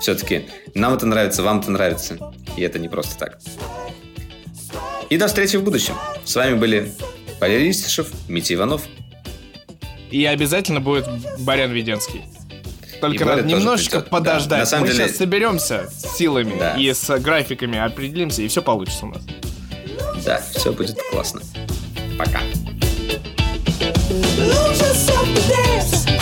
Все-таки 0.00 0.46
нам 0.74 0.94
это 0.94 1.06
нравится, 1.06 1.42
вам 1.42 1.60
это 1.60 1.70
нравится, 1.70 2.18
и 2.56 2.62
это 2.62 2.78
не 2.78 2.88
просто 2.88 3.16
так. 3.18 3.38
И 5.08 5.16
до 5.16 5.28
встречи 5.28 5.56
в 5.56 5.62
будущем. 5.62 5.94
С 6.24 6.34
вами 6.34 6.54
были 6.54 6.92
Валерий 7.40 7.70
Истишев, 7.70 8.08
Митя 8.28 8.54
Иванов. 8.54 8.82
И 10.10 10.24
обязательно 10.24 10.80
будет 10.80 11.06
Барян 11.40 11.72
Веденский. 11.72 12.22
Только 13.00 13.24
надо 13.24 13.42
немножечко 13.42 13.98
придет. 13.98 14.10
подождать. 14.10 14.48
Да, 14.48 14.58
на 14.58 14.66
самом 14.66 14.86
Мы 14.86 14.92
деле... 14.92 15.06
сейчас 15.06 15.18
соберемся 15.18 15.90
с 15.90 16.16
силами 16.16 16.58
да. 16.58 16.74
и 16.74 16.92
с 16.92 17.18
графиками 17.18 17.78
определимся, 17.78 18.42
и 18.42 18.48
все 18.48 18.62
получится 18.62 19.06
у 19.06 19.10
нас. 19.10 19.22
Да, 20.24 20.42
все 20.54 20.72
будет 20.72 20.98
классно. 21.10 21.42
Пока. 22.18 22.40
Lose 24.22 24.80
yourself 24.80 25.26
to 25.34 25.48
dance. 25.48 26.15